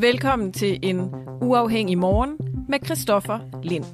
Velkommen 0.00 0.52
til 0.52 0.78
en 0.82 1.10
uafhængig 1.42 1.98
morgen 1.98 2.36
med 2.68 2.78
Christoffer 2.84 3.38
Lind. 3.62 3.84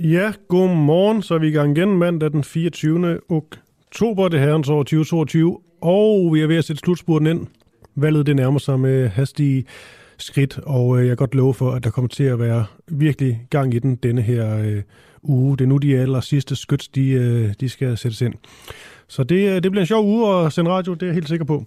Ja, 0.00 0.32
god 0.48 0.68
morgen. 0.68 1.22
Så 1.22 1.34
er 1.34 1.38
vi 1.38 1.48
i 1.48 1.50
gang 1.50 1.78
igen 1.78 1.98
mandag 1.98 2.32
den 2.32 2.44
24. 2.44 3.20
oktober, 3.28 4.28
det 4.28 4.40
herrens 4.40 4.68
år 4.68 4.82
2022. 4.82 5.58
Og 5.80 6.34
vi 6.34 6.40
er 6.40 6.46
ved 6.46 6.56
at 6.56 6.64
sætte 6.64 6.80
slutspurten 6.80 7.26
ind. 7.26 7.46
Valget 7.94 8.26
det 8.26 8.36
nærmer 8.36 8.58
sig 8.58 8.80
med 8.80 9.08
hastige 9.08 9.64
skridt, 10.18 10.58
og 10.58 10.98
øh, 10.98 11.06
jeg 11.06 11.10
kan 11.10 11.16
godt 11.16 11.34
love 11.34 11.54
for, 11.54 11.70
at 11.70 11.84
der 11.84 11.90
kommer 11.90 12.08
til 12.08 12.24
at 12.24 12.38
være 12.38 12.64
virkelig 12.88 13.46
gang 13.50 13.74
i 13.74 13.78
den 13.78 13.96
denne 13.96 14.22
her 14.22 14.58
øh, 14.58 14.82
uge. 15.22 15.56
Det 15.56 15.64
er 15.64 15.68
nu 15.68 15.76
de 15.76 15.98
aller 15.98 16.20
sidste 16.20 16.56
skyts, 16.56 16.88
de, 16.88 17.08
øh, 17.08 17.54
de 17.60 17.68
skal 17.68 17.98
sættes 17.98 18.20
ind. 18.20 18.34
Så 19.08 19.24
det, 19.24 19.48
øh, 19.48 19.62
det 19.62 19.70
bliver 19.70 19.82
en 19.82 19.86
sjov 19.86 20.06
uge 20.06 20.46
at 20.46 20.52
sende 20.52 20.70
radio, 20.70 20.94
det 20.94 21.02
er 21.02 21.06
jeg 21.06 21.14
helt 21.14 21.28
sikker 21.28 21.44
på. 21.44 21.64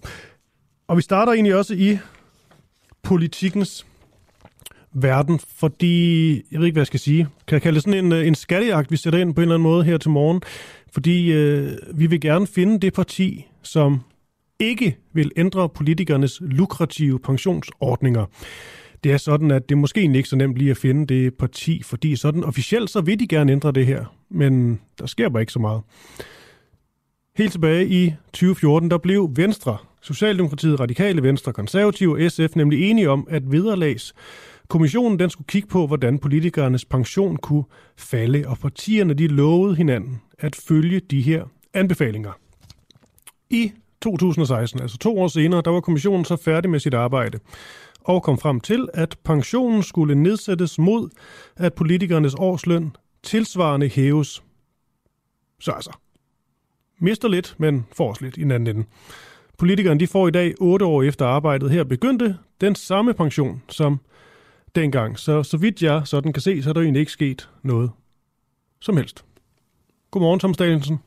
Og 0.88 0.96
vi 0.96 1.02
starter 1.02 1.32
egentlig 1.32 1.56
også 1.56 1.74
i 1.74 1.98
politikens 3.02 3.86
verden, 4.92 5.40
fordi, 5.56 6.32
jeg 6.52 6.60
ved 6.60 6.66
ikke, 6.66 6.74
hvad 6.74 6.80
jeg 6.80 6.86
skal 6.86 7.00
sige, 7.00 7.28
kan 7.46 7.54
jeg 7.54 7.62
kalde 7.62 7.74
det 7.74 7.82
sådan 7.82 8.04
en, 8.04 8.12
øh, 8.12 8.26
en 8.26 8.34
skattejagt, 8.34 8.90
vi 8.90 8.96
sætter 8.96 9.18
ind 9.18 9.34
på 9.34 9.40
en 9.40 9.42
eller 9.42 9.54
anden 9.54 9.62
måde 9.62 9.84
her 9.84 9.98
til 9.98 10.10
morgen, 10.10 10.42
fordi 10.92 11.32
øh, 11.32 11.72
vi 11.94 12.06
vil 12.06 12.20
gerne 12.20 12.46
finde 12.46 12.80
det 12.80 12.92
parti, 12.92 13.46
som 13.62 14.00
ikke 14.60 14.96
vil 15.12 15.30
ændre 15.36 15.68
politikernes 15.68 16.38
lukrative 16.40 17.18
pensionsordninger. 17.18 18.26
Det 19.04 19.12
er 19.12 19.16
sådan, 19.16 19.50
at 19.50 19.68
det 19.68 19.78
måske 19.78 20.02
ikke 20.02 20.28
så 20.28 20.36
nemt 20.36 20.56
lige 20.56 20.70
at 20.70 20.76
finde 20.76 21.06
det 21.06 21.34
parti, 21.34 21.82
fordi 21.82 22.16
sådan 22.16 22.44
officielt 22.44 22.90
så 22.90 23.00
vil 23.00 23.20
de 23.20 23.26
gerne 23.26 23.52
ændre 23.52 23.72
det 23.72 23.86
her, 23.86 24.04
men 24.30 24.80
der 24.98 25.06
sker 25.06 25.28
bare 25.28 25.42
ikke 25.42 25.52
så 25.52 25.58
meget. 25.58 25.82
Helt 27.36 27.52
tilbage 27.52 27.86
i 27.86 28.14
2014, 28.32 28.90
der 28.90 28.98
blev 28.98 29.30
Venstre, 29.34 29.76
Socialdemokratiet, 30.02 30.80
Radikale 30.80 31.22
Venstre, 31.22 31.52
Konservative 31.52 32.12
og 32.12 32.30
SF 32.30 32.56
nemlig 32.56 32.90
enige 32.90 33.10
om, 33.10 33.26
at 33.30 33.52
vederlags 33.52 34.14
Kommissionen 34.68 35.18
den 35.18 35.30
skulle 35.30 35.46
kigge 35.46 35.68
på, 35.68 35.86
hvordan 35.86 36.18
politikernes 36.18 36.84
pension 36.84 37.36
kunne 37.36 37.64
falde, 37.96 38.44
og 38.46 38.58
partierne 38.58 39.14
de 39.14 39.26
lovede 39.26 39.76
hinanden 39.76 40.20
at 40.38 40.56
følge 40.56 41.00
de 41.00 41.22
her 41.22 41.44
anbefalinger. 41.74 42.32
I 43.50 43.72
2016, 44.02 44.80
altså 44.80 44.98
to 44.98 45.18
år 45.18 45.28
senere, 45.28 45.62
der 45.64 45.70
var 45.70 45.80
kommissionen 45.80 46.24
så 46.24 46.36
færdig 46.36 46.70
med 46.70 46.80
sit 46.80 46.94
arbejde 46.94 47.38
og 48.04 48.22
kom 48.22 48.38
frem 48.38 48.60
til, 48.60 48.88
at 48.94 49.16
pensionen 49.24 49.82
skulle 49.82 50.14
nedsættes 50.14 50.78
mod, 50.78 51.10
at 51.56 51.74
politikernes 51.74 52.34
årsløn 52.34 52.96
tilsvarende 53.22 53.88
hæves. 53.88 54.42
Så 55.60 55.72
altså, 55.72 55.90
mister 56.98 57.28
lidt, 57.28 57.54
men 57.58 57.86
får 57.92 58.08
også 58.08 58.24
lidt 58.24 58.36
i 58.36 58.40
den 58.40 58.50
anden 58.50 58.76
ende. 58.76 58.88
Politikerne 59.58 60.00
de 60.00 60.06
får 60.06 60.28
i 60.28 60.30
dag, 60.30 60.54
otte 60.60 60.84
år 60.84 61.02
efter 61.02 61.26
arbejdet 61.26 61.70
her 61.70 61.84
begyndte, 61.84 62.38
den 62.60 62.74
samme 62.74 63.14
pension 63.14 63.62
som 63.68 64.00
dengang. 64.74 65.18
Så, 65.18 65.42
så 65.42 65.56
vidt 65.56 65.82
jeg 65.82 66.06
sådan 66.06 66.32
kan 66.32 66.42
se, 66.42 66.62
så 66.62 66.68
er 66.68 66.72
der 66.72 66.80
egentlig 66.80 67.00
ikke 67.00 67.12
sket 67.12 67.50
noget 67.62 67.90
som 68.80 68.96
helst. 68.96 69.24
Godmorgen, 70.10 70.40
Tom 70.40 70.54
Stalensen. 70.54 70.98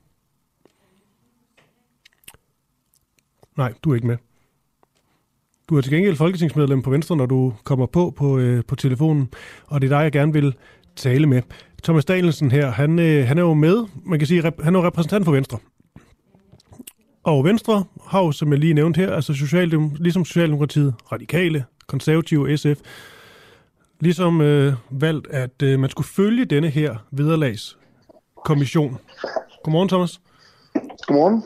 Nej, 3.57 3.73
du 3.83 3.91
er 3.91 3.95
ikke 3.95 4.07
med. 4.07 4.17
Du 5.69 5.77
er 5.77 5.81
til 5.81 5.91
gengæld 5.91 6.15
folketingsmedlem 6.15 6.81
på 6.81 6.89
Venstre, 6.89 7.15
når 7.15 7.25
du 7.25 7.53
kommer 7.63 7.85
på 7.85 8.13
på, 8.17 8.37
øh, 8.37 8.63
på 8.67 8.75
telefonen, 8.75 9.29
og 9.65 9.81
det 9.81 9.91
er 9.91 9.97
dig, 9.97 10.03
jeg 10.03 10.11
gerne 10.11 10.33
vil 10.33 10.55
tale 10.95 11.27
med. 11.27 11.41
Thomas 11.83 12.05
Dalensen 12.05 12.51
her, 12.51 12.71
han, 12.71 12.99
øh, 12.99 13.27
han 13.27 13.37
er 13.37 13.41
jo 13.41 13.53
med, 13.53 13.85
man 14.05 14.19
kan 14.19 14.27
sige, 14.27 14.43
rep, 14.43 14.63
han 14.63 14.75
er 14.75 14.79
jo 14.79 14.85
repræsentant 14.85 15.25
for 15.25 15.31
Venstre. 15.31 15.57
Og 17.23 17.43
Venstre 17.43 17.83
har 18.07 18.19
jo, 18.19 18.31
som 18.31 18.51
jeg 18.51 18.59
lige 18.59 18.73
nævnte 18.73 18.97
her, 18.97 19.11
altså 19.11 19.33
Socialdem, 19.33 19.91
ligesom 19.99 20.25
Socialdemokratiet, 20.25 20.93
Radikale, 21.11 21.65
Konservative, 21.87 22.57
SF, 22.57 22.79
ligesom 23.99 24.41
øh, 24.41 24.73
valgt, 24.89 25.27
at 25.27 25.61
øh, 25.63 25.79
man 25.79 25.89
skulle 25.89 26.07
følge 26.07 26.45
denne 26.45 26.69
her 26.69 26.95
vederlagskommission. 27.11 28.97
Godmorgen, 29.63 29.89
Thomas. 29.89 30.21
Godmorgen. 31.07 31.43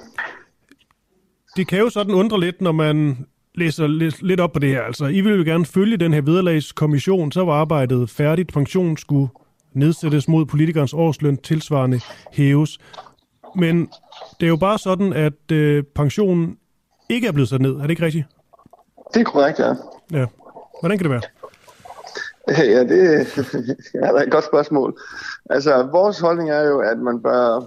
Det 1.55 1.67
kan 1.67 1.79
jo 1.79 1.89
sådan 1.89 2.13
undre 2.13 2.39
lidt, 2.39 2.61
når 2.61 2.71
man 2.71 3.25
læser 3.55 3.87
lidt, 4.21 4.39
op 4.39 4.51
på 4.51 4.59
det 4.59 4.69
her. 4.69 4.81
Altså, 4.81 5.05
I 5.05 5.21
vil 5.21 5.37
jo 5.37 5.43
gerne 5.43 5.65
følge 5.65 5.97
den 5.97 6.13
her 6.13 6.21
vederlagskommission, 6.21 7.31
så 7.31 7.43
var 7.43 7.53
arbejdet 7.53 8.09
færdigt. 8.09 8.53
Pensionen 8.53 8.97
skulle 8.97 9.29
nedsættes 9.73 10.27
mod 10.27 10.45
politikernes 10.45 10.93
årsløn, 10.93 11.37
tilsvarende 11.37 11.99
hæves. 12.33 12.77
Men 13.55 13.89
det 14.39 14.45
er 14.45 14.49
jo 14.49 14.55
bare 14.55 14.77
sådan, 14.77 15.13
at 15.13 15.51
øh, 15.51 15.83
pensionen 15.95 16.57
ikke 17.09 17.27
er 17.27 17.31
blevet 17.31 17.49
sat 17.49 17.61
ned. 17.61 17.75
Er 17.75 17.81
det 17.81 17.89
ikke 17.89 18.05
rigtigt? 18.05 18.25
Det 19.13 19.19
er 19.19 19.23
korrekt, 19.23 19.59
ja. 19.59 19.73
Ja. 20.11 20.25
Hvordan 20.79 20.97
kan 20.97 21.03
det 21.03 21.11
være? 21.11 21.21
Ja, 22.47 22.83
det 22.83 23.27
er 23.93 24.21
et 24.21 24.31
godt 24.31 24.45
spørgsmål. 24.45 24.99
Altså, 25.49 25.87
vores 25.91 26.19
holdning 26.19 26.49
er 26.49 26.61
jo, 26.61 26.79
at 26.79 26.97
man 26.97 27.21
bør 27.21 27.61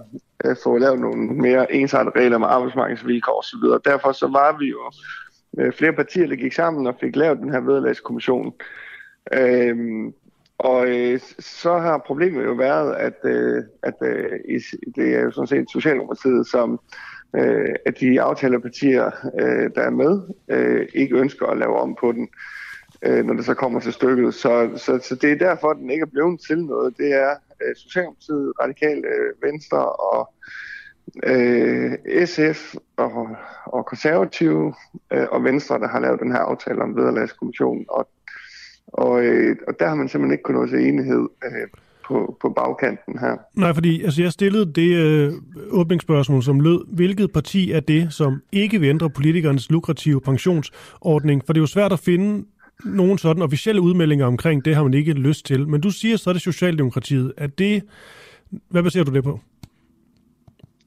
øh, 0.45 0.55
få 0.63 0.77
lavet 0.77 0.99
nogle 0.99 1.27
mere 1.27 1.73
ensartede 1.73 2.19
regler 2.19 2.37
med 2.37 2.47
arbejdsmarkedsvilkår 2.47 3.39
osv. 3.39 3.91
Derfor 3.91 4.11
så 4.11 4.27
var 4.27 4.57
vi 4.59 4.65
jo 4.65 4.91
øh, 5.57 5.73
flere 5.73 5.93
partier, 5.93 6.27
der 6.27 6.35
gik 6.35 6.53
sammen 6.53 6.87
og 6.87 6.95
fik 7.01 7.15
lavet 7.15 7.39
den 7.39 7.51
her 7.51 7.59
vederlagskommission. 7.59 8.53
Øhm, 9.33 10.13
og 10.57 10.87
øh, 10.87 11.19
så 11.39 11.77
har 11.77 12.03
problemet 12.07 12.45
jo 12.45 12.53
været, 12.53 12.95
at, 12.95 13.15
øh, 13.23 13.63
at 13.83 13.93
øh, 14.01 14.39
det 14.95 15.15
er 15.15 15.21
jo 15.21 15.31
sådan 15.31 15.47
set 15.47 15.71
Socialdemokratiet, 15.71 16.47
som 16.47 16.79
øh, 17.35 17.75
at 17.85 17.99
de 17.99 18.21
aftalepartier, 18.21 19.05
øh, 19.39 19.69
der 19.75 19.81
er 19.81 19.89
med, 19.89 20.21
øh, 20.47 20.87
ikke 20.93 21.17
ønsker 21.17 21.45
at 21.45 21.57
lave 21.57 21.75
om 21.75 21.97
på 22.01 22.11
den 22.11 22.29
øh, 23.01 23.25
når 23.25 23.33
det 23.33 23.45
så 23.45 23.53
kommer 23.53 23.79
til 23.79 23.93
stykket. 23.93 24.33
Så, 24.33 24.71
så, 24.75 24.99
så 25.03 25.15
det 25.15 25.31
er 25.31 25.35
derfor, 25.35 25.69
at 25.69 25.77
den 25.77 25.89
ikke 25.89 26.01
er 26.01 26.13
blevet 26.13 26.39
til 26.47 26.57
noget. 26.57 26.97
Det 26.97 27.13
er 27.13 27.31
øh, 27.61 27.75
Socialdemokratiet, 27.75 28.53
Radikale 28.61 29.01
øh, 29.07 29.43
Venstre 29.43 29.91
og 29.91 30.33
øh, 30.39 30.45
Øh, 31.23 31.91
SF 32.25 32.75
og, 32.97 33.27
og 33.65 33.85
Konservative 33.85 34.73
øh, 35.13 35.25
og 35.31 35.43
Venstre, 35.43 35.79
der 35.79 35.87
har 35.87 35.99
lavet 35.99 36.19
den 36.19 36.31
her 36.31 36.39
aftale 36.39 36.81
om 36.81 36.95
vederlagskommissionen. 36.95 37.85
Og, 37.89 38.07
og, 38.87 39.25
øh, 39.25 39.57
og 39.67 39.79
der 39.79 39.87
har 39.87 39.95
man 39.95 40.09
simpelthen 40.09 40.33
ikke 40.33 40.43
kunnet 40.43 40.61
nå 40.61 40.67
til 40.67 40.87
enighed 40.87 41.27
øh, 41.45 41.67
på, 42.07 42.37
på 42.41 42.49
bagkanten 42.49 43.19
her. 43.19 43.37
Nej, 43.53 43.73
fordi 43.73 44.03
altså, 44.03 44.21
jeg 44.21 44.31
stillede 44.31 44.73
det 44.73 44.95
øh, 44.95 45.33
åbningsspørgsmål, 45.69 46.43
som 46.43 46.59
lød, 46.59 46.95
hvilket 46.95 47.31
parti 47.33 47.71
er 47.71 47.79
det, 47.79 48.13
som 48.13 48.41
ikke 48.51 48.79
vil 48.79 48.89
ændre 48.89 49.09
politikernes 49.09 49.71
lukrative 49.71 50.21
pensionsordning? 50.21 51.43
For 51.45 51.53
det 51.53 51.59
er 51.59 51.63
jo 51.63 51.67
svært 51.67 51.93
at 51.93 51.99
finde 51.99 52.45
nogen 52.85 53.17
sådan 53.17 53.43
officielle 53.43 53.81
udmeldinger 53.81 54.25
omkring, 54.25 54.65
det 54.65 54.75
har 54.75 54.83
man 54.83 54.93
ikke 54.93 55.13
lyst 55.13 55.45
til. 55.45 55.67
Men 55.67 55.81
du 55.81 55.89
siger 55.89 56.17
så, 56.17 56.29
er 56.29 56.33
det 56.33 56.41
Socialdemokratiet. 56.41 57.33
Er 57.37 57.47
det, 57.47 57.83
hvad 58.69 58.83
baserer 58.83 59.03
du 59.03 59.13
det 59.13 59.23
på? 59.23 59.39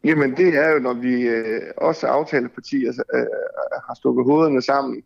Jamen 0.04 0.36
det 0.36 0.54
er 0.54 0.70
jo, 0.70 0.78
når 0.78 0.92
vi 0.92 1.22
øh, 1.22 1.62
også 1.76 2.06
aftalepartier 2.06 2.92
øh, 3.14 3.26
har 3.86 3.94
stukket 3.94 4.24
hovederne 4.24 4.62
sammen 4.62 5.02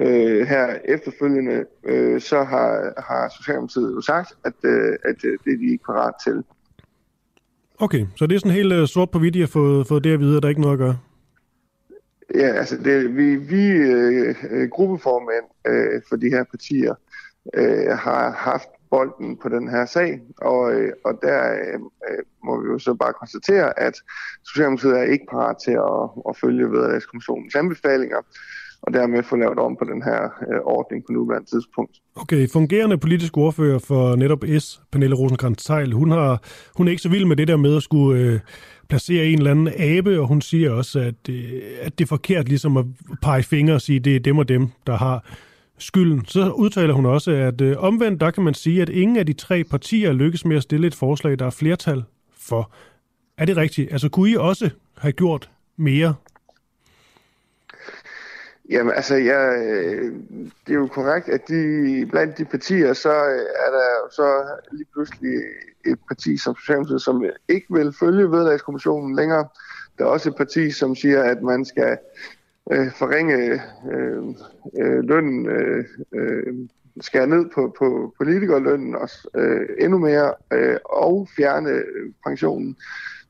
øh, 0.00 0.46
her 0.46 0.78
efterfølgende, 0.84 1.64
øh, 1.84 2.20
så 2.20 2.42
har, 2.42 2.92
har 2.98 3.28
Socialdemokratiet 3.36 3.92
jo 3.96 4.00
sagt, 4.00 4.32
at, 4.44 4.52
øh, 4.64 4.96
at 5.04 5.24
øh, 5.24 5.38
det 5.44 5.52
er 5.52 5.58
de 5.58 5.70
ikke 5.72 5.84
parat 5.84 6.14
til. 6.24 6.44
Okay, 7.78 8.06
så 8.16 8.26
det 8.26 8.34
er 8.34 8.38
sådan 8.38 8.52
helt 8.52 8.72
øh, 8.72 8.86
sort 8.86 9.10
på 9.10 9.18
hvidt, 9.18 9.36
at 9.36 9.40
har 9.40 9.46
fået, 9.46 9.86
fået 9.86 10.04
det 10.04 10.12
at 10.12 10.20
vide, 10.20 10.36
at 10.36 10.42
der 10.42 10.46
er 10.46 10.50
ikke 10.50 10.60
noget 10.60 10.74
at 10.74 10.78
gøre? 10.78 10.98
Ja, 12.34 12.48
altså 12.52 12.76
det, 12.76 13.16
vi, 13.16 13.36
vi 13.36 13.66
øh, 13.66 14.34
øh, 14.50 14.68
gruppeformænd 14.68 15.44
øh, 15.66 16.02
for 16.08 16.16
de 16.16 16.28
her 16.30 16.44
partier 16.44 16.94
øh, 17.54 17.98
har 17.98 18.30
haft 18.30 18.68
bolden 18.96 19.36
på 19.42 19.48
den 19.48 19.64
her 19.74 19.84
sag, 19.86 20.10
og, 20.50 20.60
øh, 20.74 20.92
og 21.04 21.12
der 21.22 21.40
øh, 21.52 21.78
øh, 22.08 22.22
må 22.46 22.52
vi 22.60 22.66
jo 22.72 22.78
så 22.78 22.94
bare 23.02 23.12
konstatere, 23.22 23.68
at 23.86 23.94
Socialdemokratiet 24.48 24.98
er 24.98 25.12
ikke 25.14 25.26
parat 25.30 25.56
til 25.66 25.76
at, 25.90 26.02
at 26.28 26.34
følge 26.42 26.70
Vederlagskommissionens 26.72 27.54
anbefalinger, 27.54 28.20
og 28.82 28.94
dermed 28.94 29.22
få 29.22 29.36
lavet 29.36 29.58
om 29.58 29.76
på 29.76 29.84
den 29.92 30.02
her 30.02 30.20
øh, 30.48 30.60
ordning 30.76 31.04
på 31.06 31.12
nuværende 31.12 31.50
tidspunkt. 31.50 31.94
Okay, 32.16 32.48
fungerende 32.48 32.98
politisk 32.98 33.36
ordfører 33.36 33.78
for 33.78 34.16
netop 34.16 34.44
S, 34.58 34.80
Pernille 34.92 35.16
rosenkrantz 35.16 35.68
hun, 35.92 36.10
har, 36.10 36.42
hun 36.76 36.86
er 36.86 36.90
ikke 36.90 37.02
så 37.02 37.08
vild 37.08 37.24
med 37.24 37.36
det 37.36 37.48
der 37.48 37.56
med 37.56 37.76
at 37.76 37.82
skulle 37.82 38.20
øh, 38.20 38.40
placere 38.88 39.24
en 39.26 39.38
eller 39.38 39.50
anden 39.50 39.70
abe, 39.78 40.20
og 40.20 40.26
hun 40.26 40.40
siger 40.40 40.70
også, 40.70 40.98
at, 41.00 41.28
øh, 41.30 41.62
at 41.80 41.98
det 41.98 42.04
er 42.04 42.08
forkert 42.08 42.48
ligesom 42.48 42.76
at 42.76 42.84
pege 43.22 43.42
fingre 43.42 43.74
og 43.74 43.80
sige, 43.80 43.96
at 43.96 44.04
det 44.04 44.16
er 44.16 44.20
dem 44.20 44.38
og 44.38 44.48
dem, 44.48 44.68
der 44.86 44.96
har 44.96 45.24
skylden. 45.78 46.24
Så 46.24 46.50
udtaler 46.50 46.94
hun 46.94 47.06
også, 47.06 47.30
at 47.30 47.60
øh, 47.60 47.76
omvendt, 47.78 48.20
der 48.20 48.30
kan 48.30 48.44
man 48.44 48.54
sige, 48.54 48.82
at 48.82 48.88
ingen 48.88 49.16
af 49.16 49.26
de 49.26 49.32
tre 49.32 49.64
partier 49.64 50.12
lykkes 50.12 50.44
med 50.44 50.56
at 50.56 50.62
stille 50.62 50.86
et 50.86 50.94
forslag, 50.94 51.38
der 51.38 51.46
er 51.46 51.50
flertal 51.50 52.04
for. 52.38 52.72
Er 53.38 53.44
det 53.44 53.56
rigtigt? 53.56 53.92
Altså 53.92 54.08
kunne 54.08 54.30
I 54.30 54.36
også 54.36 54.70
have 54.98 55.12
gjort 55.12 55.50
mere 55.76 56.14
Jamen 58.70 58.92
altså, 58.96 59.14
ja, 59.16 59.56
øh, 59.56 60.12
det 60.66 60.72
er 60.72 60.78
jo 60.78 60.86
korrekt, 60.86 61.28
at 61.28 61.40
de, 61.48 62.06
blandt 62.10 62.38
de 62.38 62.44
partier, 62.44 62.92
så 62.92 63.08
øh, 63.08 63.46
er 63.66 63.70
der 63.70 64.10
så 64.10 64.44
lige 64.72 64.86
pludselig 64.92 65.34
et 65.86 65.98
parti 66.08 66.36
som 66.36 66.56
Socialdemokratiet, 66.56 67.02
som 67.02 67.24
ikke 67.48 67.66
vil 67.70 67.94
følge 68.00 68.30
vedlagskommissionen 68.30 69.16
længere. 69.16 69.48
Der 69.98 70.04
er 70.04 70.08
også 70.08 70.28
et 70.28 70.36
parti, 70.36 70.70
som 70.70 70.94
siger, 70.94 71.22
at 71.22 71.42
man 71.42 71.64
skal 71.64 71.98
øh, 72.72 72.92
forringe 72.92 73.60
øh, 73.92 74.22
øh, 74.80 75.04
lønnen, 75.04 75.46
øh, 75.46 75.84
øh, 76.12 76.54
skære 77.00 77.26
ned 77.26 77.50
på, 77.54 77.74
på 77.78 78.14
politikerlønnen 78.18 78.94
også, 78.94 79.28
øh, 79.34 79.68
endnu 79.78 79.98
mere, 79.98 80.34
øh, 80.52 80.76
og 80.84 81.28
fjerne 81.36 81.70
øh, 81.70 82.12
pensionen. 82.26 82.76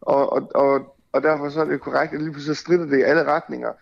Og, 0.00 0.32
og, 0.32 0.50
og, 0.54 0.96
og 1.12 1.22
derfor 1.22 1.48
så 1.48 1.60
er 1.60 1.64
det 1.64 1.80
korrekt, 1.80 2.14
at 2.14 2.22
lige 2.22 2.32
pludselig 2.32 2.56
strider 2.56 2.86
det 2.86 2.98
i 2.98 3.02
alle 3.02 3.24
retninger. 3.24 3.72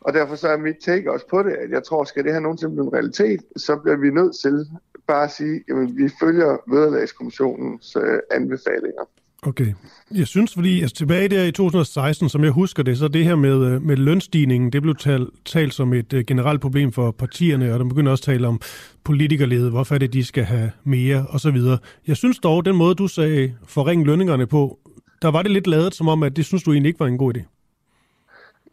Og 0.00 0.12
derfor 0.12 0.34
så 0.34 0.48
er 0.48 0.56
mit 0.56 0.76
take 0.80 1.12
også 1.12 1.26
på 1.28 1.42
det, 1.42 1.52
at 1.52 1.70
jeg 1.70 1.84
tror, 1.84 2.04
skal 2.04 2.24
det 2.24 2.32
her 2.32 2.40
nogensinde 2.40 2.74
blive 2.74 2.86
en 2.86 2.92
realitet, 2.92 3.40
så 3.56 3.76
bliver 3.76 3.96
vi 3.96 4.10
nødt 4.10 4.36
til 4.42 4.66
bare 5.06 5.24
at 5.24 5.30
sige, 5.30 5.64
at 5.68 5.96
vi 5.96 6.10
følger 6.20 6.56
vederlagskommissionens 6.66 7.96
øh, 7.96 8.18
anbefalinger. 8.30 9.04
Okay. 9.42 9.74
Jeg 10.14 10.26
synes, 10.26 10.54
fordi 10.54 10.80
altså, 10.80 10.96
tilbage 10.96 11.28
der 11.28 11.44
i 11.44 11.52
2016, 11.52 12.28
som 12.28 12.44
jeg 12.44 12.50
husker 12.50 12.82
det, 12.82 12.98
så 12.98 13.08
det 13.08 13.24
her 13.24 13.36
med, 13.36 13.66
øh, 13.66 13.82
med 13.82 13.96
lønstigningen, 13.96 14.72
det 14.72 14.82
blev 14.82 14.96
talt, 14.96 15.28
talt 15.44 15.74
som 15.74 15.92
et 15.92 16.12
uh, 16.12 16.20
generelt 16.20 16.60
problem 16.60 16.92
for 16.92 17.10
partierne, 17.10 17.72
og 17.72 17.78
der 17.78 17.84
begynder 17.84 18.12
også 18.12 18.22
at 18.22 18.34
tale 18.34 18.48
om 18.48 18.60
politikerlede, 19.04 19.70
hvorfor 19.70 19.94
er 19.94 19.98
det, 19.98 20.12
de 20.12 20.24
skal 20.24 20.44
have 20.44 20.70
mere, 20.84 21.26
og 21.28 21.40
så 21.40 21.50
videre. 21.50 21.78
Jeg 22.06 22.16
synes 22.16 22.38
dog, 22.38 22.64
den 22.64 22.76
måde, 22.76 22.94
du 22.94 23.08
sagde 23.08 23.54
forringe 23.66 24.04
lønningerne 24.04 24.46
på, 24.46 24.78
der 25.22 25.30
var 25.30 25.42
det 25.42 25.50
lidt 25.50 25.66
lavet 25.66 25.94
som 25.94 26.08
om, 26.08 26.22
at 26.22 26.36
det 26.36 26.44
synes 26.44 26.62
du 26.62 26.72
egentlig 26.72 26.88
ikke 26.88 27.00
var 27.00 27.06
en 27.06 27.18
god 27.18 27.36
idé. 27.36 27.42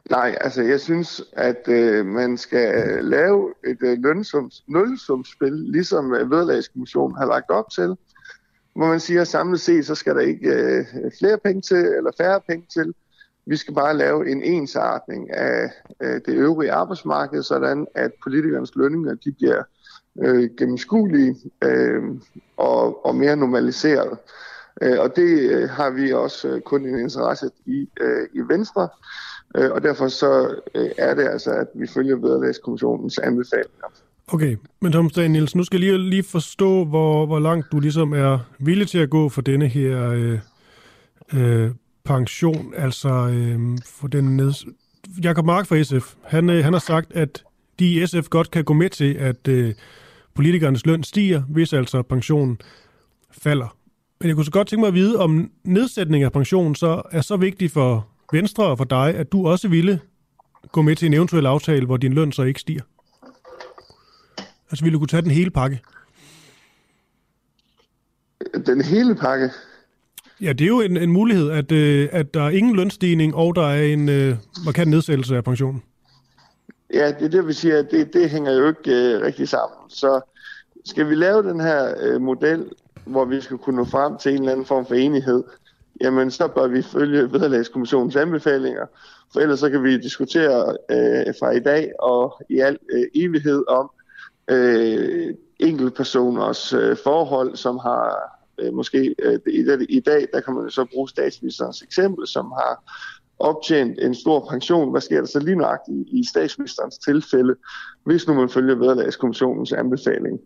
Nej, 0.09 0.35
altså 0.41 0.61
jeg 0.61 0.79
synes, 0.79 1.23
at 1.33 1.67
øh, 1.67 2.05
man 2.05 2.37
skal 2.37 2.99
lave 3.01 3.53
et 3.67 3.77
øh, 3.81 3.97
lønsums, 4.03 4.63
nulsumsspil, 4.67 5.53
ligesom 5.53 6.13
øh, 6.13 6.31
Vedlagskommissionen 6.31 7.17
har 7.17 7.25
lagt 7.25 7.49
op 7.49 7.69
til, 7.69 7.95
hvor 8.75 8.87
man 8.87 8.99
siger, 8.99 9.21
at 9.21 9.27
samlet 9.27 9.61
set, 9.61 9.85
så 9.85 9.95
skal 9.95 10.15
der 10.15 10.21
ikke 10.21 10.49
øh, 10.49 10.85
flere 11.19 11.37
penge 11.37 11.61
til, 11.61 11.77
eller 11.77 12.11
færre 12.17 12.41
penge 12.49 12.67
til. 12.73 12.93
Vi 13.45 13.55
skal 13.55 13.73
bare 13.73 13.97
lave 13.97 14.31
en 14.31 14.43
ensartning 14.43 15.33
af 15.33 15.71
øh, 16.01 16.13
det 16.13 16.27
øvrige 16.27 16.71
arbejdsmarked, 16.71 17.43
sådan 17.43 17.87
at 17.95 18.11
politikernes 18.23 18.75
lønninger 18.75 19.15
de 19.15 19.31
bliver 19.31 19.63
øh, 20.21 20.49
gennemskuelige 20.57 21.35
øh, 21.63 22.03
og, 22.57 23.05
og 23.05 23.15
mere 23.15 23.35
normaliseret. 23.35 24.17
Øh, 24.81 24.99
og 24.99 25.15
det 25.15 25.51
øh, 25.51 25.69
har 25.69 25.89
vi 25.89 26.13
også 26.13 26.47
øh, 26.47 26.61
kun 26.61 26.85
en 26.85 26.99
interesse 26.99 27.49
i 27.65 27.89
øh, 28.01 28.27
i 28.33 28.39
Venstre. 28.39 28.89
Øh, 29.57 29.71
og 29.71 29.83
derfor 29.83 30.07
så 30.07 30.61
øh, 30.75 30.89
er 30.97 31.13
det 31.13 31.27
altså, 31.27 31.51
at 31.51 31.67
vi 31.75 31.87
følger 31.87 32.15
Vederlagskommissionens 32.15 33.17
anbefalinger. 33.17 33.87
Okay, 34.27 34.55
men 34.81 34.91
Thomas 34.91 35.13
Daniels, 35.13 35.55
nu 35.55 35.63
skal 35.63 35.81
jeg 35.81 35.99
lige, 35.99 36.09
lige 36.09 36.23
forstå, 36.23 36.85
hvor, 36.85 37.25
hvor 37.25 37.39
langt 37.39 37.71
du 37.71 37.79
ligesom 37.79 38.13
er 38.13 38.39
villig 38.59 38.87
til 38.87 38.97
at 38.97 39.09
gå 39.09 39.29
for 39.29 39.41
denne 39.41 39.67
her 39.67 40.09
øh, 40.09 40.39
øh, 41.33 41.71
pension, 42.03 42.73
altså 42.77 43.09
øh, 43.09 43.59
for 43.85 44.07
den 44.07 44.37
ned... 44.37 44.53
Jakob 45.23 45.45
Mark 45.45 45.67
fra 45.67 45.83
SF, 45.83 46.13
han, 46.23 46.49
øh, 46.49 46.63
han 46.63 46.73
har 46.73 46.79
sagt, 46.79 47.13
at 47.13 47.43
de 47.79 47.93
i 47.93 48.05
SF 48.05 48.29
godt 48.29 48.51
kan 48.51 48.63
gå 48.63 48.73
med 48.73 48.89
til, 48.89 49.13
at 49.13 49.47
øh, 49.47 49.73
politikernes 50.33 50.85
løn 50.85 51.03
stiger, 51.03 51.41
hvis 51.41 51.73
altså 51.73 52.01
pensionen 52.01 52.57
falder. 53.31 53.77
Men 54.21 54.27
jeg 54.27 54.35
kunne 54.35 54.45
så 54.45 54.51
godt 54.51 54.67
tænke 54.67 54.81
mig 54.81 54.87
at 54.87 54.93
vide, 54.93 55.19
om 55.19 55.51
nedsætning 55.63 56.23
af 56.23 56.31
pensionen 56.31 56.75
så 56.75 57.01
er 57.11 57.21
så 57.21 57.37
vigtig 57.37 57.71
for 57.71 58.07
Venstre 58.31 58.65
og 58.65 58.77
for 58.77 58.85
dig, 58.85 59.15
at 59.15 59.31
du 59.31 59.47
også 59.47 59.67
ville 59.67 59.99
gå 60.71 60.81
med 60.81 60.95
til 60.95 61.05
en 61.05 61.13
eventuel 61.13 61.45
aftale, 61.45 61.85
hvor 61.85 61.97
din 61.97 62.13
løn 62.13 62.31
så 62.31 62.43
ikke 62.43 62.59
stiger? 62.59 62.81
Altså, 64.71 64.85
ville 64.85 64.93
du 64.93 64.99
kunne 64.99 65.07
tage 65.07 65.21
den 65.21 65.31
hele 65.31 65.51
pakke? 65.51 65.81
Den 68.65 68.81
hele 68.81 69.15
pakke? 69.15 69.49
Ja, 70.41 70.53
det 70.53 70.61
er 70.61 70.67
jo 70.67 70.81
en, 70.81 70.97
en 70.97 71.11
mulighed, 71.11 71.51
at, 71.51 71.71
øh, 71.71 72.09
at 72.11 72.33
der 72.33 72.43
er 72.43 72.49
ingen 72.49 72.75
lønstigning, 72.75 73.35
og 73.35 73.55
der 73.55 73.67
er 73.67 73.83
en 73.83 74.09
øh, 74.09 74.35
markant 74.65 74.89
nedsættelse 74.89 75.35
af 75.35 75.43
pensionen. 75.43 75.83
Ja, 76.93 77.07
det 77.07 77.21
er 77.21 77.29
det, 77.29 77.47
vi 77.47 77.53
siger, 77.53 77.81
det, 77.81 78.13
det 78.13 78.29
hænger 78.29 78.51
jo 78.51 78.67
ikke 78.67 78.91
øh, 78.91 79.21
rigtig 79.21 79.49
sammen. 79.49 79.89
Så 79.89 80.21
skal 80.85 81.09
vi 81.09 81.15
lave 81.15 81.43
den 81.43 81.59
her 81.59 81.93
øh, 82.01 82.21
model, 82.21 82.71
hvor 83.05 83.25
vi 83.25 83.41
skal 83.41 83.57
kunne 83.57 83.75
nå 83.75 83.85
frem 83.85 84.17
til 84.17 84.31
en 84.31 84.37
eller 84.37 84.51
anden 84.51 84.65
form 84.65 84.85
for 84.85 84.95
enighed, 84.95 85.43
jamen 86.01 86.31
så 86.31 86.47
bør 86.47 86.67
vi 86.67 86.81
følge 86.81 87.31
vederlagskommissionens 87.31 88.15
anbefalinger, 88.15 88.85
for 89.33 89.39
ellers 89.39 89.59
så 89.59 89.69
kan 89.69 89.83
vi 89.83 89.97
diskutere 89.97 90.77
øh, 90.91 91.33
fra 91.39 91.51
i 91.51 91.59
dag 91.59 91.91
og 91.99 92.41
i 92.49 92.59
al 92.59 92.77
øh, 92.93 93.03
evighed 93.15 93.63
om 93.67 93.91
øh, 94.49 95.33
enkeltpersoners 95.59 96.73
øh, 96.73 96.97
forhold, 97.03 97.55
som 97.55 97.77
har 97.77 98.15
øh, 98.59 98.73
måske 98.73 99.15
øh, 99.19 99.39
i, 99.47 99.85
i 99.89 99.99
dag, 99.99 100.27
der 100.33 100.41
kan 100.41 100.53
man 100.53 100.69
så 100.69 100.85
bruge 100.93 101.09
statsministerens 101.09 101.81
eksempel, 101.81 102.27
som 102.27 102.45
har 102.51 102.83
optjent 103.39 103.99
en 103.99 104.15
stor 104.15 104.47
pension. 104.49 104.91
Hvad 104.91 105.01
sker 105.01 105.19
der 105.19 105.27
så 105.27 105.39
lige 105.39 105.55
nøjagtigt 105.55 105.97
i, 105.97 106.19
i 106.19 106.23
statsministerens 106.25 106.97
tilfælde, 106.97 107.55
hvis 108.03 108.27
nu 108.27 108.33
man 108.33 108.49
følger 108.49 108.75
vederlagskommissionens 108.75 109.73
anbefaling? 109.73 110.39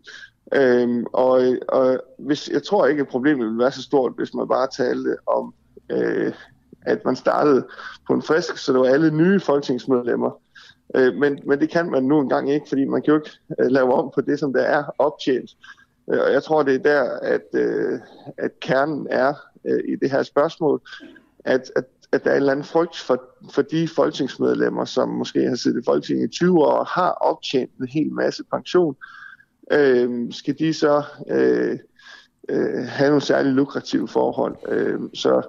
Øhm, 0.53 1.05
og, 1.13 1.41
og 1.67 1.99
hvis, 2.19 2.49
jeg 2.49 2.63
tror 2.63 2.87
ikke, 2.87 3.01
at 3.01 3.07
problemet 3.07 3.49
vil 3.49 3.57
være 3.57 3.71
så 3.71 3.81
stort, 3.81 4.13
hvis 4.17 4.33
man 4.33 4.47
bare 4.47 4.67
talte 4.77 5.15
om, 5.27 5.53
øh, 5.91 6.33
at 6.81 7.05
man 7.05 7.15
startede 7.15 7.67
på 8.07 8.13
en 8.13 8.21
frisk, 8.21 8.57
så 8.57 8.73
det 8.73 8.81
var 8.81 8.87
alle 8.87 9.11
nye 9.11 9.39
folketingsmedlemmer. 9.39 10.31
Øh, 10.95 11.15
men, 11.15 11.39
men 11.45 11.59
det 11.59 11.69
kan 11.69 11.91
man 11.91 12.03
nu 12.03 12.19
engang 12.19 12.51
ikke, 12.51 12.65
fordi 12.69 12.85
man 12.85 13.01
kan 13.01 13.13
jo 13.13 13.19
ikke 13.19 13.31
øh, 13.59 13.71
lave 13.71 13.93
om 13.93 14.11
på 14.15 14.21
det, 14.21 14.39
som 14.39 14.53
der 14.53 14.61
er 14.61 14.83
optjent. 14.97 15.49
Øh, 16.11 16.19
og 16.19 16.33
jeg 16.33 16.43
tror, 16.43 16.63
det 16.63 16.75
er 16.75 16.79
der, 16.79 17.03
at, 17.21 17.45
øh, 17.53 17.99
at 18.37 18.59
kernen 18.59 19.07
er 19.09 19.33
øh, 19.65 19.79
i 19.87 19.95
det 19.95 20.11
her 20.11 20.23
spørgsmål, 20.23 20.81
at, 21.45 21.71
at, 21.75 21.85
at 22.11 22.23
der 22.23 22.29
er 22.31 22.35
en 22.35 22.41
eller 22.41 22.51
anden 22.51 22.65
frygt 22.65 22.97
for, 22.97 23.23
for 23.51 23.61
de 23.61 23.87
folketingsmedlemmer, 23.87 24.85
som 24.85 25.09
måske 25.09 25.47
har 25.47 25.55
siddet 25.55 25.81
i 25.81 25.85
Folketinget 25.85 26.27
i 26.27 26.31
20 26.31 26.59
år 26.59 26.71
og 26.71 26.85
har 26.85 27.11
optjent 27.11 27.71
en 27.77 27.87
hel 27.87 28.11
masse 28.13 28.43
pension, 28.43 28.95
øh, 29.71 30.33
skal 30.33 30.59
de 30.59 30.73
så 30.73 31.03
øh, 31.29 31.79
øh, 32.49 32.85
have 32.87 33.09
nogle 33.09 33.21
særligt 33.21 33.55
lukrative 33.55 34.07
forhold. 34.07 34.55
Øh, 34.67 34.99
så, 35.13 35.41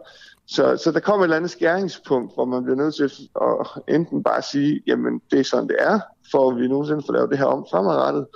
så, 0.51 0.77
så 0.85 0.93
der 0.93 1.01
kommer 1.01 1.25
et 1.25 1.27
eller 1.27 1.37
andet 1.37 1.51
skæringspunkt, 1.51 2.35
hvor 2.35 2.45
man 2.45 2.63
bliver 2.65 2.77
nødt 2.77 2.95
til 2.95 3.29
at 3.43 3.95
enten 3.95 4.23
bare 4.23 4.43
sige, 4.43 4.81
jamen 4.87 5.21
det 5.31 5.39
er 5.41 5.45
sådan 5.45 5.69
det 5.69 5.77
er, 5.79 6.01
for 6.31 6.51
at 6.51 6.57
vi 6.57 6.69
nogensinde 6.69 7.03
får 7.07 7.13
lavet 7.13 7.31
det 7.31 7.39
her 7.39 7.45
om 7.45 7.67
fremadrettet. 7.71 8.27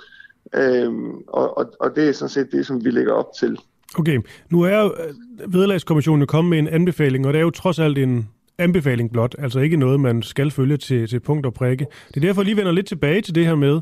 Øhm, 0.53 1.15
og, 1.27 1.57
og, 1.57 1.65
og 1.79 1.95
det 1.95 2.09
er 2.09 2.11
sådan 2.11 2.29
set 2.29 2.51
det, 2.51 2.65
som 2.65 2.85
vi 2.85 2.91
lægger 2.91 3.13
op 3.13 3.27
til. 3.39 3.59
Okay, 3.99 4.19
nu 4.49 4.61
er 4.61 4.79
jo 4.79 4.85
øh, 4.85 5.53
Vederlagskommissionen 5.53 6.27
kommet 6.27 6.49
med 6.49 6.59
en 6.59 6.67
anbefaling, 6.67 7.27
og 7.27 7.33
det 7.33 7.39
er 7.39 7.43
jo 7.43 7.49
trods 7.49 7.79
alt 7.79 7.97
en 7.97 8.29
anbefaling 8.57 9.11
blot, 9.11 9.35
altså 9.39 9.59
ikke 9.59 9.77
noget, 9.77 9.99
man 9.99 10.23
skal 10.23 10.51
følge 10.51 10.77
til, 10.77 11.07
til 11.07 11.19
punkt 11.19 11.45
og 11.45 11.53
prikke. 11.53 11.87
Det 12.07 12.17
er 12.17 12.21
derfor, 12.21 12.41
jeg 12.41 12.45
lige 12.45 12.57
vender 12.57 12.71
lidt 12.71 12.87
tilbage 12.87 13.21
til 13.21 13.35
det 13.35 13.45
her 13.45 13.55
med, 13.55 13.81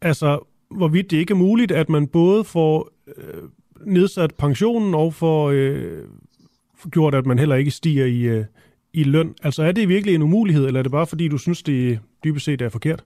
altså 0.00 0.38
hvorvidt 0.70 1.10
det 1.10 1.16
ikke 1.16 1.32
er 1.32 1.36
muligt, 1.36 1.72
at 1.72 1.88
man 1.88 2.06
både 2.06 2.44
får 2.44 2.88
øh, 3.16 3.42
nedsat 3.86 4.34
pensionen 4.34 4.94
og 4.94 5.14
får 5.14 5.50
øh, 5.50 6.04
gjort, 6.90 7.14
at 7.14 7.26
man 7.26 7.38
heller 7.38 7.56
ikke 7.56 7.70
stiger 7.70 8.06
i, 8.06 8.20
øh, 8.20 8.44
i 8.92 9.04
løn. 9.04 9.34
Altså 9.42 9.62
er 9.62 9.72
det 9.72 9.88
virkelig 9.88 10.14
en 10.14 10.22
umulighed, 10.22 10.66
eller 10.66 10.80
er 10.80 10.82
det 10.82 10.92
bare 10.92 11.06
fordi, 11.06 11.28
du 11.28 11.38
synes, 11.38 11.62
det 11.62 12.00
dybest 12.24 12.44
set 12.44 12.62
er 12.62 12.68
forkert? 12.68 13.04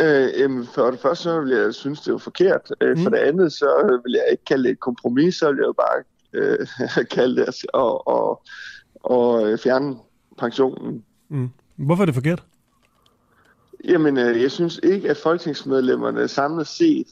Øh, 0.00 0.28
jamen, 0.38 0.66
for 0.74 0.90
det 0.90 1.00
første, 1.00 1.22
så 1.22 1.40
vil 1.40 1.50
jeg 1.50 1.74
synes, 1.74 2.00
det 2.00 2.14
er 2.14 2.18
forkert. 2.18 2.72
Øh, 2.80 2.96
mm. 2.96 3.02
For 3.02 3.10
det 3.10 3.18
andet, 3.18 3.52
så 3.52 4.00
vil 4.04 4.12
jeg 4.12 4.24
ikke 4.30 4.44
kalde 4.44 4.64
det 4.64 4.70
et 4.70 4.80
kompromis, 4.80 5.34
så 5.34 5.48
vil 5.48 5.56
jeg 5.56 5.66
jo 5.66 5.72
bare 5.72 6.02
øh, 6.32 6.66
kalde 7.16 7.36
det 7.36 7.48
at 7.48 7.54
og, 7.72 8.08
og, 8.08 8.42
og 8.94 9.58
fjerne 9.58 9.96
pensionen. 10.38 11.04
Mm. 11.28 11.50
Hvorfor 11.76 12.02
er 12.02 12.06
det 12.06 12.14
forkert? 12.14 12.42
Jamen, 13.84 14.18
øh, 14.18 14.42
jeg 14.42 14.50
synes 14.50 14.80
ikke, 14.82 15.10
at 15.10 15.16
folketingsmedlemmerne 15.16 16.28
samlet 16.28 16.66
set 16.66 17.06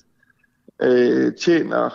øh, 0.82 1.34
tjener 1.34 1.90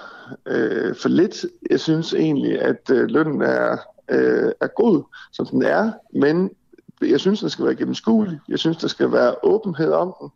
øh, 0.46 0.96
for 0.96 1.10
lidt. 1.10 1.46
Jeg 1.70 1.80
synes 1.80 2.14
egentlig, 2.14 2.62
at 2.62 2.90
øh, 2.92 3.08
lønnen 3.08 3.42
er, 3.42 3.78
øh, 4.12 4.52
er 4.62 4.68
god, 4.68 5.04
som 5.34 5.46
den 5.46 5.64
er, 5.64 5.92
men 6.14 6.52
jeg 7.02 7.20
synes, 7.20 7.40
den 7.40 7.50
skal 7.50 7.66
være 7.66 7.76
gennemskuelig. 7.76 8.40
Jeg 8.50 8.60
synes, 8.60 8.78
der 8.78 8.88
skal 8.88 9.12
være 9.12 9.36
åbenhed 9.44 9.92
om 9.92 10.14
den. 10.22 10.30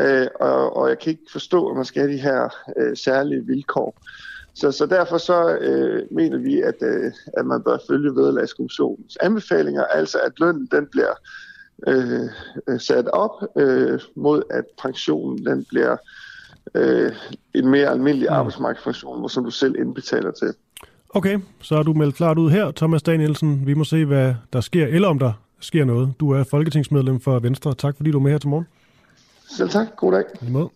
Øh, 0.00 0.26
og, 0.40 0.76
og 0.76 0.88
jeg 0.88 0.98
kan 0.98 1.10
ikke 1.10 1.32
forstå, 1.32 1.68
at 1.68 1.76
man 1.76 1.84
skal 1.84 2.02
have 2.02 2.12
de 2.12 2.22
her 2.22 2.48
øh, 2.76 2.96
særlige 2.96 3.46
vilkår. 3.46 4.00
Så, 4.54 4.72
så 4.72 4.86
derfor 4.86 5.18
så 5.18 5.58
øh, 5.60 6.02
mener 6.10 6.38
vi, 6.38 6.60
at, 6.60 6.74
øh, 6.82 7.12
at 7.36 7.46
man 7.46 7.62
bør 7.62 7.78
følge 7.88 8.14
vederlagskommissionens 8.14 9.18
anbefalinger, 9.20 9.84
altså 9.84 10.18
at 10.18 10.32
lønnen 10.40 10.68
den 10.70 10.86
bliver 10.86 11.14
øh, 11.86 12.28
øh 12.68 12.80
sat 12.80 13.08
op 13.08 13.42
øh, 13.56 14.00
mod, 14.14 14.42
at 14.50 14.64
pensionen 14.82 15.46
den 15.46 15.64
bliver 15.64 15.96
øh, 16.74 17.12
en 17.54 17.68
mere 17.68 17.86
almindelig 17.86 18.28
mm. 18.30 18.36
arbejdsmarkedspension, 18.36 19.28
som 19.28 19.44
du 19.44 19.50
selv 19.50 19.74
indbetaler 19.78 20.30
til. 20.30 20.54
Okay, 21.10 21.38
så 21.62 21.76
er 21.76 21.82
du 21.82 21.92
meldt 21.92 22.14
klart 22.14 22.38
ud 22.38 22.50
her, 22.50 22.70
Thomas 22.70 23.02
Danielsen. 23.02 23.66
Vi 23.66 23.74
må 23.74 23.84
se, 23.84 24.04
hvad 24.04 24.34
der 24.52 24.60
sker, 24.60 24.86
eller 24.86 25.08
om 25.08 25.18
der 25.18 25.32
sker 25.60 25.84
noget. 25.84 26.12
Du 26.20 26.30
er 26.30 26.44
folketingsmedlem 26.44 27.20
for 27.20 27.38
Venstre. 27.38 27.74
Tak 27.74 27.96
fordi 27.96 28.10
du 28.10 28.18
er 28.18 28.22
med 28.22 28.30
her 28.30 28.38
til 28.38 28.48
morgen. 28.48 28.66
Selv 29.50 29.68
tak. 29.68 29.96
God 29.96 30.12
dag. 30.12 30.24
I 30.48 30.50
måde. 30.50 30.70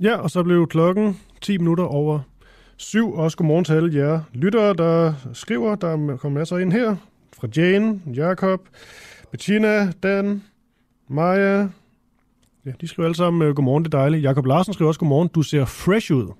Ja, 0.00 0.16
og 0.16 0.30
så 0.30 0.42
blev 0.42 0.66
klokken 0.66 1.20
10 1.40 1.58
minutter 1.58 1.84
over 1.84 2.20
syv. 2.76 3.14
Også 3.14 3.36
godmorgen 3.36 3.64
til 3.64 3.72
alle 3.72 3.94
jer 3.94 4.20
lyttere, 4.32 4.74
der 4.74 5.12
skriver. 5.32 5.74
Der 5.74 6.16
kommer 6.16 6.38
masser 6.38 6.58
ind 6.58 6.72
her. 6.72 6.96
Fra 7.40 7.48
Jane, 7.56 8.00
Jakob, 8.14 8.60
Bettina, 9.30 9.92
Dan, 10.02 10.42
Maja. 11.08 11.68
Ja, 12.68 12.72
de 12.80 12.88
skriver 12.88 13.06
alle 13.06 13.16
sammen, 13.16 13.42
øh, 13.42 13.54
godmorgen, 13.54 13.84
det 13.84 13.94
er 13.94 13.98
dejligt. 13.98 14.22
Jakob 14.22 14.46
Larsen 14.46 14.74
skriver 14.74 14.88
også, 14.88 15.00
godmorgen, 15.00 15.28
du 15.34 15.42
ser 15.42 15.64
fresh 15.64 16.12
ud. 16.12 16.32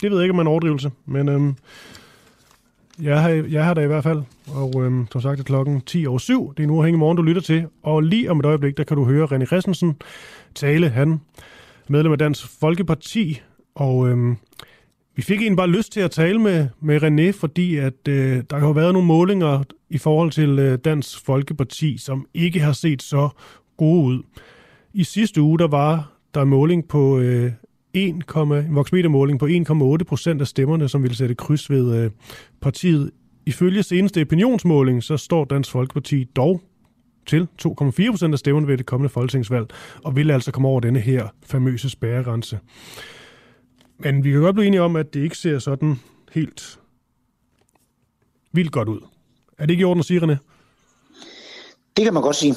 Det 0.00 0.10
ved 0.10 0.18
jeg 0.18 0.24
ikke, 0.24 0.30
om 0.32 0.36
man 0.36 0.46
er 0.46 0.50
en 0.50 0.52
overdrivelse, 0.52 0.90
men 1.06 1.28
øhm, 1.28 1.56
jeg, 3.02 3.22
har, 3.22 3.28
jeg 3.28 3.64
har 3.64 3.74
da 3.74 3.80
i 3.80 3.86
hvert 3.86 4.02
fald. 4.02 4.22
Og 4.46 4.84
øhm, 4.84 5.06
som 5.12 5.20
sagt 5.20 5.40
er 5.40 5.44
klokken 5.44 5.80
10 5.80 6.06
over 6.06 6.18
7. 6.18 6.54
Det 6.56 6.62
er 6.62 6.66
nu 6.66 6.84
i 6.84 6.92
morgen, 6.92 7.16
du 7.16 7.22
lytter 7.22 7.42
til. 7.42 7.66
Og 7.82 8.02
lige 8.02 8.30
om 8.30 8.38
et 8.38 8.46
øjeblik, 8.46 8.76
der 8.76 8.84
kan 8.84 8.96
du 8.96 9.04
høre 9.04 9.26
René 9.26 9.44
Christensen 9.44 9.96
tale. 10.54 10.88
Han 10.88 11.20
medlem 11.88 12.12
af 12.12 12.18
Dansk 12.18 12.60
Folkeparti, 12.60 13.40
og 13.74 14.08
øhm, 14.08 14.36
vi 15.16 15.22
fik 15.22 15.38
egentlig 15.38 15.56
bare 15.56 15.70
lyst 15.70 15.92
til 15.92 16.00
at 16.00 16.10
tale 16.10 16.38
med, 16.38 16.68
med 16.80 17.02
René, 17.02 17.40
fordi 17.40 17.76
at 17.76 18.08
øh, 18.08 18.42
der 18.50 18.58
har 18.58 18.72
været 18.72 18.92
nogle 18.92 19.08
målinger 19.08 19.62
i 19.90 19.98
forhold 19.98 20.30
til 20.30 20.58
øh, 20.58 20.78
Dansk 20.78 21.24
Folkeparti, 21.24 21.98
som 21.98 22.26
ikke 22.34 22.60
har 22.60 22.72
set 22.72 23.02
så 23.02 23.28
gode 23.76 24.04
ud. 24.04 24.22
I 24.94 25.04
sidste 25.04 25.42
uge, 25.42 25.58
der 25.58 25.68
var 25.68 26.12
der 26.34 26.42
en 26.42 26.48
måling 26.48 26.88
på 26.88 27.18
øh, 27.18 27.52
1, 27.94 28.08
en 28.08 28.74
voksmetermåling 28.74 29.38
på 29.38 29.46
1,8 29.46 30.04
procent 30.04 30.40
af 30.40 30.46
stemmerne, 30.46 30.88
som 30.88 31.02
ville 31.02 31.16
sætte 31.16 31.34
kryds 31.34 31.70
ved 31.70 31.96
øh, 31.96 32.10
partiet. 32.60 33.10
Ifølge 33.46 33.82
seneste 33.82 34.20
opinionsmåling, 34.22 35.02
så 35.02 35.16
står 35.16 35.44
Dansk 35.44 35.70
Folkeparti 35.70 36.24
dog 36.24 36.60
til 37.26 37.48
2,4 37.62 38.10
procent 38.10 38.32
af 38.34 38.38
stemmerne 38.38 38.66
ved 38.68 38.78
det 38.78 38.86
kommende 38.86 39.08
folketingsvalg, 39.08 39.66
og 40.04 40.16
vil 40.16 40.30
altså 40.30 40.52
komme 40.52 40.68
over 40.68 40.80
denne 40.80 41.00
her 41.00 41.28
famøse 41.46 41.90
spærregrænse. 41.90 42.58
Men 43.98 44.24
vi 44.24 44.30
kan 44.30 44.40
godt 44.40 44.54
blive 44.54 44.66
enige 44.66 44.82
om, 44.82 44.96
at 44.96 45.14
det 45.14 45.20
ikke 45.20 45.38
ser 45.38 45.58
sådan 45.58 46.00
helt 46.32 46.78
vildt 48.52 48.72
godt 48.72 48.88
ud. 48.88 49.00
Er 49.58 49.66
det 49.66 49.70
ikke 49.70 49.82
i 49.82 49.84
orden 49.84 50.00
at 50.00 50.04
sige, 50.04 50.20
René? 50.20 50.36
Det 51.96 52.04
kan 52.04 52.14
man 52.14 52.22
godt 52.22 52.36
sige. 52.36 52.54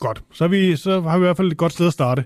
Godt. 0.00 0.22
Så, 0.32 0.44
er 0.44 0.48
vi, 0.48 0.76
så 0.76 1.00
har 1.00 1.18
vi 1.18 1.22
i 1.22 1.26
hvert 1.26 1.36
fald 1.36 1.52
et 1.52 1.58
godt 1.58 1.72
sted 1.72 1.86
at 1.86 1.92
starte. 1.92 2.24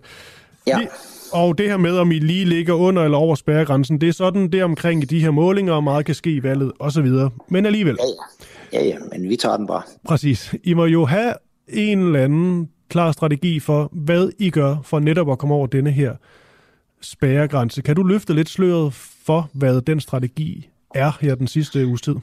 Ja. 0.67 0.79
Vi, 0.79 0.87
og 1.33 1.59
det 1.59 1.69
her 1.69 1.77
med, 1.77 1.99
om 1.99 2.13
I 2.13 2.19
lige 2.19 2.45
ligger 2.45 2.75
under 2.75 3.05
eller 3.05 3.19
over 3.19 3.35
spærregrænsen, 3.35 4.01
det 4.01 4.09
er 4.09 4.13
sådan 4.13 4.53
det 4.53 4.65
omkring 4.65 5.11
de 5.11 5.21
her 5.21 5.31
målinger, 5.31 5.73
og 5.73 5.85
meget 5.85 6.07
kan 6.07 6.15
ske 6.15 6.31
i 6.31 6.43
valget 6.43 6.73
osv. 6.79 7.09
Men 7.49 7.67
alligevel. 7.67 7.97
Ja, 8.01 8.07
ja. 8.07 8.15
Ja, 8.73 8.87
ja, 8.87 8.97
men 9.13 9.29
vi 9.29 9.37
tager 9.37 9.57
den 9.57 9.67
bare. 9.67 9.83
Præcis. 10.05 10.55
I 10.65 10.75
må 10.75 10.85
jo 10.85 11.05
have 11.05 11.35
en 11.69 11.99
eller 11.99 12.25
anden 12.25 12.69
klar 12.89 13.13
strategi 13.13 13.61
for, 13.61 13.89
hvad 13.93 14.31
I 14.39 14.51
gør 14.51 14.77
for 14.85 15.01
netop 15.01 15.31
at 15.31 15.39
komme 15.39 15.55
over 15.55 15.67
denne 15.67 15.91
her 15.91 16.15
spærregrænse. 17.01 17.83
Kan 17.83 17.97
du 17.97 18.03
løfte 18.03 18.35
lidt 18.35 18.49
sløret 18.49 18.93
for, 19.25 19.51
hvad 19.53 19.81
den 19.81 20.01
strategi 20.01 20.69
er 20.95 21.19
her 21.21 21.35
den 21.35 21.47
sidste 21.47 21.87
uges 21.87 22.03
tid? 22.03 22.15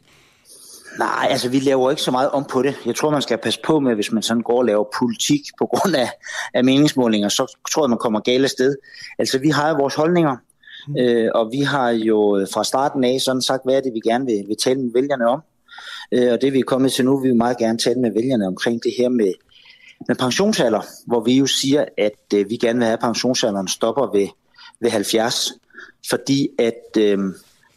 Nej, 1.00 1.28
altså 1.30 1.50
vi 1.50 1.60
laver 1.60 1.90
ikke 1.90 2.02
så 2.02 2.12
meget 2.12 2.30
om 2.30 2.46
på 2.52 2.62
det. 2.62 2.76
Jeg 2.86 2.96
tror, 2.96 3.10
man 3.10 3.22
skal 3.22 3.38
passe 3.38 3.60
på 3.64 3.80
med, 3.80 3.96
hvis 3.96 4.12
man 4.12 4.24
sådan 4.24 4.44
går 4.44 4.58
og 4.58 4.66
laver 4.66 4.86
politik 5.00 5.42
på 5.60 5.66
grund 5.66 5.96
af, 5.96 6.10
af 6.54 6.64
meningsmålinger, 6.64 7.30
så 7.30 7.58
tror 7.72 7.84
jeg, 7.84 7.90
man 7.90 8.00
kommer 8.00 8.20
galt 8.20 8.52
sted. 8.52 8.76
Altså 9.20 9.40
vi 9.40 9.50
har 9.50 9.70
jo 9.70 9.76
vores 9.76 9.96
holdninger, 9.96 10.36
mm. 10.88 10.98
øh, 10.98 11.32
og 11.36 11.52
vi 11.52 11.60
har 11.60 11.90
jo 11.90 12.48
fra 12.54 12.64
starten 12.64 13.04
af 13.04 13.22
sådan 13.22 13.42
sagt, 13.42 13.62
hvad 13.64 13.76
er 13.76 13.82
det, 13.82 13.94
vi 13.94 14.10
gerne 14.10 14.26
vil, 14.26 14.44
vil 14.48 14.58
tale 14.64 14.80
med 14.80 14.92
vælgerne 14.94 15.28
om. 15.28 15.42
Øh, 16.12 16.32
og 16.34 16.42
det 16.42 16.54
vi 16.54 16.60
er 16.60 16.64
kommet 16.64 16.92
til 16.92 17.06
nu, 17.06 17.20
vi 17.20 17.28
vil 17.28 17.38
meget 17.38 17.58
gerne 17.58 17.78
tale 17.78 18.00
med 18.00 18.12
vælgerne 18.14 18.48
omkring 18.48 18.84
det 18.84 18.94
her 18.98 19.10
med, 19.10 19.34
med 20.08 20.16
pensionsalder, 20.16 20.82
hvor 21.06 21.20
vi 21.20 21.38
jo 21.38 21.46
siger, 21.46 21.86
at 21.98 22.34
øh, 22.36 22.50
vi 22.50 22.58
gerne 22.58 22.80
vil 22.80 22.86
have, 22.86 22.94
at 22.94 23.00
pensionsalderen 23.00 23.68
stopper 23.68 24.18
ved, 24.18 24.28
ved 24.80 24.90
70, 24.90 25.52
fordi 26.10 26.50
at 26.60 26.98
øh, 26.98 27.20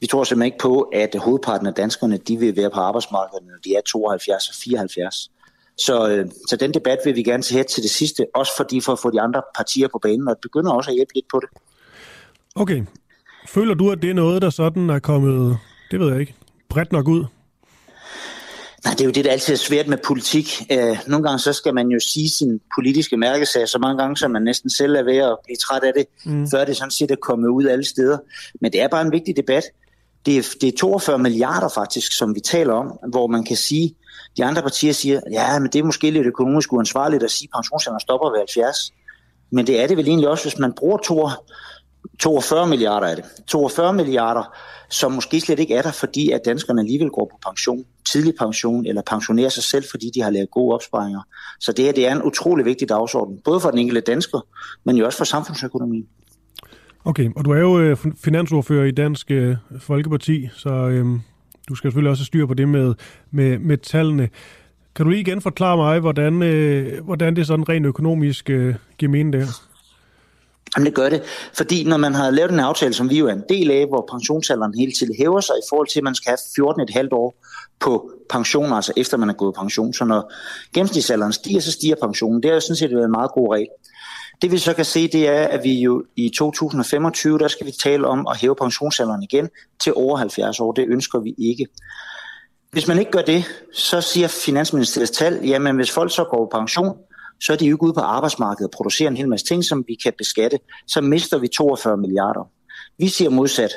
vi 0.00 0.06
tror 0.06 0.24
simpelthen 0.24 0.46
ikke 0.46 0.58
på, 0.58 0.80
at 0.80 1.16
hovedparten 1.18 1.66
af 1.66 1.74
danskerne 1.74 2.16
de 2.16 2.36
vil 2.36 2.56
være 2.56 2.70
på 2.70 2.80
arbejdsmarkedet, 2.80 3.46
når 3.46 3.54
de 3.64 3.74
er 3.74 3.80
72 3.80 4.48
og 4.48 4.54
74. 4.64 5.30
Så, 5.78 6.08
øh, 6.10 6.26
så 6.48 6.56
den 6.56 6.74
debat 6.74 6.98
vil 7.04 7.16
vi 7.16 7.22
gerne 7.22 7.42
tage 7.42 7.64
til 7.64 7.82
det 7.82 7.90
sidste, 7.90 8.26
også 8.34 8.52
fordi 8.56 8.80
for 8.80 8.92
at 8.92 8.98
få 8.98 9.10
de 9.10 9.20
andre 9.20 9.42
partier 9.56 9.88
på 9.88 9.98
banen, 9.98 10.28
og 10.28 10.36
begynder 10.42 10.72
også 10.72 10.90
at 10.90 10.94
hjælpe 10.94 11.14
lidt 11.14 11.26
på 11.32 11.40
det. 11.40 11.48
Okay. 12.54 12.82
Føler 13.48 13.74
du, 13.74 13.90
at 13.90 14.02
det 14.02 14.10
er 14.10 14.14
noget, 14.14 14.42
der 14.42 14.50
sådan 14.50 14.90
er 14.90 14.98
kommet, 14.98 15.58
det 15.90 16.00
ved 16.00 16.10
jeg 16.10 16.20
ikke, 16.20 16.34
bredt 16.68 16.92
nok 16.92 17.08
ud? 17.08 17.24
Nej, 18.84 18.94
det 18.94 19.00
er 19.00 19.04
jo 19.04 19.10
det, 19.10 19.24
der 19.24 19.30
altid 19.30 19.52
er 19.52 19.58
svært 19.58 19.88
med 19.88 19.98
politik. 20.06 20.46
Øh, 20.72 20.96
nogle 21.06 21.24
gange 21.24 21.38
så 21.38 21.52
skal 21.52 21.74
man 21.74 21.88
jo 21.88 22.00
sige 22.00 22.30
sin 22.30 22.60
politiske 22.78 23.16
mærkesag 23.16 23.68
så 23.68 23.78
mange 23.78 24.02
gange, 24.02 24.16
så 24.16 24.28
man 24.28 24.42
næsten 24.42 24.70
selv 24.70 24.94
er 24.94 25.02
ved 25.02 25.16
at 25.16 25.36
blive 25.44 25.56
træt 25.56 25.82
af 25.82 25.92
det, 25.96 26.06
mm. 26.24 26.50
før 26.50 26.64
det 26.64 26.76
sådan 26.76 26.90
set 26.90 27.10
er 27.10 27.16
kommet 27.16 27.48
ud 27.48 27.64
alle 27.64 27.84
steder. 27.84 28.18
Men 28.60 28.72
det 28.72 28.80
er 28.80 28.88
bare 28.88 29.02
en 29.02 29.12
vigtig 29.12 29.36
debat. 29.36 29.64
Det 30.26 30.38
er, 30.38 30.42
det 30.60 30.68
er 30.68 30.76
42 30.78 31.18
milliarder 31.18 31.68
faktisk, 31.68 32.18
som 32.18 32.34
vi 32.34 32.40
taler 32.40 32.74
om, 32.74 32.98
hvor 33.08 33.26
man 33.26 33.44
kan 33.44 33.56
sige, 33.56 33.96
de 34.36 34.44
andre 34.44 34.62
partier 34.62 34.92
siger, 34.92 35.20
ja, 35.32 35.58
men 35.58 35.70
det 35.72 35.78
er 35.78 35.84
måske 35.84 36.10
lidt 36.10 36.26
økonomisk 36.26 36.72
uansvarligt 36.72 37.22
at 37.22 37.30
sige, 37.30 37.48
at 37.52 37.56
pensionsalderen 37.56 38.00
stopper 38.00 38.30
ved 38.30 38.38
70. 38.38 38.92
Men 39.52 39.66
det 39.66 39.80
er 39.80 39.86
det 39.86 39.96
vel 39.96 40.08
egentlig 40.08 40.28
også, 40.28 40.44
hvis 40.44 40.58
man 40.58 40.72
bruger 40.72 40.98
42 42.18 42.66
milliarder 42.66 43.06
af 43.06 43.16
det. 43.16 43.24
42 43.46 43.92
milliarder, 43.92 44.54
som 44.90 45.12
måske 45.12 45.40
slet 45.40 45.58
ikke 45.58 45.74
er 45.74 45.82
der, 45.82 45.92
fordi 45.92 46.30
at 46.30 46.40
danskerne 46.44 46.80
alligevel 46.80 47.10
går 47.10 47.30
på 47.32 47.50
pension, 47.50 47.84
tidlig 48.12 48.34
pension, 48.38 48.86
eller 48.86 49.02
pensionerer 49.02 49.48
sig 49.48 49.62
selv, 49.62 49.84
fordi 49.90 50.10
de 50.14 50.22
har 50.22 50.30
lavet 50.30 50.50
gode 50.50 50.74
opsparinger. 50.74 51.20
Så 51.60 51.72
det 51.72 51.84
her 51.84 51.92
det 51.92 52.06
er 52.06 52.12
en 52.12 52.22
utrolig 52.22 52.64
vigtig 52.64 52.88
dagsorden, 52.88 53.40
både 53.44 53.60
for 53.60 53.70
den 53.70 53.78
enkelte 53.78 54.00
dansker, 54.00 54.40
men 54.84 54.96
jo 54.96 55.06
også 55.06 55.18
for 55.18 55.24
samfundsøkonomien. 55.24 56.06
Okay, 57.04 57.30
og 57.36 57.44
du 57.44 57.50
er 57.50 57.58
jo 57.58 57.80
øh, 57.80 57.96
finansordfører 58.24 58.84
i 58.84 58.90
Dansk 58.90 59.30
øh, 59.30 59.56
Folkeparti, 59.78 60.48
så 60.56 60.70
øh, 60.70 61.06
du 61.68 61.74
skal 61.74 61.88
selvfølgelig 61.88 62.10
også 62.10 62.24
styre 62.24 62.46
på 62.46 62.54
det 62.54 62.68
med, 62.68 62.94
med, 63.30 63.58
med 63.58 63.78
tallene. 63.78 64.28
Kan 64.94 65.04
du 65.04 65.10
lige 65.10 65.20
igen 65.20 65.40
forklare 65.40 65.76
mig, 65.76 66.00
hvordan, 66.00 66.42
øh, 66.42 67.04
hvordan 67.04 67.36
det 67.36 67.46
sådan 67.46 67.68
rent 67.68 67.86
økonomisk 67.86 68.50
øh, 68.50 68.74
giver 68.98 69.10
mening 69.10 69.32
det? 69.32 69.48
Jamen 70.76 70.86
det 70.86 70.94
gør 70.94 71.08
det, 71.08 71.22
fordi 71.54 71.84
når 71.84 71.96
man 71.96 72.14
har 72.14 72.30
lavet 72.30 72.50
en 72.50 72.60
aftale, 72.60 72.92
som 72.92 73.10
vi 73.10 73.18
jo 73.18 73.26
er 73.26 73.32
en 73.32 73.44
del 73.48 73.70
af, 73.70 73.86
hvor 73.86 74.08
pensionsalderen 74.10 74.74
hele 74.78 74.92
tiden 74.92 75.14
hæver 75.18 75.40
sig 75.40 75.54
i 75.54 75.66
forhold 75.70 75.88
til, 75.88 76.00
at 76.00 76.04
man 76.04 76.14
skal 76.14 76.30
have 76.30 77.08
14,5 77.08 77.08
år 77.12 77.34
på 77.80 78.10
pension, 78.30 78.72
altså 78.72 78.92
efter 78.96 79.16
man 79.16 79.28
er 79.28 79.34
gået 79.34 79.54
pension. 79.54 79.92
Så 79.92 80.04
når 80.04 80.32
gennemsnitsalderen 80.74 81.32
stiger, 81.32 81.60
så 81.60 81.72
stiger 81.72 81.96
pensionen. 82.02 82.42
Det 82.42 82.50
er 82.50 82.54
jo 82.54 82.60
sådan 82.60 82.76
set 82.76 82.92
en 82.92 83.10
meget 83.10 83.30
god 83.30 83.54
regel. 83.54 83.68
Det 84.42 84.52
vi 84.52 84.58
så 84.58 84.74
kan 84.74 84.84
se, 84.84 85.08
det 85.08 85.28
er, 85.28 85.48
at 85.48 85.64
vi 85.64 85.80
jo 85.80 86.04
i 86.16 86.30
2025, 86.36 87.38
der 87.38 87.48
skal 87.48 87.66
vi 87.66 87.72
tale 87.82 88.06
om 88.06 88.26
at 88.30 88.36
hæve 88.40 88.56
pensionsalderen 88.56 89.22
igen 89.22 89.48
til 89.80 89.92
over 89.96 90.16
70 90.16 90.60
år. 90.60 90.72
Det 90.72 90.86
ønsker 90.88 91.18
vi 91.18 91.34
ikke. 91.38 91.66
Hvis 92.70 92.88
man 92.88 92.98
ikke 92.98 93.10
gør 93.10 93.22
det, 93.22 93.44
så 93.74 94.00
siger 94.00 94.28
Finansministeriets 94.28 95.10
tal, 95.10 95.40
jamen 95.44 95.76
hvis 95.76 95.90
folk 95.90 96.14
så 96.14 96.24
går 96.24 96.44
på 96.44 96.58
pension, 96.58 96.96
så 97.40 97.52
er 97.52 97.56
de 97.56 97.66
jo 97.66 97.74
ikke 97.74 97.82
ude 97.82 97.92
på 97.92 98.00
arbejdsmarkedet 98.00 98.64
og 98.64 98.70
producerer 98.76 99.10
en 99.10 99.16
hel 99.16 99.28
masse 99.28 99.46
ting, 99.46 99.64
som 99.64 99.84
vi 99.88 99.94
kan 99.94 100.12
beskatte. 100.18 100.58
Så 100.86 101.00
mister 101.00 101.38
vi 101.38 101.48
42 101.48 101.96
milliarder. 101.96 102.50
Vi 102.98 103.08
siger 103.08 103.30
modsat. 103.30 103.70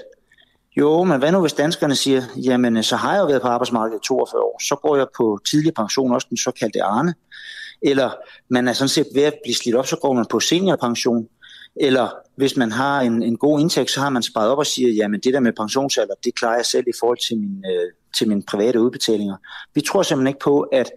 Jo, 0.77 1.03
men 1.03 1.19
hvad 1.19 1.31
nu 1.31 1.41
hvis 1.41 1.53
danskerne 1.53 1.95
siger, 1.95 2.21
jamen 2.37 2.83
så 2.83 2.95
har 2.95 3.13
jeg 3.13 3.21
jo 3.21 3.25
været 3.25 3.41
på 3.41 3.47
arbejdsmarkedet 3.47 3.99
i 4.03 4.07
42 4.07 4.41
år, 4.41 4.61
så 4.63 4.75
går 4.75 4.97
jeg 4.97 5.07
på 5.17 5.39
tidlig 5.49 5.73
pension, 5.73 6.13
også 6.13 6.27
den 6.29 6.37
såkaldte 6.37 6.83
Arne. 6.83 7.13
Eller 7.83 8.11
man 8.49 8.67
er 8.67 8.73
sådan 8.73 8.89
set 8.89 9.07
ved 9.15 9.23
at 9.23 9.33
blive 9.43 9.55
slidt 9.55 9.75
op, 9.75 9.87
så 9.87 9.95
går 9.95 10.13
man 10.13 10.25
på 10.29 10.39
seniorpension. 10.39 11.27
Eller 11.75 12.09
hvis 12.35 12.57
man 12.57 12.71
har 12.71 13.01
en, 13.01 13.23
en 13.23 13.37
god 13.37 13.59
indtægt, 13.59 13.91
så 13.91 13.99
har 13.99 14.09
man 14.09 14.23
sparet 14.23 14.49
op 14.49 14.57
og 14.57 14.65
siger, 14.65 14.89
jamen 14.89 15.19
det 15.19 15.33
der 15.33 15.39
med 15.39 15.53
pensionsalder, 15.53 16.13
det 16.23 16.35
klarer 16.35 16.55
jeg 16.55 16.65
selv 16.65 16.87
i 16.87 16.93
forhold 16.99 17.17
til, 17.27 17.37
min, 17.37 17.63
øh, 17.65 17.91
til 18.17 18.27
mine 18.27 18.43
private 18.43 18.81
udbetalinger. 18.81 19.35
Vi 19.75 19.81
tror 19.81 20.03
simpelthen 20.03 20.27
ikke 20.27 20.39
på, 20.39 20.61
at 20.61 20.91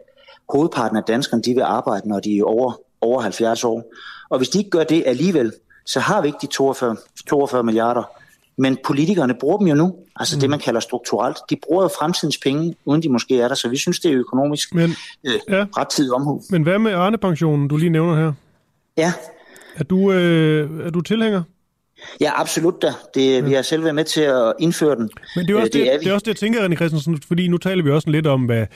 hovedparten 0.53 0.97
af 0.97 1.03
danskerne 1.03 1.43
de 1.43 1.55
vil 1.55 1.63
arbejde, 1.63 2.09
når 2.09 2.21
de 2.21 2.39
er 2.39 2.45
over, 2.45 2.73
over 3.01 3.21
70 3.21 3.65
år. 3.65 3.93
Og 4.31 4.39
hvis 4.39 4.49
de 4.49 4.59
ikke 4.59 4.71
gør 4.71 4.85
det 4.85 5.03
alligevel, 5.07 5.53
så 5.87 6.01
har 6.01 6.21
vi 6.23 6.29
ikke 6.29 6.39
de 6.43 6.47
42, 6.47 6.97
42 7.29 7.63
milliarder. 7.63 8.16
Men 8.59 8.79
politikerne 8.85 9.35
bruger 9.41 9.59
dem 9.59 9.67
jo 9.67 9.75
nu, 9.75 9.95
altså 10.17 10.37
mm. 10.37 10.41
det 10.41 10.51
man 10.51 10.59
kalder 10.59 10.81
strukturelt. 10.81 11.37
De 11.51 11.57
bruger 11.67 11.83
jo 11.83 11.89
fremtidens 11.99 12.39
penge, 12.39 12.75
uden 12.85 13.03
de 13.03 13.09
måske 13.09 13.41
er 13.41 13.49
der, 13.49 13.55
så 13.55 13.69
vi 13.69 13.77
synes, 13.77 14.01
det 14.01 14.11
er 14.11 14.17
økonomisk 14.19 14.75
Men, 14.75 14.91
øh, 15.27 15.35
ja. 15.49 15.67
ret 15.77 15.89
tid 15.89 16.13
omhu. 16.13 16.43
Men 16.51 16.63
hvad 16.63 16.79
med 16.79 16.93
Arne-pensionen, 16.93 17.69
du 17.69 17.77
lige 17.77 17.91
nævner 17.91 18.17
her? 18.17 18.33
Ja. 18.97 19.13
Er 19.77 19.85
du, 19.85 20.13
øh, 20.13 20.87
er 20.87 20.91
du 20.91 21.01
tilhænger? 21.01 21.43
Ja, 22.21 22.41
absolut 22.41 22.83
da. 22.83 22.93
Det, 23.15 23.35
ja. 23.35 23.41
Vi 23.41 23.53
har 23.53 23.63
selv 23.63 23.83
været 23.83 23.95
med 23.95 24.05
til 24.05 24.21
at 24.21 24.53
indføre 24.59 24.97
den. 24.97 25.11
Men 25.37 25.47
det 25.47 25.55
er 25.55 25.61
også, 25.61 25.67
øh, 25.67 25.73
det, 25.73 25.73
det, 25.73 25.95
er 25.95 25.99
det, 25.99 26.07
er 26.07 26.13
også 26.13 26.25
det, 26.25 26.29
jeg 26.29 26.37
tænker, 26.37 26.69
René 26.69 26.75
Christensen, 26.75 27.23
fordi 27.29 27.49
nu 27.49 27.59
taler 27.59 27.85
vi 27.85 27.91
også 27.91 28.11
lidt 28.11 28.27
om, 28.27 28.45
hvad, 28.45 28.67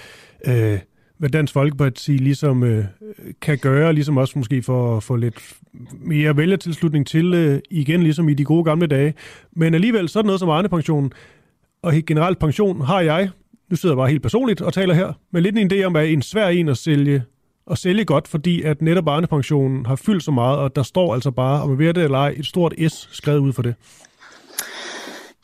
øh, 0.47 0.79
hvad 1.21 1.31
Dansk 1.31 1.53
Folkeparti 1.53 2.13
ligesom 2.13 2.65
øh, 2.65 2.85
kan 3.41 3.59
gøre, 3.59 3.93
ligesom 3.93 4.17
også 4.17 4.39
måske 4.39 4.63
for 4.63 4.97
at 4.97 5.03
få 5.03 5.17
lidt 5.17 5.55
mere 5.93 6.37
vælgertilslutning 6.37 7.07
til 7.07 7.35
øh, 7.35 7.61
igen, 7.71 8.03
ligesom 8.03 8.29
i 8.29 8.35
de 8.35 8.45
gode 8.45 8.65
gamle 8.65 8.87
dage. 8.87 9.15
Men 9.53 9.75
alligevel, 9.75 10.09
så 10.09 10.19
er 10.19 10.23
noget 10.23 10.41
som 10.41 10.49
Arne-pensionen, 10.49 11.13
og 11.83 11.93
helt 11.93 12.07
generelt 12.07 12.39
pension 12.39 12.81
har 12.81 13.01
jeg 13.01 13.31
nu 13.71 13.77
sidder 13.77 13.95
jeg 13.95 13.99
bare 13.99 14.09
helt 14.09 14.23
personligt 14.23 14.61
og 14.61 14.73
taler 14.73 14.95
her, 14.95 15.13
men 15.31 15.43
lidt 15.43 15.59
en 15.59 15.73
idé 15.73 15.85
om, 15.85 15.97
at 15.97 16.09
en 16.09 16.23
svær 16.23 16.49
en 16.49 16.69
at 16.69 16.77
sælge, 16.77 17.23
at 17.71 17.79
sælge 17.79 18.05
godt, 18.05 18.29
fordi 18.29 18.63
at 18.63 18.83
netop 18.83 19.05
barnepensionen 19.05 19.87
har 19.87 19.97
fyldt 19.97 20.23
så 20.23 20.31
meget, 20.31 20.59
og 20.59 20.77
der 20.77 20.83
står 20.83 21.15
altså 21.15 21.31
bare, 21.31 21.63
om 21.63 21.69
man 21.69 21.79
ved 21.79 21.95
det 21.95 22.05
eller 22.05 22.19
ej, 22.19 22.35
et 22.37 22.47
stort 22.47 22.75
S 22.89 23.09
skrevet 23.13 23.39
ud 23.39 23.53
for 23.53 23.63
det. 23.63 23.75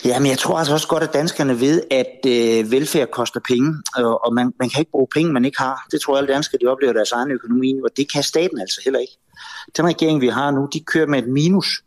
Jamen, 0.04 0.30
jeg 0.30 0.38
tror 0.38 0.58
altså 0.58 0.72
også 0.72 0.88
godt, 0.88 1.02
at 1.02 1.12
danskerne 1.12 1.60
ved, 1.60 1.82
at 1.90 2.26
øh, 2.26 2.70
velfærd 2.70 3.10
koster 3.10 3.40
penge, 3.48 3.82
og, 3.96 4.24
og 4.24 4.34
man, 4.34 4.52
man 4.58 4.68
kan 4.68 4.80
ikke 4.80 4.90
bruge 4.90 5.06
penge, 5.14 5.32
man 5.32 5.44
ikke 5.44 5.58
har. 5.58 5.86
Det 5.90 6.00
tror 6.00 6.14
jeg, 6.14 6.22
alle 6.22 6.34
danskere 6.34 6.58
de 6.62 6.66
oplever 6.66 6.92
deres 6.92 7.12
egen 7.12 7.30
økonomi, 7.30 7.80
og 7.84 7.90
det 7.96 8.12
kan 8.12 8.22
staten 8.22 8.60
altså 8.60 8.80
heller 8.84 9.00
ikke. 9.00 9.12
Den 9.76 9.86
regering, 9.86 10.20
vi 10.20 10.28
har 10.28 10.50
nu, 10.50 10.68
de 10.72 10.80
kører 10.80 11.06
med 11.06 11.18
et 11.18 11.28
minus 11.28 11.82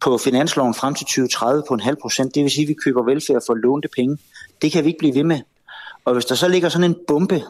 på 0.00 0.18
finansloven 0.18 0.74
frem 0.74 0.94
til 0.94 1.06
2030 1.06 1.62
på 1.68 1.74
en 1.74 1.80
halv 1.80 1.96
procent. 2.02 2.34
Det 2.34 2.42
vil 2.42 2.50
sige, 2.50 2.62
at 2.62 2.68
vi 2.68 2.74
køber 2.84 3.02
velfærd 3.02 3.42
for 3.46 3.54
lånte 3.54 3.88
penge. 3.96 4.18
Det 4.62 4.72
kan 4.72 4.84
vi 4.84 4.88
ikke 4.88 4.98
blive 4.98 5.14
ved 5.14 5.24
med. 5.24 5.40
Og 6.04 6.12
hvis 6.12 6.24
der 6.24 6.34
så 6.34 6.48
ligger 6.48 6.68
sådan 6.68 6.90
en 6.90 6.96
bombe 7.08 7.42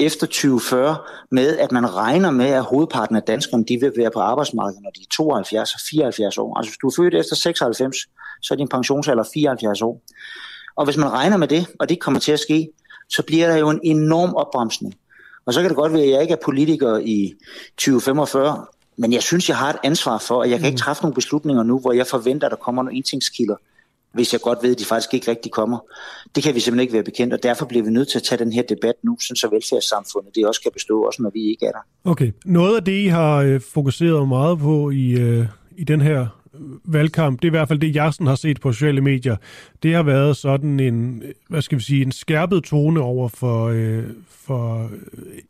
efter 0.00 0.26
2040 0.26 0.96
med, 1.30 1.58
at 1.58 1.72
man 1.72 1.94
regner 1.94 2.30
med, 2.30 2.46
at 2.46 2.64
hovedparten 2.64 3.16
af 3.16 3.22
danskerne 3.22 3.64
de 3.64 3.80
vil 3.80 3.92
være 3.96 4.10
på 4.10 4.20
arbejdsmarkedet, 4.20 4.82
når 4.82 4.90
de 4.90 5.00
er 5.00 5.14
72 5.16 5.74
og 5.74 5.80
74 5.90 6.38
år. 6.38 6.58
Altså 6.58 6.70
hvis 6.70 6.78
du 6.78 6.86
er 6.86 6.92
født 6.96 7.14
efter 7.14 7.36
96, 7.36 7.96
så 8.42 8.54
er 8.54 8.56
din 8.56 8.68
pensionsalder 8.68 9.24
74 9.34 9.82
år. 9.82 10.02
Og 10.76 10.84
hvis 10.84 10.96
man 10.96 11.12
regner 11.12 11.36
med 11.36 11.48
det, 11.48 11.66
og 11.80 11.88
det 11.88 12.00
kommer 12.00 12.20
til 12.20 12.32
at 12.32 12.40
ske, 12.40 12.68
så 13.08 13.22
bliver 13.26 13.48
der 13.48 13.56
jo 13.56 13.70
en 13.70 13.80
enorm 13.82 14.34
opbremsning. 14.34 14.94
Og 15.46 15.54
så 15.54 15.60
kan 15.60 15.68
det 15.68 15.76
godt 15.76 15.92
være, 15.92 16.02
at 16.02 16.10
jeg 16.10 16.22
ikke 16.22 16.32
er 16.32 16.44
politiker 16.44 16.96
i 16.96 17.34
2045, 17.76 18.66
men 18.96 19.12
jeg 19.12 19.22
synes, 19.22 19.48
jeg 19.48 19.56
har 19.56 19.70
et 19.70 19.78
ansvar 19.84 20.18
for, 20.18 20.42
at 20.42 20.50
jeg 20.50 20.58
kan 20.58 20.66
ikke 20.66 20.74
mm. 20.76 20.78
træffe 20.78 21.02
nogle 21.02 21.14
beslutninger 21.14 21.62
nu, 21.62 21.78
hvor 21.78 21.92
jeg 21.92 22.06
forventer, 22.06 22.46
at 22.46 22.50
der 22.50 22.56
kommer 22.56 22.82
nogle 22.82 22.96
indtægtskilder, 22.96 23.56
hvis 24.12 24.32
jeg 24.32 24.40
godt 24.40 24.58
ved, 24.62 24.72
at 24.72 24.78
de 24.78 24.84
faktisk 24.84 25.14
ikke 25.14 25.30
rigtig 25.30 25.52
kommer. 25.52 25.78
Det 26.34 26.42
kan 26.42 26.54
vi 26.54 26.60
simpelthen 26.60 26.82
ikke 26.82 26.94
være 26.94 27.02
bekendt, 27.02 27.34
og 27.34 27.42
derfor 27.42 27.66
bliver 27.66 27.84
vi 27.84 27.90
nødt 27.90 28.08
til 28.08 28.18
at 28.18 28.22
tage 28.22 28.44
den 28.44 28.52
her 28.52 28.62
debat 28.62 28.94
nu, 29.04 29.16
så 29.20 29.48
velfærdssamfundet 29.52 30.34
det 30.34 30.46
også 30.46 30.60
kan 30.60 30.72
bestå, 30.72 31.02
også 31.02 31.22
når 31.22 31.30
vi 31.34 31.40
ikke 31.40 31.66
er 31.66 31.70
der. 31.70 32.10
Okay. 32.10 32.32
Noget 32.44 32.76
af 32.76 32.84
det, 32.84 32.92
I 32.92 33.06
har 33.06 33.36
øh, 33.36 33.60
fokuseret 33.60 34.28
meget 34.28 34.58
på 34.58 34.90
i, 34.90 35.10
øh, 35.10 35.46
i 35.76 35.84
den 35.84 36.00
her 36.00 36.20
øh, 36.54 36.94
valgkamp, 36.94 37.42
det 37.42 37.48
er 37.48 37.50
i 37.50 37.56
hvert 37.58 37.68
fald 37.68 37.78
det, 37.78 37.94
jeg 37.94 38.12
sådan 38.12 38.26
har 38.26 38.34
set 38.34 38.60
på 38.60 38.72
sociale 38.72 39.00
medier, 39.00 39.36
det 39.82 39.94
har 39.94 40.02
været 40.02 40.36
sådan 40.36 40.80
en, 40.80 41.22
hvad 41.48 41.62
skal 41.62 41.78
vi 41.78 41.82
sige, 41.82 42.02
en 42.02 42.12
skærpet 42.12 42.64
tone 42.64 43.00
over 43.00 43.28
for, 43.28 43.66
øh, 43.66 44.04
for 44.30 44.90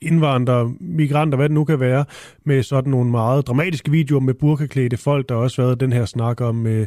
indvandrere, 0.01 0.73
migranter, 0.81 1.37
hvad 1.37 1.49
det 1.49 1.55
nu 1.55 1.65
kan 1.65 1.81
være, 1.81 2.05
med 2.45 2.63
sådan 2.63 2.91
nogle 2.91 3.11
meget 3.11 3.47
dramatiske 3.47 3.91
videoer 3.91 4.21
med 4.21 4.35
burkaklædte 4.35 4.97
folk. 4.97 5.29
Der 5.29 5.35
har 5.35 5.43
også 5.43 5.63
været 5.63 5.81
den 5.81 5.93
her 5.93 6.05
snak 6.05 6.41
om 6.41 6.67
øh, 6.67 6.87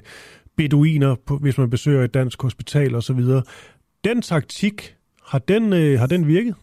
beduiner, 0.58 1.16
på, 1.26 1.38
hvis 1.38 1.58
man 1.58 1.70
besøger 1.70 2.04
et 2.04 2.14
dansk 2.14 2.42
hospital 2.42 2.96
osv. 2.96 3.20
Den 4.04 4.22
taktik, 4.22 4.96
har 5.24 5.40
den, 5.40 5.74
øh, 5.74 6.00
har 6.00 6.08
den 6.08 6.28
virket? 6.28 6.56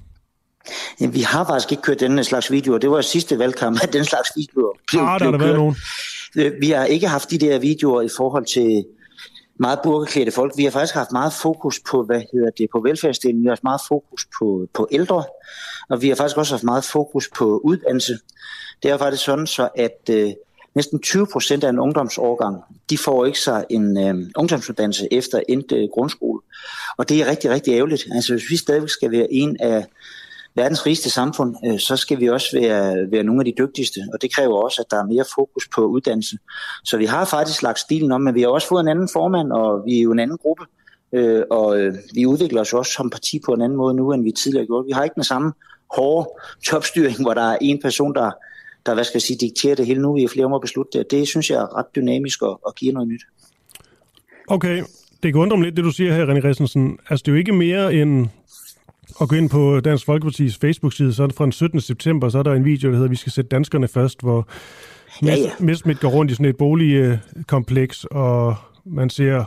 Ja, 1.01 1.07
vi 1.07 1.21
har 1.21 1.45
faktisk 1.45 1.73
ikke 1.73 1.83
kørt 1.83 2.01
den 2.01 2.25
slags 2.25 2.53
videoer. 2.53 2.79
Det 2.79 2.91
var 2.91 3.01
sidste 3.01 3.39
valgkamp, 3.39 3.79
at 3.83 3.93
den 3.93 4.05
slags 4.05 4.29
videoer 4.37 4.73
blev, 4.91 5.03
ah, 5.03 5.21
der 5.21 5.31
blev 5.31 5.33
der 5.33 5.47
været 5.47 5.59
nogen. 5.59 5.77
Øh, 6.37 6.53
vi 6.61 6.71
har 6.71 6.85
ikke 6.85 7.09
haft 7.09 7.31
de 7.31 7.39
der 7.39 7.59
videoer 7.59 8.03
i 8.03 8.09
forhold 8.17 8.47
til 8.47 8.85
meget 9.61 9.79
burkeklædte 9.85 10.33
folk. 10.33 10.53
Vi 10.57 10.65
har 10.65 10.71
faktisk 10.71 10.95
haft 10.95 11.13
meget 11.13 11.33
fokus 11.33 11.81
på, 11.91 12.03
hvad 12.03 12.23
hedder 12.33 12.51
det, 12.59 12.67
på 12.73 12.81
velfærdsdelen. 12.81 13.41
Vi 13.41 13.47
har 13.47 13.51
haft 13.51 13.65
meget 13.65 13.81
fokus 13.89 14.27
på, 14.39 14.67
på 14.75 14.89
ældre, 14.93 15.25
og 15.91 16.03
vi 16.03 16.09
har 16.09 16.17
faktisk 16.17 16.37
også 16.37 16.55
haft 16.55 16.65
meget 16.65 16.85
fokus 16.85 17.29
på 17.37 17.61
uddannelse. 17.65 18.19
Det 18.83 18.91
er 18.91 18.99
faktisk 18.99 19.25
sådan, 19.25 19.47
så 19.47 19.69
at 19.75 20.11
øh, 20.11 20.31
næsten 20.79 20.99
20 21.01 21.27
procent 21.33 21.65
af 21.65 21.71
en 21.71 21.79
ungdomsårgang, 21.79 22.57
de 22.91 22.99
får 22.99 23.27
ikke 23.27 23.41
sig 23.41 23.65
en 23.71 23.99
øh, 23.99 24.15
ungdomsuddannelse 24.37 25.09
efter 25.11 25.41
endt 25.49 25.73
øh, 25.73 25.89
grundskole. 25.95 26.41
Og 26.99 27.09
det 27.09 27.21
er 27.21 27.27
rigtig, 27.31 27.51
rigtig 27.51 27.75
ærgerligt. 27.75 28.07
Altså 28.15 28.33
hvis 28.33 28.51
vi 28.51 28.57
stadigvæk 28.57 28.89
skal 28.89 29.11
være 29.11 29.27
en 29.33 29.57
af 29.61 29.87
verdens 30.55 30.87
rigeste 30.87 31.11
samfund, 31.11 31.57
øh, 31.67 31.79
så 31.79 31.97
skal 31.97 32.21
vi 32.21 32.29
også 32.29 32.49
være, 32.61 33.11
være 33.11 33.23
nogle 33.23 33.41
af 33.41 33.45
de 33.45 33.55
dygtigste, 33.59 34.01
og 34.13 34.23
det 34.23 34.35
kræver 34.35 34.57
også, 34.65 34.83
at 34.83 34.91
der 34.91 34.99
er 35.03 35.07
mere 35.07 35.25
fokus 35.35 35.69
på 35.75 35.81
uddannelse. 35.87 36.37
Så 36.85 36.97
vi 36.97 37.05
har 37.05 37.25
faktisk 37.25 37.63
lagt 37.63 37.79
stilen 37.79 38.13
om, 38.13 38.21
men 38.21 38.35
vi 38.35 38.41
har 38.41 38.49
også 38.49 38.69
fået 38.69 38.81
en 38.81 38.89
anden 38.89 39.09
formand, 39.13 39.53
og 39.53 39.83
vi 39.87 39.99
er 39.99 40.03
jo 40.03 40.13
en 40.13 40.19
anden 40.19 40.39
gruppe, 40.39 40.65
øh, 41.13 41.43
og 41.51 41.81
øh, 41.81 41.95
vi 42.15 42.27
udvikler 42.27 42.61
os 42.61 42.73
også 42.73 42.93
som 42.93 43.11
parti 43.11 43.41
på 43.47 43.53
en 43.53 43.63
anden 43.63 43.79
måde 43.79 43.95
nu, 43.95 44.13
end 44.13 44.23
vi 44.25 44.33
tidligere 44.33 44.67
gjorde. 44.67 44.87
Vi 44.87 44.93
har 44.93 45.05
ikke 45.05 45.15
den 45.15 45.25
samme 45.25 45.53
hårde 45.97 46.29
topstyring, 46.67 47.23
hvor 47.23 47.35
der 47.35 47.47
er 47.53 47.59
en 47.61 47.81
person, 47.83 48.15
der, 48.15 48.31
der 48.89 48.95
hvad 48.95 49.05
skal 49.05 49.17
jeg 49.17 49.23
sige, 49.23 49.37
dikterer 49.41 49.75
det 49.75 49.87
hele 49.87 50.03
nu. 50.03 50.15
Vi 50.15 50.25
er 50.25 50.29
flere 50.29 50.47
om 50.47 50.53
at 50.53 50.61
beslutte 50.61 50.99
det. 50.99 51.11
Det 51.11 51.29
synes 51.29 51.51
jeg 51.51 51.57
er 51.57 51.79
ret 51.79 51.87
dynamisk 51.97 52.43
og, 52.43 52.61
og 52.67 52.75
giver 52.75 52.93
noget 52.93 53.09
nyt. 53.09 53.23
Okay, 54.49 54.83
det 55.23 55.33
kan 55.33 55.41
undre 55.41 55.57
mig 55.57 55.65
lidt, 55.65 55.77
det 55.77 55.85
du 55.85 55.91
siger 55.91 56.15
her, 56.15 56.27
René 56.27 56.41
Christensen. 56.41 56.99
Altså, 57.11 57.23
det 57.23 57.29
er 57.29 57.33
jo 57.33 57.39
ikke 57.39 57.53
mere 57.53 57.95
end 57.95 58.29
og 59.17 59.29
gå 59.29 59.37
ind 59.37 59.51
på 59.51 59.81
Dansk 59.81 60.09
Folkeparti's 60.09 60.59
Facebook-side, 60.61 61.15
så 61.15 61.23
er 61.23 61.27
det 61.27 61.37
fra 61.37 61.45
den 61.45 61.53
17. 61.53 61.81
september, 61.81 62.29
så 62.29 62.39
er 62.39 62.43
der 62.43 62.53
en 62.53 62.65
video, 62.65 62.91
der 62.91 62.97
hedder 62.97 63.09
Vi 63.09 63.17
skal 63.17 63.33
sætte 63.33 63.49
danskerne 63.49 63.89
først, 63.89 64.21
hvor 64.21 64.49
ja, 65.23 65.35
ja. 65.35 65.51
Mesmith 65.61 66.01
går 66.01 66.09
rundt 66.09 66.31
i 66.31 66.35
sådan 66.35 66.47
et 66.47 66.57
boligkompleks, 66.57 68.05
og 68.05 68.55
man 68.85 69.11
ser 69.11 69.45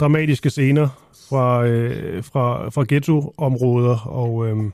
dramatiske 0.00 0.50
scener 0.50 0.88
fra, 1.28 1.66
øh, 1.66 2.24
fra, 2.24 2.68
fra 2.68 2.84
ghettoområder, 2.88 3.98
og 4.06 4.46
øhm, 4.48 4.72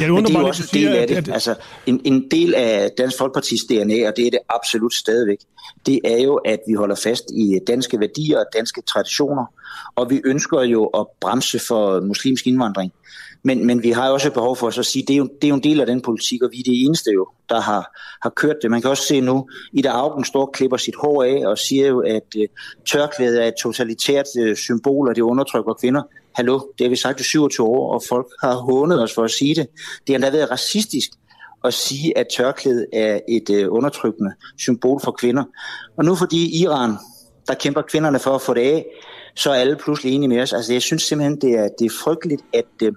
Ja, 0.00 0.04
det, 0.04 0.14
Men 0.14 0.24
det 0.24 0.34
er 0.34 0.40
jo 0.40 0.46
også 0.46 0.62
en 0.72 0.80
del 0.80 0.96
af 0.96 1.08
det. 1.08 1.16
At... 1.16 1.28
Altså, 1.28 1.54
en, 1.86 2.00
en 2.04 2.30
del 2.30 2.54
af 2.54 2.90
Dansk 2.98 3.18
Folkepartis 3.18 3.60
DNA, 3.64 4.08
og 4.08 4.16
det 4.16 4.26
er 4.26 4.30
det 4.30 4.38
absolut 4.48 4.94
stadigvæk, 4.94 5.38
det 5.86 6.00
er 6.04 6.22
jo, 6.22 6.34
at 6.34 6.60
vi 6.68 6.72
holder 6.74 6.96
fast 6.96 7.24
i 7.30 7.58
danske 7.66 8.00
værdier 8.00 8.38
og 8.38 8.44
danske 8.56 8.82
traditioner, 8.82 9.44
og 9.96 10.10
vi 10.10 10.20
ønsker 10.24 10.62
jo 10.62 10.84
at 10.86 11.06
bremse 11.20 11.58
for 11.68 12.00
muslimsk 12.00 12.46
indvandring. 12.46 12.92
Men, 13.42 13.66
men 13.66 13.82
vi 13.82 13.90
har 13.90 14.10
også 14.10 14.28
et 14.28 14.34
behov 14.34 14.56
for 14.56 14.68
at 14.68 14.86
sige, 14.86 15.04
det 15.08 15.14
er, 15.14 15.18
jo, 15.18 15.24
det 15.24 15.44
er 15.44 15.48
jo 15.48 15.54
en 15.54 15.62
del 15.62 15.80
af 15.80 15.86
den 15.86 16.00
politik, 16.00 16.42
og 16.42 16.50
vi 16.52 16.58
er 16.58 16.62
det 16.64 16.84
eneste 16.84 17.10
jo, 17.10 17.28
der 17.48 17.60
har, 17.60 17.98
har 18.22 18.30
kørt 18.30 18.56
det. 18.62 18.70
Man 18.70 18.80
kan 18.80 18.90
også 18.90 19.02
se 19.02 19.20
nu, 19.20 19.48
Ida 19.72 19.88
Augen 19.88 20.24
står 20.24 20.46
og 20.46 20.52
klipper 20.52 20.76
sit 20.76 20.94
hår 20.94 21.22
af 21.22 21.46
og 21.46 21.58
siger 21.58 21.88
jo, 21.88 22.00
at 22.00 22.34
uh, 22.36 22.42
tørklædet 22.92 23.42
er 23.42 23.46
et 23.46 23.54
totalitært 23.62 24.26
uh, 24.40 24.54
symbol, 24.56 25.08
og 25.08 25.16
det 25.16 25.22
undertrykker 25.22 25.72
kvinder. 25.72 26.02
Hallo, 26.38 26.60
det 26.78 26.84
har 26.84 26.88
vi 26.88 26.96
sagt 26.96 27.20
i 27.20 27.24
27 27.24 27.66
år, 27.66 27.94
og 27.94 28.02
folk 28.08 28.26
har 28.40 28.54
hånet 28.54 29.02
os 29.02 29.14
for 29.14 29.24
at 29.24 29.30
sige 29.30 29.54
det. 29.54 29.66
Det 29.76 30.08
har 30.08 30.14
endda 30.14 30.30
været 30.30 30.50
racistisk 30.50 31.10
at 31.64 31.74
sige, 31.74 32.18
at 32.18 32.26
tørklædet 32.36 32.86
er 32.92 33.20
et 33.28 33.50
uh, 33.50 33.74
undertrykkende 33.76 34.32
symbol 34.58 35.00
for 35.04 35.12
kvinder. 35.12 35.44
Og 35.96 36.04
nu 36.04 36.14
fordi 36.14 36.62
Iran, 36.62 36.92
der 37.48 37.54
kæmper 37.54 37.82
kvinderne 37.82 38.18
for 38.18 38.34
at 38.34 38.42
få 38.42 38.54
det 38.54 38.60
af, 38.60 38.86
så 39.36 39.50
er 39.50 39.54
alle 39.54 39.76
pludselig 39.76 40.14
enige 40.14 40.28
med 40.28 40.40
os. 40.40 40.52
Altså 40.52 40.72
jeg 40.72 40.82
synes 40.82 41.02
simpelthen, 41.02 41.40
det 41.40 41.50
er, 41.50 41.68
det 41.78 41.84
er 41.84 41.94
frygteligt, 42.04 42.42
at 42.54 42.82
uh, 42.82 42.88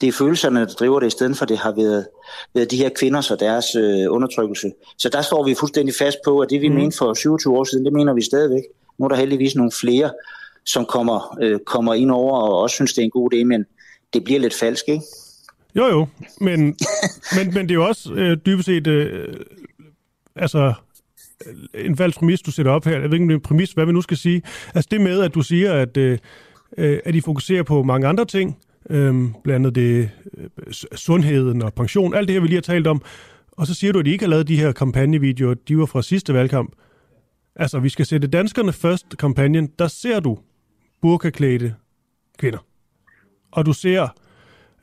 det 0.00 0.08
er 0.08 0.12
følelserne, 0.12 0.60
der 0.60 0.74
driver 0.74 1.00
det, 1.00 1.06
i 1.06 1.10
stedet 1.10 1.36
for 1.36 1.44
det 1.44 1.58
har 1.58 1.72
været, 1.72 2.06
været 2.54 2.70
de 2.70 2.76
her 2.76 2.88
kvinders 2.88 3.30
og 3.30 3.40
deres 3.40 3.66
uh, 3.76 4.14
undertrykkelse. 4.14 4.72
Så 4.98 5.08
der 5.08 5.22
står 5.22 5.44
vi 5.44 5.54
fuldstændig 5.54 5.94
fast 5.94 6.18
på, 6.24 6.38
at 6.38 6.50
det 6.50 6.60
vi 6.60 6.68
mm. 6.68 6.74
mente 6.74 6.96
for 6.96 7.14
27 7.14 7.58
år 7.58 7.64
siden, 7.64 7.84
det 7.84 7.92
mener 7.92 8.14
vi 8.14 8.22
stadigvæk. 8.22 8.62
Nu 8.98 9.04
er 9.04 9.08
der 9.08 9.16
heldigvis 9.16 9.54
nogle 9.54 9.72
flere, 9.80 10.10
som 10.66 10.86
kommer, 10.86 11.38
øh, 11.42 11.58
kommer 11.66 11.94
ind 11.94 12.10
over 12.10 12.40
og 12.40 12.58
også 12.58 12.74
synes, 12.74 12.92
det 12.92 13.00
er 13.00 13.04
en 13.04 13.10
god 13.10 13.34
idé, 13.34 13.44
men 13.44 13.64
det 14.12 14.24
bliver 14.24 14.40
lidt 14.40 14.54
falsk, 14.54 14.84
ikke? 14.88 15.04
Jo, 15.74 15.86
jo, 15.86 16.06
men, 16.40 16.60
men, 17.36 17.54
men 17.54 17.62
det 17.62 17.70
er 17.70 17.74
jo 17.74 17.86
også 17.86 18.12
øh, 18.12 18.36
dybest 18.46 18.66
set, 18.66 18.86
øh, 18.86 19.34
altså, 20.36 20.72
øh, 21.46 21.84
en 21.86 21.96
falsk 21.96 22.18
præmis, 22.18 22.42
du 22.42 22.50
sætter 22.50 22.72
op 22.72 22.84
her. 22.84 22.92
Jeg 22.92 23.02
ved 23.02 23.12
ikke, 23.12 23.24
om 23.24 23.28
det 23.28 23.34
er 23.34 23.38
en 23.38 23.42
præmis, 23.42 23.72
hvad 23.72 23.86
vi 23.86 23.92
nu 23.92 24.02
skal 24.02 24.16
sige. 24.16 24.42
Altså 24.74 24.88
det 24.90 25.00
med, 25.00 25.20
at 25.20 25.34
du 25.34 25.42
siger, 25.42 25.72
at, 25.72 25.96
øh, 25.96 26.18
øh 26.78 26.98
at 27.04 27.14
I 27.14 27.20
fokuserer 27.20 27.62
på 27.62 27.82
mange 27.82 28.06
andre 28.06 28.24
ting, 28.24 28.58
øh, 28.90 29.14
blandt 29.44 29.66
andet 29.66 29.74
det, 29.74 30.10
øh, 30.38 30.72
sundheden 30.94 31.62
og 31.62 31.74
pension, 31.74 32.14
alt 32.14 32.28
det 32.28 32.34
her, 32.34 32.40
vi 32.40 32.46
lige 32.46 32.56
har 32.56 32.60
talt 32.60 32.86
om, 32.86 33.02
og 33.52 33.66
så 33.66 33.74
siger 33.74 33.92
du, 33.92 33.98
at 33.98 34.06
I 34.06 34.10
ikke 34.10 34.24
har 34.24 34.30
lavet 34.30 34.48
de 34.48 34.60
her 34.60 34.72
kampagnevideoer, 34.72 35.54
de 35.54 35.78
var 35.78 35.86
fra 35.86 36.02
sidste 36.02 36.34
valgkamp. 36.34 36.72
Altså, 37.56 37.78
vi 37.78 37.88
skal 37.88 38.06
sætte 38.06 38.28
danskerne 38.28 38.72
først 38.72 39.16
kampagnen. 39.18 39.66
Der 39.78 39.88
ser 39.88 40.20
du 40.20 40.38
burkaklædte 41.02 41.74
kvinder. 42.38 42.58
Og 43.52 43.66
du 43.66 43.72
ser 43.72 44.08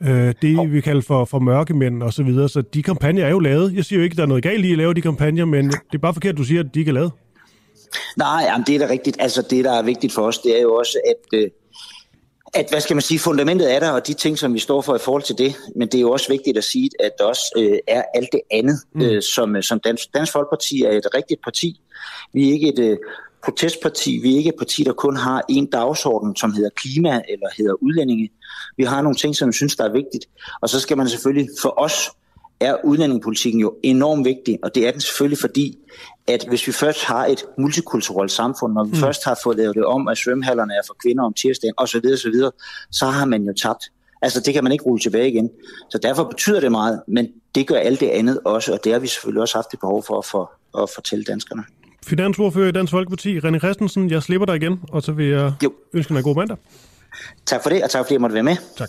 øh, 0.02 0.34
det, 0.42 0.72
vi 0.72 0.80
kalder 0.80 1.02
for, 1.02 1.24
for 1.24 1.38
mørkemænd 1.38 2.02
og 2.02 2.12
så 2.12 2.22
videre. 2.22 2.48
Så 2.48 2.60
de 2.60 2.82
kampagner 2.82 3.24
er 3.24 3.30
jo 3.30 3.38
lavet. 3.38 3.74
Jeg 3.74 3.84
siger 3.84 3.98
jo 3.98 4.04
ikke, 4.04 4.14
at 4.14 4.16
der 4.16 4.22
er 4.22 4.28
noget 4.28 4.42
galt 4.42 4.64
i 4.64 4.72
at 4.72 4.78
lave 4.78 4.94
de 4.94 5.00
kampagner, 5.00 5.44
men 5.44 5.68
det 5.68 5.94
er 5.94 5.98
bare 5.98 6.14
forkert, 6.14 6.32
at 6.32 6.38
du 6.38 6.44
siger, 6.44 6.60
at 6.60 6.74
de 6.74 6.78
ikke 6.78 6.88
er 6.88 6.94
lavet. 6.94 7.12
Nej, 8.16 8.42
jamen, 8.46 8.66
det 8.66 8.74
er 8.74 8.78
da 8.78 8.92
rigtigt. 8.92 9.16
Altså, 9.20 9.42
det, 9.50 9.64
der 9.64 9.72
er 9.72 9.82
vigtigt 9.82 10.12
for 10.12 10.22
os, 10.22 10.38
det 10.38 10.58
er 10.58 10.62
jo 10.62 10.74
også, 10.74 11.00
at, 11.06 11.38
øh, 11.38 11.50
at 12.54 12.66
hvad 12.70 12.80
skal 12.80 12.94
man 12.96 13.02
sige, 13.02 13.18
fundamentet 13.18 13.74
er 13.74 13.80
der, 13.80 13.90
og 13.90 14.06
de 14.06 14.14
ting, 14.14 14.38
som 14.38 14.54
vi 14.54 14.58
står 14.58 14.80
for 14.80 14.94
i 14.96 14.98
forhold 14.98 15.22
til 15.22 15.38
det, 15.38 15.56
men 15.76 15.88
det 15.88 15.94
er 15.94 16.00
jo 16.00 16.10
også 16.10 16.28
vigtigt 16.28 16.58
at 16.58 16.64
sige, 16.64 16.90
at 17.00 17.10
der 17.18 17.24
også 17.24 17.52
øh, 17.56 17.78
er 17.88 18.02
alt 18.14 18.28
det 18.32 18.40
andet, 18.50 18.78
mm. 18.94 19.02
øh, 19.02 19.22
som, 19.22 19.62
som 19.62 19.80
Dansk, 19.80 20.14
Dansk 20.14 20.32
Folkeparti 20.32 20.82
er 20.82 20.90
et 20.90 21.06
rigtigt 21.14 21.40
parti. 21.44 21.80
Vi 22.32 22.48
er 22.48 22.52
ikke 22.52 22.68
et 22.68 22.78
øh, 22.78 22.96
protestparti, 23.44 24.18
vi 24.22 24.32
er 24.32 24.38
ikke 24.38 24.48
et 24.48 24.58
parti, 24.58 24.84
der 24.84 24.92
kun 24.92 25.16
har 25.16 25.42
en 25.48 25.66
dagsorden, 25.66 26.36
som 26.36 26.52
hedder 26.52 26.70
klima 26.70 27.22
eller 27.28 27.46
hedder 27.56 27.74
udlændinge. 27.82 28.30
Vi 28.76 28.84
har 28.84 29.02
nogle 29.02 29.16
ting, 29.16 29.36
som 29.36 29.48
vi 29.48 29.52
synes, 29.52 29.76
der 29.76 29.84
er 29.84 29.92
vigtigt, 29.92 30.26
og 30.60 30.68
så 30.68 30.80
skal 30.80 30.96
man 30.96 31.08
selvfølgelig 31.08 31.48
for 31.62 31.74
os 31.80 32.10
er 32.60 32.76
udlændingepolitikken 32.84 33.60
jo 33.60 33.74
enormt 33.82 34.24
vigtig, 34.24 34.58
og 34.62 34.74
det 34.74 34.86
er 34.86 34.90
den 34.90 35.00
selvfølgelig 35.00 35.38
fordi, 35.38 35.78
at 36.26 36.44
hvis 36.48 36.66
vi 36.66 36.72
først 36.72 37.04
har 37.04 37.26
et 37.26 37.44
multikulturelt 37.58 38.30
samfund, 38.30 38.72
når 38.72 38.84
vi 38.84 38.90
mm. 38.90 38.96
først 38.96 39.24
har 39.24 39.38
fået 39.44 39.56
lavet 39.56 39.76
det 39.76 39.84
om, 39.84 40.08
at 40.08 40.18
svømmehallerne 40.18 40.74
er 40.74 40.80
for 40.86 40.96
kvinder 41.02 41.24
om 41.24 41.32
tirsdagen 41.32 41.74
osv., 41.76 42.02
osv., 42.12 42.34
så 42.90 43.06
har 43.06 43.24
man 43.24 43.42
jo 43.42 43.52
tabt. 43.62 43.84
Altså, 44.22 44.40
det 44.40 44.54
kan 44.54 44.64
man 44.64 44.72
ikke 44.72 44.84
rulle 44.84 45.02
tilbage 45.02 45.30
igen. 45.30 45.50
Så 45.90 45.98
derfor 45.98 46.24
betyder 46.24 46.60
det 46.60 46.70
meget, 46.70 47.02
men 47.08 47.28
det 47.54 47.66
gør 47.66 47.76
alt 47.76 48.00
det 48.00 48.08
andet 48.08 48.40
også, 48.44 48.72
og 48.72 48.84
det 48.84 48.92
har 48.92 48.98
vi 49.00 49.06
selvfølgelig 49.06 49.42
også 49.42 49.58
haft 49.58 49.74
et 49.74 49.80
behov 49.80 50.02
for 50.02 50.18
at, 50.18 50.24
for, 50.24 50.52
at 50.82 50.90
fortælle 50.94 51.24
danskerne. 51.24 51.64
Finansordfører 52.06 52.68
i 52.68 52.72
Dansk 52.72 52.90
Folkeparti, 52.90 53.38
René 53.38 53.58
Christensen, 53.58 54.10
jeg 54.10 54.22
slipper 54.22 54.46
dig 54.46 54.56
igen, 54.56 54.80
og 54.88 55.02
så 55.02 55.12
vil 55.12 55.26
jeg 55.26 55.52
jo. 55.62 55.72
ønske 55.92 56.14
dig 56.14 56.18
en 56.18 56.24
god 56.24 56.36
mandag. 56.36 56.56
Tak 57.46 57.62
for 57.62 57.70
det, 57.70 57.84
og 57.84 57.90
tak 57.90 58.04
fordi 58.04 58.12
jeg 58.12 58.20
måtte 58.20 58.34
være 58.34 58.42
med. 58.42 58.56
Tak. 58.76 58.88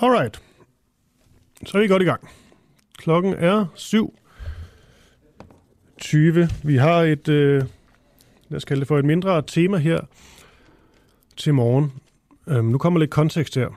Alright. 0.00 0.40
Så 1.66 1.78
er 1.78 1.82
vi 1.82 1.88
godt 1.88 2.02
i 2.02 2.04
gang. 2.04 2.28
Klokken 2.98 3.34
er 3.34 3.66
7.20. 3.76 6.54
Vi 6.62 6.76
har 6.76 7.02
et, 7.02 7.28
øh, 7.28 7.62
lad 8.48 8.56
os 8.56 8.64
kalde 8.64 8.80
det 8.80 8.88
for 8.88 8.98
et 8.98 9.04
mindre 9.04 9.42
tema 9.42 9.76
her 9.76 10.00
til 11.36 11.54
morgen. 11.54 11.92
Øhm, 12.48 12.64
nu 12.64 12.78
kommer 12.78 13.00
lidt 13.00 13.10
kontekst 13.10 13.54
her. 13.54 13.68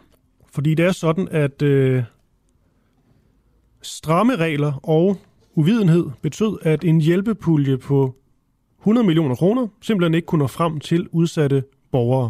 Fordi 0.53 0.75
det 0.75 0.85
er 0.85 0.91
sådan, 0.91 1.27
at 1.31 1.61
øh, 1.61 2.03
stramme 3.81 4.35
regler 4.35 4.73
og 4.83 5.17
uvidenhed 5.55 6.05
betød, 6.21 6.57
at 6.61 6.83
en 6.83 7.01
hjælpepulje 7.01 7.77
på 7.77 8.15
100 8.79 9.07
millioner 9.07 9.35
kroner 9.35 9.67
simpelthen 9.81 10.13
ikke 10.13 10.25
kunne 10.25 10.39
nå 10.39 10.47
frem 10.47 10.79
til 10.79 11.07
udsatte 11.11 11.63
borgere. 11.91 12.29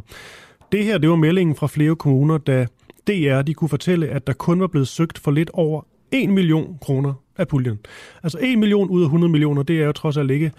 Det 0.71 0.85
her 0.85 0.97
det 0.97 1.09
var 1.09 1.15
meldingen 1.15 1.55
fra 1.55 1.67
flere 1.67 1.95
kommuner, 1.95 2.37
da 2.37 2.67
DR 3.07 3.41
de 3.41 3.53
kunne 3.53 3.69
fortælle, 3.69 4.07
at 4.07 4.27
der 4.27 4.33
kun 4.33 4.59
var 4.59 4.67
blevet 4.67 4.87
søgt 4.87 5.17
for 5.17 5.31
lidt 5.31 5.49
over 5.53 5.81
1 6.11 6.29
million 6.29 6.77
kroner 6.81 7.13
af 7.37 7.47
puljen. 7.47 7.79
Altså 8.23 8.37
1 8.41 8.59
million 8.59 8.89
ud 8.89 9.01
af 9.01 9.05
100 9.05 9.31
millioner, 9.31 9.63
det 9.63 9.81
er 9.81 9.85
jo 9.85 9.91
trods 9.91 10.17
alt 10.17 10.31
ikke 10.31 10.51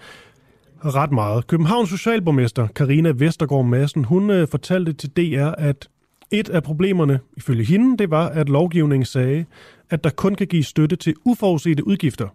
ret 0.85 1.11
meget. 1.11 1.47
Københavns 1.47 1.89
socialborgmester 1.89 2.67
Karina 2.67 3.11
Vestergaard 3.15 3.65
Madsen, 3.65 4.05
hun 4.05 4.29
øh, 4.29 4.47
fortalte 4.47 4.93
til 4.93 5.09
DR, 5.09 5.51
at 5.57 5.89
et 6.31 6.49
af 6.49 6.63
problemerne, 6.63 7.19
ifølge 7.37 7.63
hende, 7.63 7.97
det 7.97 8.11
var, 8.11 8.29
at 8.29 8.49
lovgivningen 8.49 9.05
sagde, 9.05 9.45
at 9.89 10.03
der 10.03 10.09
kun 10.09 10.35
kan 10.35 10.47
give 10.47 10.63
støtte 10.63 10.95
til 10.95 11.15
uforudsete 11.25 11.87
udgifter. 11.87 12.27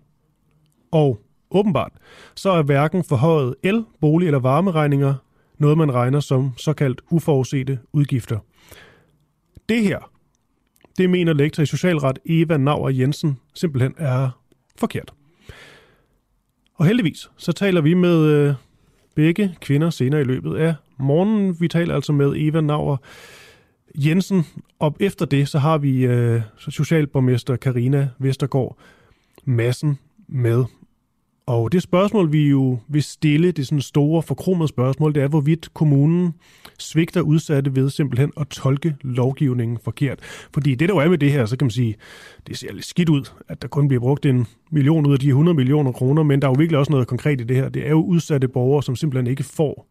Og 0.90 1.20
åbenbart, 1.50 1.92
så 2.34 2.50
er 2.50 2.62
hverken 2.62 3.04
forhøjet 3.04 3.54
el-, 3.62 3.84
bolig- 4.00 4.26
eller 4.26 4.38
varmeregninger 4.38 5.14
noget, 5.58 5.78
man 5.78 5.94
regner 5.94 6.20
som 6.20 6.52
såkaldt 6.56 7.00
uforudsete 7.10 7.78
udgifter. 7.92 8.38
Det 9.68 9.82
her, 9.82 10.10
det 10.98 11.10
mener 11.10 11.32
lektor 11.32 11.62
i 11.62 11.66
socialret 11.66 12.18
Eva 12.26 12.56
Nauer 12.56 12.90
Jensen 12.90 13.38
simpelthen 13.54 13.94
er 13.98 14.30
forkert. 14.76 15.12
Og 16.74 16.86
heldigvis, 16.86 17.30
så 17.36 17.52
taler 17.52 17.80
vi 17.80 17.94
med 17.94 18.24
øh, 18.24 18.54
begge 19.14 19.56
kvinder 19.60 19.90
senere 19.90 20.20
i 20.20 20.24
løbet 20.24 20.56
af 20.56 20.74
morgenen. 20.98 21.60
Vi 21.60 21.68
taler 21.68 21.94
altså 21.94 22.12
med 22.12 22.32
Eva 22.36 22.60
Nauer 22.60 22.96
Jensen, 23.94 24.44
og 24.78 24.96
efter 25.00 25.26
det, 25.26 25.48
så 25.48 25.58
har 25.58 25.78
vi 25.78 26.06
øh, 26.06 26.40
socialborgmester 26.58 27.56
Karina 27.56 28.08
Vestergaard 28.18 28.78
Massen 29.44 29.98
med. 30.28 30.64
Og 31.46 31.72
det 31.72 31.82
spørgsmål, 31.82 32.32
vi 32.32 32.48
jo 32.48 32.78
vil 32.88 33.02
stille, 33.02 33.52
det 33.52 33.66
sådan 33.66 33.80
store 33.80 34.22
forkromede 34.22 34.68
spørgsmål, 34.68 35.14
det 35.14 35.22
er, 35.22 35.28
hvorvidt 35.28 35.74
kommunen 35.74 36.34
svigter 36.78 37.20
udsatte 37.20 37.76
ved 37.76 37.90
simpelthen 37.90 38.32
at 38.40 38.48
tolke 38.48 38.96
lovgivningen 39.00 39.78
forkert. 39.84 40.18
Fordi 40.54 40.74
det, 40.74 40.88
der 40.88 40.94
jo 40.94 40.98
er 40.98 41.08
med 41.08 41.18
det 41.18 41.32
her, 41.32 41.46
så 41.46 41.56
kan 41.56 41.64
man 41.64 41.70
sige, 41.70 41.96
det 42.46 42.58
ser 42.58 42.72
lidt 42.72 42.84
skidt 42.84 43.08
ud, 43.08 43.30
at 43.48 43.62
der 43.62 43.68
kun 43.68 43.88
bliver 43.88 44.00
brugt 44.00 44.26
en 44.26 44.46
million 44.70 45.06
ud 45.06 45.12
af 45.12 45.18
de 45.18 45.28
100 45.28 45.54
millioner 45.54 45.92
kroner, 45.92 46.22
men 46.22 46.42
der 46.42 46.48
er 46.48 46.50
jo 46.50 46.58
virkelig 46.58 46.78
også 46.78 46.92
noget 46.92 47.06
konkret 47.06 47.40
i 47.40 47.44
det 47.44 47.56
her. 47.56 47.68
Det 47.68 47.86
er 47.86 47.90
jo 47.90 48.02
udsatte 48.02 48.48
borgere, 48.48 48.82
som 48.82 48.96
simpelthen 48.96 49.26
ikke 49.26 49.42
får 49.42 49.86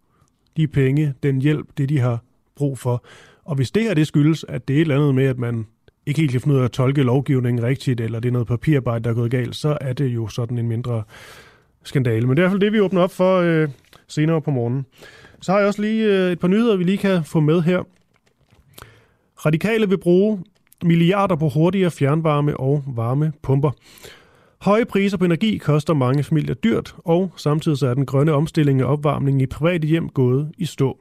de 0.58 0.68
penge, 0.68 1.14
den 1.24 1.42
hjælp, 1.42 1.68
det 1.78 1.90
de 1.90 2.00
har 2.00 2.24
brug 2.56 2.80
for. 2.80 3.06
Og 3.48 3.56
hvis 3.56 3.72
det 3.72 3.84
her 3.84 3.94
det 3.94 4.08
skyldes, 4.08 4.46
at 4.48 4.68
det 4.68 4.74
er 4.74 4.78
et 4.78 4.82
eller 4.82 4.96
andet 4.96 5.16
med, 5.16 5.26
at 5.26 5.38
man 5.38 5.68
ikke 6.06 6.20
helt 6.20 6.32
kan 6.32 6.42
finde 6.42 6.56
ud 6.56 6.62
af 6.62 6.66
at 6.66 6.72
tolke 6.72 7.04
lovgivningen 7.04 7.64
rigtigt, 7.64 8.02
eller 8.02 8.20
det 8.20 8.30
er 8.30 8.34
noget 8.34 8.48
papirarbejde, 8.48 9.04
der 9.04 9.10
er 9.10 9.14
gået 9.14 9.32
galt, 9.32 9.56
så 9.56 9.78
er 9.82 9.94
det 9.94 10.06
jo 10.06 10.28
sådan 10.28 10.58
en 10.58 10.68
mindre 10.68 11.04
skandale. 11.84 12.28
Men 12.28 12.38
det 12.38 12.44
er 12.44 12.48
i 12.48 12.50
hvert 12.50 12.52
fald 12.52 12.62
det, 12.62 12.74
vi 12.74 12.80
åbner 12.80 13.02
op 13.02 13.12
for 13.12 13.38
øh, 13.38 13.70
senere 14.08 14.42
på 14.42 14.52
morgenen. 14.52 14.86
Så 15.42 15.52
har 15.52 15.60
jeg 15.60 15.68
også 15.68 15.82
lige 15.82 16.06
øh, 16.06 16.32
et 16.32 16.40
par 16.40 16.48
nyheder, 16.48 16.78
vi 16.78 16.84
lige 16.84 16.98
kan 16.98 17.24
få 17.24 17.40
med 17.40 17.62
her. 17.62 17.84
Radikale 19.46 19.90
vil 19.90 19.98
bruge 19.98 20.44
milliarder 20.84 21.36
på 21.36 21.50
hurtigere 21.50 21.92
fjernvarme 21.92 22.58
og 22.58 22.84
varmepumper. 22.88 23.72
Høje 24.62 24.86
priser 24.86 25.18
på 25.18 25.26
energi 25.26 25.58
koster 25.58 25.94
mange 25.94 26.24
familier 26.24 26.54
dyrt, 26.54 26.96
og 26.98 27.32
samtidig 27.36 27.78
så 27.78 27.88
er 27.88 27.94
den 27.94 28.06
grønne 28.06 28.34
omstilling 28.34 28.82
af 28.82 28.86
opvarmning 28.86 29.42
i 29.42 29.46
private 29.46 29.88
hjem 29.88 30.10
gået 30.10 30.52
i 30.58 30.66
stå. 30.66 30.98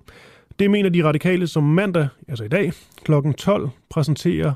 Det 0.59 0.71
mener 0.71 0.89
de 0.89 1.05
radikale 1.05 1.47
som 1.47 1.63
mandag, 1.63 2.09
altså 2.29 2.45
i 2.45 2.49
dag, 2.49 2.73
kl. 3.05 3.13
12 3.39 3.69
præsenterer 3.91 4.53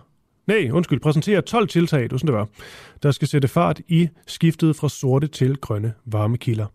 Nej, 0.47 0.71
undskyld, 0.73 1.01
præsenterer 1.01 1.41
12 1.41 1.69
tiltag, 1.69 2.11
du 2.11 2.19
sådan 2.19 2.27
det 2.27 2.35
var, 2.35 2.49
der 3.03 3.11
skal 3.11 3.29
sætte 3.29 3.49
fart 3.49 3.81
i 3.89 4.09
skiftet 4.27 4.77
fra 4.77 4.89
sorte 4.89 5.27
til 5.27 5.57
grønne 5.57 5.93
varmekilder. 6.05 6.67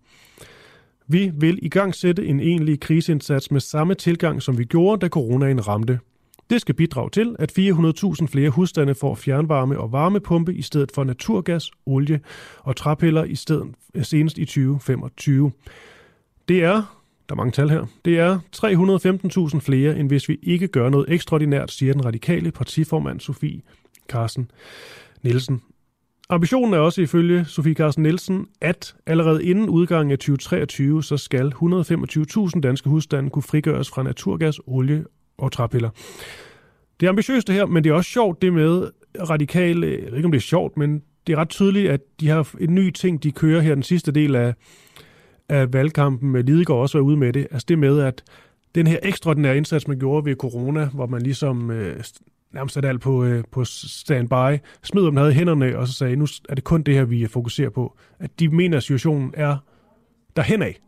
Vi 1.07 1.31
vil 1.33 1.59
i 1.61 1.69
gang 1.69 1.95
sætte 1.95 2.25
en 2.25 2.39
egentlig 2.39 2.79
kriseindsats 2.79 3.51
med 3.51 3.61
samme 3.61 3.93
tilgang, 3.93 4.41
som 4.41 4.57
vi 4.57 4.63
gjorde, 4.63 5.01
da 5.01 5.07
coronaen 5.07 5.67
ramte. 5.67 5.99
Det 6.49 6.61
skal 6.61 6.75
bidrage 6.75 7.09
til, 7.09 7.35
at 7.39 7.51
400.000 7.59 8.27
flere 8.27 8.49
husstande 8.49 8.95
får 8.95 9.15
fjernvarme 9.15 9.79
og 9.79 9.91
varmepumpe 9.91 10.55
i 10.55 10.61
stedet 10.61 10.91
for 10.91 11.03
naturgas, 11.03 11.71
olie 11.85 12.19
og 12.59 12.75
træpiller 12.75 13.23
i 13.23 13.35
stedet 13.35 13.67
senest 14.01 14.37
i 14.37 14.45
2025. 14.45 15.51
Det 16.47 16.63
er 16.63 17.04
der 17.29 17.35
er 17.35 17.37
mange 17.37 17.51
tal 17.51 17.69
her. 17.69 17.85
Det 18.05 18.19
er 18.19 18.39
315.000 19.55 19.59
flere, 19.59 19.99
end 19.99 20.07
hvis 20.07 20.29
vi 20.29 20.39
ikke 20.43 20.67
gør 20.67 20.89
noget 20.89 21.05
ekstraordinært, 21.09 21.71
siger 21.71 21.93
den 21.93 22.05
radikale 22.05 22.51
partiformand 22.51 23.19
Sofie 23.19 23.61
Carsten 24.09 24.51
Nielsen. 25.23 25.61
Ambitionen 26.29 26.73
er 26.73 26.77
også 26.77 27.01
ifølge 27.01 27.45
Sofie 27.45 27.73
Carsten 27.73 28.03
Nielsen, 28.03 28.47
at 28.61 28.95
allerede 29.05 29.45
inden 29.45 29.69
udgangen 29.69 30.11
af 30.11 30.17
2023, 30.17 31.03
så 31.03 31.17
skal 31.17 31.53
125.000 31.55 32.59
danske 32.59 32.89
husstande 32.89 33.29
kunne 33.29 33.43
frigøres 33.43 33.89
fra 33.89 34.03
naturgas, 34.03 34.59
olie 34.67 35.05
og 35.37 35.51
træpiller. 35.51 35.89
Det 36.99 37.05
er 37.05 37.09
ambitiøst 37.09 37.47
det 37.47 37.55
her, 37.55 37.65
men 37.65 37.83
det 37.83 37.89
er 37.89 37.93
også 37.93 38.11
sjovt 38.11 38.41
det 38.41 38.53
med 38.53 38.89
radikale, 39.29 39.87
jeg 39.87 40.11
ved 40.11 40.15
ikke 40.15 40.25
om 40.25 40.31
det 40.31 40.39
er 40.39 40.41
sjovt, 40.41 40.77
men 40.77 41.01
det 41.27 41.33
er 41.33 41.37
ret 41.37 41.49
tydeligt, 41.49 41.89
at 41.89 42.01
de 42.19 42.27
har 42.27 42.55
en 42.59 42.75
ny 42.75 42.91
ting, 42.91 43.23
de 43.23 43.31
kører 43.31 43.61
her 43.61 43.73
den 43.73 43.83
sidste 43.83 44.11
del 44.11 44.35
af, 44.35 44.53
af 45.49 45.73
valgkampen 45.73 46.31
med 46.31 46.43
Lidegaard 46.43 46.79
også 46.79 46.97
være 46.97 47.03
ude 47.03 47.17
med 47.17 47.33
det. 47.33 47.47
Altså 47.51 47.65
det 47.67 47.79
med, 47.79 47.99
at 47.99 48.23
den 48.75 48.87
her 48.87 48.99
ekstraordinære 49.03 49.57
indsats, 49.57 49.87
man 49.87 49.99
gjorde 49.99 50.25
ved 50.25 50.35
corona, 50.35 50.85
hvor 50.85 51.05
man 51.05 51.21
ligesom 51.21 51.71
øh, 51.71 52.03
nærmest 52.53 52.73
satte 52.73 52.89
alt 52.89 53.01
på, 53.01 53.23
øh, 53.23 53.43
på 53.51 53.65
standby, 53.65 54.59
smed 54.83 55.05
dem 55.05 55.17
havde 55.17 55.33
hænderne, 55.33 55.77
og 55.77 55.87
så 55.87 55.93
sagde, 55.93 56.15
nu 56.15 56.27
er 56.49 56.55
det 56.55 56.63
kun 56.63 56.81
det 56.81 56.93
her, 56.93 57.03
vi 57.03 57.27
fokuserer 57.27 57.69
på. 57.69 57.97
At 58.19 58.39
de 58.39 58.49
mener, 58.49 58.77
at 58.77 58.83
situationen 58.83 59.33
er 59.37 59.57
derhen 60.35 60.61
af. 60.61 60.79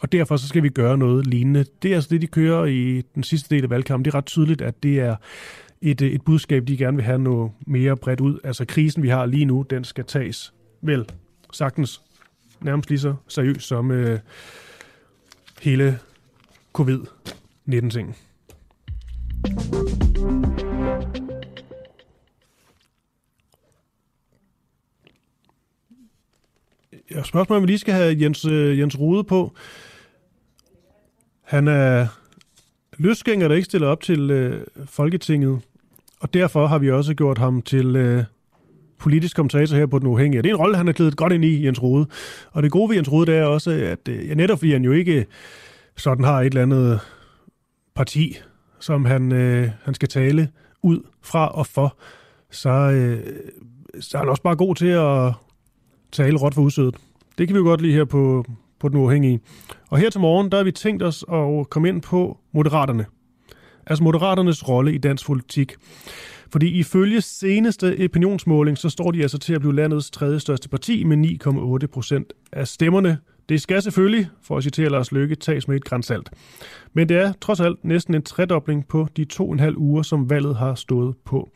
Og 0.00 0.12
derfor 0.12 0.36
så 0.36 0.48
skal 0.48 0.62
vi 0.62 0.68
gøre 0.68 0.98
noget 0.98 1.26
lignende. 1.26 1.64
Det 1.82 1.90
er 1.90 1.94
altså 1.94 2.08
det, 2.10 2.22
de 2.22 2.26
kører 2.26 2.64
i 2.64 3.02
den 3.14 3.22
sidste 3.22 3.54
del 3.54 3.64
af 3.64 3.70
valgkampen. 3.70 4.04
Det 4.04 4.10
er 4.10 4.14
ret 4.14 4.26
tydeligt, 4.26 4.62
at 4.62 4.82
det 4.82 5.00
er 5.00 5.16
et, 5.82 6.02
øh, 6.02 6.10
et 6.10 6.22
budskab, 6.22 6.68
de 6.68 6.76
gerne 6.76 6.96
vil 6.96 7.04
have 7.04 7.18
noget 7.18 7.50
mere 7.66 7.96
bredt 7.96 8.20
ud. 8.20 8.38
Altså 8.44 8.64
krisen, 8.64 9.02
vi 9.02 9.08
har 9.08 9.26
lige 9.26 9.44
nu, 9.44 9.64
den 9.70 9.84
skal 9.84 10.04
tages 10.04 10.54
vel 10.82 11.06
sagtens 11.52 12.02
nærmest 12.62 12.88
lige 12.88 12.98
så 12.98 13.14
seriøst 13.28 13.66
som 13.68 13.90
øh, 13.90 14.18
hele 15.60 15.98
covid-19-ting. 16.72 18.16
Jeg 27.10 27.26
spørgsmål, 27.26 27.56
om 27.56 27.62
vi 27.62 27.66
lige 27.66 27.78
skal 27.78 27.94
have 27.94 28.16
Jens, 28.20 28.44
øh, 28.44 28.78
Jens 28.78 28.98
Rude 28.98 29.24
på. 29.24 29.52
Han 31.42 31.68
er 31.68 32.06
løsgænger, 32.98 33.48
der 33.48 33.54
ikke 33.54 33.64
stiller 33.64 33.88
op 33.88 34.00
til 34.00 34.30
øh, 34.30 34.66
Folketinget, 34.86 35.60
og 36.20 36.34
derfor 36.34 36.66
har 36.66 36.78
vi 36.78 36.90
også 36.90 37.14
gjort 37.14 37.38
ham 37.38 37.62
til 37.62 37.96
øh, 37.96 38.24
politisk 39.00 39.36
kommentator 39.36 39.76
her 39.76 39.86
på 39.86 39.98
Den 39.98 40.06
Uafhængige. 40.06 40.42
Det 40.42 40.48
er 40.48 40.54
en 40.54 40.60
rolle, 40.60 40.76
han 40.76 40.86
har 40.86 40.92
klædet 40.92 41.16
godt 41.16 41.32
ind 41.32 41.44
i, 41.44 41.66
Jens 41.66 41.82
Rode. 41.82 42.06
Og 42.52 42.62
det 42.62 42.70
gode 42.70 42.88
ved 42.88 42.96
Jens 42.96 43.12
Rode, 43.12 43.26
det 43.26 43.38
er 43.38 43.44
også, 43.44 43.70
at 43.70 44.08
øh, 44.08 44.28
ja, 44.28 44.34
netop 44.34 44.58
fordi 44.58 44.72
han 44.72 44.84
jo 44.84 44.92
ikke 44.92 45.26
sådan 45.96 46.24
har 46.24 46.40
et 46.40 46.46
eller 46.46 46.62
andet 46.62 47.00
parti, 47.94 48.38
som 48.80 49.04
han, 49.04 49.32
øh, 49.32 49.68
han 49.82 49.94
skal 49.94 50.08
tale 50.08 50.48
ud 50.82 51.00
fra 51.22 51.48
og 51.48 51.66
for, 51.66 51.96
så, 52.50 52.70
øh, 52.70 53.20
så 54.00 54.16
er 54.16 54.22
han 54.22 54.28
også 54.28 54.42
bare 54.42 54.56
god 54.56 54.74
til 54.74 54.86
at 54.86 55.32
tale 56.12 56.38
råt 56.38 56.54
for 56.54 56.62
udsødet. 56.62 56.96
Det 57.38 57.48
kan 57.48 57.54
vi 57.54 57.58
jo 57.58 57.64
godt 57.64 57.80
lide 57.80 57.92
her 57.92 58.04
på, 58.04 58.44
på 58.80 58.88
Den 58.88 58.96
Uafhængige. 58.96 59.40
Og 59.90 59.98
her 59.98 60.10
til 60.10 60.20
morgen, 60.20 60.50
der 60.50 60.56
har 60.56 60.64
vi 60.64 60.72
tænkt 60.72 61.02
os 61.02 61.24
at 61.32 61.70
komme 61.70 61.88
ind 61.88 62.02
på 62.02 62.38
Moderaterne. 62.52 63.06
Altså 63.86 64.04
Moderaternes 64.04 64.68
rolle 64.68 64.94
i 64.94 64.98
dansk 64.98 65.26
politik. 65.26 65.74
Fordi 66.52 66.68
ifølge 66.68 67.20
seneste 67.20 68.04
opinionsmåling, 68.04 68.78
så 68.78 68.88
står 68.88 69.10
de 69.10 69.22
altså 69.22 69.38
til 69.38 69.54
at 69.54 69.60
blive 69.60 69.74
landets 69.74 70.10
tredje 70.10 70.40
største 70.40 70.68
parti 70.68 71.04
med 71.04 71.40
9,8 71.82 71.86
procent 71.86 72.32
af 72.52 72.68
stemmerne. 72.68 73.18
Det 73.48 73.62
skal 73.62 73.82
selvfølgelig, 73.82 74.28
for 74.42 74.56
at 74.56 74.62
citere 74.62 74.90
Lars 74.90 75.12
Løkke, 75.12 75.34
tages 75.34 75.68
med 75.68 75.76
et 75.76 75.84
grænsalt. 75.84 76.30
Men 76.92 77.08
det 77.08 77.16
er 77.16 77.32
trods 77.40 77.60
alt 77.60 77.84
næsten 77.84 78.14
en 78.14 78.22
tredobling 78.22 78.88
på 78.88 79.06
de 79.16 79.24
to 79.24 79.46
og 79.46 79.52
en 79.52 79.60
halv 79.60 79.76
uger, 79.76 80.02
som 80.02 80.30
valget 80.30 80.56
har 80.56 80.74
stået 80.74 81.16
på. 81.24 81.50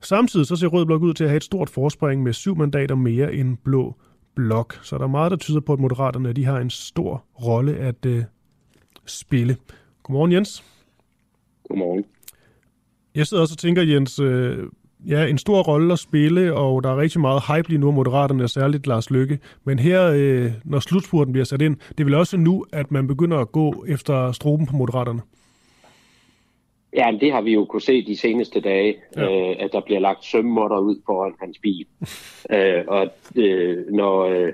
Samtidig 0.00 0.46
så 0.46 0.56
ser 0.56 0.66
Rød 0.66 0.86
Blok 0.86 1.02
ud 1.02 1.14
til 1.14 1.24
at 1.24 1.30
have 1.30 1.36
et 1.36 1.44
stort 1.44 1.70
forspring 1.70 2.22
med 2.22 2.32
syv 2.32 2.56
mandater 2.56 2.94
mere 2.94 3.34
end 3.34 3.56
Blå 3.64 3.94
Blok. 4.34 4.78
Så 4.82 4.98
der 4.98 5.04
er 5.04 5.08
meget, 5.08 5.30
der 5.30 5.36
tyder 5.36 5.60
på, 5.60 5.72
at 5.72 5.78
Moderaterne 5.78 6.32
de 6.32 6.44
har 6.44 6.58
en 6.58 6.70
stor 6.70 7.24
rolle 7.44 7.76
at 7.76 8.06
øh, 8.06 8.24
spille. 9.06 9.56
Godmorgen, 10.02 10.32
Jens. 10.32 10.64
Godmorgen. 11.68 12.04
Jeg 13.14 13.26
sidder 13.26 13.42
også 13.42 13.54
og 13.54 13.58
tænker, 13.58 13.82
Jens, 13.82 14.18
øh, 14.18 14.58
ja, 15.08 15.26
en 15.26 15.38
stor 15.38 15.62
rolle 15.62 15.92
at 15.92 15.98
spille, 15.98 16.54
og 16.54 16.82
der 16.82 16.90
er 16.90 16.96
rigtig 16.96 17.20
meget 17.20 17.42
hype 17.48 17.68
lige 17.68 17.78
nu 17.78 17.86
af 17.86 17.92
Moderaterne, 17.92 18.44
og 18.44 18.50
særligt 18.50 18.86
Lars 18.86 19.10
Lykke. 19.10 19.38
Men 19.64 19.78
her, 19.78 20.12
øh, 20.16 20.50
når 20.64 20.80
slutspurten 20.80 21.32
bliver 21.32 21.44
sat 21.44 21.62
ind, 21.62 21.76
det 21.88 22.00
er 22.00 22.04
vel 22.04 22.14
også 22.14 22.36
nu, 22.36 22.64
at 22.72 22.90
man 22.90 23.06
begynder 23.06 23.38
at 23.38 23.52
gå 23.52 23.84
efter 23.88 24.32
struben 24.32 24.66
på 24.66 24.76
Moderaterne? 24.76 25.20
Ja, 26.96 27.18
det 27.20 27.32
har 27.32 27.40
vi 27.40 27.52
jo 27.52 27.64
kunne 27.64 27.82
se 27.82 28.06
de 28.06 28.16
seneste 28.16 28.60
dage, 28.60 28.96
ja. 29.16 29.22
øh, 29.22 29.56
at 29.58 29.72
der 29.72 29.80
bliver 29.80 30.00
lagt 30.00 30.24
sømmotter 30.24 30.78
ud 30.78 30.96
foran 31.06 31.32
hans 31.40 31.58
bil. 31.58 31.86
øh, 32.54 32.84
og 32.88 33.08
øh, 33.36 33.86
når, 33.90 34.24
øh, 34.24 34.52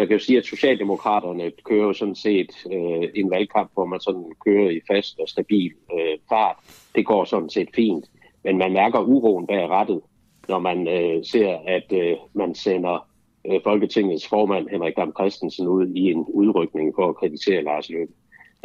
jeg 0.00 0.08
kan 0.08 0.16
jo 0.16 0.24
sige, 0.24 0.38
at 0.38 0.46
Socialdemokraterne 0.46 1.52
kører 1.64 1.86
jo 1.86 1.92
sådan 1.92 2.14
set 2.14 2.50
øh, 2.72 3.08
en 3.14 3.30
valgkamp, 3.30 3.70
hvor 3.74 3.84
man 3.84 4.00
sådan 4.00 4.32
kører 4.44 4.70
i 4.70 4.80
fast 4.90 5.18
og 5.18 5.28
stabil 5.28 5.72
øh, 5.92 6.18
fart. 6.28 6.56
Det 6.94 7.06
går 7.06 7.24
sådan 7.24 7.50
set 7.50 7.68
fint. 7.74 8.10
Men 8.44 8.58
man 8.58 8.72
mærker 8.72 9.00
uroen 9.00 9.46
bag 9.46 9.68
rettet, 9.68 10.00
når 10.48 10.58
man 10.58 10.88
øh, 10.88 11.24
ser, 11.24 11.58
at 11.66 11.92
øh, 11.92 12.16
man 12.32 12.54
sender 12.54 13.08
øh, 13.46 13.60
Folketingets 13.64 14.28
formand 14.28 14.68
Henrik 14.68 14.96
Dam 14.96 15.12
Christensen 15.18 15.68
ud 15.68 15.86
i 15.86 16.10
en 16.10 16.24
udrykning 16.28 16.92
for 16.94 17.08
at 17.08 17.16
kritisere 17.16 17.62
Lars 17.62 17.90
Løkke. 17.90 18.12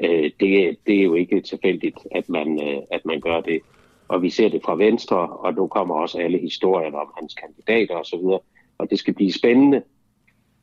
Øh, 0.03 0.31
det, 0.39 0.77
det 0.87 0.99
er 0.99 1.03
jo 1.03 1.13
ikke 1.13 1.41
tilfældigt, 1.41 1.97
at 2.11 2.29
man, 2.29 2.61
øh, 2.67 2.81
at 2.91 3.05
man 3.05 3.19
gør 3.19 3.41
det. 3.41 3.59
Og 4.07 4.21
vi 4.21 4.29
ser 4.29 4.49
det 4.49 4.61
fra 4.65 4.75
Venstre, 4.75 5.17
og 5.17 5.53
nu 5.53 5.67
kommer 5.67 5.95
også 5.95 6.17
alle 6.19 6.37
historierne 6.37 6.97
om 6.97 7.13
hans 7.17 7.33
kandidater 7.33 7.95
osv. 7.95 8.25
Og 8.77 8.89
det 8.89 8.99
skal 8.99 9.13
blive 9.13 9.33
spændende 9.33 9.81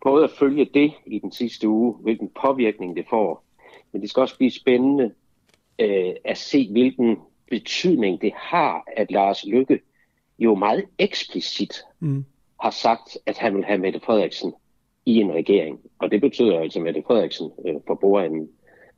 både 0.05 0.25
at 0.25 0.31
følge 0.31 0.65
det 0.75 0.93
i 1.07 1.19
den 1.19 1.33
sidste 1.33 1.69
uge, 1.69 1.95
hvilken 1.95 2.31
påvirkning 2.41 2.97
det 2.97 3.05
får, 3.11 3.45
men 3.93 4.03
det 4.03 4.11
skal 4.11 4.21
også 4.21 4.37
blive 4.37 4.51
spændende 4.51 5.15
øh, 5.79 6.15
at 6.25 6.38
se, 6.38 6.69
hvilken 6.71 7.17
betydning 7.51 8.23
det 8.23 8.33
har, 8.37 8.85
at 8.97 9.11
Lars 9.11 9.45
Lykke 9.45 9.81
jo 10.38 10.55
meget 10.55 10.85
eksplicit 10.99 11.75
mm. 12.01 12.25
har 12.61 12.71
sagt, 12.71 13.19
at 13.27 13.38
han 13.38 13.57
vil 13.57 13.65
have 13.65 13.79
Mette 13.79 14.01
Frederiksen 14.01 14.53
i 15.07 15.17
en 15.17 15.33
regering. 15.33 15.81
Og 15.99 16.11
det 16.11 16.21
betyder 16.21 16.61
altså 16.61 16.81
Mette 16.81 17.03
Frederiksen 17.07 17.51
øh, 17.67 17.75
for 17.87 17.95
bordenden. 17.95 18.49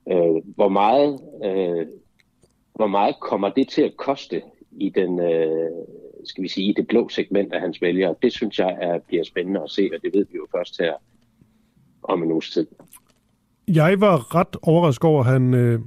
Øh, 0.08 0.54
hvor, 0.54 0.68
meget, 0.68 1.20
øh, 1.44 1.86
hvor 2.74 2.86
meget 2.86 3.20
kommer 3.20 3.48
det 3.48 3.68
til 3.68 3.82
at 3.82 3.96
koste 3.96 4.42
i 4.70 4.88
den, 4.88 5.20
øh, 5.20 5.70
skal 6.24 6.42
vi 6.42 6.48
sige, 6.48 6.68
i 6.68 6.72
det 6.76 6.86
blå 6.86 7.08
segment 7.08 7.52
af 7.52 7.60
hans 7.60 7.82
vælgere? 7.82 8.14
Det 8.22 8.32
synes 8.32 8.58
jeg 8.58 8.78
er, 8.80 8.98
bliver 8.98 9.24
spændende 9.24 9.60
at 9.62 9.70
se, 9.70 9.90
og 9.94 10.02
det 10.02 10.14
ved 10.14 10.26
vi 10.32 10.36
jo 10.36 10.46
først 10.52 10.80
her 10.80 10.92
om 12.02 12.22
en 12.22 12.32
uges 12.32 12.50
tid. 12.50 12.66
Jeg 13.68 14.00
var 14.00 14.34
ret 14.34 14.56
overrasket 14.62 15.04
over, 15.04 15.24
at 15.24 15.32
han, 15.32 15.54
øh, 15.54 15.80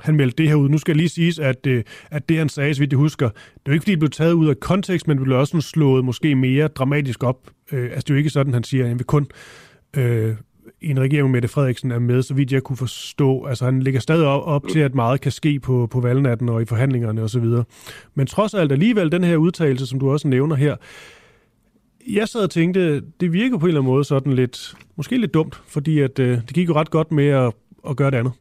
han 0.00 0.16
meldte 0.16 0.42
det 0.42 0.48
her 0.48 0.56
ud. 0.56 0.68
Nu 0.68 0.78
skal 0.78 0.92
jeg 0.92 0.96
lige 0.96 1.08
sige, 1.08 1.44
at, 1.44 1.66
øh, 1.66 1.84
at 2.10 2.28
det, 2.28 2.38
han 2.38 2.48
sagde, 2.48 2.74
så 2.74 2.80
vidt 2.80 2.92
jeg 2.92 2.98
husker, 2.98 3.28
det 3.28 3.36
er 3.36 3.60
jo 3.68 3.72
ikke, 3.72 3.82
fordi 3.82 3.90
det 3.90 3.98
blev 3.98 4.10
taget 4.10 4.32
ud 4.32 4.48
af 4.48 4.60
kontekst, 4.60 5.08
men 5.08 5.16
det 5.16 5.24
blev 5.24 5.38
også 5.38 5.60
slået 5.60 6.04
måske 6.04 6.34
mere 6.34 6.68
dramatisk 6.68 7.24
op. 7.24 7.50
Øh, 7.72 7.84
altså, 7.84 8.00
det 8.00 8.10
er 8.10 8.14
jo 8.14 8.18
ikke 8.18 8.30
sådan, 8.30 8.54
han 8.54 8.64
siger, 8.64 8.84
at 8.84 8.88
han 8.88 8.98
vil 8.98 9.06
kun 9.06 9.26
øh, 9.96 10.34
i 10.80 10.90
en 10.90 11.00
regering 11.00 11.30
med 11.30 11.32
Mette 11.32 11.48
Frederiksen 11.48 11.90
er 11.90 11.98
med, 11.98 12.22
så 12.22 12.34
vidt 12.34 12.52
jeg 12.52 12.62
kunne 12.62 12.76
forstå. 12.76 13.44
Altså 13.44 13.64
han 13.64 13.82
ligger 13.82 14.00
stadig 14.00 14.26
op, 14.26 14.42
op 14.46 14.68
til, 14.68 14.78
at 14.78 14.94
meget 14.94 15.20
kan 15.20 15.32
ske 15.32 15.60
på, 15.60 15.88
på 15.90 16.00
valgnatten 16.00 16.48
og 16.48 16.62
i 16.62 16.64
forhandlingerne 16.64 17.22
osv. 17.22 17.44
Men 18.14 18.26
trods 18.26 18.54
alt 18.54 18.72
alligevel, 18.72 19.12
den 19.12 19.24
her 19.24 19.36
udtalelse, 19.36 19.86
som 19.86 20.00
du 20.00 20.10
også 20.10 20.28
nævner 20.28 20.56
her, 20.56 20.76
jeg 22.06 22.28
sad 22.28 22.40
og 22.40 22.50
tænkte, 22.50 23.00
det 23.00 23.32
virker 23.32 23.58
på 23.58 23.66
en 23.66 23.68
eller 23.68 23.80
anden 23.80 23.92
måde 23.92 24.04
sådan 24.04 24.32
lidt, 24.32 24.74
måske 24.96 25.18
lidt 25.18 25.34
dumt, 25.34 25.54
fordi 25.66 26.00
at, 26.00 26.18
øh, 26.18 26.28
det 26.28 26.54
gik 26.54 26.68
jo 26.68 26.74
ret 26.74 26.90
godt 26.90 27.12
med 27.12 27.28
at, 27.28 27.52
at 27.88 27.96
gøre 27.96 28.10
det 28.10 28.16
andet. 28.16 28.32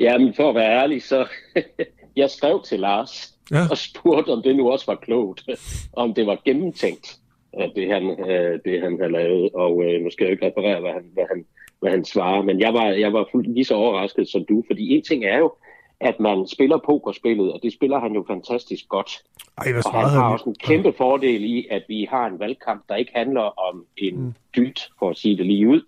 Jamen, 0.00 0.34
for 0.34 0.48
at 0.48 0.54
være 0.54 0.82
ærlig, 0.82 1.02
så 1.02 1.26
jeg 2.16 2.30
skrev 2.30 2.62
til 2.62 2.80
Lars 2.80 3.34
ja. 3.50 3.66
og 3.70 3.78
spurgte, 3.78 4.30
om 4.30 4.42
det 4.42 4.56
nu 4.56 4.70
også 4.70 4.86
var 4.86 4.94
klogt, 4.94 5.44
om 5.92 6.14
det 6.14 6.26
var 6.26 6.38
gennemtænkt 6.44 7.19
af 7.52 7.72
det, 7.76 7.88
han, 7.88 8.30
øh, 8.30 8.60
det, 8.64 8.80
han 8.80 8.98
har 9.00 9.08
lavet. 9.08 9.50
Og 9.54 9.84
øh, 9.84 10.00
nu 10.02 10.10
skal 10.10 10.24
jeg 10.24 10.32
ikke 10.32 10.46
reparere, 10.46 10.80
hvad 10.80 10.92
han, 10.92 11.04
hvad, 11.14 11.24
han, 11.28 11.44
hvad 11.80 11.90
han 11.90 12.04
svarer. 12.04 12.42
Men 12.42 12.60
jeg 12.60 12.74
var, 12.74 12.86
jeg 12.86 13.12
var 13.12 13.28
fuldt 13.32 13.54
lige 13.54 13.64
så 13.64 13.74
overrasket 13.74 14.28
som 14.28 14.44
du, 14.44 14.64
fordi 14.66 14.96
en 14.96 15.02
ting 15.02 15.24
er 15.24 15.38
jo, 15.38 15.52
at 16.00 16.20
man 16.20 16.46
spiller 16.46 16.78
pokerspillet, 16.86 17.52
og 17.52 17.60
det 17.62 17.72
spiller 17.72 17.98
han 17.98 18.12
jo 18.12 18.24
fantastisk 18.28 18.88
godt. 18.88 19.10
Ej, 19.58 19.72
hvad 19.72 19.86
og 19.86 19.92
han 19.92 20.10
har 20.10 20.32
også 20.32 20.44
en 20.48 20.54
kæmpe 20.54 20.92
fordel 20.92 21.44
i, 21.44 21.66
at 21.70 21.82
vi 21.88 22.08
har 22.10 22.26
en 22.26 22.38
valgkamp, 22.38 22.88
der 22.88 22.96
ikke 22.96 23.12
handler 23.14 23.68
om 23.70 23.84
en 23.96 24.20
mm. 24.20 24.34
dyt, 24.56 24.88
for 24.98 25.10
at 25.10 25.16
sige 25.16 25.36
det 25.36 25.46
lige 25.46 25.68
ud. 25.68 25.80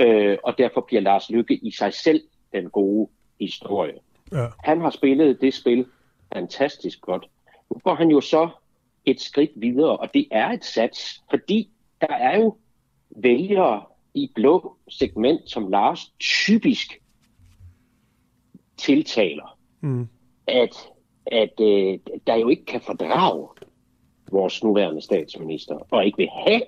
Øh, 0.00 0.38
og 0.44 0.58
derfor 0.58 0.80
bliver 0.80 1.02
Lars 1.02 1.30
Lykke 1.30 1.54
i 1.54 1.70
sig 1.70 1.94
selv 1.94 2.22
den 2.52 2.70
gode 2.70 3.08
historie. 3.40 3.94
Ja. 4.32 4.46
Han 4.64 4.80
har 4.80 4.90
spillet 4.90 5.40
det 5.40 5.54
spil 5.54 5.86
fantastisk 6.34 7.00
godt. 7.00 7.28
Nu 7.70 7.80
går 7.84 7.94
han 7.94 8.08
jo 8.08 8.20
så 8.20 8.48
et 9.04 9.20
skridt 9.20 9.50
videre, 9.56 9.96
og 9.96 10.14
det 10.14 10.26
er 10.30 10.48
et 10.48 10.64
sats, 10.64 11.22
fordi 11.30 11.70
der 12.00 12.14
er 12.14 12.38
jo 12.38 12.56
vælgere 13.10 13.82
i 14.14 14.30
blå 14.34 14.76
segment, 14.88 15.50
som 15.50 15.68
Lars 15.68 16.12
typisk 16.20 17.00
tiltaler, 18.76 19.58
mm. 19.80 20.08
at, 20.46 20.88
at 21.26 21.60
øh, 21.60 21.98
der 22.26 22.36
jo 22.36 22.48
ikke 22.48 22.64
kan 22.64 22.80
fordrage 22.80 23.48
vores 24.32 24.64
nuværende 24.64 25.02
statsminister, 25.02 25.78
og 25.90 26.06
ikke 26.06 26.16
vil 26.16 26.28
have 26.46 26.62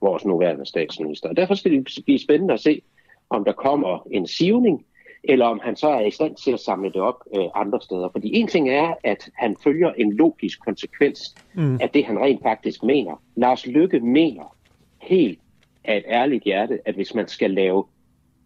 vores 0.00 0.24
nuværende 0.24 0.66
statsminister. 0.66 1.28
Og 1.28 1.36
derfor 1.36 1.54
skal 1.54 1.72
det 1.72 2.02
blive 2.04 2.18
spændende 2.18 2.54
at 2.54 2.60
se, 2.60 2.82
om 3.30 3.44
der 3.44 3.52
kommer 3.52 4.06
en 4.10 4.26
sivning, 4.26 4.86
eller 5.28 5.46
om 5.46 5.60
han 5.64 5.76
så 5.76 5.88
er 5.88 6.00
i 6.00 6.10
stand 6.10 6.36
til 6.36 6.52
at 6.52 6.60
samle 6.60 6.92
det 6.92 7.00
op 7.00 7.22
øh, 7.36 7.44
andre 7.54 7.80
steder. 7.80 8.08
Fordi 8.12 8.36
en 8.36 8.46
ting 8.46 8.68
er, 8.68 8.94
at 9.04 9.30
han 9.34 9.56
følger 9.64 9.92
en 9.92 10.12
logisk 10.12 10.64
konsekvens 10.64 11.34
mm. 11.54 11.78
af 11.80 11.90
det, 11.90 12.04
han 12.04 12.18
rent 12.18 12.42
faktisk 12.42 12.82
mener. 12.82 13.22
Lars 13.36 13.66
Lykke 13.66 14.00
mener 14.00 14.56
helt 15.02 15.38
af 15.84 15.96
et 15.96 16.04
ærligt 16.08 16.44
hjerte, 16.44 16.78
at 16.84 16.94
hvis 16.94 17.14
man 17.14 17.28
skal 17.28 17.50
lave 17.50 17.84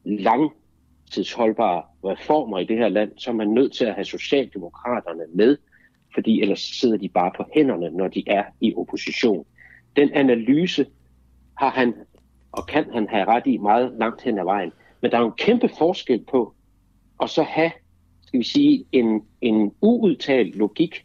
langtidsholdbare 0.05 1.83
reformer 2.05 2.59
i 2.59 2.64
det 2.64 2.79
her 2.79 2.88
land, 2.88 3.12
så 3.16 3.31
er 3.31 3.35
man 3.35 3.49
nødt 3.49 3.73
til 3.73 3.85
at 3.85 3.95
have 3.95 4.05
Socialdemokraterne 4.05 5.25
med, 5.35 5.57
fordi 6.14 6.40
ellers 6.40 6.61
sidder 6.61 6.97
de 6.97 7.09
bare 7.09 7.31
på 7.37 7.45
hænderne, 7.55 7.90
når 7.90 8.09
de 8.09 8.25
er 8.27 8.45
i 8.61 8.75
opposition. 8.77 9.47
Den 9.97 10.12
analyse 10.12 10.87
har 11.59 11.71
han, 11.71 11.95
og 12.53 12.66
kan 12.66 12.85
han 12.92 13.09
have 13.09 13.25
ret 13.25 13.47
i 13.47 13.57
meget 13.57 13.92
langt 13.99 14.23
hen 14.23 14.38
ad 14.38 14.45
vejen. 14.45 14.73
Men 15.01 15.11
der 15.11 15.16
er 15.16 15.21
jo 15.21 15.27
en 15.27 15.33
kæmpe 15.38 15.68
forskel 15.79 16.25
på, 16.31 16.55
og 17.23 17.29
så 17.29 17.43
have, 17.43 17.73
skal 18.27 18.39
vi 18.39 18.45
sige, 18.45 18.85
en, 18.93 19.23
en 19.41 19.73
uudtalt 19.81 20.57
logik, 20.57 21.03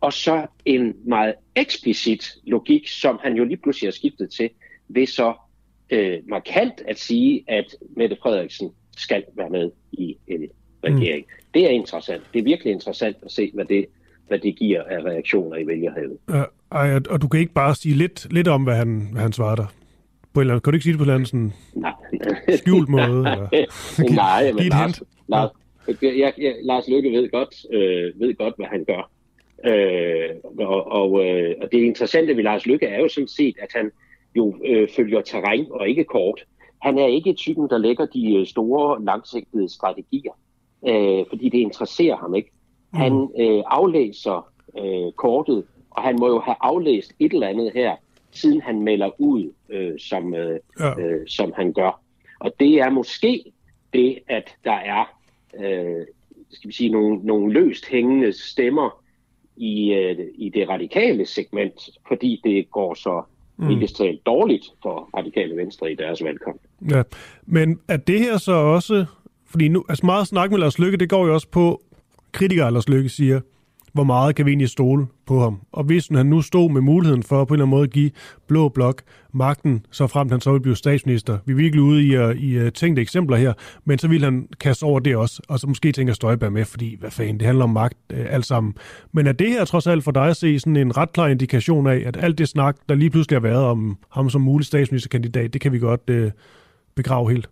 og 0.00 0.12
så 0.12 0.46
en 0.64 0.94
meget 1.04 1.34
eksplicit 1.56 2.34
logik, 2.44 2.88
som 2.88 3.18
han 3.22 3.36
jo 3.36 3.44
lige 3.44 3.56
pludselig 3.56 3.86
har 3.86 3.92
skiftet 3.92 4.30
til, 4.30 4.50
ved 4.88 5.06
så 5.06 5.34
øh, 5.90 6.18
markant 6.28 6.82
at 6.88 6.98
sige, 6.98 7.44
at 7.48 7.64
Mette 7.96 8.16
Frederiksen 8.22 8.70
skal 8.96 9.24
være 9.36 9.50
med 9.50 9.70
i 9.92 10.16
en 10.26 10.48
regering. 10.84 11.24
Mm. 11.28 11.44
Det 11.54 11.64
er 11.64 11.70
interessant. 11.70 12.22
Det 12.32 12.38
er 12.38 12.44
virkelig 12.44 12.72
interessant 12.72 13.16
at 13.22 13.32
se, 13.32 13.50
hvad 13.54 13.64
det, 13.64 13.86
hvad 14.28 14.38
det 14.38 14.56
giver 14.56 14.82
af 14.82 15.04
reaktioner 15.04 15.56
i 15.56 15.66
vælgerhavet. 15.66 16.18
Uh, 16.28 16.36
ej, 16.70 17.00
og 17.10 17.22
du 17.22 17.28
kan 17.28 17.40
ikke 17.40 17.52
bare 17.52 17.74
sige 17.74 17.94
lidt, 17.94 18.32
lidt 18.32 18.48
om, 18.48 18.62
hvad 18.62 18.76
han, 18.76 19.08
hvad 19.12 19.22
han 19.22 19.32
svarer 19.32 19.56
dig? 19.56 19.66
På 20.32 20.40
en 20.40 20.42
eller 20.42 20.54
anden, 20.54 20.62
kan 20.62 20.72
du 20.72 20.76
ikke 20.76 20.84
sige 20.84 20.92
det 20.92 20.98
på 20.98 21.04
en 21.04 21.10
eller 21.10 21.14
anden 21.14 21.26
sådan 21.26 22.58
skjult 22.58 22.88
måde? 22.88 23.18
eller? 23.18 23.48
Nej, 24.14 24.52
men 24.52 24.64
Lars, 24.64 25.02
Lars, 25.32 25.50
jeg, 26.02 26.32
jeg, 26.38 26.54
Lars 26.62 26.88
Lykke 26.88 27.12
ved 27.12 27.30
godt, 27.30 27.54
øh, 27.72 28.20
ved 28.20 28.34
godt, 28.34 28.56
hvad 28.56 28.66
han 28.66 28.84
gør. 28.84 29.10
Øh, 29.64 30.30
og, 30.58 30.86
og, 30.86 31.26
øh, 31.26 31.54
og 31.62 31.72
det 31.72 31.78
interessante 31.78 32.36
ved 32.36 32.42
Lars 32.42 32.66
Lykke 32.66 32.86
er 32.86 33.00
jo 33.00 33.08
sådan 33.08 33.28
set, 33.28 33.56
at 33.62 33.68
han 33.74 33.90
jo 34.36 34.56
øh, 34.64 34.88
følger 34.96 35.20
terræn 35.20 35.66
og 35.70 35.88
ikke 35.88 36.04
kort. 36.04 36.44
Han 36.82 36.98
er 36.98 37.06
ikke 37.06 37.32
typen, 37.32 37.68
der 37.68 37.78
lægger 37.78 38.06
de 38.06 38.34
øh, 38.34 38.46
store, 38.46 39.04
langsigtede 39.04 39.68
strategier, 39.68 40.32
øh, 40.88 41.24
fordi 41.28 41.48
det 41.48 41.58
interesserer 41.58 42.16
ham 42.16 42.34
ikke. 42.34 42.50
Han 42.94 43.12
mm. 43.12 43.42
øh, 43.42 43.62
aflæser 43.66 44.52
øh, 44.78 45.12
kortet, 45.12 45.64
og 45.90 46.02
han 46.02 46.16
må 46.20 46.28
jo 46.28 46.40
have 46.40 46.56
aflæst 46.60 47.12
et 47.18 47.32
eller 47.32 47.48
andet 47.48 47.72
her, 47.74 47.96
siden 48.30 48.60
han 48.60 48.82
melder 48.82 49.10
ud, 49.20 49.52
øh, 49.68 49.98
som, 49.98 50.34
øh, 50.34 50.60
ja. 50.80 51.00
øh, 51.00 51.28
som 51.28 51.52
han 51.56 51.72
gør. 51.72 52.00
Og 52.40 52.52
det 52.60 52.74
er 52.74 52.90
måske 52.90 53.52
det, 53.92 54.18
at 54.28 54.56
der 54.64 54.72
er 54.72 55.21
øh, 55.60 56.06
skal 56.50 56.68
vi 56.68 56.74
sige, 56.74 56.90
nogle, 56.90 57.20
nogle 57.22 57.52
løst 57.52 57.86
hængende 57.86 58.32
stemmer 58.32 59.02
i, 59.56 59.92
øh, 59.92 60.18
i 60.34 60.48
det 60.48 60.68
radikale 60.68 61.26
segment, 61.26 61.90
fordi 62.08 62.40
det 62.44 62.70
går 62.70 62.94
så 62.94 63.22
mm. 63.58 63.86
talt 63.98 64.26
dårligt 64.26 64.64
for 64.82 65.10
radikale 65.16 65.56
venstre 65.56 65.92
i 65.92 65.94
deres 65.94 66.24
valgkamp. 66.24 66.60
Ja, 66.90 67.02
men 67.46 67.80
er 67.88 67.96
det 67.96 68.18
her 68.18 68.38
så 68.38 68.52
også, 68.52 69.06
fordi 69.46 69.68
nu, 69.68 69.84
altså 69.88 70.06
meget 70.06 70.26
snak 70.26 70.50
med 70.50 70.58
Lars 70.58 70.78
Lykke, 70.78 70.96
det 70.96 71.10
går 71.10 71.26
jo 71.26 71.34
også 71.34 71.48
på, 71.48 71.82
kritikere 72.32 72.72
Lars 72.72 72.88
Lykke 72.88 73.08
siger, 73.08 73.40
hvor 73.92 74.04
meget 74.04 74.36
kan 74.36 74.46
vi 74.46 74.50
egentlig 74.50 74.68
stole 74.68 75.06
på 75.26 75.38
ham. 75.38 75.60
Og 75.72 75.84
hvis 75.84 76.08
han 76.08 76.26
nu 76.26 76.42
stod 76.42 76.70
med 76.70 76.80
muligheden 76.80 77.22
for 77.22 77.44
på 77.44 77.54
en 77.54 77.56
eller 77.56 77.64
anden 77.64 77.70
måde 77.70 77.82
at 77.82 77.90
give 77.90 78.10
Blå 78.46 78.68
Blok 78.68 79.02
magten, 79.32 79.86
så 79.90 80.06
frem 80.06 80.30
han 80.30 80.40
så 80.40 80.50
ville 80.50 80.62
blive 80.62 80.76
statsminister. 80.76 81.38
Vi 81.46 81.52
er 81.52 81.56
virkelig 81.56 81.82
ude 81.82 82.06
i, 82.06 82.18
uh, 82.18 82.30
i 82.30 82.60
uh, 82.60 82.68
tænkte 82.68 83.02
eksempler 83.02 83.36
her, 83.36 83.52
men 83.84 83.98
så 83.98 84.08
vil 84.08 84.24
han 84.24 84.48
kaste 84.60 84.84
over 84.84 85.00
det 85.00 85.16
også, 85.16 85.42
og 85.48 85.58
så 85.58 85.66
måske 85.66 85.92
tænker 85.92 86.14
Støjberg 86.14 86.52
med, 86.52 86.64
fordi 86.64 86.96
hvad 87.00 87.10
fanden, 87.10 87.38
det 87.38 87.46
handler 87.46 87.64
om 87.64 87.70
magt 87.70 87.98
uh, 88.12 88.34
alt 88.34 88.46
sammen. 88.46 88.74
Men 89.12 89.26
er 89.26 89.32
det 89.32 89.48
her 89.48 89.64
trods 89.64 89.86
alt 89.86 90.04
for 90.04 90.10
dig 90.10 90.26
at 90.26 90.36
se 90.36 90.58
sådan 90.58 90.76
en 90.76 90.96
ret 90.96 91.12
klar 91.12 91.28
indikation 91.28 91.86
af, 91.86 92.02
at 92.06 92.16
alt 92.16 92.38
det 92.38 92.48
snak, 92.48 92.76
der 92.88 92.94
lige 92.94 93.10
pludselig 93.10 93.36
har 93.36 93.48
været 93.48 93.64
om 93.64 93.98
ham 94.10 94.30
som 94.30 94.40
mulig 94.40 94.66
statsministerkandidat, 94.66 95.52
det 95.52 95.60
kan 95.60 95.72
vi 95.72 95.78
godt 95.78 96.10
uh, 96.10 96.30
begrave 96.94 97.30
helt? 97.30 97.48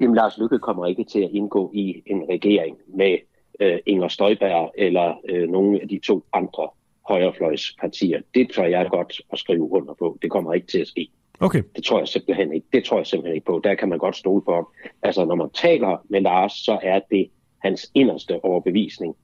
Jamen, 0.00 0.16
Lars 0.16 0.38
Lykke 0.38 0.58
kommer 0.58 0.86
ikke 0.86 1.04
til 1.04 1.18
at 1.18 1.30
indgå 1.32 1.70
i 1.74 2.02
en 2.06 2.22
regering 2.30 2.76
med 2.96 3.18
øh, 3.60 3.78
Inger 3.86 4.08
Støjberg 4.08 4.72
eller 4.78 5.20
øh, 5.28 5.48
nogle 5.48 5.80
af 5.82 5.88
de 5.88 5.98
to 5.98 6.24
andre 6.32 6.68
højrefløjspartier. 7.08 8.20
Det 8.34 8.50
tror 8.50 8.64
jeg 8.64 8.86
godt 8.90 9.20
at 9.32 9.38
skrive 9.38 9.72
under 9.72 9.94
på. 9.94 10.18
Det 10.22 10.30
kommer 10.30 10.54
ikke 10.54 10.66
til 10.66 10.78
at 10.78 10.88
ske. 10.88 11.08
Okay. 11.40 11.62
Det 11.76 11.84
tror 11.84 11.98
jeg 11.98 12.08
simpelthen 12.08 12.52
ikke. 12.52 12.66
Det 12.72 12.84
tror 12.84 12.96
jeg 12.96 13.06
simpelthen 13.06 13.34
ikke 13.34 13.46
på. 13.46 13.60
Der 13.64 13.74
kan 13.74 13.88
man 13.88 13.98
godt 13.98 14.16
stole 14.16 14.42
på 14.42 14.54
ham. 14.54 14.66
Altså, 15.02 15.24
når 15.24 15.34
man 15.34 15.50
taler 15.50 16.06
med 16.08 16.20
Lars, 16.20 16.52
så 16.52 16.78
er 16.82 17.00
det 17.10 17.30
hans 17.58 17.90
inderste 17.94 18.44
overbevisning, 18.44 19.16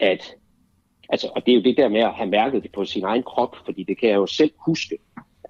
at 0.00 0.34
Altså, 1.08 1.30
og 1.36 1.46
det 1.46 1.52
er 1.52 1.56
jo 1.56 1.62
det 1.62 1.76
der 1.76 1.88
med 1.88 2.00
at 2.00 2.14
have 2.14 2.30
mærket 2.30 2.62
det 2.62 2.72
på 2.72 2.84
sin 2.84 3.04
egen 3.04 3.22
krop, 3.22 3.56
fordi 3.64 3.82
det 3.82 3.98
kan 3.98 4.08
jeg 4.08 4.16
jo 4.16 4.26
selv 4.26 4.50
huske, 4.66 4.98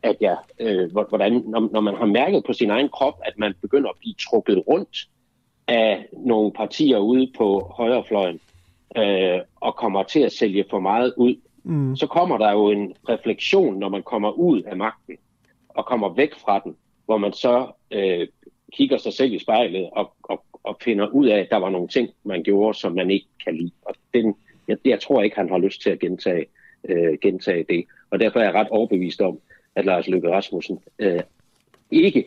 at 0.02 0.16
jeg, 0.20 0.36
øh, 0.60 0.90
hvordan, 0.90 1.32
når, 1.32 1.68
når 1.72 1.80
man 1.80 1.94
har 1.94 2.06
mærket 2.06 2.44
på 2.46 2.52
sin 2.52 2.70
egen 2.70 2.88
krop, 2.88 3.14
at 3.24 3.38
man 3.38 3.54
begynder 3.62 3.90
at 3.90 3.96
blive 4.00 4.14
trukket 4.14 4.62
rundt 4.68 4.96
af 5.68 6.06
nogle 6.12 6.52
partier 6.52 6.98
ude 6.98 7.32
på 7.36 7.72
højrefløjen 7.76 8.40
øh, 8.96 9.40
og 9.60 9.76
kommer 9.76 10.02
til 10.02 10.20
at 10.20 10.32
sælge 10.32 10.64
for 10.70 10.80
meget 10.80 11.14
ud, 11.16 11.34
mm. 11.62 11.96
så 11.96 12.06
kommer 12.06 12.38
der 12.38 12.52
jo 12.52 12.70
en 12.70 12.94
refleksion, 13.08 13.78
når 13.78 13.88
man 13.88 14.02
kommer 14.02 14.30
ud 14.30 14.62
af 14.62 14.76
magten 14.76 15.16
og 15.68 15.86
kommer 15.86 16.14
væk 16.14 16.34
fra 16.34 16.58
den, 16.64 16.76
hvor 17.04 17.18
man 17.18 17.32
så 17.32 17.66
øh, 17.90 18.28
kigger 18.72 18.96
sig 18.96 19.12
selv 19.12 19.32
i 19.32 19.38
spejlet 19.38 19.90
og, 19.92 20.12
og, 20.22 20.44
og 20.62 20.76
finder 20.80 21.08
ud 21.08 21.26
af, 21.26 21.38
at 21.38 21.50
der 21.50 21.56
var 21.56 21.70
nogle 21.70 21.88
ting, 21.88 22.10
man 22.24 22.42
gjorde, 22.42 22.78
som 22.78 22.92
man 22.92 23.10
ikke 23.10 23.26
kan 23.44 23.56
lide. 23.56 23.70
Og 23.82 23.94
den, 24.14 24.34
jeg, 24.68 24.76
jeg 24.84 25.00
tror 25.00 25.22
ikke, 25.22 25.36
han 25.36 25.48
har 25.48 25.58
lyst 25.58 25.82
til 25.82 25.90
at 25.90 25.98
gentage, 25.98 26.46
øh, 26.88 27.18
gentage 27.22 27.64
det. 27.68 27.84
Og 28.10 28.20
derfor 28.20 28.40
er 28.40 28.44
jeg 28.44 28.54
ret 28.54 28.68
overbevist 28.68 29.20
om, 29.20 29.38
at 29.74 29.84
Lars 29.84 30.08
Løkke 30.08 30.30
Rasmussen 30.30 30.78
øh, 30.98 31.20
ikke, 31.90 32.24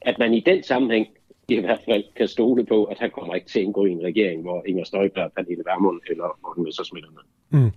at 0.00 0.18
man 0.18 0.34
i 0.34 0.40
den 0.40 0.62
sammenhæng 0.62 1.08
i 1.48 1.60
hvert 1.60 1.80
fald 1.84 2.04
kan 2.16 2.28
stole 2.28 2.66
på, 2.66 2.84
at 2.84 2.98
han 2.98 3.10
kommer 3.10 3.34
ikke 3.34 3.46
til 3.46 3.58
at 3.58 3.64
indgå 3.64 3.84
i 3.84 3.90
en 3.90 4.02
regering, 4.02 4.42
hvor 4.42 4.62
Inger 4.66 4.84
Støjberg, 4.84 5.32
Pernille 5.36 5.62
Vermund 5.66 6.00
eller 6.10 6.38
Morten 6.42 6.64
Messersmith 6.64 7.06
er 7.06 7.10
med. 7.10 7.60
Mm. 7.60 7.70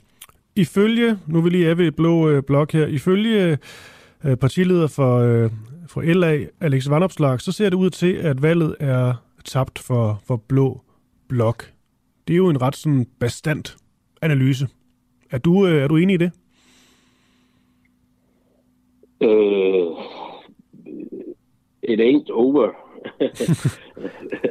Ifølge, 0.56 1.18
nu 1.28 1.42
vil 1.42 1.52
lige 1.52 1.66
have 1.66 1.88
et 1.88 1.96
blå 1.96 2.30
øh, 2.30 2.44
blok 2.44 2.72
her, 2.72 2.88
ifølge 2.88 3.58
øh, 4.26 4.38
partileder 4.38 4.88
for, 4.88 5.18
øh, 5.18 5.50
for 5.88 6.02
LA, 6.02 6.46
Alex 6.62 6.90
Vanopslag, 6.90 7.42
så 7.42 7.52
ser 7.52 7.70
det 7.70 7.78
ud 7.78 7.90
til, 7.90 8.14
at 8.14 8.42
valget 8.42 8.76
er 8.80 9.14
tabt 9.46 9.80
for, 9.80 10.22
for 10.28 10.36
blå 10.36 10.82
blok. 11.28 11.72
Det 12.28 12.34
er 12.34 12.38
jo 12.38 12.50
en 12.50 12.62
ret 12.62 12.76
sådan 12.76 13.06
bestandt 13.20 13.76
analyse. 14.22 14.68
Er 15.32 15.38
du, 15.38 15.68
øh, 15.68 15.84
er 15.84 15.88
du 15.88 15.96
enig 15.98 16.14
i 16.14 16.18
det? 16.18 16.32
Uh, 19.20 19.98
it 21.84 22.00
ain't 22.00 22.32
over 22.32 22.91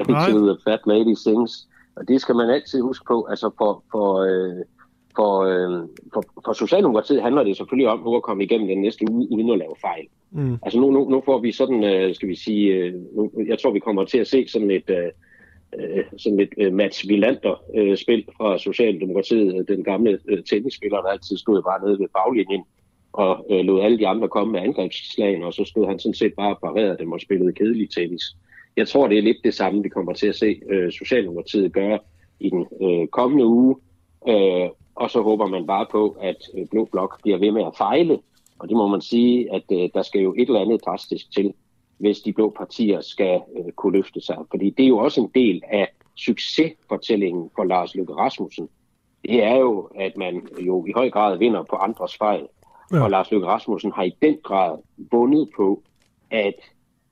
until 0.09 0.41
the 0.49 0.57
fat 0.65 0.81
lady 0.87 1.15
sings. 1.15 1.69
Og 1.97 2.09
det 2.09 2.21
skal 2.21 2.35
man 2.35 2.51
altid 2.51 2.81
huske 2.81 3.05
på. 3.05 3.27
Altså 3.31 3.51
for, 3.59 3.85
for, 3.91 4.19
øh, 4.21 4.65
for, 5.17 5.41
øh, 5.41 5.89
for, 6.13 6.25
for 6.45 6.53
Socialdemokratiet 6.53 7.23
handler 7.23 7.43
det 7.45 7.57
selvfølgelig 7.57 7.89
om 7.89 7.99
nu 7.99 8.17
at 8.17 8.23
komme 8.23 8.45
igennem 8.45 8.69
den 8.69 8.81
næste 8.81 9.11
uge 9.11 9.29
uden 9.31 9.51
at 9.51 9.59
lave 9.59 9.75
fejl. 9.81 10.07
Mm. 10.31 10.59
Altså 10.63 10.81
nu, 10.81 10.91
nu, 10.91 11.11
nu 11.11 11.23
får 11.25 11.39
vi 11.39 11.53
sådan, 11.53 11.85
øh, 11.85 12.15
skal 12.15 12.29
vi 12.29 12.35
sige, 12.35 12.75
øh, 12.75 12.95
nu, 13.17 13.31
jeg 13.47 13.59
tror 13.59 13.71
vi 13.71 13.79
kommer 13.79 14.05
til 14.05 14.19
at 14.19 14.27
se 14.27 14.49
sådan 14.49 14.71
et, 14.71 14.91
øh, 14.91 15.11
øh 15.79 16.05
sådan 16.17 16.41
et 16.41 16.55
øh, 16.59 16.73
Mats 16.73 17.09
Villander-spil 17.09 18.25
øh, 18.29 18.35
fra 18.37 18.59
Socialdemokratiet, 18.59 19.69
den 19.69 19.85
gamle 19.85 20.19
øh, 20.29 20.45
tennisspiller, 20.45 21.03
der 21.03 21.09
altid 21.09 21.37
stod 21.37 21.63
bare 21.63 21.87
nede 21.87 21.99
ved 21.99 22.09
baglinjen 22.09 22.65
og 23.13 23.47
øh, 23.51 23.61
lod 23.61 23.83
alle 23.83 23.99
de 23.99 24.09
andre 24.09 24.29
komme 24.29 24.53
med 24.53 24.61
angrebsslagene, 24.61 25.47
og 25.47 25.55
så 25.55 25.65
stod 25.65 25.87
han 25.87 25.99
sådan 25.99 26.15
set 26.15 26.35
bare 26.35 26.55
og 26.55 26.61
parerede 26.61 26.99
dem 26.99 27.13
og 27.13 27.21
spillede 27.21 27.53
kedelig 27.53 27.91
tennis. 27.91 28.23
Jeg 28.77 28.89
tror, 28.89 29.09
det 29.09 29.19
er 29.19 29.23
lidt 29.23 29.45
det 29.45 29.55
samme, 29.55 29.83
vi 29.83 29.89
kommer 29.89 30.13
til 30.13 30.27
at 30.27 30.35
se 30.35 30.61
øh, 30.71 30.93
Socialdemokratiet 30.93 31.73
gøre 31.73 31.99
i 32.41 32.51
den 32.51 32.67
øh, 32.83 33.07
kommende 33.07 33.47
uge, 33.47 33.77
øh, 34.29 34.69
og 34.95 35.11
så 35.11 35.23
håber 35.23 35.47
man 35.47 35.67
bare 35.67 35.87
på, 35.91 36.17
at 36.21 36.37
øh, 36.59 36.67
Blå 36.71 36.85
Blok 36.85 37.23
bliver 37.23 37.39
ved 37.39 37.51
med 37.51 37.65
at 37.65 37.77
fejle, 37.79 38.19
og 38.59 38.69
det 38.69 38.77
må 38.77 38.87
man 38.87 39.01
sige, 39.01 39.55
at 39.55 39.63
øh, 39.73 39.89
der 39.95 40.03
skal 40.03 40.21
jo 40.21 40.35
et 40.39 40.47
eller 40.47 40.61
andet 40.61 40.85
drastisk 40.85 41.33
til, 41.33 41.55
hvis 41.99 42.21
de 42.21 42.33
blå 42.33 42.51
partier 42.51 43.01
skal 43.01 43.41
øh, 43.57 43.73
kunne 43.73 43.97
løfte 43.97 44.21
sig. 44.21 44.37
Fordi 44.51 44.71
det 44.71 44.85
er 44.85 44.89
jo 44.89 44.99
også 44.99 45.21
en 45.21 45.31
del 45.35 45.63
af 45.69 45.89
succesfortællingen 46.17 47.51
for 47.57 47.65
Lars 47.65 47.95
Løkke 47.95 48.15
Rasmussen. 48.15 48.69
Det 49.25 49.45
er 49.45 49.57
jo, 49.57 49.89
at 49.95 50.17
man 50.17 50.49
jo 50.67 50.87
i 50.87 50.93
høj 50.93 51.11
grad 51.11 51.39
vinder 51.39 51.63
på 51.63 51.77
andres 51.77 52.17
fejl. 52.17 52.47
Ja. 52.93 53.03
Og 53.03 53.11
Lars 53.11 53.31
Løkke 53.31 53.47
Rasmussen 53.47 53.93
har 53.93 54.03
i 54.03 54.17
den 54.23 54.37
grad 54.43 54.79
vundet 55.11 55.49
på 55.57 55.83
at 56.31 56.55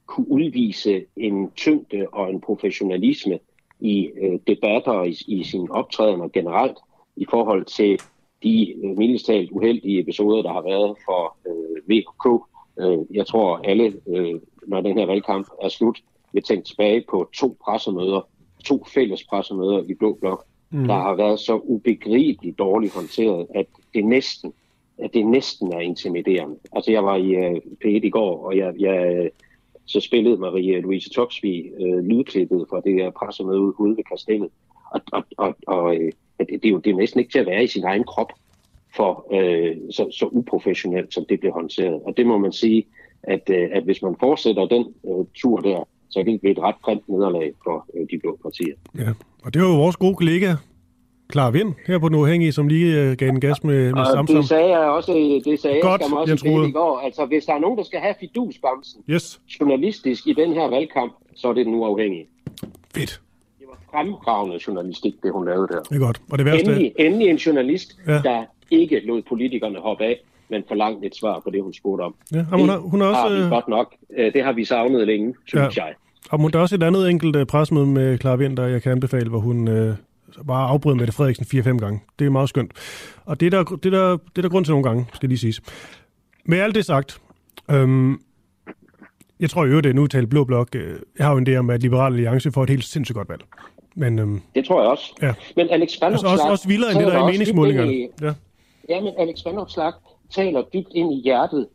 kunne 0.06 0.30
udvise 0.30 1.04
en 1.16 1.50
tyngde 1.50 2.06
og 2.12 2.30
en 2.30 2.40
professionalisme 2.40 3.38
i 3.80 4.10
øh, 4.22 4.38
debatter 4.46 4.92
og 4.92 5.08
i, 5.08 5.16
i 5.28 5.44
sin 5.44 5.70
optræden 5.70 6.30
generelt 6.30 6.78
i 7.16 7.26
forhold 7.30 7.64
til 7.64 8.00
de 8.42 8.74
øh, 8.84 8.98
mildestalt 8.98 9.50
uheldige 9.50 10.00
episoder, 10.00 10.42
der 10.42 10.52
har 10.52 10.62
været 10.62 10.96
for 11.04 11.36
øh, 11.46 11.90
VK. 11.90 12.44
Øh, 12.80 13.16
jeg 13.16 13.26
tror 13.26 13.60
alle, 13.64 13.92
øh, 14.08 14.40
når 14.66 14.80
den 14.80 14.98
her 14.98 15.06
valgkamp 15.06 15.46
er 15.62 15.68
slut, 15.68 15.98
vil 16.32 16.42
tænke 16.42 16.64
tilbage 16.64 17.04
på 17.10 17.30
to 17.34 17.56
pressemøder, 17.64 18.28
to 18.64 18.84
fælles 18.94 19.24
pressemøder 19.24 19.82
i 19.88 19.94
Blå 19.94 20.18
Blok, 20.20 20.44
mm. 20.70 20.84
der 20.86 20.94
har 20.94 21.14
været 21.14 21.40
så 21.40 21.56
ubegribeligt 21.56 22.58
dårligt 22.58 22.94
håndteret, 22.94 23.46
at 23.54 23.66
det 23.94 24.04
næsten 24.04 24.52
at 25.04 25.10
det 25.14 25.26
næsten 25.26 25.72
er 25.72 25.80
intimiderende. 25.80 26.56
Altså 26.72 26.90
jeg 26.90 27.04
var 27.04 27.16
i 27.16 27.36
uh, 27.36 27.56
P1 27.56 28.04
i 28.04 28.10
går, 28.10 28.46
og 28.46 28.56
jeg, 28.56 28.74
jeg 28.78 29.30
så 29.84 30.00
spillede 30.00 30.36
Marie 30.36 30.80
Louise 30.80 31.10
Toksvig 31.10 31.72
uh, 31.80 31.88
øh, 31.88 32.04
lydklippet 32.04 32.66
fra 32.70 32.80
det 32.80 32.98
der 32.98 33.10
pressemøde 33.10 33.80
ude 33.80 33.96
ved 33.96 34.04
Kastellet. 34.04 34.48
Og, 34.90 35.00
og, 35.12 35.24
og, 35.38 35.56
og 35.66 35.84
uh, 35.84 36.46
det, 36.46 36.64
er 36.64 36.68
jo 36.68 36.78
det 36.78 36.90
er 36.90 36.96
næsten 36.96 37.20
ikke 37.20 37.32
til 37.32 37.38
at 37.38 37.46
være 37.46 37.64
i 37.64 37.66
sin 37.66 37.84
egen 37.84 38.04
krop, 38.04 38.32
for 38.96 39.26
uh, 39.30 39.90
så, 39.90 40.10
så 40.10 40.26
uprofessionelt, 40.32 41.14
som 41.14 41.24
det 41.28 41.40
blev 41.40 41.52
håndteret. 41.52 42.02
Og 42.02 42.16
det 42.16 42.26
må 42.26 42.38
man 42.38 42.52
sige, 42.52 42.86
at, 43.22 43.50
uh, 43.50 43.66
at 43.72 43.82
hvis 43.82 44.02
man 44.02 44.16
fortsætter 44.20 44.66
den 44.66 44.86
uh, 45.02 45.26
tur 45.34 45.60
der, 45.60 45.88
så 46.10 46.22
kan 46.24 46.32
det 46.32 46.40
blive 46.40 46.52
et 46.52 46.58
ret 46.58 46.82
grimt 46.82 47.08
nederlag 47.08 47.52
for 47.64 47.86
uh, 47.94 48.06
de 48.10 48.18
blå 48.18 48.38
partier. 48.42 48.74
Ja, 48.98 49.08
og 49.44 49.54
det 49.54 49.62
var 49.62 49.68
jo 49.68 49.76
vores 49.76 49.96
gode 49.96 50.14
kollega 50.14 50.54
klar 51.28 51.50
vind 51.50 51.74
her 51.86 51.98
på 51.98 52.08
den 52.08 52.16
uafhængige, 52.16 52.52
som 52.52 52.68
lige 52.68 53.10
uh, 53.10 53.16
gav 53.16 53.28
en 53.28 53.40
gas 53.40 53.64
med, 53.64 53.92
med 53.92 54.04
Samsung. 54.12 54.38
Det 54.38 54.48
sagde 54.48 54.68
jeg 54.68 54.78
også, 54.78 55.12
det 55.44 55.60
sagde 55.60 55.80
Godt, 55.82 56.00
jeg 56.00 56.12
også 56.12 56.66
i 56.68 56.72
går. 56.72 57.00
Altså, 57.04 57.26
hvis 57.26 57.44
der 57.44 57.54
er 57.54 57.58
nogen, 57.58 57.78
der 57.78 57.84
skal 57.84 58.00
have 58.00 58.14
fidusbamsen 58.20 59.02
yes. 59.10 59.40
journalistisk 59.60 60.26
i 60.26 60.32
den 60.32 60.52
her 60.52 60.68
valgkamp, 60.68 61.12
så 61.34 61.48
er 61.48 61.52
det 61.52 61.66
den 61.66 61.74
uafhængige. 61.74 62.26
Fedt. 62.94 63.20
Det 63.58 63.66
var 63.68 63.78
fremragende 63.90 64.58
journalistik, 64.66 65.14
det 65.22 65.32
hun 65.32 65.44
lavede 65.44 65.68
der. 65.68 65.80
Det 65.82 65.96
er 65.96 65.98
godt. 65.98 66.20
Og 66.30 66.38
det 66.38 66.46
værste... 66.46 66.70
endelig, 66.70 66.92
endelig 66.98 67.28
en 67.28 67.36
journalist, 67.36 67.96
ja. 68.06 68.12
der 68.12 68.44
ikke 68.70 69.00
lod 69.06 69.22
politikerne 69.28 69.78
hoppe 69.78 70.04
af, 70.04 70.20
men 70.48 70.64
forlangte 70.68 71.06
et 71.06 71.16
svar 71.16 71.40
på 71.44 71.50
det, 71.50 71.62
hun 71.62 71.72
spurgte 71.72 72.02
om. 72.02 72.14
Ja, 72.32 72.42
hun, 72.42 72.68
har, 72.68 72.78
hun 72.78 73.00
har 73.00 73.08
også... 73.08 73.34
Har 73.36 73.44
vi 73.44 73.50
godt 73.50 73.68
nok. 73.68 73.94
Øh, 74.16 74.32
det 74.32 74.44
har 74.44 74.52
vi 74.52 74.64
savnet 74.64 75.06
længe, 75.06 75.34
synes 75.46 75.76
ja. 75.76 75.84
jeg. 75.84 75.94
Og 76.30 76.52
der 76.52 76.58
er 76.58 76.62
også 76.62 76.74
et 76.74 76.82
andet 76.82 77.10
enkelt 77.10 77.36
øh, 77.36 77.46
presmøde 77.46 77.86
med 77.86 78.18
Clara 78.18 78.36
Vind, 78.36 78.56
der 78.56 78.66
jeg 78.66 78.82
kan 78.82 78.92
anbefale, 78.92 79.28
hvor 79.28 79.38
hun 79.38 79.68
øh, 79.68 79.94
bare 80.46 80.68
afbryde 80.68 80.96
Mette 80.96 81.12
Frederiksen 81.12 81.46
4-5 81.60 81.78
gange. 81.78 82.00
Det 82.18 82.26
er 82.26 82.30
meget 82.30 82.48
skønt. 82.48 82.72
Og 83.24 83.40
det 83.40 83.46
er 83.46 83.50
der, 83.50 83.76
det 83.76 83.92
der, 83.92 84.10
det 84.10 84.38
er 84.38 84.42
der 84.42 84.48
grund 84.48 84.64
til 84.64 84.72
nogle 84.72 84.84
gange, 84.84 85.06
skal 85.14 85.28
lige 85.28 85.38
siges. 85.38 85.60
Med 86.44 86.58
alt 86.58 86.74
det 86.74 86.84
sagt, 86.84 87.20
øhm, 87.70 88.20
jeg 89.40 89.50
tror 89.50 89.64
jo, 89.64 89.76
det 89.76 89.86
er 89.86 89.90
en 89.90 89.98
udtalt 89.98 90.30
blå 90.30 90.44
blok. 90.44 90.68
Øh, 90.74 91.00
jeg 91.18 91.26
har 91.26 91.32
jo 91.32 91.38
en 91.38 91.48
idé 91.48 91.56
om, 91.56 91.70
at 91.70 91.82
Liberale 91.82 92.14
Alliance 92.14 92.52
får 92.52 92.62
et 92.62 92.70
helt 92.70 92.84
sindssygt 92.84 93.16
godt 93.16 93.28
valg. 93.28 93.42
Men, 93.94 94.18
øhm, 94.18 94.42
det 94.54 94.64
tror 94.64 94.80
jeg 94.80 94.90
også. 94.90 95.14
Ja. 95.22 95.34
Men 95.56 95.68
Alex 95.70 95.98
altså 96.02 96.26
også, 96.26 96.44
også 96.48 96.68
vildere 96.68 96.90
end 96.90 96.98
det, 96.98 97.06
der 97.06 97.18
er 97.18 97.28
i 97.28 97.32
meningsmålingerne. 97.32 97.94
I, 97.94 98.08
ja. 98.20 98.34
ja, 98.88 99.00
men 99.00 99.12
Alex 99.18 99.44
Vanopslag 99.44 99.92
taler 100.30 100.62
dybt 100.62 100.88
ind 100.94 101.12
i 101.12 101.20
hjertet 101.24 101.68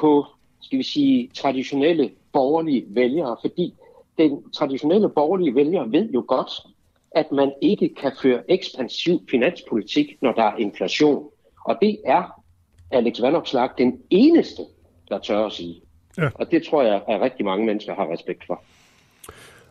på, 0.00 0.26
skal 0.60 0.78
vi 0.78 0.82
sige, 0.82 1.30
traditionelle 1.34 2.10
borgerlige 2.32 2.84
vælgere, 2.88 3.36
fordi 3.40 3.74
den 4.18 4.50
traditionelle 4.52 5.08
borgerlige 5.08 5.54
vælger 5.54 5.84
ved 5.84 6.10
jo 6.10 6.24
godt, 6.28 6.50
at 7.16 7.32
man 7.32 7.52
ikke 7.62 7.94
kan 8.00 8.12
føre 8.22 8.50
ekspansiv 8.50 9.20
finanspolitik, 9.30 10.06
når 10.22 10.32
der 10.32 10.42
er 10.42 10.56
inflation. 10.56 11.24
Og 11.64 11.78
det 11.82 11.98
er 12.06 12.42
Alex 12.90 13.22
Vanopslag 13.22 13.68
den 13.78 13.98
eneste, 14.10 14.62
der 15.08 15.18
tør 15.18 15.46
at 15.46 15.52
sige. 15.52 15.80
Ja. 16.18 16.28
Og 16.34 16.50
det 16.50 16.62
tror 16.62 16.82
jeg, 16.82 17.02
at 17.08 17.20
rigtig 17.20 17.44
mange 17.44 17.66
mennesker 17.66 17.94
har 17.94 18.12
respekt 18.12 18.46
for. 18.46 18.62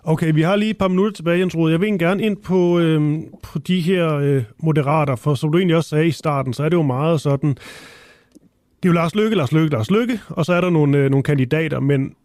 Okay, 0.03 0.33
vi 0.33 0.41
har 0.41 0.55
lige 0.55 0.69
et 0.69 0.77
par 0.77 0.87
minutter 0.87 1.11
tilbage, 1.11 1.39
Jens 1.39 1.55
Rode. 1.55 1.71
Jeg 1.71 1.81
vil 1.81 1.99
gerne 1.99 2.23
ind 2.23 2.37
på, 2.37 2.79
øh, 2.79 3.21
på 3.43 3.59
de 3.59 3.81
her 3.81 4.15
øh, 4.15 4.43
moderater, 4.57 5.15
for 5.15 5.35
som 5.35 5.51
du 5.51 5.57
egentlig 5.57 5.77
også 5.77 5.89
sagde 5.89 6.07
i 6.07 6.11
starten, 6.11 6.53
så 6.53 6.63
er 6.63 6.69
det 6.69 6.77
jo 6.77 6.81
meget 6.81 7.21
sådan, 7.21 7.49
det 7.49 8.85
er 8.85 8.89
jo 8.89 8.91
Lars 8.91 9.15
Lykke, 9.15 9.35
Lars 9.35 9.51
Lykke, 9.51 9.69
Lars 9.69 9.91
Lykke, 9.91 10.19
og 10.29 10.45
så 10.45 10.53
er 10.53 10.61
der 10.61 10.69
nogle, 10.69 10.97
øh, 10.97 11.09
nogle 11.09 11.23
kandidater, 11.23 11.79
men 11.79 12.15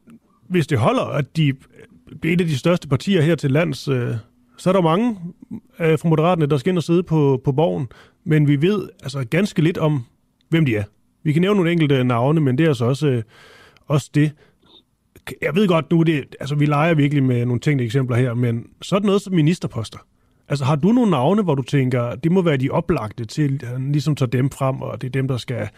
hvis 0.49 0.67
det 0.67 0.79
holder, 0.79 1.05
at 1.05 1.37
de 1.37 1.55
bliver 2.21 2.35
et 2.35 2.41
af 2.41 2.47
de 2.47 2.59
største 2.59 2.89
partier 2.89 3.23
her 3.23 3.35
til 3.35 3.51
lands, 3.51 3.89
øh, 3.89 4.15
så 4.61 4.69
er 4.71 4.73
der 4.73 4.81
mange 4.81 5.19
øh, 5.79 5.99
fra 5.99 6.09
Moderaterne, 6.09 6.47
der 6.47 6.57
skal 6.57 6.71
ind 6.71 6.79
og 6.79 6.83
sidde 6.83 7.03
på, 7.03 7.41
på 7.45 7.53
borgen, 7.53 7.89
men 8.25 8.49
vi 8.49 8.63
ved 8.63 8.89
altså 9.03 9.25
ganske 9.31 9.63
lidt 9.63 9.79
om, 9.79 10.05
hvem 10.49 10.67
de 10.67 10.77
er. 10.77 10.85
Vi 11.23 11.33
kan 11.33 11.43
nævne 11.43 11.57
nogle 11.57 11.73
enkelte 11.73 12.05
navne, 12.05 12.41
men 12.41 12.59
det 12.59 12.65
er 12.65 12.69
altså 12.69 12.85
også, 12.85 13.09
øh, 13.09 13.23
også 13.87 14.11
det. 14.15 14.33
Jeg 15.43 15.55
ved 15.55 15.69
godt 15.69 15.91
nu, 15.91 16.03
det, 16.03 16.37
altså 16.41 16.55
vi 16.55 16.67
leger 16.67 16.95
virkelig 16.95 17.23
med 17.23 17.47
nogle 17.47 17.61
tænkte 17.61 17.85
eksempler 17.85 18.17
her, 18.17 18.35
men 18.35 18.67
sådan 18.83 19.07
noget 19.07 19.23
som 19.23 19.35
ministerposter. 19.35 19.99
Altså 20.49 20.65
har 20.65 20.77
du 20.77 20.93
nogle 20.93 21.11
navne, 21.11 21.43
hvor 21.43 21.55
du 21.55 21.63
tænker, 21.63 22.15
det 22.15 22.33
må 22.33 22.43
være 22.43 22.57
de 22.57 22.71
oplagte 22.71 23.25
til, 23.25 23.61
at 23.63 23.69
han 23.69 23.93
ligesom 23.93 24.17
tager 24.17 24.31
dem 24.31 24.51
frem, 24.51 24.83
og 24.83 25.01
det 25.01 25.07
er 25.07 25.13
dem, 25.13 25.29
der 25.29 25.37
skal, 25.37 25.69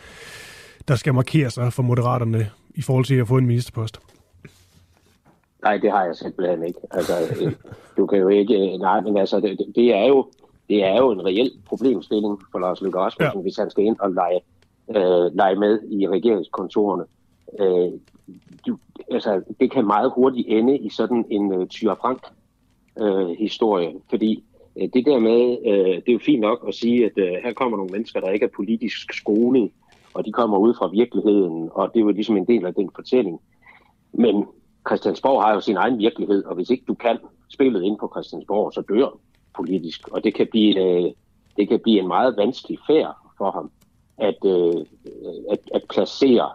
der 0.89 0.97
skal 0.97 1.15
markere 1.15 1.51
sig 1.51 1.73
for 1.73 1.83
moderaterne 1.83 2.51
i 2.75 2.83
forhold 2.83 3.05
til 3.05 3.15
at 3.15 3.29
få 3.29 3.39
en 3.39 3.47
ministerpost? 3.47 3.99
Nej, 5.63 5.77
det 5.77 5.91
har 5.91 6.05
jeg 6.05 6.17
simpelthen 6.17 6.65
ikke. 6.65 6.81
Altså, 6.91 7.13
øh, 7.41 7.53
du 7.97 8.07
kan 8.07 8.19
jo 8.19 8.29
ikke... 8.29 8.55
øh, 8.55 8.81
Nej, 8.81 9.01
men 9.01 9.17
altså, 9.17 9.41
det, 9.41 9.59
det 9.75 9.95
er 9.95 10.07
jo 10.07 10.27
det 10.69 10.85
er 10.85 10.97
jo 10.97 11.11
en 11.11 11.25
reel 11.25 11.51
problemstilling 11.67 12.39
for 12.53 12.59
Lars 12.59 12.81
Løkke 12.81 12.99
Rasmussen, 12.99 13.39
ja. 13.39 13.43
hvis 13.43 13.57
han 13.57 13.71
skal 13.71 13.85
ind 13.85 13.97
og 14.01 14.11
lege, 14.11 14.41
øh, 14.91 15.35
lege 15.35 15.57
med 15.57 15.81
i 15.91 16.09
regeringskontorene. 16.09 17.05
Øh, 17.61 17.93
du, 18.67 18.79
altså, 19.11 19.43
det 19.61 19.71
kan 19.71 19.87
meget 19.87 20.13
hurtigt 20.15 20.49
ende 20.49 20.79
i 20.79 20.91
sådan 20.91 21.25
en 21.31 21.55
uh, 21.55 21.67
Tyre 21.67 21.97
Frank 22.01 22.23
øh, 23.01 23.29
historie, 23.39 23.93
fordi 24.11 24.45
øh, 24.77 24.89
det 24.95 25.07
der 25.07 25.19
med, 25.19 25.59
øh, 25.67 25.95
det 25.95 26.09
er 26.09 26.13
jo 26.13 26.19
fint 26.27 26.41
nok 26.41 26.65
at 26.69 26.75
sige, 26.75 27.05
at 27.05 27.13
øh, 27.17 27.33
her 27.45 27.53
kommer 27.53 27.77
nogle 27.77 27.93
mennesker, 27.93 28.21
der 28.21 28.31
ikke 28.31 28.47
er 28.47 28.57
politisk 28.57 29.13
skoling, 29.13 29.73
og 30.15 30.25
de 30.25 30.33
kommer 30.33 30.59
ud 30.59 30.75
fra 30.75 30.89
virkeligheden, 30.89 31.69
og 31.73 31.91
det 31.95 32.01
er 32.01 32.05
jo 32.05 32.11
ligesom 32.11 32.37
en 32.37 32.47
del 32.47 32.67
af 32.67 32.75
den 32.75 32.91
fortælling. 32.95 33.41
Men 34.13 34.47
Christiansborg 34.89 35.43
har 35.43 35.55
jo 35.55 35.61
sin 35.61 35.77
egen 35.77 35.99
virkelighed, 35.99 36.45
og 36.45 36.55
hvis 36.55 36.71
ikke 36.71 36.85
du 36.89 36.95
kan 36.95 37.19
spillet 37.53 37.83
ind 37.83 37.99
på 37.99 38.11
Christiansborg, 38.15 38.73
så 38.73 38.81
dør 38.81 39.19
politisk, 39.57 40.09
og 40.09 40.25
det 40.25 40.35
kan 40.35 40.49
blive, 40.51 40.81
øh, 40.81 41.13
det 41.57 41.69
kan 41.69 41.81
blive 41.81 42.01
en 42.01 42.09
meget 42.09 42.37
vanskelig 42.37 42.79
færd 42.87 43.17
for 43.39 43.51
ham 43.51 43.71
at, 44.19 44.39
øh, 44.45 44.85
at, 45.51 45.59
at 45.75 45.83
placere 45.91 46.51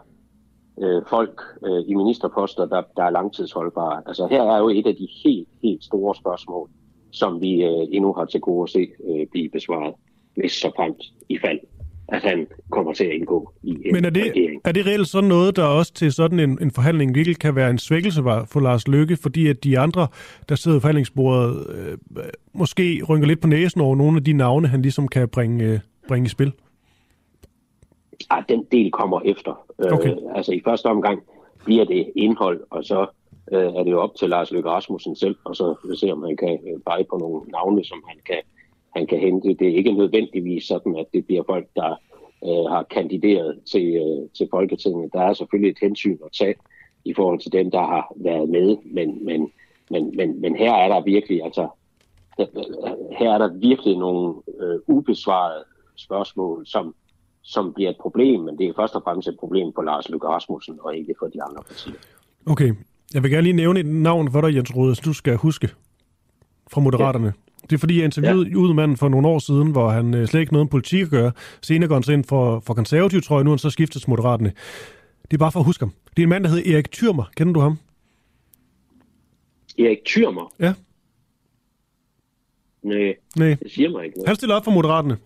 øh, 0.82 1.02
folk 1.10 1.42
øh, 1.66 1.84
i 1.88 1.94
ministerposter, 1.94 2.66
der, 2.66 2.82
der 2.98 3.04
er 3.04 3.10
langtidsholdbare. 3.10 4.02
Altså 4.06 4.28
her 4.28 4.44
er 4.44 4.58
jo 4.58 4.70
et 4.70 4.88
af 4.88 4.96
de 4.96 5.08
helt, 5.24 5.50
helt 5.64 5.84
store 5.84 6.16
spørgsmål, 6.16 6.70
som 7.12 7.42
vi 7.42 7.64
øh, 7.64 7.88
endnu 7.92 8.14
har 8.14 8.26
til 8.26 8.42
gode 8.42 8.64
at 8.64 8.70
se 8.70 8.88
øh, 9.10 9.28
blive 9.32 9.50
besvaret, 9.50 9.94
hvis 10.36 10.52
så 10.52 10.72
fremt 10.76 11.04
i 11.30 11.38
fald 11.40 11.60
at 12.08 12.22
han 12.22 12.48
kommer 12.70 12.94
til 12.94 13.04
at 13.04 13.12
indgå 13.12 13.52
i 13.64 13.70
en 13.70 13.94
Men 13.94 14.06
er 14.06 14.10
det, 14.10 14.24
regering. 14.24 14.62
er 14.66 14.72
det 14.72 14.86
reelt 14.86 15.08
sådan 15.08 15.30
noget, 15.30 15.56
der 15.56 15.64
også 15.64 15.94
til 15.94 16.14
sådan 16.14 16.40
en, 16.40 16.58
en 16.62 16.72
forhandling 16.72 17.16
virkelig 17.16 17.40
kan 17.40 17.56
være 17.56 17.70
en 17.70 17.78
svækkelse 17.78 18.24
for 18.24 18.60
Lars 18.60 18.88
Løkke, 18.88 19.18
fordi 19.22 19.48
at 19.48 19.64
de 19.64 19.80
andre, 19.80 20.08
der 20.50 20.56
sidder 20.56 20.78
i 20.78 20.82
forhandlingsbordet, 20.82 21.68
øh, 21.70 21.98
måske 22.54 23.04
rynker 23.10 23.28
lidt 23.28 23.42
på 23.42 23.48
næsen 23.48 23.82
over 23.82 23.96
nogle 23.96 24.18
af 24.18 24.24
de 24.24 24.34
navne, 24.34 24.68
han 24.68 24.82
ligesom 24.82 25.08
kan 25.08 25.30
bringe, 25.30 25.66
øh, 25.66 25.80
bringe 26.08 26.26
i 26.26 26.30
spil? 26.30 26.52
Ah, 28.30 28.44
den 28.50 28.66
del 28.72 28.92
kommer 28.92 29.22
efter. 29.26 29.66
Okay. 29.92 30.12
Øh, 30.12 30.18
altså 30.36 30.52
i 30.52 30.62
første 30.66 30.86
omgang 30.86 31.24
bliver 31.66 31.86
det 31.86 32.12
indhold, 32.16 32.64
og 32.70 32.84
så 32.84 33.06
øh, 33.52 33.74
er 33.78 33.84
det 33.84 33.92
jo 33.92 34.00
op 34.00 34.16
til 34.16 34.30
Lars 34.30 34.52
Løkke 34.52 34.70
Rasmussen 34.70 35.16
selv, 35.16 35.36
og 35.44 35.56
så 35.56 35.96
se, 35.96 36.12
om 36.12 36.24
han 36.24 36.38
kan 36.38 36.60
øh, 36.68 36.80
pege 36.88 37.06
på 37.10 37.18
nogle 37.18 37.42
navne, 37.52 37.84
som 37.84 38.04
han 38.08 38.18
kan, 38.26 38.42
han 38.98 39.08
kan 39.08 39.20
hente. 39.20 39.48
Det 39.60 39.68
er 39.68 39.76
ikke 39.76 39.92
nødvendigvis 39.92 40.64
sådan, 40.64 40.96
at 40.96 41.06
det 41.14 41.26
bliver 41.26 41.44
folk, 41.46 41.68
der 41.76 41.92
øh, 42.44 42.66
har 42.74 42.84
kandideret 42.84 43.60
til, 43.72 43.88
øh, 43.96 44.30
til 44.38 44.48
Folketinget. 44.52 45.14
Der 45.14 45.22
er 45.22 45.34
selvfølgelig 45.34 45.72
et 45.72 45.78
hensyn 45.82 46.18
at 46.26 46.32
tage 46.40 46.56
i 47.06 47.14
forhold 47.14 47.40
til 47.40 47.52
dem, 47.52 47.72
der 47.72 47.80
har 47.80 48.14
været 48.16 48.50
med, 48.50 48.78
men, 48.86 49.26
men, 49.26 49.52
men, 49.92 50.18
men, 50.18 50.42
men 50.42 50.56
her 50.56 50.74
er 50.74 50.88
der 50.88 51.02
virkelig, 51.04 51.44
altså, 51.44 51.68
her 53.20 53.32
er 53.34 53.38
der 53.38 53.54
virkelig 53.54 53.98
nogle 53.98 54.36
øh, 54.60 54.80
ubesvarede 54.88 55.64
spørgsmål, 55.96 56.68
som, 56.68 56.96
som 57.42 57.74
bliver 57.74 57.90
et 57.90 57.98
problem, 57.98 58.40
men 58.42 58.58
det 58.58 58.68
er 58.68 58.74
først 58.76 58.96
og 58.96 59.04
fremmest 59.04 59.28
et 59.28 59.38
problem 59.40 59.72
for 59.76 59.82
Lars 59.82 60.10
Løkke 60.10 60.28
Rasmussen, 60.28 60.80
og 60.82 60.98
ikke 60.98 61.16
for 61.20 61.28
de 61.28 61.44
andre 61.44 61.64
partier. 61.68 62.00
Okay. 62.46 62.74
Jeg 63.14 63.24
vil 63.24 63.32
gerne 63.32 63.44
lige 63.44 63.56
nævne 63.56 63.80
et 63.80 63.86
navn 63.86 64.32
for 64.32 64.42
dig, 64.42 64.56
Jens 64.56 64.76
Rode, 64.76 64.96
så 64.96 65.02
du 65.06 65.14
skal 65.14 65.36
huske 65.36 65.70
fra 66.72 66.82
Moderaterne. 66.82 67.26
Ja. 67.26 67.47
Det 67.70 67.76
er 67.76 67.78
fordi, 67.78 67.98
jeg 67.98 68.06
interviewede 68.06 68.50
ja. 68.50 68.56
udmanden 68.56 68.98
for 68.98 69.10
nogle 69.10 69.28
år 69.28 69.40
siden, 69.40 69.72
hvor 69.72 69.90
han 69.90 70.14
øh, 70.14 70.28
slet 70.28 70.40
ikke 70.40 70.54
noget 70.54 70.62
om 70.62 70.70
politik 70.70 71.02
at 71.02 71.10
gøre. 71.10 71.32
Senere 71.62 71.88
går 71.88 71.96
han 71.96 72.04
så 72.04 72.12
ind 72.12 72.24
for, 72.24 72.60
for 72.60 72.74
konservativ, 72.74 73.22
tror 73.22 73.38
jeg, 73.38 73.44
nu 73.44 73.50
han 73.50 73.60
så 73.60 73.70
skiftet 73.70 74.02
til 74.02 74.10
Moderaterne. 74.10 74.52
Det 75.22 75.34
er 75.34 75.38
bare 75.38 75.52
for 75.52 75.60
at 75.60 75.66
huske 75.66 75.82
ham. 75.82 75.92
Det 76.10 76.20
er 76.22 76.24
en 76.24 76.30
mand, 76.30 76.44
der 76.44 76.50
hedder 76.50 76.74
Erik 76.74 76.92
Thyrmer. 76.92 77.24
Kender 77.36 77.54
du 77.54 77.60
ham? 77.60 77.78
Erik 79.80 79.98
Thyrmer? 80.06 80.54
Ja. 80.60 80.74
Nej, 82.84 83.16
Nej. 83.38 83.58
det 83.64 83.72
siger 83.72 83.90
mig 83.90 84.06
ikke 84.06 84.18
noget. 84.18 84.28
Han 84.28 84.36
stiller 84.36 84.56
op 84.56 84.64
for 84.64 84.72
Moderaterne. 84.72 85.18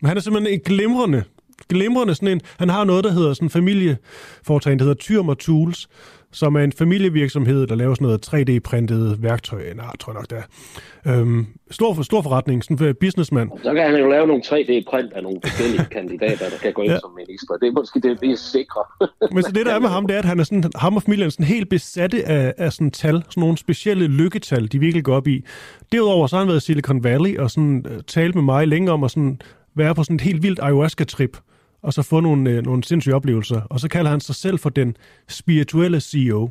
Men 0.00 0.08
han 0.08 0.16
er 0.16 0.20
simpelthen 0.20 0.54
en 0.54 0.60
glimrende, 0.60 1.24
glimrende 1.68 2.14
sådan 2.14 2.28
en, 2.28 2.40
han 2.58 2.68
har 2.68 2.84
noget, 2.84 3.04
der 3.04 3.10
hedder 3.12 3.34
sådan 3.34 3.46
en 3.46 3.50
familieforetagende, 3.50 4.84
der 4.84 4.88
hedder 4.88 5.02
Thyrmer 5.02 5.34
Tools, 5.34 5.88
som 6.32 6.54
er 6.56 6.60
en 6.60 6.72
familievirksomhed, 6.72 7.66
der 7.66 7.74
laver 7.74 7.94
sådan 7.94 8.04
noget 8.04 8.28
3D-printet 8.34 9.22
værktøj. 9.22 9.62
Nej, 9.76 9.96
tror 10.00 10.12
jeg 10.12 10.20
nok, 10.20 10.30
det 10.30 10.38
er. 10.38 11.20
Øhm, 11.20 11.46
stor, 11.70 11.94
for, 11.94 12.02
stor 12.02 12.22
forretning, 12.22 12.64
sådan 12.64 12.88
en 12.88 12.94
businessman. 13.00 13.50
Så 13.62 13.74
kan 13.74 13.82
han 13.90 13.96
jo 14.00 14.10
lave 14.10 14.26
nogle 14.26 14.42
3D-print 14.46 15.12
af 15.12 15.22
nogle 15.22 15.40
forskellige 15.44 15.86
kandidater, 15.98 16.48
der 16.50 16.58
kan 16.62 16.72
gå 16.72 16.82
ind 16.82 16.92
Ja. 16.92 16.98
som 16.98 17.10
minister. 17.26 17.54
Det 17.60 17.68
er 17.68 17.72
måske 17.72 18.00
det 18.00 18.18
mest 18.22 18.52
sikre. 18.52 18.80
Men 19.34 19.42
så 19.42 19.52
det, 19.52 19.66
der 19.66 19.74
er 19.74 19.78
med 19.80 19.88
ham, 19.88 20.06
det 20.06 20.14
er, 20.14 20.18
at 20.18 20.24
han 20.24 20.40
er 20.40 20.44
sådan, 20.44 20.64
ham 20.76 20.96
og 20.96 21.02
familien 21.02 21.26
er 21.26 21.30
sådan 21.30 21.46
helt 21.46 21.68
besatte 21.68 22.28
af, 22.28 22.54
af 22.58 22.72
sådan 22.72 22.90
tal, 22.90 23.22
sådan 23.28 23.40
nogle 23.40 23.58
specielle 23.58 24.06
lykketal, 24.06 24.72
de 24.72 24.78
virkelig 24.78 25.04
går 25.04 25.16
op 25.16 25.26
i. 25.28 25.44
Derudover 25.92 26.26
så 26.26 26.36
har 26.36 26.40
han 26.40 26.48
været 26.48 26.62
i 26.62 26.64
Silicon 26.64 27.04
Valley 27.04 27.38
og 27.38 27.50
sådan 27.50 27.84
uh, 27.90 27.96
talt 28.06 28.34
med 28.34 28.42
mig 28.42 28.68
længe 28.68 28.90
om 28.92 29.04
at 29.04 29.10
sådan 29.10 29.40
være 29.76 29.94
på 29.94 30.04
sådan 30.04 30.16
et 30.16 30.20
helt 30.20 30.42
vildt 30.42 30.60
ayahuasca-trip, 30.62 31.36
og 31.82 31.92
så 31.92 32.02
få 32.02 32.20
nogle, 32.20 32.58
uh, 32.58 32.64
nogle 32.64 32.84
sindssyge 32.84 33.14
oplevelser. 33.14 33.60
Og 33.70 33.80
så 33.80 33.88
kalder 33.88 34.10
han 34.10 34.20
sig 34.20 34.34
selv 34.34 34.58
for 34.58 34.70
den 34.70 34.96
spirituelle 35.28 36.00
CEO. 36.00 36.50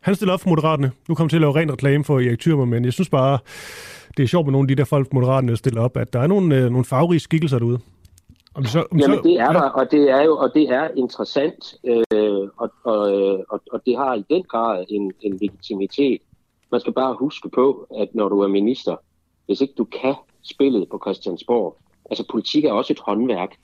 Han 0.00 0.14
stiller 0.14 0.32
op 0.34 0.40
for 0.40 0.48
Moderaterne. 0.48 0.92
Nu 1.08 1.14
kommer 1.14 1.28
til 1.28 1.36
at 1.36 1.40
lave 1.40 1.56
ren 1.56 1.72
reklame 1.72 2.04
for 2.04 2.20
Erik 2.20 2.46
Thürmer, 2.46 2.64
men 2.64 2.84
jeg 2.84 2.92
synes 2.92 3.08
bare, 3.08 3.38
det 4.16 4.22
er 4.22 4.26
sjovt 4.26 4.46
med 4.46 4.52
nogle 4.52 4.64
af 4.64 4.68
de 4.68 4.80
der 4.80 4.84
folk, 4.84 5.12
Moderaterne 5.12 5.48
der 5.48 5.56
stiller 5.56 5.80
op, 5.80 5.96
at 5.96 6.12
der 6.12 6.20
er 6.20 6.26
nogle, 6.26 6.64
uh, 6.64 6.70
nogle 6.72 6.84
farverige 6.84 7.20
skikkelser 7.20 7.58
derude. 7.58 7.78
Om 8.56 8.64
så, 8.64 8.84
om 8.90 8.98
Jamen 8.98 9.16
så, 9.16 9.22
det 9.22 9.40
er 9.40 9.52
der, 9.52 9.60
og 9.60 9.90
det 9.90 10.10
er 10.10 10.22
jo 10.22 10.36
og 10.36 10.50
det 10.54 10.70
er 10.70 10.88
interessant, 10.96 11.74
øh, 11.84 12.48
og, 12.56 12.70
og, 12.84 13.12
øh, 13.12 13.38
og, 13.48 13.60
og 13.72 13.80
det 13.86 13.96
har 13.96 14.14
i 14.14 14.24
den 14.30 14.42
grad 14.42 14.84
en, 14.88 15.12
en 15.20 15.32
legitimitet. 15.32 16.20
Man 16.72 16.80
skal 16.80 16.92
bare 16.92 17.16
huske 17.18 17.48
på, 17.48 17.86
at 17.98 18.08
når 18.14 18.28
du 18.28 18.40
er 18.40 18.48
minister, 18.48 18.96
hvis 19.46 19.60
ikke 19.60 19.74
du 19.78 19.84
kan 19.84 20.14
spillet 20.42 20.88
på 20.90 21.00
Christiansborg, 21.04 21.76
altså 22.10 22.24
politik 22.30 22.64
er 22.64 22.72
også 22.72 22.92
et 22.92 23.00
håndværk. 23.00 23.56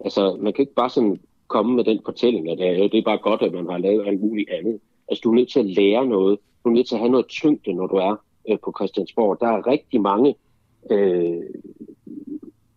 Altså 0.00 0.36
man 0.40 0.52
kan 0.52 0.62
ikke 0.62 0.74
bare 0.74 0.90
sådan 0.90 1.20
komme 1.48 1.76
med 1.76 1.84
den 1.84 2.00
fortælling, 2.04 2.50
at 2.50 2.60
øh, 2.60 2.90
det 2.92 2.98
er 2.98 3.02
bare 3.04 3.18
godt, 3.18 3.42
at 3.42 3.52
man 3.52 3.68
har 3.68 3.78
lavet 3.78 4.06
alt 4.06 4.20
muligt 4.20 4.50
andet. 4.50 4.80
Altså 5.08 5.20
du 5.24 5.30
er 5.30 5.34
nødt 5.34 5.50
til 5.50 5.60
at 5.60 5.66
lære 5.66 6.06
noget, 6.06 6.38
du 6.64 6.68
er 6.68 6.74
nødt 6.74 6.88
til 6.88 6.94
at 6.94 7.00
have 7.00 7.10
noget 7.10 7.26
tyngde, 7.26 7.72
når 7.72 7.86
du 7.86 7.96
er 7.96 8.16
øh, 8.48 8.58
på 8.64 8.72
Christiansborg. 8.78 9.40
Der 9.40 9.46
er 9.46 9.66
rigtig 9.66 10.00
mange 10.00 10.34
øh, 10.90 11.42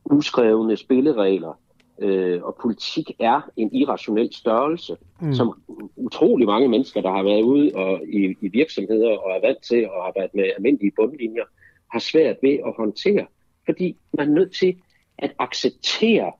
uskrevne 0.05 0.77
spilleregler, 0.77 1.53
øh, 1.99 2.43
og 2.43 2.57
politik 2.61 3.11
er 3.19 3.41
en 3.57 3.75
irrationel 3.75 4.33
størrelse, 4.33 4.97
mm. 5.21 5.33
som 5.33 5.61
utrolig 5.95 6.47
mange 6.47 6.67
mennesker, 6.67 7.01
der 7.01 7.11
har 7.11 7.23
været 7.23 7.41
ude 7.41 7.71
og 7.75 8.01
i, 8.07 8.35
i 8.41 8.47
virksomheder 8.47 9.17
og 9.17 9.31
er 9.31 9.41
vant 9.47 9.63
til 9.63 9.75
at 9.75 9.91
arbejde 10.07 10.31
med 10.33 10.43
almindelige 10.57 10.93
bundlinjer, 10.95 11.43
har 11.91 11.99
svært 11.99 12.35
ved 12.41 12.53
at 12.65 12.73
håndtere, 12.77 13.25
fordi 13.65 13.97
man 14.17 14.29
er 14.29 14.33
nødt 14.33 14.53
til 14.53 14.75
at 15.17 15.31
acceptere 15.39 16.31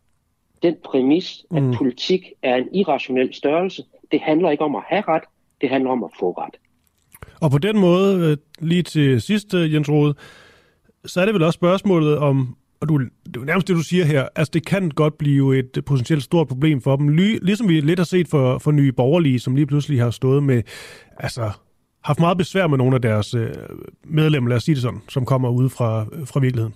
den 0.64 0.76
præmis, 0.86 1.46
at 1.56 1.64
Mm. 1.64 1.74
politik 1.74 2.26
er 2.44 2.56
en 2.56 2.68
irrationel 2.76 3.34
størrelse. 3.34 3.84
Det 4.12 4.20
handler 4.24 4.52
ikke 4.52 4.64
om 4.64 4.76
at 4.76 4.82
have 4.88 5.04
ret, 5.08 5.24
det 5.62 5.70
handler 5.70 5.90
om 5.90 6.04
at 6.04 6.10
få 6.20 6.32
ret. 6.32 6.56
Og 7.42 7.52
på 7.52 7.58
den 7.58 7.80
måde, 7.80 8.28
øh, 8.32 8.38
lige 8.60 8.84
til 8.84 9.22
sidst, 9.22 9.54
øh, 9.54 9.74
Jens 9.74 9.90
Rode, 9.90 10.14
så 11.06 11.22
er 11.22 11.26
det 11.26 11.34
vel 11.34 11.44
også 11.44 11.58
spørgsmålet 11.58 12.18
om, 12.18 12.56
og 12.82 12.90
du, 12.90 12.98
det 12.98 13.08
er 13.36 13.40
jo 13.40 13.44
nærmest 13.46 13.68
det, 13.68 13.76
du 13.76 13.82
siger 13.82 14.06
her, 14.06 14.28
altså 14.36 14.52
det 14.54 14.66
kan 14.66 14.90
godt 14.90 15.18
blive 15.18 15.60
et 15.60 15.86
potentielt 15.86 16.24
stort 16.24 16.48
problem 16.48 16.82
for 16.82 16.96
dem, 16.96 17.08
ligesom 17.42 17.68
vi 17.70 17.80
lidt 17.80 18.00
har 18.00 18.06
set 18.06 18.28
for, 18.28 18.58
for 18.58 18.72
nye 18.72 18.92
borgerlige, 18.92 19.40
som 19.40 19.56
lige 19.56 19.66
pludselig 19.66 20.02
har 20.02 20.12
stået 20.12 20.44
med, 20.44 20.64
altså 21.18 21.52
haft 22.04 22.20
meget 22.20 22.38
besvær 22.38 22.68
med 22.68 22.78
nogle 22.78 22.96
af 22.96 23.02
deres 23.02 23.34
øh, 23.34 23.54
medlemmer, 24.04 24.50
lad 24.50 24.58
os 24.58 24.64
sige 24.64 24.76
det 24.76 24.82
sådan, 24.82 25.02
som 25.10 25.26
kommer 25.26 25.50
ud 25.50 25.70
fra, 25.70 26.06
fra 26.26 26.40
virkeligheden. 26.40 26.76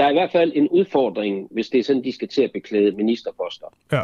Der 0.00 0.06
er 0.06 0.10
i 0.10 0.14
hvert 0.14 0.32
fald 0.32 0.52
en 0.54 0.68
udfordring, 0.68 1.48
hvis 1.50 1.68
det 1.68 1.78
er 1.78 1.84
sådan, 1.84 2.04
de 2.04 2.12
skal 2.12 2.28
til 2.28 2.42
at 2.42 2.52
beklæde 2.52 2.96
ministerposter. 2.96 3.66
Ja. 3.92 4.02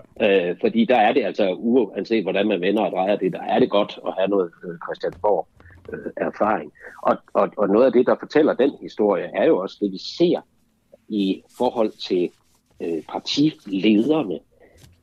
Øh, 0.51 0.57
fordi 0.61 0.85
der 0.85 0.97
er 0.97 1.13
det 1.13 1.25
altså, 1.25 1.55
uanset 1.55 2.23
hvordan 2.23 2.49
man 2.49 2.61
vender 2.61 2.83
og 2.83 2.93
drejer 2.93 3.17
det, 3.17 3.33
der 3.33 3.43
er 3.43 3.59
det 3.59 3.71
godt 3.71 3.99
at 4.07 4.15
have 4.19 4.29
noget 4.29 4.51
øh, 4.65 4.75
Christiansborg 4.87 5.49
øh, 5.93 6.13
erfaring. 6.17 6.73
Og, 7.03 7.17
og, 7.33 7.49
og 7.57 7.69
noget 7.69 7.87
af 7.87 7.93
det, 7.93 8.07
der 8.07 8.17
fortæller 8.21 8.55
den 8.55 8.73
historie, 8.81 9.31
er 9.35 9.45
jo 9.45 9.59
også 9.59 9.77
det, 9.81 9.93
vi 9.93 9.99
ser 9.99 10.41
i 11.09 11.43
forhold 11.59 11.93
til 12.09 12.31
øh, 12.83 13.03
partilederne. 13.09 14.39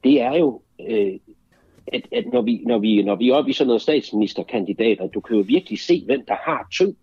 Det 0.03 0.21
er 0.21 0.35
jo, 0.35 0.61
øh, 0.89 1.13
at, 1.87 2.01
at 2.11 2.25
når, 2.33 2.41
vi, 2.41 2.61
når, 2.65 2.77
vi, 2.77 3.03
når 3.03 3.15
vi 3.15 3.29
er 3.29 3.35
oppe 3.35 3.49
i 3.49 3.53
sådan 3.53 3.67
noget 3.67 3.81
statsministerkandidater, 3.81 5.07
du 5.07 5.19
kan 5.19 5.37
jo 5.37 5.43
virkelig 5.47 5.79
se, 5.79 6.03
hvem 6.05 6.25
der 6.27 6.35
har 6.35 6.67
tyngd 6.71 6.95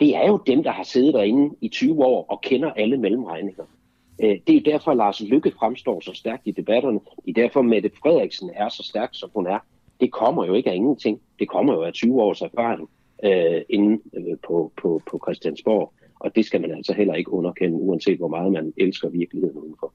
det 0.00 0.16
er 0.16 0.26
jo 0.26 0.40
dem, 0.46 0.62
der 0.62 0.70
har 0.70 0.82
siddet 0.82 1.14
derinde 1.14 1.56
i 1.60 1.68
20 1.68 2.04
år 2.04 2.26
og 2.28 2.40
kender 2.40 2.70
alle 2.70 2.96
mellemregninger. 2.96 3.64
Øh, 4.22 4.38
det 4.46 4.48
er 4.48 4.54
jo 4.54 4.72
derfor, 4.72 4.90
at 4.90 4.96
Lars 4.96 5.20
Lykke 5.20 5.52
fremstår 5.58 6.00
så 6.00 6.12
stærkt 6.14 6.42
i 6.44 6.50
debatterne. 6.50 7.00
Det 7.26 7.38
er 7.38 7.42
derfor, 7.42 7.60
at 7.60 7.66
Mette 7.66 7.90
Frederiksen 8.02 8.50
er 8.54 8.68
så 8.68 8.82
stærk, 8.82 9.08
som 9.12 9.30
hun 9.34 9.46
er. 9.46 9.58
Det 10.00 10.12
kommer 10.12 10.46
jo 10.46 10.54
ikke 10.54 10.70
af 10.70 10.74
ingenting. 10.74 11.20
Det 11.38 11.48
kommer 11.48 11.74
jo 11.74 11.82
af 11.82 11.92
20 11.92 12.22
års 12.22 12.42
erfaring 12.42 12.88
øh, 13.24 13.62
inde 13.68 14.00
øh, 14.16 14.36
på, 14.46 14.72
på, 14.82 15.02
på 15.10 15.20
Christiansborg. 15.24 15.92
Og 16.20 16.36
det 16.36 16.44
skal 16.44 16.60
man 16.60 16.70
altså 16.70 16.92
heller 16.92 17.14
ikke 17.14 17.32
underkende, 17.32 17.78
uanset 17.78 18.18
hvor 18.18 18.28
meget 18.28 18.52
man 18.52 18.72
elsker 18.76 19.08
virkeligheden 19.08 19.58
udenfor. 19.58 19.92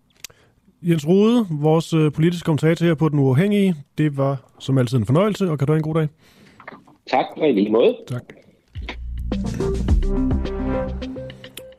Jens 0.82 1.08
Rode, 1.08 1.46
vores 1.62 1.94
øh, 1.94 2.12
politiske 2.12 2.46
kommentator 2.46 2.86
her 2.86 2.96
på 2.96 3.10
Den 3.10 3.20
Uafhængige, 3.20 3.76
det 3.98 4.18
var 4.18 4.52
som 4.60 4.78
altid 4.78 4.98
en 4.98 5.06
fornøjelse, 5.06 5.52
og 5.52 5.58
kan 5.60 5.68
du 5.68 5.74
have 5.74 5.78
en 5.78 5.84
god 5.84 5.96
dag? 5.96 6.08
Tak, 7.08 7.26
og 7.38 7.50
i 7.50 7.52
lige 7.52 7.72
måde. 7.72 7.98
Tak. 8.08 8.24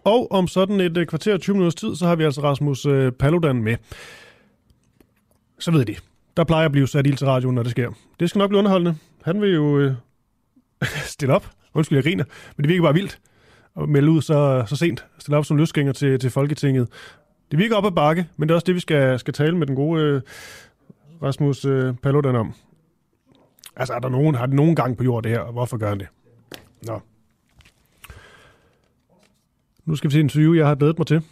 Og 0.05 0.33
om 0.33 0.49
sådan 0.49 0.81
et 0.81 0.97
øh, 0.97 1.07
kvarter 1.07 1.35
og 1.35 1.41
20 1.41 1.55
minutters 1.55 1.75
tid, 1.75 1.97
så 1.97 2.07
har 2.07 2.17
vi 2.17 2.25
altså 2.25 2.43
Rasmus 2.43 2.87
øh, 2.87 3.13
Paludan 3.13 3.63
med. 3.63 3.77
Så 5.59 5.71
ved 5.71 5.85
de. 5.85 5.97
Der 6.37 6.45
plejer 6.45 6.67
at 6.67 6.73
blive 6.73 6.89
sat 6.89 7.07
ild 7.07 7.17
til 7.17 7.27
radioen, 7.27 7.55
når 7.55 7.63
det 7.63 7.71
sker. 7.71 7.91
Det 8.21 8.31
skal 8.31 8.39
nok 8.39 8.51
blive 8.51 8.59
underholdende. 8.59 8.97
Han 9.25 9.41
vil 9.41 9.55
jo 9.55 9.79
øh, 9.79 9.95
stille 11.15 11.35
op. 11.35 11.51
Undskyld, 11.75 11.97
jeg 11.97 12.05
griner. 12.05 12.25
Men 12.57 12.65
det 12.65 12.69
virker 12.69 12.83
bare 12.83 12.95
vildt 12.95 13.21
at 13.77 13.89
melde 13.89 14.11
ud 14.11 14.23
så, 14.23 14.65
så 14.67 14.77
sent. 14.77 15.05
Stille 15.19 15.37
op 15.37 15.45
som 15.45 15.57
løsgænger 15.57 15.93
til, 15.93 16.19
til 16.19 16.31
Folketinget. 16.31 16.89
Det 17.51 17.59
virker 17.59 17.77
op 17.77 17.87
ad 17.87 17.91
bakke, 17.91 18.27
men 18.37 18.49
det 18.49 18.53
er 18.53 18.57
også 18.57 18.65
det, 18.67 18.75
vi 18.75 18.81
skal, 18.81 19.19
skal 19.19 19.35
tale 19.35 19.57
med 19.59 19.67
den 19.67 19.77
gode 19.77 20.03
øh, 20.03 20.21
Rasmus 21.23 21.65
øh, 21.65 21.95
Paludan 21.95 22.37
om. 22.37 22.55
Altså, 23.77 23.95
er 23.95 23.99
der 23.99 24.09
nogen, 24.09 24.35
har 24.35 24.47
det 24.47 24.55
nogen 24.55 24.77
gang 24.77 24.97
på 24.97 25.05
jord 25.05 25.23
det 25.23 25.33
her, 25.33 25.41
og 25.41 25.53
hvorfor 25.53 25.77
gør 25.77 25.89
han 25.89 25.99
det? 25.99 26.09
Nå. 26.87 27.01
Nu 29.91 29.97
skal 29.97 30.11
vi 30.11 30.13
se 30.13 30.21
en 30.21 30.25
interview, 30.25 30.55
jeg 30.55 30.67
har 30.67 30.75
glædet 30.75 30.99
mig 30.99 31.07
til. 31.07 31.23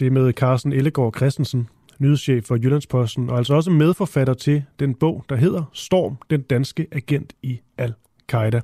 Det 0.00 0.06
er 0.06 0.10
med 0.10 0.32
Carsten 0.32 0.72
Ellegaard 0.72 1.14
Christensen, 1.16 1.68
nyhedschef 1.98 2.44
for 2.44 2.56
Jyllandsposten, 2.56 3.30
og 3.30 3.38
altså 3.38 3.54
også 3.54 3.70
medforfatter 3.70 4.34
til 4.34 4.64
den 4.78 4.94
bog, 4.94 5.24
der 5.28 5.36
hedder 5.36 5.64
Storm, 5.72 6.16
den 6.30 6.42
danske 6.42 6.86
agent 6.92 7.32
i 7.42 7.60
Al-Qaida. 7.78 8.60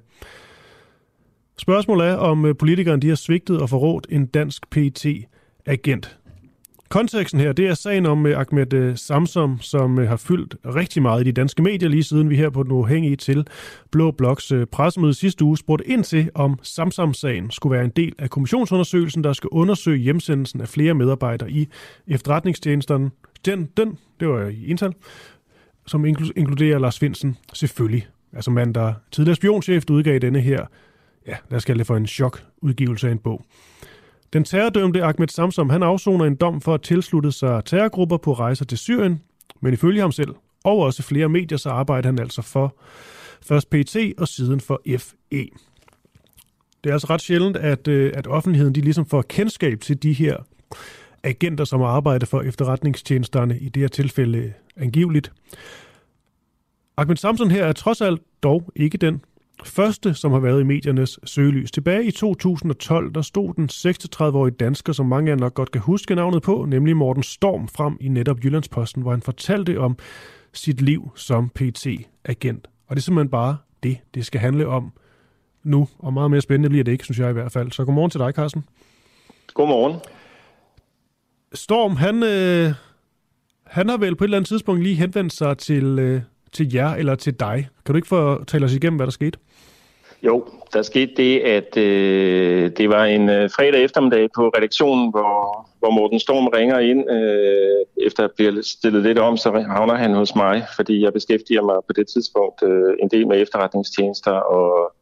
Spørgsmålet 1.58 2.06
er, 2.06 2.14
om 2.14 2.56
politikeren 2.58 3.02
de 3.02 3.08
har 3.08 3.14
svigtet 3.14 3.60
og 3.60 3.68
forrådt 3.68 4.06
en 4.10 4.26
dansk 4.26 4.70
pt 4.70 5.06
agent 5.66 6.18
Konteksten 6.92 7.40
her, 7.40 7.52
det 7.52 7.66
er 7.66 7.74
sagen 7.74 8.06
om 8.06 8.24
uh, 8.24 8.30
Ahmed 8.30 8.74
uh, 8.74 8.96
Samsom, 8.96 9.58
som 9.60 9.98
uh, 9.98 10.04
har 10.04 10.16
fyldt 10.16 10.56
rigtig 10.64 11.02
meget 11.02 11.20
i 11.20 11.24
de 11.24 11.32
danske 11.32 11.62
medier, 11.62 11.88
lige 11.88 12.02
siden 12.02 12.30
vi 12.30 12.36
her 12.36 12.50
på 12.50 12.62
Den 12.62 12.72
Uafhængige 12.72 13.16
til 13.16 13.46
Blå 13.90 14.10
Bloks 14.10 14.52
uh, 14.52 14.64
pressemøde 14.72 15.14
sidste 15.14 15.44
uge 15.44 15.58
spurgte 15.58 15.88
ind 15.88 16.04
til, 16.04 16.30
om 16.34 16.58
Samsom-sagen 16.62 17.50
skulle 17.50 17.76
være 17.76 17.84
en 17.84 17.92
del 17.96 18.14
af 18.18 18.30
kommissionsundersøgelsen, 18.30 19.24
der 19.24 19.32
skal 19.32 19.48
undersøge 19.52 19.98
hjemsendelsen 19.98 20.60
af 20.60 20.68
flere 20.68 20.94
medarbejdere 20.94 21.50
i 21.50 21.68
efterretningstjenesterne. 22.06 23.10
Den, 23.44 23.68
den 23.76 23.98
det 24.20 24.28
var 24.28 24.46
i 24.46 24.66
Intel, 24.66 24.94
som 25.86 26.04
inkluderer 26.04 26.78
Lars 26.78 26.98
Finsen, 26.98 27.36
selvfølgelig. 27.52 28.06
Altså 28.32 28.50
mand, 28.50 28.74
der 28.74 28.94
tidligere 29.12 29.36
spionchef, 29.36 29.84
udgav 29.90 30.18
denne 30.18 30.40
her, 30.40 30.66
ja, 31.26 31.36
lad 31.50 31.56
os 31.56 31.64
kalde 31.64 31.78
det 31.78 31.86
for 31.86 31.96
en 31.96 32.06
chok-udgivelse 32.06 33.08
af 33.08 33.12
en 33.12 33.18
bog. 33.18 33.44
Den 34.32 34.44
terrordømte 34.44 35.04
Ahmed 35.04 35.28
Samsom 35.28 35.70
han 35.70 35.82
afsoner 35.82 36.24
en 36.24 36.34
dom 36.34 36.60
for 36.60 36.74
at 36.74 36.82
tilslutte 36.82 37.32
sig 37.32 37.64
terrorgrupper 37.64 38.16
på 38.16 38.32
rejser 38.32 38.64
til 38.64 38.78
Syrien, 38.78 39.22
men 39.60 39.72
ifølge 39.74 40.00
ham 40.00 40.12
selv, 40.12 40.34
og 40.64 40.78
også 40.78 41.02
flere 41.02 41.28
medier, 41.28 41.58
så 41.58 41.70
arbejder 41.70 42.08
han 42.08 42.18
altså 42.18 42.42
for 42.42 42.76
først 43.42 43.70
PT 43.70 43.96
og 44.18 44.28
siden 44.28 44.60
for 44.60 44.82
FE. 44.98 45.48
Det 46.84 46.90
er 46.90 46.92
altså 46.92 47.06
ret 47.10 47.20
sjældent, 47.20 47.56
at, 47.56 47.88
øh, 47.88 48.12
at 48.14 48.26
offentligheden 48.26 48.74
de 48.74 48.80
ligesom 48.80 49.06
får 49.06 49.22
kendskab 49.22 49.80
til 49.80 50.02
de 50.02 50.12
her 50.12 50.36
agenter, 51.22 51.64
som 51.64 51.82
arbejder 51.82 52.26
for 52.26 52.40
efterretningstjenesterne, 52.40 53.58
i 53.58 53.68
det 53.68 53.80
her 53.80 53.88
tilfælde 53.88 54.52
angiveligt. 54.76 55.32
Ahmed 56.96 57.16
Samson 57.16 57.50
her 57.50 57.64
er 57.64 57.72
trods 57.72 58.00
alt 58.00 58.22
dog 58.42 58.72
ikke 58.76 58.98
den 58.98 59.24
første, 59.64 60.14
som 60.14 60.32
har 60.32 60.38
været 60.38 60.60
i 60.60 60.64
mediernes 60.64 61.18
søgelys. 61.24 61.70
Tilbage 61.70 62.04
i 62.04 62.10
2012, 62.10 63.14
der 63.14 63.22
stod 63.22 63.54
den 63.54 63.68
36-årige 63.72 64.54
dansker, 64.54 64.92
som 64.92 65.06
mange 65.06 65.30
af 65.30 65.38
nok 65.38 65.54
godt 65.54 65.70
kan 65.70 65.80
huske 65.80 66.14
navnet 66.14 66.42
på, 66.42 66.64
nemlig 66.68 66.96
Morten 66.96 67.22
Storm, 67.22 67.68
frem 67.68 67.96
i 68.00 68.08
netop 68.08 68.44
Jyllandsposten, 68.44 69.02
hvor 69.02 69.10
han 69.10 69.22
fortalte 69.22 69.80
om 69.80 69.98
sit 70.52 70.80
liv 70.80 71.10
som 71.16 71.48
PT-agent. 71.48 72.68
Og 72.86 72.96
det 72.96 73.00
er 73.00 73.02
simpelthen 73.02 73.30
bare 73.30 73.56
det, 73.82 73.98
det 74.14 74.26
skal 74.26 74.40
handle 74.40 74.66
om 74.66 74.92
nu, 75.64 75.88
og 75.98 76.12
meget 76.12 76.30
mere 76.30 76.40
spændende 76.40 76.68
bliver 76.68 76.84
det 76.84 76.92
ikke, 76.92 77.04
synes 77.04 77.18
jeg 77.18 77.30
i 77.30 77.32
hvert 77.32 77.52
fald. 77.52 77.72
Så 77.72 77.84
godmorgen 77.84 78.10
til 78.10 78.20
dig, 78.20 78.32
Carsten. 78.34 78.64
Godmorgen. 79.54 80.00
Storm, 81.54 81.96
han, 81.96 82.22
øh, 82.22 82.74
han 83.66 83.88
har 83.88 83.96
vel 83.96 84.16
på 84.16 84.24
et 84.24 84.26
eller 84.26 84.36
andet 84.36 84.48
tidspunkt 84.48 84.82
lige 84.82 84.94
henvendt 84.94 85.32
sig 85.32 85.58
til, 85.58 85.98
øh, 85.98 86.22
til 86.52 86.74
jer 86.74 86.94
eller 86.94 87.14
til 87.14 87.40
dig. 87.40 87.68
Kan 87.86 87.92
du 87.92 87.96
ikke 87.96 88.08
fortælle 88.08 88.64
os 88.64 88.74
igennem, 88.74 88.96
hvad 88.96 89.06
der 89.06 89.10
skete? 89.10 89.38
Jo, 90.22 90.44
der 90.72 90.82
skete 90.82 91.12
det, 91.16 91.40
at 91.40 91.76
øh, 91.76 92.70
det 92.76 92.88
var 92.88 93.04
en 93.04 93.28
øh, 93.28 93.50
fredag 93.50 93.84
eftermiddag 93.84 94.28
på 94.34 94.48
redaktionen, 94.48 95.10
hvor, 95.10 95.68
hvor 95.78 95.90
Morten 95.90 96.20
Storm 96.20 96.46
ringer 96.46 96.78
ind. 96.78 97.10
Øh, 97.10 98.06
efter 98.06 98.24
at 98.24 98.30
blive 98.36 98.62
stillet 98.62 99.02
lidt 99.02 99.18
om, 99.18 99.36
så 99.36 99.64
havner 99.68 99.94
han 99.94 100.14
hos 100.14 100.34
mig, 100.34 100.64
fordi 100.76 101.02
jeg 101.04 101.12
beskæftiger 101.12 101.62
mig 101.62 101.76
på 101.86 101.92
det 101.96 102.06
tidspunkt 102.08 102.62
øh, 102.62 102.94
en 103.02 103.08
del 103.08 103.28
med 103.28 103.42
efterretningstjenester 103.42 104.30
og, 104.30 104.92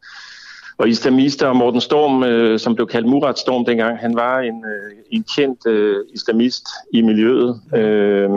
og 0.78 0.88
islamister. 0.88 1.46
Og 1.46 1.56
Morten 1.56 1.80
Storm, 1.80 2.24
øh, 2.24 2.58
som 2.58 2.74
blev 2.74 2.86
kaldt 2.86 3.08
Murat 3.08 3.38
Storm 3.38 3.64
dengang, 3.64 3.98
han 3.98 4.16
var 4.16 4.38
en, 4.38 4.64
øh, 4.64 4.96
en 5.10 5.24
kendt 5.36 5.66
øh, 5.66 5.96
islamist 6.14 6.64
i 6.92 7.02
miljøet. 7.02 7.60
Øh, 7.74 8.28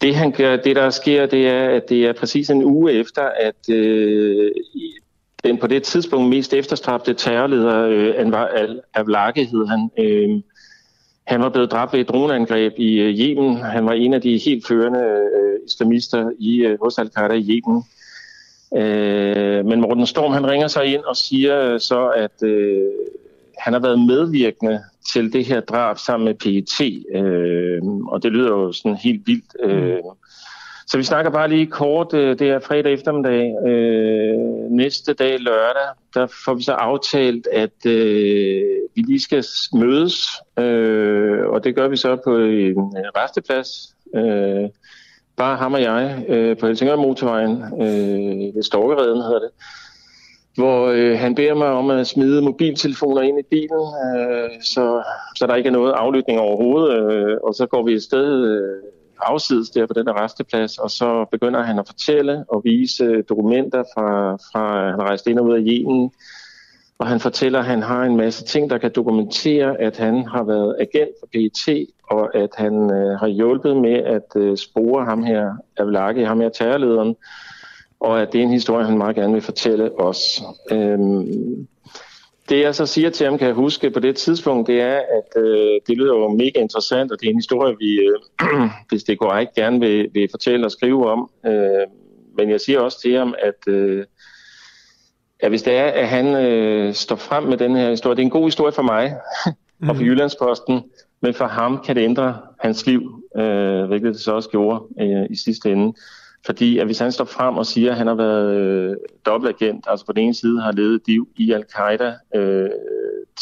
det, 0.00 0.14
han 0.14 0.32
gør, 0.32 0.56
det, 0.56 0.76
der 0.76 0.90
sker, 0.90 1.26
det 1.26 1.48
er, 1.48 1.68
at 1.68 1.88
det 1.88 2.06
er 2.06 2.12
præcis 2.12 2.50
en 2.50 2.64
uge 2.64 2.92
efter, 2.92 3.22
at 3.22 3.74
øh, 3.74 4.50
den 5.44 5.58
på 5.58 5.66
det 5.66 5.82
tidspunkt 5.82 6.28
mest 6.28 6.54
efterstræbte 6.54 7.14
terrorleder, 7.14 7.86
øh, 7.88 8.14
Anwar 8.16 8.46
al-Awlaki 8.46 9.44
hed 9.44 9.66
han, 9.66 9.90
øh, 9.98 10.42
han 11.26 11.40
var 11.40 11.48
blevet 11.48 11.70
dræbt 11.70 11.92
ved 11.92 12.00
et 12.00 12.08
droneangreb 12.08 12.72
i 12.76 13.00
øh, 13.00 13.18
Yemen. 13.18 13.56
Han 13.56 13.86
var 13.86 13.92
en 13.92 14.14
af 14.14 14.20
de 14.20 14.38
helt 14.38 14.66
førende 14.66 15.00
øh, 15.00 15.58
islamister 15.66 16.30
i, 16.38 16.58
øh, 16.58 16.78
hos 16.82 16.98
al-Qaida 16.98 17.34
i 17.34 17.48
Yemen. 17.50 17.84
Øh, 18.76 19.66
men 19.66 19.80
Morten 19.80 20.06
Storm 20.06 20.32
han 20.32 20.46
ringer 20.46 20.68
sig 20.68 20.84
ind 20.84 21.02
og 21.02 21.16
siger 21.16 21.78
så, 21.78 22.08
at 22.08 22.42
øh, 22.42 22.90
han 23.58 23.72
har 23.72 23.80
været 23.80 24.06
medvirkende 24.06 24.80
til 25.12 25.32
det 25.32 25.44
her 25.44 25.60
drab 25.60 25.98
sammen 25.98 26.24
med 26.24 26.34
PET, 26.34 27.04
øh, 27.14 27.82
og 27.84 28.22
det 28.22 28.32
lyder 28.32 28.48
jo 28.48 28.72
sådan 28.72 28.96
helt 28.96 29.26
vildt. 29.26 29.56
Øh. 29.62 29.94
Mm. 29.94 30.27
Så 30.90 30.96
vi 30.96 31.02
snakker 31.02 31.30
bare 31.30 31.48
lige 31.48 31.66
kort, 31.66 32.14
øh, 32.14 32.38
det 32.38 32.50
er 32.50 32.58
fredag 32.60 32.92
eftermiddag. 32.92 33.68
Øh, 33.68 34.38
næste 34.70 35.12
dag 35.14 35.40
lørdag, 35.40 35.88
der 36.14 36.26
får 36.44 36.54
vi 36.54 36.62
så 36.62 36.72
aftalt, 36.72 37.48
at 37.52 37.86
øh, 37.86 38.62
vi 38.94 39.02
lige 39.02 39.20
skal 39.20 39.44
mødes, 39.74 40.14
øh, 40.58 41.46
og 41.46 41.64
det 41.64 41.74
gør 41.74 41.88
vi 41.88 41.96
så 41.96 42.16
på 42.24 42.36
en 42.36 42.96
øh, 42.96 43.04
resteplads. 43.16 43.68
Øh, 44.14 44.68
bare 45.36 45.56
ham 45.56 45.74
og 45.74 45.82
jeg 45.82 46.24
øh, 46.28 46.56
på 46.56 46.66
Helsingør 46.66 46.96
Motorvejen, 46.96 47.62
øh, 47.62 48.54
ved 48.54 48.62
Storkereden 48.62 49.22
hedder 49.22 49.38
det 49.38 49.50
hvor 50.56 50.86
øh, 50.86 51.18
han 51.18 51.34
beder 51.34 51.54
mig 51.54 51.68
om 51.68 51.90
at 51.90 52.06
smide 52.06 52.42
mobiltelefoner 52.42 53.22
ind 53.22 53.38
i 53.38 53.42
bilen, 53.50 53.86
øh, 54.16 54.62
så, 54.62 55.02
så 55.36 55.46
der 55.46 55.54
ikke 55.54 55.66
er 55.66 55.72
noget 55.72 55.92
aflytning 55.92 56.40
overhovedet. 56.40 57.12
Øh, 57.12 57.36
og 57.42 57.54
så 57.54 57.66
går 57.66 57.82
vi 57.86 57.92
et 57.92 58.02
sted 58.02 58.44
øh, 58.46 58.82
afsides 59.20 59.70
der 59.70 59.86
på 59.86 59.92
den 59.92 60.06
der 60.06 60.24
resteplads, 60.24 60.78
og 60.78 60.90
så 60.90 61.26
begynder 61.30 61.62
han 61.62 61.78
at 61.78 61.86
fortælle 61.86 62.44
og 62.48 62.64
vise 62.64 63.22
dokumenter 63.22 63.82
fra, 63.94 64.34
fra 64.34 64.90
han 64.90 65.02
rejste 65.02 65.30
ind 65.30 65.38
og 65.38 65.46
ud 65.46 65.54
af 65.54 65.62
Yemen. 65.66 66.10
Og 66.98 67.06
han 67.06 67.20
fortæller, 67.20 67.58
at 67.58 67.64
han 67.64 67.82
har 67.82 68.02
en 68.02 68.16
masse 68.16 68.44
ting, 68.44 68.70
der 68.70 68.78
kan 68.78 68.92
dokumentere, 68.94 69.80
at 69.80 69.96
han 69.96 70.26
har 70.26 70.42
været 70.44 70.76
agent 70.80 71.10
for 71.20 71.26
PET, 71.32 71.86
og 72.10 72.36
at 72.36 72.50
han 72.56 72.74
øh, 72.92 73.18
har 73.18 73.28
hjulpet 73.28 73.76
med 73.76 73.94
at 73.94 74.36
øh, 74.36 74.56
spore 74.56 75.04
ham 75.04 75.22
her, 75.22 75.52
Avlaki, 75.76 76.22
ham 76.22 76.40
her 76.40 76.48
terrorlederen, 76.48 77.16
og 78.00 78.22
at 78.22 78.32
det 78.32 78.38
er 78.38 78.42
en 78.42 78.52
historie, 78.52 78.86
han 78.86 78.98
meget 78.98 79.16
gerne 79.16 79.32
vil 79.32 79.42
fortælle 79.42 80.00
os. 80.00 80.42
Øhm, 80.70 81.66
det 82.48 82.60
jeg 82.60 82.74
så 82.74 82.86
siger 82.86 83.10
til 83.10 83.26
ham, 83.26 83.38
kan 83.38 83.46
jeg 83.46 83.54
huske 83.54 83.90
på 83.90 84.00
det 84.00 84.16
tidspunkt, 84.16 84.66
det 84.66 84.80
er, 84.80 84.96
at 84.96 85.42
øh, 85.42 85.80
det 85.86 85.96
lyder 85.96 86.14
jo 86.14 86.28
mega 86.28 86.60
interessant, 86.60 87.12
og 87.12 87.20
det 87.20 87.26
er 87.26 87.30
en 87.30 87.38
historie, 87.38 87.76
vi, 87.78 88.00
øh, 88.00 88.70
hvis 88.88 89.04
det 89.04 89.18
går 89.18 89.36
ikke 89.36 89.52
gerne 89.56 89.80
vil, 89.80 90.08
vil 90.12 90.28
fortælle 90.30 90.66
og 90.66 90.72
skrive 90.72 91.10
om. 91.10 91.30
Øh, 91.46 91.86
men 92.36 92.50
jeg 92.50 92.60
siger 92.60 92.80
også 92.80 93.00
til 93.00 93.16
ham, 93.16 93.34
at, 93.42 93.72
øh, 93.72 94.04
at 95.40 95.48
hvis 95.50 95.62
det 95.62 95.76
er, 95.76 95.84
at 95.84 96.08
han 96.08 96.26
øh, 96.26 96.94
står 96.94 97.16
frem 97.16 97.44
med 97.44 97.56
den 97.56 97.76
her 97.76 97.90
historie, 97.90 98.16
det 98.16 98.22
er 98.22 98.26
en 98.26 98.30
god 98.30 98.46
historie 98.46 98.72
for 98.72 98.82
mig 98.82 99.16
og 99.80 99.86
for 99.86 99.94
mhm. 99.94 100.02
Jyllandsposten, 100.02 100.82
men 101.20 101.34
for 101.34 101.46
ham 101.46 101.82
kan 101.86 101.96
det 101.96 102.02
ændre 102.02 102.36
hans 102.60 102.86
liv, 102.86 103.24
øh, 103.36 103.84
hvilket 103.84 104.14
det 104.14 104.20
så 104.20 104.32
også 104.32 104.48
gjorde 104.48 104.84
øh, 105.00 105.26
i 105.30 105.36
sidste 105.36 105.72
ende. 105.72 105.94
Fordi 106.46 106.78
at 106.78 106.86
hvis 106.86 106.98
han 106.98 107.12
står 107.12 107.24
frem 107.24 107.56
og 107.56 107.66
siger, 107.66 107.90
at 107.90 107.98
han 107.98 108.06
har 108.06 108.14
været 108.14 108.56
øh, 108.56 108.96
dobbeltagent, 109.26 109.84
altså 109.88 110.06
på 110.06 110.12
den 110.12 110.22
ene 110.22 110.34
side 110.34 110.60
har 110.60 110.72
levet 110.72 111.00
liv 111.06 111.28
i 111.36 111.52
al-Qaida 111.52 112.14
øh, 112.34 112.70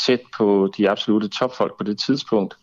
tæt 0.06 0.20
på 0.38 0.72
de 0.78 0.90
absolute 0.90 1.28
topfolk 1.28 1.78
på 1.78 1.84
det 1.84 1.98
tidspunkt, 1.98 2.54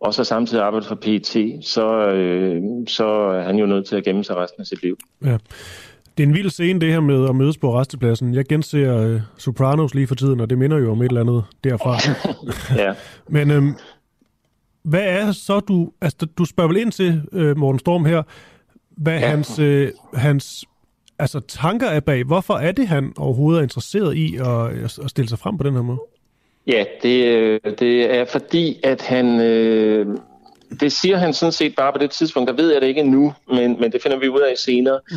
og 0.00 0.14
så 0.14 0.24
samtidig 0.24 0.64
arbejdet 0.64 0.88
for 0.88 0.94
PET, 0.94 1.58
så, 1.64 2.08
øh, 2.08 2.62
så 2.88 3.06
er 3.06 3.42
han 3.42 3.56
jo 3.56 3.66
nødt 3.66 3.86
til 3.86 3.96
at 3.96 4.04
gemme 4.04 4.24
sig 4.24 4.36
resten 4.36 4.60
af 4.60 4.66
sit 4.66 4.82
liv. 4.82 4.98
Ja. 5.24 5.38
Det 6.18 6.24
er 6.24 6.28
en 6.28 6.34
vild 6.34 6.50
scene, 6.50 6.80
det 6.80 6.92
her 6.92 7.00
med 7.00 7.28
at 7.28 7.36
mødes 7.36 7.58
på 7.58 7.80
restepladsen. 7.80 8.34
Jeg 8.34 8.44
genser 8.44 9.14
uh, 9.14 9.20
Sopranos 9.38 9.94
lige 9.94 10.06
for 10.06 10.14
tiden, 10.14 10.40
og 10.40 10.50
det 10.50 10.58
minder 10.58 10.78
jo 10.78 10.90
om 10.90 11.02
et 11.02 11.08
eller 11.08 11.20
andet 11.20 11.44
derfra. 11.64 11.96
ja. 12.82 12.94
Men 13.36 13.50
øhm, 13.50 13.74
hvad 14.82 15.02
er 15.02 15.32
så 15.32 15.60
du... 15.60 15.92
Altså, 16.00 16.26
du 16.38 16.44
spørger 16.44 16.68
vel 16.68 16.76
ind 16.76 16.92
til, 16.92 17.22
uh, 17.32 17.58
Morten 17.58 17.78
Storm 17.78 18.04
her, 18.04 18.22
hvad 19.00 19.20
ja. 19.20 19.28
hans, 19.28 19.58
øh, 19.58 19.92
hans 20.14 20.64
altså, 21.18 21.40
tanker 21.40 21.86
er 21.86 22.00
bag. 22.00 22.24
Hvorfor 22.24 22.54
er 22.54 22.72
det, 22.72 22.88
han 22.88 23.12
overhovedet 23.16 23.58
er 23.58 23.62
interesseret 23.62 24.16
i 24.16 24.36
at, 24.36 24.84
at 25.04 25.10
stille 25.10 25.28
sig 25.28 25.38
frem 25.38 25.58
på 25.58 25.64
den 25.64 25.74
her 25.74 25.82
måde? 25.82 25.98
Ja, 26.66 26.84
det, 27.02 27.24
øh, 27.24 27.60
det 27.78 28.14
er 28.14 28.24
fordi, 28.24 28.80
at 28.84 29.02
han... 29.02 29.40
Øh, 29.40 30.06
det 30.80 30.92
siger 30.92 31.16
han 31.16 31.34
sådan 31.34 31.52
set 31.52 31.74
bare 31.76 31.92
på 31.92 31.98
det 31.98 32.10
tidspunkt. 32.10 32.48
Der 32.48 32.56
ved 32.56 32.72
jeg 32.72 32.80
det 32.80 32.88
ikke 32.88 33.00
endnu, 33.00 33.34
men, 33.48 33.80
men 33.80 33.92
det 33.92 34.02
finder 34.02 34.18
vi 34.18 34.28
ud 34.28 34.40
af 34.40 34.58
senere. 34.58 35.00
Mm. 35.10 35.16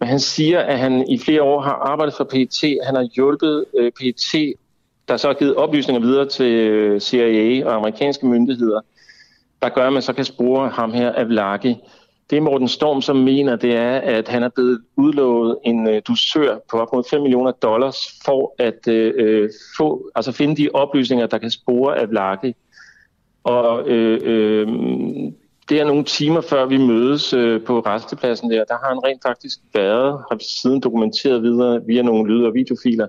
Men 0.00 0.08
han 0.08 0.20
siger, 0.20 0.60
at 0.60 0.78
han 0.78 1.08
i 1.08 1.18
flere 1.18 1.42
år 1.42 1.60
har 1.60 1.72
arbejdet 1.72 2.14
for 2.14 2.24
PET. 2.24 2.78
Han 2.86 2.94
har 2.94 3.08
hjulpet 3.14 3.64
øh, 3.78 3.92
PET, 3.92 4.54
der 5.08 5.16
så 5.16 5.26
har 5.26 5.34
givet 5.34 5.54
oplysninger 5.54 6.00
videre 6.00 6.28
til 6.28 6.52
øh, 6.52 7.00
CIA 7.00 7.66
og 7.66 7.74
amerikanske 7.74 8.26
myndigheder, 8.26 8.80
der 9.62 9.68
gør, 9.68 9.86
at 9.86 9.92
man 9.92 10.02
så 10.02 10.12
kan 10.12 10.24
spore 10.24 10.68
ham 10.68 10.92
her, 10.92 11.12
Avlaki. 11.16 11.76
Det 12.34 12.42
Morten 12.42 12.68
Storm 12.68 13.02
som 13.02 13.16
mener, 13.16 13.56
det 13.56 13.76
er, 13.76 13.96
at 13.96 14.28
han 14.28 14.42
er 14.42 14.48
blevet 14.48 14.80
udlovet 14.96 15.58
en 15.64 15.88
øh, 15.88 16.02
dusør 16.08 16.58
på 16.70 16.78
op 16.78 16.92
mod 16.92 17.04
5 17.10 17.22
millioner 17.22 17.50
dollars 17.50 17.96
for 18.24 18.54
at 18.58 18.88
øh, 18.88 19.14
øh, 19.16 19.50
få, 19.78 20.10
altså 20.14 20.32
finde 20.32 20.56
de 20.56 20.68
oplysninger, 20.74 21.26
der 21.26 21.38
kan 21.38 21.50
spore 21.50 21.98
af 21.98 22.10
Vlakke. 22.10 22.54
Og 23.44 23.88
øh, 23.88 24.20
øh, 24.22 24.68
det 25.68 25.80
er 25.80 25.84
nogle 25.84 26.04
timer 26.04 26.40
før 26.40 26.66
vi 26.66 26.76
mødes 26.76 27.32
øh, 27.32 27.64
på 27.64 27.80
restepladsen 27.80 28.50
der, 28.50 28.64
der 28.64 28.74
har 28.74 28.88
han 28.88 29.04
rent 29.04 29.22
faktisk 29.22 29.58
været, 29.74 30.24
har 30.30 30.38
siden 30.40 30.80
dokumenteret 30.80 31.42
videre 31.42 31.80
via 31.86 32.02
nogle 32.02 32.32
lyd- 32.32 32.44
og 32.44 32.54
videofiler, 32.54 33.06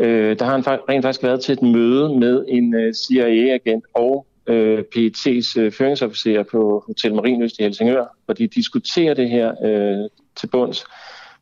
øh, 0.00 0.38
der 0.38 0.44
har 0.44 0.52
han 0.52 0.66
rent 0.88 1.04
faktisk 1.04 1.22
været 1.22 1.40
til 1.40 1.52
et 1.52 1.62
møde 1.62 2.18
med 2.18 2.44
en 2.48 2.74
øh, 2.74 2.94
CIA-agent 2.94 3.84
og 3.94 4.26
øh, 4.46 4.84
PET's 4.96 5.60
øh, 5.60 5.72
føringsofficerer 5.72 6.42
på 6.42 6.84
Hotel 6.86 7.14
Marienøst 7.14 7.58
i 7.58 7.62
Helsingør, 7.62 8.04
hvor 8.24 8.34
de 8.34 8.46
diskuterer 8.46 9.14
det 9.14 9.30
her 9.30 9.52
øh, 9.64 10.10
til 10.36 10.46
bunds. 10.46 10.84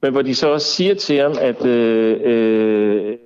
Men 0.03 0.12
hvor 0.12 0.22
de 0.22 0.34
så 0.34 0.48
også 0.48 0.66
siger 0.66 0.94
til 0.94 1.18
ham, 1.18 1.34
at 1.40 1.66
øh, 1.66 2.20
øh, 2.24 3.16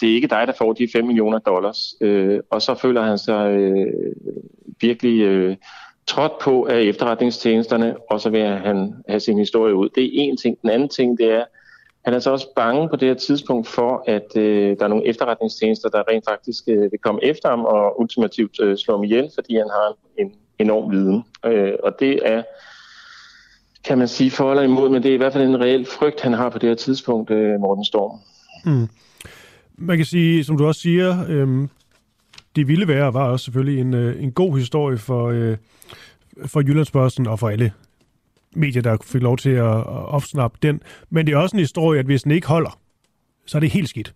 det 0.00 0.10
er 0.10 0.14
ikke 0.14 0.28
dig, 0.28 0.46
der 0.46 0.52
får 0.58 0.72
de 0.72 0.88
5 0.92 1.06
millioner 1.06 1.38
dollars. 1.38 1.94
Øh, 2.00 2.40
og 2.50 2.62
så 2.62 2.74
føler 2.74 3.02
han 3.02 3.18
sig 3.18 3.50
øh, 3.50 3.86
virkelig 4.80 5.20
øh, 5.20 5.56
trådt 6.06 6.32
på 6.42 6.66
af 6.66 6.80
efterretningstjenesterne, 6.80 7.96
og 8.10 8.20
så 8.20 8.30
vil 8.30 8.44
han 8.44 8.94
have 9.08 9.20
sin 9.20 9.38
historie 9.38 9.74
ud. 9.74 9.88
Det 9.88 10.04
er 10.04 10.08
en 10.12 10.36
ting. 10.36 10.62
Den 10.62 10.70
anden 10.70 10.88
ting, 10.88 11.18
det 11.18 11.32
er, 11.32 11.44
han 12.04 12.14
er 12.14 12.18
så 12.18 12.30
også 12.30 12.46
bange 12.56 12.88
på 12.88 12.96
det 12.96 13.08
her 13.08 13.14
tidspunkt 13.14 13.68
for, 13.68 14.04
at 14.06 14.36
øh, 14.36 14.76
der 14.78 14.84
er 14.84 14.88
nogle 14.88 15.06
efterretningstjenester, 15.06 15.88
der 15.88 16.02
rent 16.10 16.24
faktisk 16.28 16.64
øh, 16.68 16.82
vil 16.82 16.98
komme 17.02 17.24
efter 17.24 17.48
ham 17.48 17.64
og 17.64 18.00
ultimativt 18.00 18.60
øh, 18.60 18.76
slå 18.78 18.94
ham 18.94 19.04
ihjel, 19.04 19.30
fordi 19.34 19.56
han 19.56 19.68
har 19.70 19.94
en 20.18 20.32
enorm 20.58 20.90
viden. 20.90 21.24
Øh, 21.46 21.72
og 21.82 21.96
det 22.00 22.20
er, 22.24 22.42
kan 23.84 23.98
man 23.98 24.08
sige, 24.08 24.30
for 24.30 24.50
eller 24.50 24.62
imod, 24.62 24.88
men 24.88 25.02
det 25.02 25.10
er 25.10 25.14
i 25.14 25.16
hvert 25.16 25.32
fald 25.32 25.48
en 25.48 25.60
reel 25.60 25.86
frygt, 25.86 26.20
han 26.20 26.32
har 26.32 26.48
på 26.48 26.58
det 26.58 26.68
her 26.68 26.76
tidspunkt, 26.76 27.30
øh, 27.30 27.60
Morten 27.60 27.84
Storm. 27.84 28.18
Mm. 28.64 28.88
Man 29.78 29.96
kan 29.96 30.06
sige, 30.06 30.44
som 30.44 30.58
du 30.58 30.66
også 30.66 30.80
siger, 30.80 31.16
øh, 31.28 31.68
det 32.56 32.68
ville 32.68 32.88
være 32.88 33.14
var 33.14 33.30
også 33.30 33.44
selvfølgelig 33.44 33.80
en, 33.80 33.94
øh, 33.94 34.22
en 34.22 34.32
god 34.32 34.58
historie 34.58 34.98
for, 34.98 35.28
øh, 35.28 35.56
for 36.46 36.60
Jyllandsbørsen 36.60 37.26
og 37.26 37.38
for 37.38 37.48
alle 37.48 37.72
medier, 38.56 38.82
der 38.82 38.96
fik 39.04 39.22
lov 39.22 39.36
til 39.36 39.50
at 39.50 39.86
opsnappe 39.86 40.58
den. 40.62 40.82
Men 41.10 41.26
det 41.26 41.34
er 41.34 41.38
også 41.38 41.56
en 41.56 41.60
historie, 41.60 42.00
at 42.00 42.06
hvis 42.06 42.22
den 42.22 42.32
ikke 42.32 42.46
holder, 42.46 42.78
så 43.46 43.58
er 43.58 43.60
det 43.60 43.70
helt 43.70 43.88
skidt. 43.88 44.14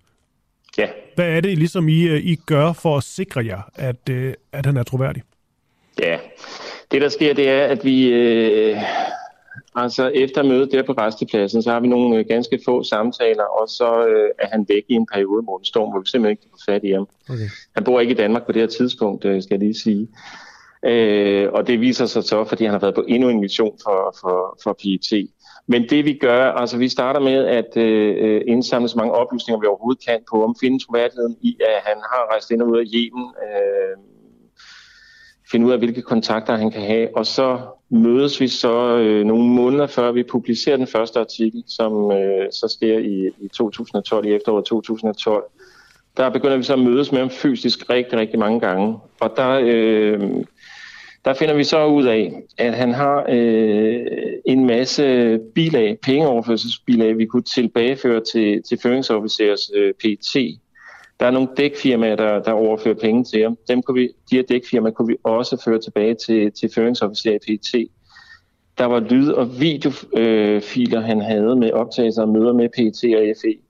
Ja. 0.78 0.89
Hvad 1.14 1.28
er 1.28 1.41
det, 1.41 1.59
ligesom 1.59 1.89
I, 1.89 2.16
I 2.18 2.36
gør 2.47 2.72
for 2.72 2.97
at 2.97 3.03
sikre 3.03 3.47
jer, 3.47 3.61
at, 3.74 4.09
øh, 4.11 4.34
at 4.53 4.66
han 4.66 4.76
er 4.76 4.82
troværdig? 4.82 5.22
Ja, 6.01 6.18
det 6.91 7.03
der 7.03 7.09
sker, 7.09 7.34
det 7.34 7.49
er, 7.49 7.64
at 7.64 7.84
vi... 7.84 8.09
Øh, 8.09 8.76
altså 9.74 10.09
efter 10.14 10.43
mødet 10.43 10.72
der 10.72 10.82
på 10.82 10.93
restepladsen, 10.93 11.62
så 11.62 11.70
har 11.70 11.80
vi 11.80 11.89
nogle 11.89 12.18
øh, 12.18 12.24
ganske 12.28 12.61
få 12.64 12.82
samtaler, 12.82 13.45
og 13.45 13.68
så 13.68 14.07
øh, 14.07 14.30
er 14.39 14.49
han 14.53 14.66
væk 14.68 14.82
i 14.89 14.95
en 14.95 15.07
periode, 15.12 15.43
Morten 15.43 15.64
Storm, 15.64 15.91
hvor 15.91 16.01
vi 16.01 16.07
simpelthen 16.07 16.30
ikke 16.30 16.43
kan 16.43 16.51
få 16.53 16.72
fat 16.72 16.84
i 16.84 16.93
ham. 16.93 17.09
Okay. 17.30 17.49
Han 17.74 17.84
bor 17.84 18.01
ikke 18.01 18.12
i 18.12 18.16
Danmark 18.16 18.47
på 18.47 18.53
det 18.53 18.62
her 18.62 18.68
tidspunkt, 18.68 19.24
øh, 19.24 19.43
skal 19.43 19.55
jeg 19.55 19.61
lige 19.61 19.74
sige. 19.74 20.09
Øh, 20.85 21.49
og 21.53 21.66
det 21.66 21.81
viser 21.81 22.07
sig 22.07 22.24
så, 22.24 22.45
fordi 22.45 22.64
han 22.64 22.72
har 22.72 22.81
været 22.81 22.95
på 22.95 23.05
endnu 23.09 23.29
en 23.29 23.41
mission 23.41 23.79
for, 23.85 24.16
for, 24.20 24.59
for 24.62 24.72
PET. 24.72 25.29
Men 25.66 25.89
det 25.89 26.05
vi 26.05 26.14
gør, 26.14 26.53
altså 26.53 26.79
vi 26.79 26.89
starter 26.89 27.20
med 27.20 27.47
at 27.47 27.76
øh, 27.76 28.43
indsamle 28.47 28.89
så 28.89 28.99
mange 28.99 29.12
oplysninger, 29.12 29.61
vi 29.61 29.66
overhovedet 29.66 30.05
kan 30.07 30.18
på, 30.31 30.45
om 30.45 30.57
finde 30.61 30.85
troværdigheden 30.85 31.37
i, 31.41 31.57
at 31.61 31.83
han 31.85 31.97
har 31.97 32.33
rejst 32.33 32.51
ind 32.51 32.62
og 32.62 32.68
ud 32.68 32.79
af 32.79 32.85
Yemen, 32.95 33.26
øh, 33.45 33.97
finde 35.51 35.66
ud 35.66 35.72
af, 35.72 35.79
hvilke 35.79 36.03
kontakter 36.03 36.57
han 36.57 36.70
kan 36.70 36.83
have, 36.83 37.16
og 37.16 37.26
så 37.26 37.59
mødes 37.91 38.41
vi 38.41 38.49
så 38.49 38.97
øh, 38.97 39.24
nogle 39.24 39.49
måneder 39.49 39.87
før 39.87 40.12
vi 40.12 40.22
publicerer 40.22 40.76
den 40.76 40.87
første 40.87 41.20
artikel, 41.20 41.64
som 41.66 42.12
øh, 42.12 42.47
så 42.53 42.68
sker 42.68 42.99
i, 42.99 43.31
i 43.41 43.49
2012, 43.49 44.26
i 44.26 44.35
efteråret 44.35 44.64
2012. 44.64 45.45
Der 46.16 46.31
begynder 46.31 46.57
vi 46.57 46.62
så 46.62 46.72
at 46.72 46.79
mødes 46.79 47.12
med 47.12 47.20
ham 47.20 47.31
fysisk 47.31 47.91
rigtig, 47.91 48.18
rigtig 48.18 48.39
mange 48.39 48.61
gange. 48.61 48.99
Og 49.20 49.33
der 49.37 49.61
øh, 49.62 50.20
der 51.24 51.34
finder 51.34 51.54
vi 51.54 51.64
så 51.64 51.86
ud 51.86 52.04
af, 52.04 52.42
at 52.58 52.74
han 52.74 52.92
har 52.92 53.26
øh, 53.28 54.06
en 54.46 54.66
masse 54.66 55.38
bilag, 55.54 55.98
pengeoverførselsbilag, 56.02 57.18
vi 57.18 57.26
kunne 57.26 57.42
tilbageføre 57.42 58.22
til, 58.32 58.62
til 58.68 58.78
føringsofficers 58.82 59.70
øh, 59.74 59.94
PT. 59.94 60.36
Der 61.20 61.26
er 61.26 61.30
nogle 61.30 61.48
dækfirmaer, 61.56 62.16
der, 62.16 62.42
der 62.42 62.52
overfører 62.52 62.94
penge 62.94 63.24
til 63.24 63.42
ham. 63.42 63.58
Dem 63.68 63.82
kunne 63.82 64.00
vi, 64.00 64.08
de 64.30 64.36
her 64.36 64.42
dækfirmaer 64.42 64.92
kunne 64.92 65.08
vi 65.08 65.16
også 65.24 65.62
føre 65.64 65.80
tilbage 65.80 66.14
til, 66.14 66.52
til 66.52 66.70
føringsofficer 66.74 67.32
i 67.32 67.38
PT. 67.38 67.90
Der 68.78 68.84
var 68.84 69.00
lyd- 69.00 69.32
og 69.32 69.60
videofiler, 69.60 70.98
øh, 70.98 71.04
han 71.04 71.20
havde 71.20 71.56
med 71.56 71.70
optagelser 71.70 72.22
og 72.22 72.28
møder 72.28 72.52
med 72.52 72.68
PT 72.68 73.04
og 73.16 73.36
FE. 73.42 73.67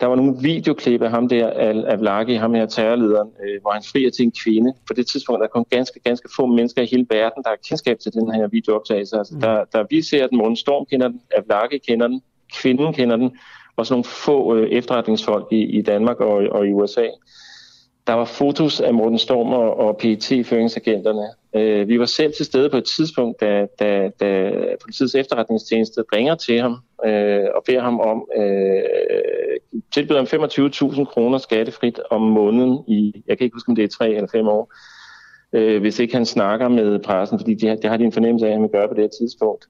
Der 0.00 0.06
var 0.06 0.16
nogle 0.16 0.36
videoklip 0.42 1.02
af 1.02 1.10
ham 1.10 1.28
der, 1.28 1.50
af 1.86 2.00
Vlaki, 2.00 2.34
ham 2.34 2.54
her 2.54 2.66
terrorlederen, 2.66 3.30
øh, 3.44 3.60
hvor 3.60 3.70
han 3.70 3.82
frier 3.82 4.10
til 4.10 4.24
en 4.24 4.32
kvinde. 4.44 4.72
På 4.86 4.94
det 4.94 5.06
tidspunkt 5.06 5.40
der 5.40 5.46
kom 5.46 5.64
ganske, 5.70 6.00
ganske 6.00 6.28
få 6.36 6.46
mennesker 6.46 6.82
i 6.82 6.86
hele 6.90 7.06
verden, 7.10 7.42
der 7.42 7.48
har 7.48 7.56
kendskab 7.68 7.98
til 7.98 8.12
den 8.12 8.34
her 8.34 8.48
videooptagelse. 8.48 9.18
Altså, 9.18 9.34
mm. 9.34 9.40
der, 9.40 9.64
der 9.72 9.84
vi 9.90 10.02
ser 10.02 10.26
den, 10.26 10.38
Morten 10.38 10.56
Storm 10.56 10.86
kender 10.90 11.08
den, 11.08 11.20
Vlaki 11.46 11.78
kender 11.78 12.06
den, 12.08 12.22
kvinden 12.62 12.92
kender 12.92 13.16
den, 13.16 13.36
og 13.76 13.86
så 13.86 13.94
nogle 13.94 14.04
få 14.04 14.56
øh, 14.56 14.68
efterretningsfolk 14.70 15.46
i, 15.50 15.62
i 15.62 15.82
Danmark 15.82 16.20
og, 16.20 16.36
og 16.50 16.66
i 16.66 16.72
USA. 16.72 17.06
Der 18.06 18.14
var 18.14 18.24
fotos 18.24 18.80
af 18.80 18.94
Morten 18.94 19.18
Storm 19.18 19.52
og, 19.52 19.76
og 19.76 19.96
PET-føringsagenterne. 19.96 21.26
Øh, 21.54 21.88
vi 21.88 21.98
var 21.98 22.06
selv 22.06 22.32
til 22.32 22.46
stede 22.46 22.70
på 22.70 22.76
et 22.76 22.84
tidspunkt, 22.84 23.40
da, 23.40 23.66
da, 23.78 24.10
da 24.20 24.52
politiets 24.82 25.14
efterretningstjeneste 25.14 26.04
ringer 26.14 26.34
til 26.34 26.60
ham 26.60 26.76
øh, 27.06 27.44
og 27.54 27.62
beder 27.66 27.80
ham 27.80 28.00
om, 28.00 28.28
øh, 28.36 28.82
tilbyder 29.94 30.24
dem 30.24 30.42
25.000 30.42 31.04
kroner 31.04 31.38
skattefrit 31.38 32.00
om 32.10 32.22
måneden 32.22 32.78
i, 32.88 33.22
jeg 33.26 33.38
kan 33.38 33.44
ikke 33.44 33.54
huske, 33.54 33.68
om 33.68 33.76
det 33.76 33.84
er 33.84 33.88
tre 33.88 34.10
eller 34.10 34.28
fem 34.32 34.48
år, 34.48 34.74
øh, 35.52 35.80
hvis 35.80 35.98
ikke 35.98 36.14
han 36.14 36.26
snakker 36.26 36.68
med 36.68 36.98
pressen, 36.98 37.38
fordi 37.38 37.54
det, 37.54 37.82
det 37.82 37.90
har 37.90 37.96
de 37.96 38.04
en 38.04 38.12
fornemmelse 38.12 38.46
af, 38.46 38.50
at 38.50 38.54
han 38.54 38.62
vil 38.62 38.70
gøre 38.70 38.88
på 38.88 38.94
det 38.94 39.02
her 39.02 39.08
tidspunkt. 39.20 39.68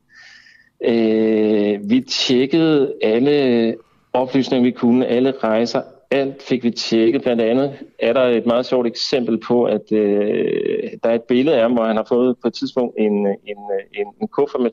Øh, 0.84 1.90
vi 1.90 2.00
tjekkede 2.00 2.94
alle 3.02 3.74
oplysninger, 4.12 4.64
vi 4.64 4.70
kunne, 4.70 5.06
alle 5.06 5.34
rejser, 5.42 5.82
alt 6.10 6.42
fik 6.42 6.64
vi 6.64 6.70
tjekket. 6.70 7.22
Blandt 7.22 7.42
andet 7.42 7.78
er 7.98 8.12
der 8.12 8.22
et 8.22 8.46
meget 8.46 8.66
sjovt 8.66 8.86
eksempel 8.86 9.38
på, 9.38 9.64
at 9.64 9.92
øh, 9.92 10.90
der 11.02 11.10
er 11.10 11.14
et 11.14 11.22
billede 11.22 11.56
af 11.56 11.62
ham, 11.62 11.72
hvor 11.72 11.84
han 11.84 11.96
har 11.96 12.06
fået 12.08 12.36
på 12.42 12.48
et 12.48 12.54
tidspunkt 12.54 12.94
en, 12.98 13.26
en, 13.26 13.58
en, 13.94 14.06
en 14.20 14.28
kuffert 14.28 14.62
med 14.62 14.70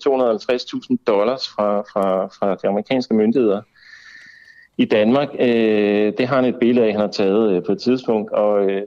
250.000 0.97 1.03
dollars 1.07 1.47
fra, 1.47 1.81
fra, 1.81 2.25
fra 2.25 2.55
de 2.55 2.67
amerikanske 2.67 3.13
myndigheder 3.13 3.61
i 4.77 4.85
Danmark. 4.85 5.29
Øh, 5.39 6.13
det 6.17 6.27
har 6.27 6.35
han 6.35 6.45
et 6.45 6.59
billede 6.59 6.85
af, 6.85 6.91
han 6.91 7.01
har 7.01 7.07
taget 7.07 7.51
øh, 7.51 7.63
på 7.63 7.71
et 7.71 7.79
tidspunkt, 7.79 8.31
og 8.31 8.71
øh, 8.71 8.81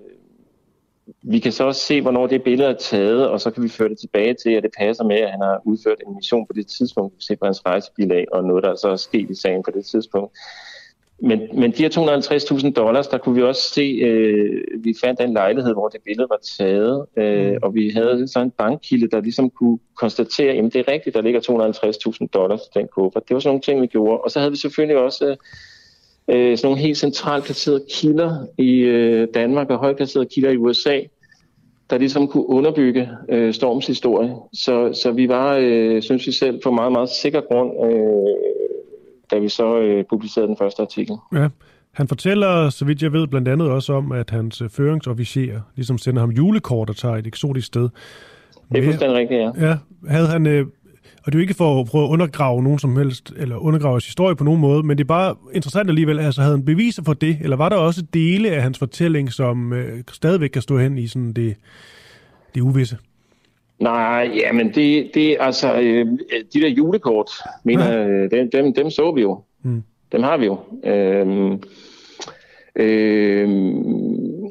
vi 1.22 1.38
kan 1.38 1.52
så 1.52 1.64
også 1.64 1.80
se, 1.80 2.00
hvornår 2.00 2.26
det 2.26 2.42
billede 2.42 2.68
er 2.68 2.74
taget, 2.74 3.28
og 3.28 3.40
så 3.40 3.50
kan 3.50 3.62
vi 3.62 3.68
føre 3.68 3.88
det 3.88 3.98
tilbage 3.98 4.34
til, 4.34 4.50
at 4.50 4.62
det 4.62 4.70
passer 4.78 5.04
med, 5.04 5.16
at 5.16 5.30
han 5.30 5.40
har 5.40 5.60
udført 5.64 5.98
en 6.06 6.14
mission 6.14 6.46
på 6.46 6.52
det 6.52 6.66
tidspunkt. 6.66 7.12
Vi 7.12 7.16
kan 7.16 7.22
se 7.22 7.36
på 7.36 7.44
hans 7.44 7.66
rejsebilag, 7.66 8.26
og 8.32 8.44
noget, 8.44 8.64
der 8.64 8.74
så 8.74 8.88
er 8.88 8.96
sket 8.96 9.30
i 9.30 9.34
sagen 9.34 9.62
på 9.62 9.70
det 9.70 9.84
tidspunkt. 9.84 10.32
Men, 11.22 11.40
men 11.52 11.72
de 11.72 11.82
her 11.82 12.60
250.000 12.60 12.72
dollars, 12.72 13.08
der 13.08 13.18
kunne 13.18 13.34
vi 13.34 13.42
også 13.42 13.62
se, 13.62 13.82
øh, 13.82 14.62
vi 14.84 14.94
fandt 15.00 15.20
en 15.20 15.32
lejlighed, 15.32 15.72
hvor 15.72 15.88
det 15.88 16.00
billede 16.04 16.28
var 16.30 16.38
taget, 16.58 17.06
øh, 17.16 17.52
mm. 17.52 17.58
og 17.62 17.74
vi 17.74 17.90
havde 17.90 18.28
så 18.28 18.40
en 18.40 18.50
bankkilde, 18.50 19.08
der 19.10 19.20
ligesom 19.20 19.50
kunne 19.50 19.78
konstatere, 19.96 20.52
at 20.52 20.72
det 20.72 20.76
er 20.76 20.92
rigtigt, 20.92 21.16
der 21.16 21.22
ligger 21.22 21.40
250.000 22.20 22.26
dollars 22.34 22.60
i 22.60 22.78
den 22.78 22.88
kuffert. 22.88 23.28
Det 23.28 23.34
var 23.34 23.40
sådan 23.40 23.50
nogle 23.50 23.62
ting, 23.62 23.82
vi 23.82 23.86
gjorde. 23.86 24.18
Og 24.18 24.30
så 24.30 24.38
havde 24.38 24.50
vi 24.50 24.56
selvfølgelig 24.56 24.96
også 24.96 25.26
øh, 25.26 25.36
øh 26.28 26.58
sådan 26.58 26.68
nogle 26.68 26.82
helt 26.82 26.98
centralt 26.98 27.44
placerede 27.44 27.84
kilder 27.90 28.46
i 28.58 28.70
øh, 28.78 29.28
Danmark 29.34 29.70
og 29.70 29.78
højt 29.78 29.96
placerede 29.96 30.28
kilder 30.34 30.50
i 30.50 30.56
USA, 30.56 31.00
der 31.90 31.98
ligesom 31.98 32.28
kunne 32.28 32.48
underbygge 32.48 33.08
øh, 33.28 33.54
Storms 33.54 33.86
historie. 33.86 34.34
Så, 34.52 35.00
så 35.02 35.12
vi 35.12 35.28
var, 35.28 35.58
øh, 35.60 36.02
synes 36.02 36.26
vi 36.26 36.32
selv, 36.32 36.60
på 36.64 36.70
meget, 36.70 36.92
meget 36.92 37.08
sikker 37.08 37.40
grund 37.40 37.70
øh, 37.84 38.58
da 39.30 39.38
vi 39.38 39.48
så 39.48 39.78
øh, 39.80 40.04
publicerede 40.10 40.48
den 40.48 40.56
første 40.56 40.82
artikel. 40.82 41.16
Ja. 41.34 41.48
Han 41.92 42.08
fortæller, 42.08 42.70
så 42.70 42.84
vidt 42.84 43.02
jeg 43.02 43.12
ved, 43.12 43.26
blandt 43.26 43.48
andet 43.48 43.70
også 43.70 43.92
om, 43.92 44.12
at 44.12 44.30
hans 44.30 44.60
øh, 44.60 44.70
føringsofficer 44.70 45.60
ligesom 45.76 45.98
sender 45.98 46.20
ham 46.20 46.30
julekort 46.30 46.90
og 46.90 46.96
tager 46.96 47.16
et 47.16 47.26
eksotisk 47.26 47.66
sted. 47.66 47.88
Det 48.72 48.78
er 48.78 48.84
fuldstændig 48.84 49.18
rigtigt, 49.18 49.40
ja. 49.40 49.68
Ja, 49.68 49.76
havde 50.08 50.26
han, 50.26 50.46
øh, 50.46 50.66
og 51.28 51.32
det 51.32 51.38
er 51.38 51.40
jo 51.40 51.42
ikke 51.42 51.54
for 51.54 51.80
at 51.80 51.86
prøve 51.86 52.04
at 52.04 52.08
undergrave 52.08 52.62
nogen 52.62 52.78
som 52.78 52.96
helst, 52.96 53.32
eller 53.36 53.56
undergrave 53.56 53.94
hans 53.94 54.06
historie 54.06 54.36
på 54.36 54.44
nogen 54.44 54.60
måde, 54.60 54.82
men 54.82 54.98
det 54.98 55.04
er 55.04 55.08
bare 55.08 55.34
interessant 55.54 55.88
alligevel, 55.88 56.18
altså 56.18 56.40
havde 56.40 56.56
han 56.56 56.64
beviser 56.64 57.02
for 57.02 57.12
det, 57.12 57.38
eller 57.42 57.56
var 57.56 57.68
der 57.68 57.76
også 57.76 58.02
dele 58.14 58.50
af 58.50 58.62
hans 58.62 58.78
fortælling, 58.78 59.32
som 59.32 59.72
øh, 59.72 60.02
stadigvæk 60.12 60.50
kan 60.50 60.62
stå 60.62 60.78
hen 60.78 60.98
i 60.98 61.06
sådan 61.06 61.32
det, 61.32 61.56
det 62.54 62.60
uvisse? 62.60 62.96
Nej, 63.78 64.30
ja, 64.34 64.52
men 64.52 64.74
det, 64.74 65.10
det 65.14 65.36
altså, 65.40 65.74
øh, 65.80 66.06
de 66.54 66.60
der 66.60 66.68
julekort, 66.68 67.30
mener, 67.64 67.92
ja. 67.92 68.08
Øh, 68.08 68.30
dem, 68.30 68.50
dem, 68.50 68.74
dem 68.74 68.90
så 68.90 69.12
vi 69.12 69.20
jo. 69.20 69.42
Mm. 69.62 69.82
Dem 70.12 70.22
har 70.22 70.36
vi 70.36 70.46
jo. 70.46 70.58
Øhm, 70.84 71.62
øhm, 72.76 74.46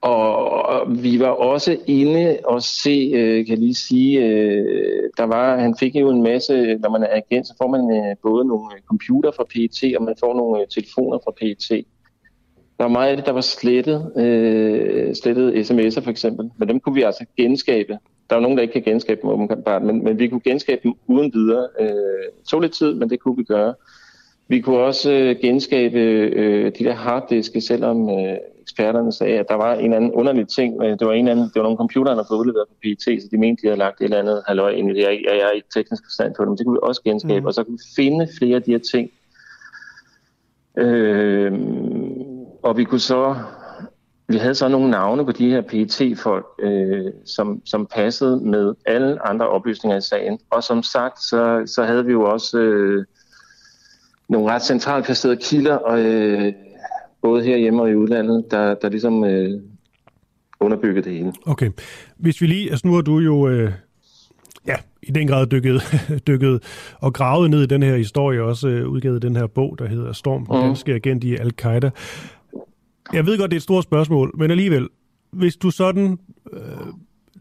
og 0.00 1.02
vi 1.02 1.20
var 1.20 1.28
også 1.28 1.76
inde 1.86 2.38
og 2.44 2.62
se, 2.62 3.10
øh, 3.14 3.46
kan 3.46 3.58
lige 3.58 3.74
sige, 3.74 4.24
øh, 4.24 5.10
der 5.16 5.24
var, 5.24 5.58
han 5.58 5.76
fik 5.80 5.94
jo 5.94 6.10
en 6.10 6.22
masse, 6.22 6.76
når 6.76 6.90
man 6.90 7.02
er 7.02 7.16
agent, 7.16 7.46
så 7.46 7.54
får 7.58 7.68
man 7.68 7.96
øh, 7.96 8.16
både 8.22 8.44
nogle 8.44 8.74
øh, 8.74 8.82
computer 8.82 9.30
fra 9.30 9.44
PET, 9.44 9.96
og 9.96 10.02
man 10.02 10.14
får 10.20 10.34
nogle 10.34 10.60
øh, 10.60 10.66
telefoner 10.68 11.18
fra 11.24 11.32
PET. 11.40 11.84
Der 12.78 12.84
var 12.84 12.88
meget 12.88 13.10
af 13.10 13.16
det, 13.16 13.26
der 13.26 13.32
var 13.32 13.40
slettet, 13.40 14.12
øh, 14.16 15.14
slettet 15.14 15.70
sms'er 15.70 16.00
for 16.00 16.10
eksempel, 16.10 16.50
men 16.58 16.68
dem 16.68 16.80
kunne 16.80 16.94
vi 16.94 17.02
altså 17.02 17.24
genskabe. 17.36 17.98
Der 18.30 18.36
er 18.36 18.40
nogen, 18.40 18.56
der 18.56 18.62
ikke 18.62 18.72
kan 18.72 18.82
genskabe 18.82 19.20
dem 19.22 19.30
åbenbart, 19.30 19.82
men, 19.82 20.04
men 20.04 20.18
vi 20.18 20.28
kunne 20.28 20.40
genskabe 20.40 20.80
dem 20.82 20.94
uden 21.06 21.32
videre. 21.34 21.68
Øh, 21.80 21.88
det 22.38 22.48
tog 22.48 22.60
lidt 22.60 22.72
tid, 22.72 22.94
men 22.94 23.10
det 23.10 23.20
kunne 23.20 23.36
vi 23.36 23.44
gøre. 23.44 23.74
Vi 24.48 24.60
kunne 24.60 24.78
også 24.78 25.12
øh, 25.12 25.36
genskabe 25.40 25.98
øh, 25.98 26.72
de 26.78 26.84
der 26.84 26.94
harddiske, 26.94 27.60
selvom 27.60 28.10
øh, 28.10 28.36
eksperterne 28.62 29.12
sagde, 29.12 29.38
at 29.38 29.48
der 29.48 29.54
var 29.54 29.74
en 29.74 29.92
anden 29.92 30.12
underlig 30.12 30.48
ting. 30.48 30.82
Øh, 30.82 30.90
det 30.90 31.06
var, 31.06 31.12
en 31.12 31.28
anden, 31.28 31.44
det 31.44 31.54
var 31.54 31.62
nogle 31.62 31.76
computere, 31.76 32.16
der 32.16 32.24
fået 32.28 32.38
udleveret 32.38 32.68
på 32.68 32.74
PET, 32.82 33.22
så 33.22 33.28
de 33.30 33.38
mente, 33.38 33.62
de 33.62 33.66
havde 33.66 33.78
lagt 33.78 34.00
et 34.00 34.04
eller 34.04 34.18
andet 34.18 34.42
halløj 34.46 34.70
ind 34.70 34.90
i 34.90 34.94
det. 34.94 35.00
Jeg, 35.00 35.20
jeg 35.24 35.38
er 35.38 35.50
ikke 35.50 35.68
teknisk 35.74 36.02
forstand 36.06 36.34
på 36.34 36.42
det, 36.42 36.48
men 36.48 36.58
det 36.58 36.66
kunne 36.66 36.74
vi 36.74 36.88
også 36.88 37.02
genskabe. 37.02 37.40
Mm. 37.40 37.46
Og 37.46 37.54
så 37.54 37.64
kunne 37.64 37.78
vi 37.78 38.02
finde 38.02 38.28
flere 38.38 38.56
af 38.56 38.62
de 38.62 38.70
her 38.70 38.78
ting. 38.78 39.10
Øh, 40.78 41.52
og 42.62 42.76
vi 42.76 42.84
kunne 42.84 43.00
så 43.00 43.36
vi 44.30 44.36
havde 44.36 44.54
så 44.54 44.68
nogle 44.68 44.90
navne 44.90 45.24
på 45.24 45.32
de 45.32 45.50
her 45.50 45.60
PET-folk, 45.60 46.46
øh, 46.58 47.12
som, 47.24 47.62
som 47.64 47.86
passede 47.86 48.36
med 48.36 48.74
alle 48.86 49.26
andre 49.26 49.48
oplysninger 49.48 49.96
i 49.96 50.00
sagen. 50.00 50.38
Og 50.50 50.62
som 50.62 50.82
sagt, 50.82 51.22
så, 51.22 51.62
så 51.66 51.84
havde 51.84 52.04
vi 52.04 52.12
jo 52.12 52.22
også 52.24 52.58
øh, 52.58 53.04
nogle 54.28 54.52
ret 54.52 54.62
centralt 54.62 55.04
placerede 55.04 55.36
kilder, 55.36 55.74
og, 55.74 56.00
øh, 56.00 56.52
både 57.22 57.44
herhjemme 57.44 57.82
og 57.82 57.90
i 57.90 57.94
udlandet, 57.94 58.44
der, 58.50 58.74
der 58.74 58.88
ligesom 58.88 59.24
øh, 59.24 59.60
underbyggede 60.60 61.04
det 61.04 61.12
hele. 61.12 61.32
Okay. 61.46 61.70
Hvis 62.16 62.40
vi 62.40 62.46
lige, 62.46 62.70
altså 62.70 62.86
nu 62.86 62.94
har 62.94 63.00
du 63.00 63.18
jo 63.18 63.48
øh, 63.48 63.72
ja, 64.66 64.76
i 65.02 65.10
den 65.10 65.28
grad 65.28 65.46
dykket, 65.46 65.82
dykket 66.28 66.62
og 67.00 67.14
gravet 67.14 67.50
ned 67.50 67.62
i 67.62 67.66
den 67.66 67.82
her 67.82 67.96
historie, 67.96 68.42
også 68.42 68.68
øh, 68.68 68.88
udgivet 68.88 69.22
den 69.22 69.36
her 69.36 69.46
bog, 69.46 69.78
der 69.78 69.88
hedder 69.88 70.12
Storm, 70.12 70.40
mm. 70.40 70.46
danske 70.46 70.94
agent 70.94 71.24
i 71.24 71.36
Al-Qaida. 71.36 71.90
Jeg 73.12 73.26
ved 73.26 73.38
godt, 73.38 73.50
det 73.50 73.56
er 73.56 73.58
et 73.58 73.62
stort 73.62 73.84
spørgsmål, 73.84 74.32
men 74.38 74.50
alligevel, 74.50 74.88
hvis 75.30 75.56
du 75.56 75.70
sådan 75.70 76.18
øh, 76.52 76.60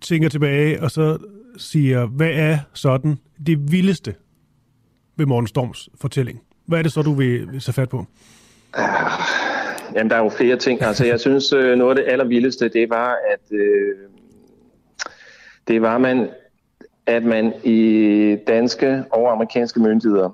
tænker 0.02 0.30
tilbage, 0.30 0.84
og 0.84 0.92
så 0.92 1.18
siger, 1.58 2.06
hvad 2.06 2.32
er 2.34 2.58
sådan 2.74 3.18
det 3.48 3.72
vildeste 3.72 4.16
ved 5.18 5.26
Morten 5.26 5.48
Storms 5.48 5.90
fortælling? 6.02 6.42
Hvad 6.68 6.80
er 6.80 6.84
det 6.84 6.92
så, 6.92 7.02
du 7.02 7.14
vil, 7.14 7.52
vil 7.52 7.62
fat 7.62 7.90
på? 7.90 7.98
Uh, 7.98 8.84
jamen, 9.96 10.10
der 10.10 10.16
er 10.16 10.24
jo 10.24 10.30
flere 10.30 10.56
ting. 10.56 10.82
Altså, 10.82 11.06
jeg 11.06 11.20
synes, 11.20 11.54
øh, 11.54 11.78
noget 11.78 11.98
af 11.98 12.04
det 12.04 12.12
allervildeste, 12.12 12.70
det 12.70 12.90
var, 12.90 13.18
at 13.32 13.58
øh, 13.58 13.96
det 15.68 15.82
var, 15.82 15.98
man, 15.98 16.30
at 17.06 17.24
man 17.24 17.54
i 17.64 18.38
danske 18.48 19.04
og 19.12 19.32
amerikanske 19.32 19.80
myndigheder 19.80 20.30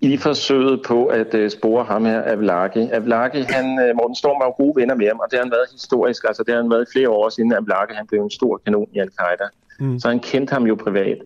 i 0.00 0.16
forsøget 0.16 0.82
på 0.86 1.06
at 1.06 1.34
uh, 1.34 1.48
spore 1.48 1.84
ham 1.84 2.04
her, 2.04 2.22
Avlaki. 2.22 2.88
Avlaki, 2.92 3.40
han, 3.40 3.64
uh, 3.64 3.96
Morten 3.96 4.14
Storm 4.14 4.40
var 4.40 4.46
jo 4.46 4.64
gode 4.64 4.80
venner 4.80 4.94
med 4.94 5.06
ham, 5.06 5.18
og 5.18 5.26
det 5.30 5.38
har 5.38 5.44
han 5.44 5.50
været 5.50 5.66
historisk. 5.72 6.24
Altså, 6.28 6.42
det 6.42 6.54
har 6.54 6.62
han 6.62 6.70
været 6.70 6.86
i 6.88 6.92
flere 6.92 7.08
år 7.08 7.28
siden, 7.28 7.52
Avlaki 7.52 7.94
han 7.94 8.06
blev 8.06 8.22
en 8.22 8.30
stor 8.30 8.60
kanon 8.64 8.88
i 8.92 8.98
Al-Qaida. 8.98 9.48
Mm. 9.80 9.98
Så 9.98 10.08
han 10.08 10.20
kendte 10.20 10.52
ham 10.52 10.66
jo 10.66 10.74
privat. 10.74 11.18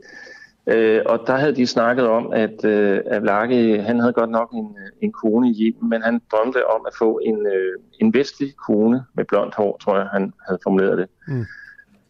Uh, 0.66 1.00
og 1.06 1.20
der 1.26 1.36
havde 1.36 1.56
de 1.56 1.66
snakket 1.66 2.06
om, 2.06 2.32
at 2.32 2.64
uh, 2.64 3.14
Avlaki, 3.14 3.76
han 3.76 4.00
havde 4.00 4.12
godt 4.12 4.30
nok 4.30 4.50
en, 4.52 4.76
en 5.00 5.12
kone 5.12 5.50
i 5.50 5.52
hjem, 5.52 5.84
men 5.84 6.02
han 6.02 6.20
drømte 6.32 6.70
om 6.70 6.86
at 6.86 6.94
få 6.98 7.20
en, 7.22 7.38
uh, 7.38 7.84
en 8.00 8.14
vestlig 8.14 8.56
kone 8.66 9.02
med 9.14 9.24
blondt 9.24 9.54
hår, 9.54 9.78
tror 9.84 9.96
jeg, 9.96 10.06
han 10.06 10.32
havde 10.46 10.58
formuleret 10.62 10.98
det. 10.98 11.06
Mm. 11.28 11.44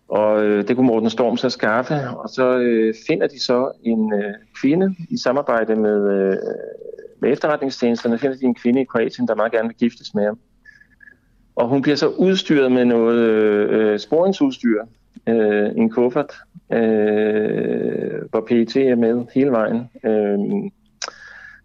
Og 0.08 0.44
øh, 0.44 0.68
det 0.68 0.76
kunne 0.76 0.86
Morten 0.86 1.10
Storm 1.10 1.36
så 1.36 1.50
skaffe, 1.50 1.94
og 1.94 2.28
så 2.28 2.58
øh, 2.58 2.94
finder 3.06 3.26
de 3.26 3.40
så 3.40 3.72
en 3.82 4.14
øh, 4.14 4.34
kvinde 4.60 4.94
i 5.10 5.16
samarbejde 5.16 5.76
med, 5.76 6.12
øh, 6.12 6.36
med 7.20 7.32
efterretningstjenesterne, 7.32 8.18
finder 8.18 8.36
de 8.36 8.44
en 8.44 8.54
kvinde 8.54 8.80
i 8.80 8.84
Kroatien, 8.84 9.28
der 9.28 9.34
meget 9.34 9.52
gerne 9.52 9.68
vil 9.68 9.76
giftes 9.76 10.14
med 10.14 10.24
ham. 10.24 10.38
Og 11.56 11.68
hun 11.68 11.82
bliver 11.82 11.96
så 11.96 12.08
udstyret 12.08 12.72
med 12.72 12.84
noget 12.84 13.18
øh, 13.18 13.98
sporingsudstyr, 13.98 14.84
øh, 15.26 15.70
en 15.76 15.90
kuffert, 15.90 16.32
øh, 16.72 18.20
hvor 18.30 18.40
PET 18.48 18.76
er 18.76 18.96
med 18.96 19.26
hele 19.34 19.50
vejen. 19.50 19.90
Øh, 20.04 20.38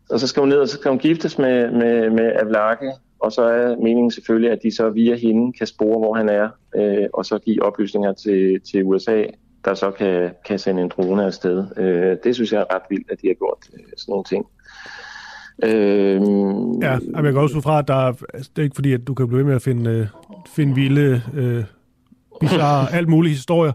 og 0.10 0.20
så 0.20 0.28
skal 0.28 0.40
hun 0.40 0.50
ned, 0.50 0.58
og 0.58 0.68
så 0.68 0.78
skal 0.78 0.90
hun 0.90 1.00
giftes 1.00 1.38
med, 1.38 1.72
med, 1.72 2.10
med 2.10 2.32
Avlake, 2.40 2.92
og 3.20 3.32
så 3.32 3.42
er 3.42 3.76
meningen 3.76 4.12
selvfølgelig, 4.12 4.52
at 4.52 4.60
de 4.64 4.76
så 4.76 4.90
via 4.90 5.16
hende 5.16 5.54
kan 5.54 5.68
spore, 5.68 6.00
hvor 6.00 6.14
han 6.14 6.30
er, 6.30 6.50
øh, 6.76 7.08
og 7.14 7.26
så 7.26 7.40
give 7.40 7.64
oplysninger 7.64 8.14
til, 8.14 8.62
til 8.72 8.84
USA, 8.84 9.24
der 9.66 9.74
så 9.74 9.92
kan, 9.92 10.32
kan 10.46 10.60
sende 10.60 10.82
en 10.82 10.90
drone 10.90 11.26
afsted. 11.26 11.66
Øh, 11.78 12.18
det 12.24 12.36
synes 12.36 12.54
jeg 12.54 12.60
er 12.60 12.76
ret 12.76 12.82
vildt, 12.90 13.12
at 13.12 13.22
de 13.22 13.28
har 13.28 13.34
gjort 13.34 13.58
øh, 13.74 13.80
sådan 13.98 14.12
nogle 14.12 14.24
ting. 14.24 14.46
Øh, 15.64 16.22
ja, 16.82 17.24
jeg 17.24 17.34
går 17.34 17.42
også 17.42 17.58
ud 17.58 17.62
fra, 17.62 17.80
at 17.80 17.88
der 17.88 17.94
er, 17.94 18.14
altså, 18.34 18.52
det 18.56 18.62
er 18.62 18.64
ikke 18.64 18.76
fordi, 18.76 18.94
at 18.94 19.08
du 19.08 19.14
kan 19.14 19.28
blive 19.28 19.38
ved 19.38 19.46
med 19.46 19.56
at 19.56 19.62
finde, 19.62 19.90
øh, 19.90 20.08
finde 20.56 20.76
vilde, 20.76 21.22
øh, 21.34 21.64
bizarre, 22.40 22.92
alt 22.98 23.10
mulige 23.10 23.34
historier. 23.34 23.72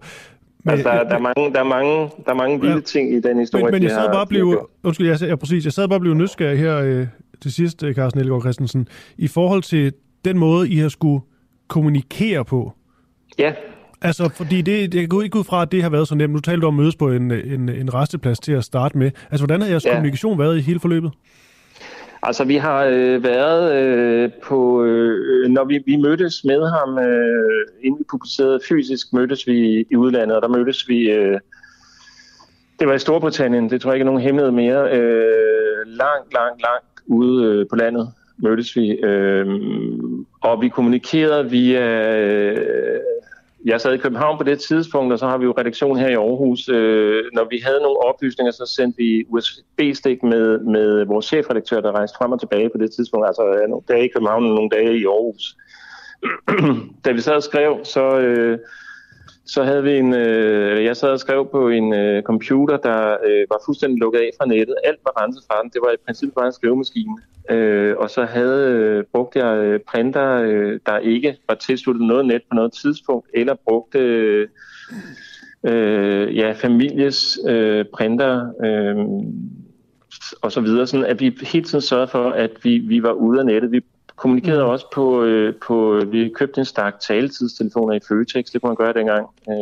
Men, 0.64 0.72
altså, 0.72 0.88
der, 0.88 1.04
der, 1.04 1.14
er 1.14 1.18
mange, 1.18 1.52
der, 1.54 1.60
er 1.60 1.64
mange, 1.64 2.10
der 2.24 2.30
er 2.30 2.34
mange 2.34 2.60
vilde 2.60 2.74
ja, 2.74 2.80
ting 2.80 3.14
i 3.14 3.20
den 3.20 3.38
historie. 3.38 3.64
Men, 3.64 3.72
men 3.72 3.82
jeg 3.82 3.90
sad 3.90 4.12
bare 4.12 4.26
blive, 4.26 4.58
undskyld, 4.82 5.08
jeg, 5.08 5.22
ja, 5.22 5.36
præcis, 5.36 5.64
jeg 5.64 5.72
sad 5.72 5.88
bare 5.88 6.00
blive 6.00 6.14
nysgerrig 6.14 6.58
her 6.58 6.76
øh, 6.78 7.06
til 7.40 7.52
sidst, 7.52 7.82
øh, 7.82 7.94
Carsten 7.94 8.20
Ellegaard 8.20 8.42
Christensen, 8.42 8.88
i 9.18 9.28
forhold 9.28 9.62
til 9.62 9.92
den 10.24 10.38
måde, 10.38 10.68
I 10.68 10.76
har 10.76 10.88
skulle 10.88 11.20
kommunikere 11.68 12.44
på. 12.44 12.72
Ja. 13.38 13.52
Altså, 14.02 14.28
fordi 14.28 14.62
det, 14.62 14.94
jeg 14.94 15.08
går 15.08 15.22
ikke 15.22 15.38
ud 15.38 15.44
fra, 15.44 15.62
at 15.62 15.72
det 15.72 15.82
har 15.82 15.90
været 15.90 16.08
så 16.08 16.14
nemt. 16.14 16.32
Nu 16.32 16.40
talte 16.40 16.60
du 16.60 16.66
om 16.66 16.74
mødes 16.74 16.96
på 16.96 17.10
en, 17.10 17.30
en, 17.30 17.68
en 17.68 17.94
resteplads 17.94 18.40
til 18.40 18.52
at 18.52 18.64
starte 18.64 18.98
med. 18.98 19.10
Altså, 19.30 19.46
hvordan 19.46 19.60
har 19.60 19.68
jeres 19.68 19.84
ja. 19.84 19.90
kommunikation 19.90 20.38
været 20.38 20.58
i 20.58 20.60
hele 20.60 20.80
forløbet? 20.80 21.12
Altså, 22.22 22.44
vi 22.44 22.56
har 22.56 22.84
øh, 22.84 23.24
været 23.24 23.74
øh, 23.74 24.30
på... 24.42 24.84
Øh, 24.84 25.48
når 25.48 25.64
vi, 25.64 25.82
vi 25.86 25.96
mødtes 25.96 26.44
med 26.44 26.68
ham, 26.70 26.98
øh, 26.98 27.66
inden 27.82 27.98
vi 27.98 28.04
publicerede 28.10 28.60
fysisk, 28.68 29.12
mødtes 29.12 29.46
vi 29.46 29.86
i 29.90 29.96
udlandet, 29.96 30.36
og 30.36 30.42
der 30.42 30.48
mødtes 30.48 30.88
vi... 30.88 31.10
Øh, 31.10 31.40
det 32.78 32.88
var 32.88 32.94
i 32.94 32.98
Storbritannien, 32.98 33.70
det 33.70 33.80
tror 33.80 33.90
jeg 33.90 33.96
ikke 33.96 34.02
er 34.02 34.12
nogen 34.12 34.20
hemmelighed 34.20 34.52
mere. 34.52 34.92
Øh, 34.98 35.86
langt, 35.86 36.32
langt, 36.34 36.62
langt 36.62 37.00
ude 37.06 37.44
øh, 37.44 37.66
på 37.70 37.76
landet 37.76 38.12
mødtes 38.36 38.76
vi. 38.76 38.90
Øh, 38.90 39.46
og 40.40 40.62
vi 40.62 40.68
kommunikerede 40.68 41.50
via, 41.50 42.16
øh, 42.16 43.00
jeg 43.64 43.80
sad 43.80 43.94
i 43.94 43.98
København 43.98 44.38
på 44.38 44.44
det 44.44 44.60
tidspunkt, 44.60 45.12
og 45.12 45.18
så 45.18 45.26
har 45.26 45.38
vi 45.38 45.44
jo 45.44 45.54
redaktion 45.58 45.98
her 45.98 46.08
i 46.08 46.14
Aarhus. 46.14 46.68
Øh, 46.68 47.24
når 47.32 47.46
vi 47.50 47.58
havde 47.64 47.80
nogle 47.82 47.98
oplysninger, 47.98 48.52
så 48.52 48.72
sendte 48.76 48.96
vi 48.96 49.24
USB-stik 49.28 50.22
med, 50.22 50.58
med 50.58 51.04
vores 51.04 51.26
chefredaktør, 51.26 51.80
der 51.80 51.92
rejste 51.92 52.16
frem 52.18 52.32
og 52.32 52.40
tilbage 52.40 52.68
på 52.68 52.78
det 52.78 52.90
tidspunkt. 52.92 53.26
Altså 53.26 53.44
øh, 53.46 53.68
nogle 53.68 53.84
dage 53.88 54.04
i 54.04 54.08
København 54.14 54.44
og 54.44 54.54
nogle 54.54 54.70
dage 54.70 54.98
i 54.98 55.04
Aarhus. 55.04 55.56
da 57.04 57.12
vi 57.12 57.20
sad 57.20 57.34
og 57.34 57.42
skrev, 57.42 57.84
så, 57.84 58.18
øh, 58.18 58.58
så 59.46 59.64
havde 59.64 59.82
vi 59.82 59.98
en, 59.98 60.14
øh, 60.14 60.84
jeg 60.84 60.96
sad 60.96 61.10
og 61.10 61.20
skrev 61.20 61.48
på 61.50 61.68
en 61.68 61.94
øh, 61.94 62.22
computer, 62.22 62.76
der 62.76 63.16
øh, 63.26 63.46
var 63.50 63.62
fuldstændig 63.66 63.98
lukket 63.98 64.18
af 64.18 64.30
fra 64.38 64.46
nettet. 64.46 64.74
Alt 64.84 64.98
var 65.04 65.22
renset 65.22 65.44
fra 65.50 65.62
den. 65.62 65.70
Det 65.70 65.80
var 65.84 65.92
i 65.92 65.96
princippet 66.06 66.34
bare 66.34 66.46
en 66.46 66.52
skrivemaskine. 66.52 67.16
Øh, 67.50 67.96
og 67.96 68.10
så 68.10 68.24
havde 68.24 68.70
øh, 68.70 69.04
brugte 69.12 69.38
jeg 69.38 69.58
øh, 69.58 69.80
printer, 69.80 70.32
øh, 70.32 70.80
der 70.86 70.98
ikke 70.98 71.36
var 71.48 71.54
tilsluttet 71.54 72.06
noget 72.06 72.26
net 72.26 72.42
på 72.50 72.54
noget 72.54 72.72
tidspunkt, 72.72 73.28
eller 73.34 73.54
brugte 73.64 73.98
øh, 73.98 74.48
øh, 75.66 76.36
ja, 76.36 76.52
families 76.52 77.38
øh, 77.48 77.84
printer 77.94 78.52
øh, 78.64 78.96
og 80.42 80.52
så 80.52 80.60
videre, 80.60 80.86
sådan 80.86 81.06
at 81.06 81.20
vi 81.20 81.38
hele 81.42 81.64
tiden 81.64 81.82
sørgede 81.82 82.08
for, 82.08 82.30
at 82.30 82.50
vi, 82.62 82.78
vi 82.78 83.02
var 83.02 83.12
ude 83.12 83.40
af 83.40 83.46
nettet. 83.46 83.72
Vi 83.72 83.80
kommunikerede 84.22 84.64
mm. 84.64 84.70
også 84.70 84.86
på, 84.94 85.24
øh, 85.24 85.54
på, 85.66 86.00
vi 86.06 86.32
købte 86.34 86.58
en 86.58 86.64
stak 86.64 87.00
taletidstelefoner 87.00 87.94
i 87.94 88.00
Føtex, 88.08 88.44
det 88.52 88.60
kunne 88.60 88.68
man 88.68 88.76
gøre 88.76 88.92
dengang. 88.92 89.26
Øh, 89.48 89.54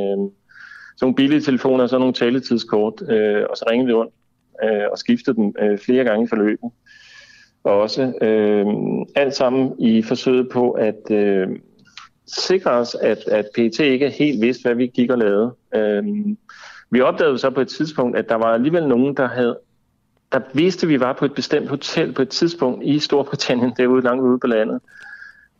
sådan 0.96 1.06
nogle 1.06 1.14
billige 1.14 1.40
telefoner 1.40 1.86
så 1.86 1.98
nogle 1.98 2.12
taletidskort, 2.12 3.02
øh, 3.08 3.44
og 3.50 3.56
så 3.56 3.64
ringede 3.70 3.86
vi 3.86 3.92
rundt 3.92 4.14
øh, 4.64 4.86
og 4.92 4.98
skiftede 4.98 5.36
dem 5.36 5.54
øh, 5.62 5.78
flere 5.78 6.04
gange 6.04 6.24
i 6.24 6.28
forløbet. 6.28 6.70
Og 7.64 7.80
også 7.80 8.02
øh, 8.22 8.66
alt 9.16 9.34
sammen 9.34 9.74
i 9.78 10.02
forsøget 10.02 10.48
på 10.48 10.70
at 10.70 11.10
øh, 11.10 11.48
sikre 12.26 12.70
os, 12.70 12.94
at, 12.94 13.18
at 13.28 13.46
PET 13.54 13.78
ikke 13.78 14.10
helt 14.10 14.42
vidste, 14.42 14.62
hvad 14.62 14.74
vi 14.74 14.86
gik 14.86 15.10
og 15.10 15.18
lavede. 15.18 15.54
Øh, 15.74 16.04
vi 16.90 17.00
opdagede 17.00 17.38
så 17.38 17.50
på 17.50 17.60
et 17.60 17.68
tidspunkt, 17.68 18.16
at 18.16 18.28
der 18.28 18.34
var 18.34 18.54
alligevel 18.54 18.88
nogen, 18.88 19.16
der 19.16 19.28
havde 19.28 19.58
der 20.32 20.40
vidste, 20.54 20.86
at 20.86 20.88
vi 20.88 21.00
var 21.00 21.12
på 21.12 21.24
et 21.24 21.34
bestemt 21.34 21.68
hotel 21.68 22.12
på 22.12 22.22
et 22.22 22.28
tidspunkt 22.28 22.84
i 22.84 22.98
Storbritannien, 22.98 23.72
derude 23.76 24.02
langt 24.02 24.22
ude 24.22 24.38
på 24.38 24.46
landet, 24.46 24.80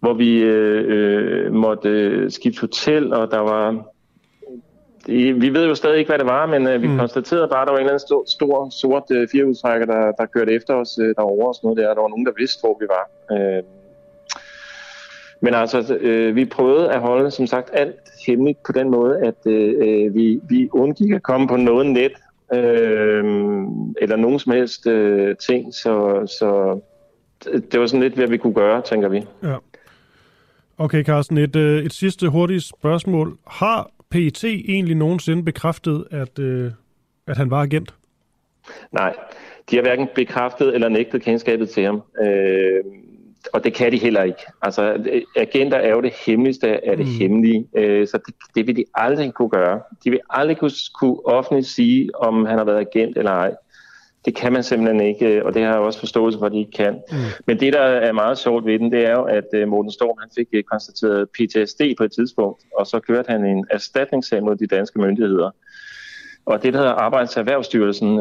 hvor 0.00 0.14
vi 0.14 0.38
øh, 0.38 0.84
øh, 0.88 1.52
måtte 1.52 1.88
øh, 1.88 2.30
skifte 2.30 2.60
hotel, 2.60 3.12
og 3.12 3.30
der 3.30 3.38
var... 3.38 3.84
Vi 5.06 5.54
ved 5.54 5.66
jo 5.66 5.74
stadig 5.74 5.98
ikke, 5.98 6.08
hvad 6.08 6.18
det 6.18 6.26
var, 6.26 6.46
men 6.46 6.66
øh, 6.66 6.82
vi 6.82 6.88
mm. 6.88 6.98
konstaterede 6.98 7.48
bare, 7.48 7.62
at 7.62 7.66
der 7.66 7.72
var 7.72 7.78
en 7.78 7.82
eller 7.82 7.92
anden 7.92 8.06
stor, 8.06 8.24
stor 8.26 8.70
sort 8.70 9.02
øh, 9.12 9.28
firehjulstrækker, 9.32 9.86
der, 9.86 10.12
der 10.12 10.26
kørte 10.26 10.52
efter 10.52 10.74
os 10.74 10.98
øh, 11.02 11.14
derovre 11.16 11.48
og 11.48 11.54
sådan 11.54 11.66
noget 11.66 11.78
der. 11.78 11.94
Der 11.94 12.00
var 12.00 12.08
nogen, 12.08 12.26
der 12.26 12.32
vidste, 12.38 12.60
hvor 12.60 12.76
vi 12.80 12.86
var. 12.96 13.04
Øh, 13.36 13.62
men 15.40 15.54
altså, 15.54 15.96
øh, 16.00 16.36
vi 16.36 16.44
prøvede 16.44 16.92
at 16.92 17.00
holde, 17.00 17.30
som 17.30 17.46
sagt, 17.46 17.70
alt 17.72 17.96
hemmeligt 18.26 18.62
på 18.66 18.72
den 18.72 18.90
måde, 18.90 19.18
at 19.18 19.46
øh, 19.46 19.74
øh 19.78 20.14
vi, 20.14 20.40
vi 20.48 20.68
undgik 20.72 21.10
at 21.10 21.22
komme 21.22 21.48
på 21.48 21.56
noget 21.56 21.86
net, 21.86 22.12
øh, 22.54 23.24
eller 24.00 24.16
nogen 24.16 24.38
som 24.38 24.52
helst 24.52 24.86
øh, 24.86 25.36
ting, 25.36 25.74
så, 25.74 26.26
så 26.38 26.80
det 27.44 27.80
var 27.80 27.86
sådan 27.86 28.00
lidt, 28.00 28.14
hvad 28.14 28.28
vi 28.28 28.36
kunne 28.36 28.54
gøre, 28.54 28.82
tænker 28.82 29.08
vi. 29.08 29.22
Ja. 29.42 29.56
Okay, 30.78 31.04
Carsten, 31.04 31.38
et, 31.38 31.56
øh, 31.56 31.84
et 31.84 31.92
sidste 31.92 32.28
hurtigt 32.28 32.64
spørgsmål. 32.64 33.38
Har 33.46 33.90
PET 34.10 34.44
egentlig 34.44 34.96
nogensinde 34.96 35.44
bekræftet, 35.44 36.04
at, 36.10 36.38
øh, 36.38 36.70
at 37.26 37.36
han 37.36 37.50
var 37.50 37.62
agent? 37.62 37.94
Nej, 38.92 39.14
de 39.70 39.76
har 39.76 39.82
hverken 39.82 40.08
bekræftet 40.14 40.74
eller 40.74 40.88
nægtet 40.88 41.22
kendskabet 41.22 41.70
til 41.70 41.84
ham. 41.84 42.02
Øh, 42.22 42.84
og 43.52 43.64
det 43.64 43.74
kan 43.74 43.92
de 43.92 43.98
heller 43.98 44.22
ikke. 44.22 44.42
Altså, 44.62 45.04
agenter 45.36 45.76
er 45.76 45.90
jo 45.90 46.00
det 46.00 46.12
hemmeligste 46.26 46.86
af 46.88 46.96
det 46.96 47.06
mm. 47.06 47.12
hemmelige, 47.12 47.66
øh, 47.76 48.08
så 48.08 48.18
det, 48.26 48.34
det 48.54 48.66
vil 48.66 48.76
de 48.76 48.84
aldrig 48.94 49.34
kunne 49.34 49.50
gøre. 49.50 49.80
De 50.04 50.10
vil 50.10 50.20
aldrig 50.30 50.56
kunne, 50.56 50.70
kunne 51.00 51.26
offentligt 51.26 51.66
sige, 51.66 52.10
om 52.14 52.46
han 52.46 52.58
har 52.58 52.64
været 52.64 52.86
agent 52.86 53.18
eller 53.18 53.30
ej. 53.30 53.54
Det 54.24 54.34
kan 54.34 54.52
man 54.52 54.62
simpelthen 54.62 55.00
ikke, 55.00 55.26
øh, 55.26 55.44
og 55.44 55.54
det 55.54 55.62
har 55.62 55.70
jeg 55.70 55.80
også 55.80 55.98
forståelse 55.98 56.38
for, 56.38 56.46
at 56.46 56.52
de 56.52 56.58
ikke 56.58 56.70
kan. 56.70 56.94
Mm. 57.12 57.16
Men 57.46 57.60
det, 57.60 57.72
der 57.72 57.80
er 57.80 58.12
meget 58.12 58.38
sjovt 58.38 58.66
ved 58.66 58.78
den, 58.78 58.92
det 58.92 59.06
er 59.06 59.12
jo, 59.12 59.22
at 59.22 59.44
øh, 59.54 59.68
Morten 59.68 59.92
Storm 59.92 60.16
han 60.20 60.28
fik 60.36 60.46
øh, 60.52 60.62
konstateret 60.62 61.28
PTSD 61.28 61.80
på 61.98 62.04
et 62.04 62.12
tidspunkt, 62.12 62.62
og 62.78 62.86
så 62.86 63.00
kørte 63.00 63.30
han 63.30 63.44
en 63.44 63.66
erstatningssag 63.70 64.42
mod 64.42 64.56
de 64.56 64.66
danske 64.66 64.98
myndigheder. 64.98 65.50
Og 66.46 66.62
det, 66.62 66.72
der 66.72 66.78
hedder 66.78 66.92
Arbejdserhvervsstyrelsen, 66.92 68.18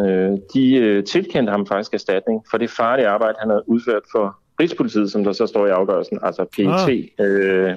de 0.53 1.01
tilkendte 1.01 1.51
ham 1.51 1.65
faktisk 1.65 1.93
erstatning 1.93 2.43
for 2.51 2.57
det 2.57 2.69
farlige 2.69 3.07
arbejde, 3.07 3.35
han 3.39 3.49
havde 3.49 3.63
udført 3.67 4.03
for 4.11 4.39
Rigspolitiet, 4.59 5.11
som 5.11 5.23
der 5.23 5.31
så 5.31 5.47
står 5.47 5.67
i 5.67 5.69
afgørelsen, 5.69 6.19
altså 6.23 6.45
PET. 6.55 7.09
Ah. 7.19 7.25
Øh, 7.25 7.75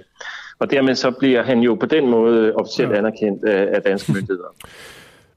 og 0.59 0.71
dermed 0.71 0.95
så 0.95 1.11
bliver 1.11 1.43
han 1.43 1.61
jo 1.61 1.75
på 1.75 1.87
den 1.87 2.11
måde 2.11 2.55
officielt 2.55 2.93
ja. 2.93 2.99
anerkendt 2.99 3.45
af, 3.45 3.77
af 3.77 3.83
danske 3.83 4.13
myndigheder. 4.13 4.49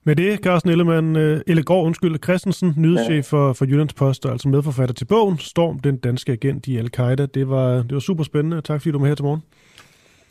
Med 0.08 0.16
det, 0.16 0.40
Carsten 0.40 0.72
Ellemann, 0.72 1.16
uh, 1.16 1.40
Ellegaard, 1.48 1.86
undskyld, 1.86 2.24
Christensen, 2.24 2.74
nyhedschef 2.78 3.34
ja. 3.34 3.38
for, 3.38 3.54
for 3.54 3.66
Jyllandspost, 3.66 4.26
og 4.26 4.32
altså 4.32 4.50
medforfatter 4.50 4.94
til 4.94 5.06
bogen, 5.06 5.38
Storm, 5.38 5.80
den 5.80 5.98
danske 5.98 6.32
agent 6.32 6.68
i 6.68 6.78
Al-Qaida. 6.78 7.26
Det 7.26 7.50
var, 7.50 7.76
det 7.76 7.94
var 7.94 8.00
super 8.00 8.24
spændende. 8.24 8.62
Tak 8.62 8.82
fordi 8.82 8.92
du 8.92 9.00
var 9.00 9.08
her 9.08 9.16
til 9.16 9.24
morgen. 9.24 9.44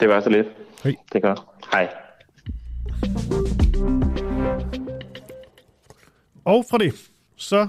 Det 0.01 0.09
var 0.09 0.21
så 0.21 0.31
lidt. 0.31 0.47
Hej. 0.85 0.95
Det 1.13 1.23
godt. 1.23 1.41
Hej. 1.73 1.89
Og 6.45 6.65
fra 6.71 6.79
det, 6.79 6.95
så 7.37 7.67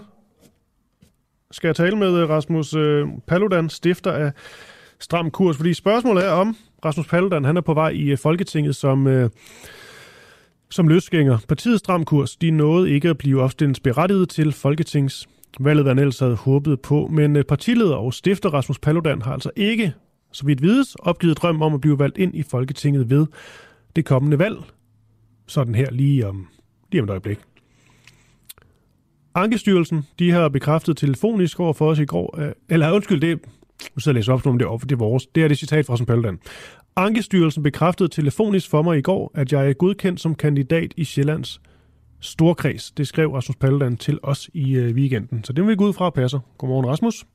skal 1.56 1.68
jeg 1.68 1.76
tale 1.76 1.95
med 1.95 2.18
øh, 2.22 2.30
Rasmus 2.30 2.74
øh, 2.74 3.08
Paludan, 3.28 3.70
stifter 3.70 4.12
af 4.12 4.32
Stram 4.99 5.32
Kurs, 5.32 5.58
fordi 5.58 5.74
spørgsmålet 5.74 6.26
er 6.26 6.32
om 6.32 6.56
Rasmus 6.86 7.08
Paludan, 7.08 7.45
han 7.45 7.58
er 7.58 7.62
på 7.62 7.74
vej 7.74 7.89
i 7.89 8.12
øh, 8.12 8.18
Folketinget 8.18 8.76
som, 8.76 9.08
øh, 9.08 9.30
som 10.72 10.88
løsgænger. 10.88 11.38
Partiet 11.47 11.80
Stram 11.80 12.06
Kurs, 12.06 12.36
de 12.36 12.51
nåede 12.51 12.91
ikke 12.91 13.10
at 13.10 13.18
blive 13.18 13.41
opstillingsberettiget 13.41 14.30
til 14.30 14.51
Folketingsvalget, 14.51 15.84
hvad 15.84 15.91
han 15.91 15.99
ellers 15.99 16.20
havde 16.20 16.36
håbet 16.36 16.82
på, 16.82 17.08
men 17.08 17.36
øh, 17.36 17.43
partileder 17.43 17.95
og 17.95 18.14
stifter 18.14 18.49
Rasmus 18.49 18.80
Paludan 18.80 19.22
har 19.22 19.34
altså 19.34 19.51
ikke, 19.56 19.93
så 20.32 20.45
vidt 20.45 20.62
vides, 20.62 20.95
opgivet 20.95 21.38
drøm 21.38 21.62
om 21.62 21.74
at 21.74 21.82
blive 21.82 21.99
valgt 21.99 22.18
ind 22.18 22.36
i 22.36 22.43
Folketinget 22.43 23.10
ved 23.10 23.26
det 23.95 24.06
kommende 24.06 24.39
valg. 24.39 24.58
Sådan 25.47 25.76
her 25.76 25.91
lige 25.91 26.28
om, 26.28 26.47
lige 26.91 27.01
om 27.01 27.06
et 27.06 27.10
øjeblik. 27.10 27.39
Ankestyrelsen, 29.36 30.06
de 30.20 30.32
har 30.32 30.50
bekræftet 30.50 30.98
telefonisk 30.98 31.60
over 31.60 31.74
for 31.74 31.90
os 31.90 32.00
i 32.00 32.06
går, 32.06 32.40
øh, 32.40 32.52
eller 32.70 32.92
undskyld, 32.92 33.22
det, 33.22 33.40
nu 33.96 34.00
sidder 34.00 34.16
jeg 34.16 34.16
læser 34.16 34.34
op, 34.34 34.42
som 34.42 34.60
det 34.60 34.66
er, 34.66 34.78
det 34.78 34.92
er 34.92 34.96
vores, 34.96 35.26
det 35.26 35.44
er 35.44 35.48
det 35.48 35.58
citat 35.58 35.86
fra 35.86 36.06
Paludan. 36.06 36.40
Ankestyrelsen 36.96 37.64
bekræftede 37.64 38.10
telefonisk 38.10 38.70
for 38.70 38.82
mig 38.82 38.98
i 38.98 39.02
går, 39.02 39.32
at 39.34 39.54
jeg 39.54 39.70
er 39.70 39.74
godkendt 39.74 40.22
som 40.22 40.36
kandidat 40.36 40.94
i 40.98 41.04
Sjællands 41.04 41.62
Storkreds. 42.20 42.92
Det 42.92 43.08
skrev 43.08 43.32
Rasmus 43.32 43.56
Paludan 43.56 43.98
til 43.98 44.20
os 44.24 44.50
i 44.54 44.76
øh, 44.76 44.96
weekenden. 44.96 45.44
Så 45.44 45.54
det 45.54 45.64
vil 45.64 45.72
vi 45.72 45.76
gå 45.76 45.88
ud 45.88 45.94
fra 45.94 46.10
passer. 46.10 46.40
Godmorgen, 46.58 46.88
Rasmus. 46.88 47.26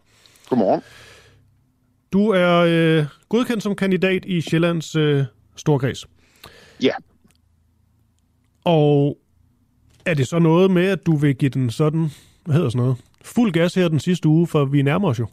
Godmorgen. 0.49 0.83
Du 2.13 2.29
er 2.29 2.57
øh, 2.69 3.07
godkendt 3.29 3.63
som 3.63 3.77
kandidat 3.77 4.25
i 4.25 4.41
Sjællands 4.41 4.97
øh, 4.97 5.25
Storkreds. 5.57 6.07
Ja. 6.83 6.93
Og 8.65 9.19
er 10.05 10.15
det 10.15 10.29
så 10.29 10.39
noget 10.39 10.71
med, 10.71 10.87
at 10.89 11.07
du 11.07 11.17
vil 11.17 11.35
give 11.35 11.49
den 11.49 11.71
sådan, 11.71 12.11
hvad 12.45 12.55
hedder 12.55 12.69
sådan 12.69 12.83
noget, 12.83 12.97
fuld 13.23 13.53
gas 13.53 13.75
her 13.75 13.89
den 13.89 14.01
sidste 14.01 14.29
uge, 14.29 14.47
for 14.47 14.65
vi 14.65 14.83
nærmer 14.83 15.09
os 15.09 15.19
jo? 15.19 15.27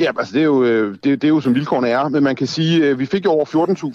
Ja, 0.00 0.10
altså 0.18 0.32
det 0.32 0.40
er 0.40 0.44
jo, 0.44 0.64
øh, 0.64 0.94
det, 1.04 1.04
det 1.04 1.24
er 1.24 1.28
jo 1.28 1.40
som 1.40 1.54
vilkårene 1.54 1.88
er, 1.88 2.08
men 2.08 2.22
man 2.24 2.36
kan 2.36 2.46
sige, 2.46 2.88
at 2.88 2.98
vi 2.98 3.06
fik 3.06 3.24
jo 3.24 3.30
over 3.30 3.44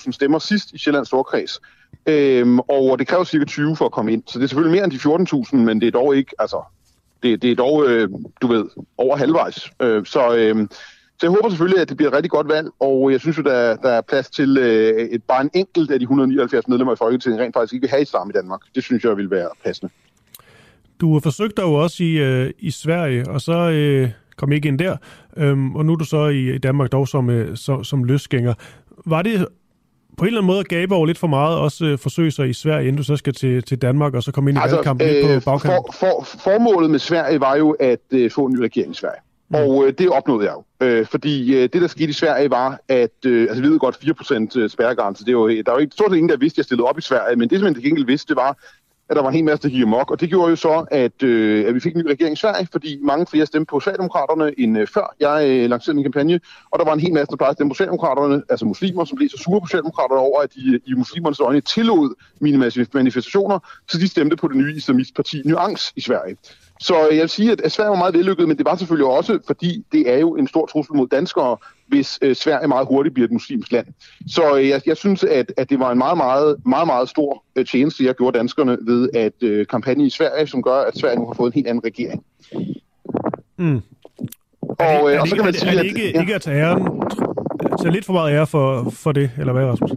14.000 0.06 0.12
stemmer 0.12 0.40
sidst 0.40 0.72
i 0.74 0.78
Sjællands 0.78 1.08
Storkreds, 1.08 1.62
øhm, 2.06 2.60
og 2.60 3.00
det 3.00 3.08
kræver 3.08 3.24
cirka 3.24 3.46
20 3.46 3.76
for 3.76 3.86
at 3.86 3.92
komme 3.92 4.14
ind, 4.14 4.24
så 4.28 4.40
det 4.40 4.44
er 4.44 4.48
selvfølgelig 4.48 4.76
mere 4.76 4.84
end 4.84 5.26
de 5.32 5.46
14.000, 5.50 5.56
men 5.56 5.82
det 5.82 5.88
er 5.88 5.92
dog 5.92 6.16
ikke, 6.16 6.32
altså, 6.40 6.62
det, 7.24 7.42
det 7.42 7.52
er 7.52 7.56
dog, 7.56 7.86
øh, 7.88 8.10
du 8.42 8.48
ved, 8.48 8.66
over 8.98 9.18
halvvejs. 9.18 9.72
Øh, 9.82 10.06
så, 10.06 10.36
øh, 10.36 10.68
så 11.18 11.26
jeg 11.28 11.30
håber 11.30 11.50
selvfølgelig, 11.50 11.82
at 11.82 11.90
det 11.90 11.98
bliver 11.98 12.10
et 12.10 12.16
rigtig 12.16 12.32
godt 12.32 12.48
valg, 12.48 12.70
og 12.80 13.12
jeg 13.12 13.20
synes 13.20 13.38
jo, 13.38 13.44
der, 13.44 13.76
der 13.76 13.90
er 13.90 14.02
plads 14.02 14.30
til 14.30 14.58
øh, 14.58 15.10
et, 15.10 15.24
bare 15.24 15.42
en 15.42 15.50
enkelt 15.54 15.92
af 15.92 16.00
de 16.00 16.04
179 16.04 16.68
medlemmer 16.68 16.94
i 16.94 16.96
Folketinget 16.96 17.42
rent 17.42 17.56
faktisk 17.56 17.74
ikke 17.74 17.84
vil 17.84 17.90
have 17.90 18.02
islam 18.02 18.30
i 18.30 18.34
Danmark. 18.34 18.62
Det 18.76 18.84
synes 18.84 19.04
jeg 19.04 19.18
vil 19.18 19.32
være 19.32 19.50
passende. 19.66 19.94
Du 21.02 21.14
har 21.14 21.20
forsøgt 21.20 21.58
dig 21.58 21.64
jo 21.64 21.74
også 21.74 22.04
i, 22.04 22.12
øh, 22.12 22.52
i 22.60 22.72
Sverige, 22.72 23.30
og 23.30 23.42
så 23.42 23.70
øh, 23.70 24.10
kom 24.38 24.52
ikke 24.52 24.68
ind 24.68 24.80
der, 24.80 24.98
øhm, 25.38 25.76
og 25.76 25.86
nu 25.86 25.94
er 25.94 25.98
du 25.98 26.06
så 26.06 26.28
i, 26.28 26.56
i 26.56 26.58
Danmark 26.58 26.92
dog 26.92 27.08
som, 27.08 27.30
øh, 27.30 27.58
som, 27.58 27.84
som 27.84 28.04
løsgænger. 28.04 28.54
Var 29.06 29.22
det 29.22 29.48
på 30.18 30.24
en 30.24 30.28
eller 30.28 30.40
anden 30.40 30.48
måde 30.48 30.60
at 30.60 30.68
gabe 30.68 30.96
over 30.96 31.06
lidt 31.06 31.18
for 31.18 31.28
meget, 31.28 31.58
også 31.58 31.86
øh, 31.86 31.98
forsøge 31.98 32.32
sig 32.32 32.50
i 32.50 32.54
Sverige, 32.54 32.88
inden 32.88 32.98
du 32.98 33.04
så 33.04 33.16
skal 33.16 33.34
til, 33.34 33.64
til 33.64 33.82
Danmark, 33.82 34.14
og 34.14 34.24
så 34.24 34.32
komme 34.32 34.50
ind 34.50 34.58
i 34.58 34.62
altså, 34.62 34.76
valgkampen 34.76 35.08
øh, 35.08 35.24
på 35.24 35.46
bagkanten? 35.46 35.94
For, 35.94 36.24
for, 36.24 36.40
formålet 36.44 36.92
med 36.92 37.00
Sverige 37.00 37.40
var 37.40 37.56
jo 37.56 37.72
at 37.72 38.00
øh, 38.12 38.32
få 38.32 38.46
en 38.46 38.54
ny 38.54 38.60
regering 38.60 38.92
i 38.92 38.96
Sverige. 38.96 39.20
Mm. 39.50 39.56
Og 39.56 39.88
øh, 39.88 39.94
det 39.98 40.10
opnåede 40.10 40.46
jeg 40.46 40.54
jo. 40.54 40.86
Øh, 40.86 41.06
fordi 41.06 41.56
øh, 41.56 41.70
det, 41.74 41.82
der 41.82 41.88
skete 41.88 42.10
i 42.10 42.14
Sverige, 42.14 42.50
var, 42.50 42.80
at 42.88 43.26
øh, 43.26 43.42
altså, 43.42 43.62
vi 43.62 43.68
ved 43.70 43.80
godt 43.80 43.96
4% 44.56 44.60
øh, 44.60 44.70
spærregrænse. 44.70 45.24
Det 45.26 45.30
er 45.30 45.34
jo, 45.34 45.48
øh, 45.48 45.56
der 45.56 45.72
var 45.72 45.74
jo 45.74 45.82
ikke 45.82 45.94
stort 45.94 46.12
set 46.12 46.18
ingen, 46.18 46.30
der 46.30 46.38
vidste, 46.38 46.56
at 46.56 46.58
jeg 46.58 46.66
stillede 46.66 46.88
op 46.88 46.98
i 46.98 47.02
Sverige, 47.02 47.36
men 47.36 47.50
det, 47.50 47.60
som 47.60 47.68
jeg 47.68 47.76
til 47.76 47.84
gengæld 47.84 48.06
vidste, 48.06 48.28
det 48.30 48.36
var, 48.36 48.58
at 49.10 49.16
der 49.16 49.22
var 49.22 49.30
en 49.30 49.36
hel 49.36 49.44
masse, 49.44 49.64
der 49.64 49.70
gik 49.70 49.82
amok, 49.82 50.12
og 50.12 50.20
det 50.20 50.30
gjorde 50.30 50.50
jo 50.50 50.56
så, 50.56 50.86
at, 50.92 51.24
øh, 51.24 51.68
at 51.68 51.76
vi 51.76 51.80
fik 51.80 51.96
en 51.96 52.02
ny 52.02 52.08
regering 52.08 52.34
i 52.34 52.36
Sverige, 52.36 52.68
fordi 52.72 53.00
mange 53.02 53.26
flere 53.26 53.46
stemte 53.46 53.70
på 53.70 53.80
Socialdemokraterne 53.80 54.60
end 54.60 54.78
øh, 54.78 54.88
før 54.88 55.16
jeg 55.20 55.48
øh, 55.50 55.70
lancerede 55.70 55.96
min 55.96 56.04
kampagne, 56.04 56.40
og 56.72 56.80
der 56.80 56.86
var 56.86 56.94
en 56.94 57.00
hel 57.00 57.14
masse, 57.14 57.32
der 57.32 57.36
plejede 57.36 57.50
at 57.52 57.56
stemme 57.56 57.70
på 57.70 57.74
Socialdemokraterne, 57.74 58.44
altså 58.50 58.66
muslimer, 58.66 59.06
som 59.06 59.16
blev 59.16 59.30
så 59.30 59.38
sure 59.38 59.62
på 59.62 59.68
Socialdemokraterne 59.68 60.22
over, 60.22 60.42
at 60.42 60.54
de 60.54 60.74
øh, 60.74 60.80
i 60.86 60.94
muslimernes 60.94 61.40
øjne 61.40 61.62
tillod 61.62 62.16
mine 62.40 62.72
manifestationer, 62.94 63.60
så 63.88 63.98
de 63.98 64.08
stemte 64.08 64.36
på 64.36 64.48
det 64.48 64.58
nye 64.58 64.76
islamistparti 64.76 65.42
Nuance 65.46 65.94
i 65.96 66.02
Sverige. 66.02 66.38
Så 66.80 67.08
jeg 67.12 67.22
vil 67.22 67.30
sige, 67.30 67.52
at 67.64 67.72
Sverige 67.72 67.90
var 67.90 67.98
meget 67.98 68.14
vellykket, 68.14 68.48
men 68.48 68.58
det 68.58 68.66
var 68.66 68.76
selvfølgelig 68.76 69.08
også, 69.08 69.40
fordi 69.48 69.86
det 69.92 70.14
er 70.14 70.18
jo 70.20 70.36
en 70.36 70.48
stor 70.48 70.66
trussel 70.66 70.96
mod 70.96 71.08
danskere, 71.08 71.58
hvis 71.88 72.20
øh, 72.22 72.36
Sverige 72.36 72.68
meget 72.68 72.88
hurtigt 72.88 73.14
bliver 73.14 73.28
et 73.28 73.32
muslimsk 73.32 73.72
land. 73.72 73.88
Så 74.28 74.58
øh, 74.58 74.68
jeg, 74.70 74.82
jeg 74.86 74.98
synes, 74.98 75.24
at, 75.24 75.52
at 75.58 75.70
det 75.70 75.80
var 75.80 75.92
en 75.92 75.98
meget, 75.98 76.18
meget, 76.18 76.56
meget, 76.66 76.88
meget 76.88 77.10
stor 77.10 77.44
øh, 77.56 77.66
tjeneste, 77.66 78.06
jeg 78.06 78.16
gjorde 78.16 78.38
danskerne 78.38 78.78
ved 78.82 79.10
at 79.14 79.34
øh, 79.44 79.68
kampagne 79.68 80.06
i 80.06 80.10
Sverige, 80.10 80.48
som 80.48 80.62
gør, 80.64 80.82
at 80.82 80.98
Sverige 80.98 81.20
nu 81.20 81.26
har 81.26 81.34
fået 81.34 81.48
en 81.48 81.54
helt 81.54 81.68
anden 81.68 81.84
regering. 81.86 82.24
Mm. 83.58 83.82
Og, 84.62 84.76
Er 84.80 85.04
det, 85.04 85.14
øh, 85.14 85.22
og 85.22 85.28
så 85.28 85.36
ikke, 85.36 85.36
kan 85.36 85.46
man 85.46 85.54
sige, 85.54 85.68
er 85.70 85.72
det 85.74 85.80
at- 85.80 85.86
ikke, 85.86 86.12
ja. 86.12 86.20
ikke 86.22 86.36
at 86.36 86.42
tage 86.42 86.62
æren, 86.62 86.84
tage 87.82 87.92
lidt 87.94 88.06
for 88.06 88.14
meget 88.14 88.34
ære 88.34 88.48
for, 88.48 88.90
for 88.90 89.12
det, 89.12 89.32
eller 89.40 89.54
hvad, 89.54 89.66
Rasmus? 89.66 89.92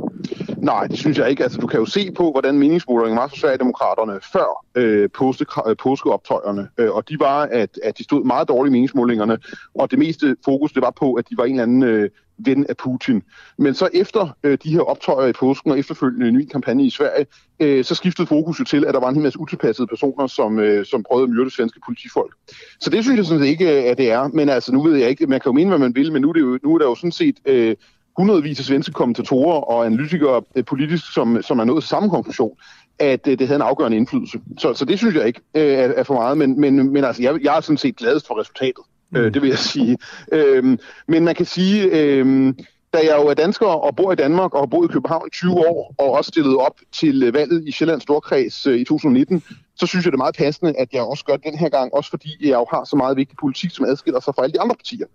Nej, 0.63 0.87
det 0.87 0.99
synes 0.99 1.19
jeg 1.19 1.31
ikke. 1.31 1.43
Altså, 1.43 1.59
du 1.59 1.67
kan 1.67 1.81
jo 1.81 1.87
se 1.87 2.11
på, 2.17 2.31
hvordan 2.31 2.59
meningsmålingen 2.59 3.19
var 3.19 3.29
for 3.29 3.35
Socialdemokraterne 3.35 4.21
før 4.33 4.65
øh, 4.75 5.11
påske, 5.11 5.47
øh, 5.69 5.77
påskeoptøjerne. 5.77 6.69
Øh, 6.79 6.91
og 6.91 7.09
de 7.09 7.21
var, 7.21 7.43
at, 7.43 7.79
at 7.83 7.99
de 7.99 8.05
stod 8.05 8.25
meget 8.25 8.49
dårligt 8.49 8.71
i 8.71 8.73
meningsmålingerne, 8.73 9.39
og 9.75 9.91
det 9.91 9.99
meste 9.99 10.37
fokus 10.45 10.73
det 10.73 10.83
var 10.83 10.91
på, 10.91 11.15
at 11.15 11.25
de 11.31 11.37
var 11.37 11.45
en 11.45 11.51
eller 11.51 11.63
anden 11.63 11.83
øh, 11.83 12.11
ven 12.39 12.67
af 12.69 12.77
Putin. 12.77 13.23
Men 13.59 13.75
så 13.75 13.89
efter 13.95 14.37
øh, 14.43 14.59
de 14.63 14.73
her 14.73 14.81
optøjer 14.81 15.29
i 15.29 15.33
påsken 15.33 15.71
og 15.71 15.79
efterfølgende 15.79 16.29
en 16.29 16.35
ny 16.35 16.49
kampagne 16.49 16.85
i 16.87 16.91
Sverige, 16.91 17.27
øh, 17.61 17.85
så 17.85 17.95
skiftede 17.95 18.27
fokus 18.27 18.61
jo 18.61 18.65
til, 18.65 18.85
at 18.85 18.95
der 18.95 19.01
var 19.01 19.09
en 19.09 19.15
hel 19.15 19.23
masse 19.23 19.41
utilpassede 19.41 19.87
personer, 19.87 20.27
som, 20.27 20.59
øh, 20.59 20.87
som 20.87 21.03
prøvede 21.03 21.25
at 21.25 21.31
myrde 21.31 21.51
svenske 21.51 21.81
politifolk. 21.87 22.35
Så 22.81 22.91
det 22.91 23.05
synes 23.05 23.17
jeg 23.17 23.27
sådan 23.27 23.43
set 23.43 23.49
ikke, 23.49 23.83
øh, 23.83 23.91
at 23.91 23.99
det 23.99 24.11
er. 24.11 24.29
Men 24.29 24.49
altså, 24.49 24.73
nu 24.73 24.83
ved 24.83 24.97
jeg 24.97 25.11
ikke, 25.11 25.27
man 25.27 25.41
kan 25.41 25.49
jo 25.49 25.55
mene, 25.55 25.69
hvad 25.69 25.79
man 25.79 25.95
vil, 25.95 26.13
men 26.13 26.23
nu 26.23 26.29
er, 26.29 26.33
det 26.33 26.41
jo, 26.41 26.59
nu 26.63 26.75
er 26.75 26.79
der 26.79 26.87
jo 26.87 26.95
sådan 26.95 27.13
set... 27.13 27.37
Øh, 27.47 27.77
hundredvis 28.19 28.59
af 28.59 28.65
svenske 28.65 28.93
kommentatorer 28.93 29.61
og 29.61 29.87
analytikere 29.87 30.43
øh, 30.55 30.65
politisk, 30.65 31.13
som, 31.13 31.43
som 31.43 31.59
er 31.59 31.65
nået 31.65 31.83
til 31.83 31.89
samme 31.89 32.11
konklusion, 32.11 32.57
at 32.99 33.29
øh, 33.29 33.39
det 33.39 33.47
havde 33.47 33.57
en 33.57 33.63
afgørende 33.63 33.97
indflydelse. 33.97 34.41
Så, 34.59 34.75
så 34.75 34.85
det 34.85 34.99
synes 34.99 35.15
jeg 35.15 35.27
ikke 35.27 35.41
øh, 35.55 35.63
er, 35.63 35.89
er 35.97 36.03
for 36.03 36.15
meget, 36.15 36.39
men, 36.39 36.61
men, 36.61 36.93
men 36.93 37.05
altså, 37.05 37.23
jeg, 37.23 37.39
jeg 37.43 37.57
er 37.57 37.61
sådan 37.61 37.77
set 37.77 37.97
gladest 37.97 38.27
for 38.27 38.41
resultatet, 38.41 38.85
mm. 39.11 39.19
øh, 39.19 39.35
det 39.35 39.43
vil 39.43 39.49
jeg 39.49 39.59
sige. 39.59 39.99
Øhm, 40.33 40.79
men 41.09 41.25
man 41.25 41.35
kan 41.35 41.47
sige, 41.47 41.85
øh, 41.85 42.55
da 42.93 42.99
jeg 42.99 43.17
jo 43.23 43.27
er 43.27 43.35
dansker 43.35 43.67
og 43.67 43.97
bor 43.97 44.13
i 44.13 44.17
Danmark 44.17 44.55
og 44.55 44.61
har 44.61 44.67
boet 44.67 44.91
i 44.91 44.93
København 44.93 45.27
i 45.27 45.31
20 45.31 45.53
år, 45.53 45.95
og 45.99 46.11
også 46.13 46.29
stillet 46.29 46.57
op 46.57 46.77
til 46.93 47.23
øh, 47.23 47.35
valget 47.35 47.69
i 47.69 47.73
Sjællands 47.73 48.03
Storkreds 48.03 48.67
øh, 48.67 48.79
i 48.81 48.85
2019, 48.85 49.43
så 49.77 49.87
synes 49.87 50.05
jeg, 50.05 50.13
det 50.13 50.17
er 50.17 50.25
meget 50.27 50.37
passende, 50.37 50.75
at 50.79 50.89
jeg 50.93 51.03
også 51.03 51.25
gør 51.25 51.37
det 51.37 51.45
den 51.45 51.59
her 51.59 51.69
gang, 51.69 51.95
også 51.95 52.11
fordi 52.11 52.29
jeg 52.41 52.55
jo 52.55 52.67
har 52.71 52.85
så 52.85 52.97
meget 52.97 53.17
vigtig 53.17 53.37
politik, 53.41 53.71
som 53.71 53.85
adskiller 53.85 54.21
sig 54.21 54.35
fra 54.35 54.43
alle 54.43 54.53
de 54.53 54.61
andre 54.61 54.77
partier. 54.77 55.07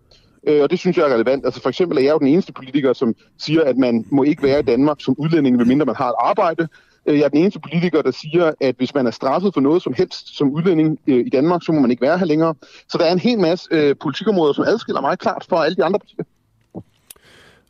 Øh, 0.48 0.64
og 0.64 0.72
det 0.72 0.80
synes 0.80 0.98
jeg 0.98 1.10
er 1.10 1.14
relevant. 1.14 1.46
Altså 1.46 1.62
for 1.62 1.70
eksempel 1.70 1.98
er 1.98 2.02
jeg 2.02 2.14
jo 2.14 2.20
den 2.20 2.28
eneste 2.28 2.54
politiker, 2.54 2.94
som 2.94 3.16
siger, 3.38 3.64
at 3.64 3.78
man 3.78 4.06
må 4.12 4.24
ikke 4.24 4.44
være 4.44 4.60
i 4.60 4.64
Danmark 4.64 4.98
som 5.02 5.16
udlænding, 5.18 5.58
medmindre 5.58 5.86
man 5.86 5.96
har 5.96 6.10
et 6.10 6.16
arbejde. 6.20 6.68
Øh, 7.06 7.18
jeg 7.18 7.26
er 7.26 7.30
den 7.30 7.40
eneste 7.40 7.60
politiker, 7.60 8.02
der 8.02 8.12
siger, 8.12 8.52
at 8.62 8.76
hvis 8.78 8.94
man 8.94 9.08
er 9.08 9.12
straffet 9.12 9.54
for 9.54 9.62
noget 9.62 9.82
som 9.82 9.94
helst 9.98 10.38
som 10.38 10.50
udlænding 10.50 11.00
øh, 11.08 11.26
i 11.26 11.30
Danmark, 11.30 11.62
så 11.64 11.72
må 11.72 11.80
man 11.80 11.92
ikke 11.92 12.02
være 12.02 12.18
her 12.18 12.26
længere. 12.26 12.56
Så 12.90 12.98
der 12.98 13.06
er 13.06 13.12
en 13.12 13.20
hel 13.20 13.40
masse 13.40 13.68
øh, 13.72 13.96
politikområder, 14.02 14.54
som 14.54 14.66
adskiller 14.68 15.02
mig 15.02 15.20
klart 15.20 15.46
fra 15.50 15.66
alle 15.66 15.76
de 15.76 15.84
andre 15.84 16.00
partier. 16.00 16.24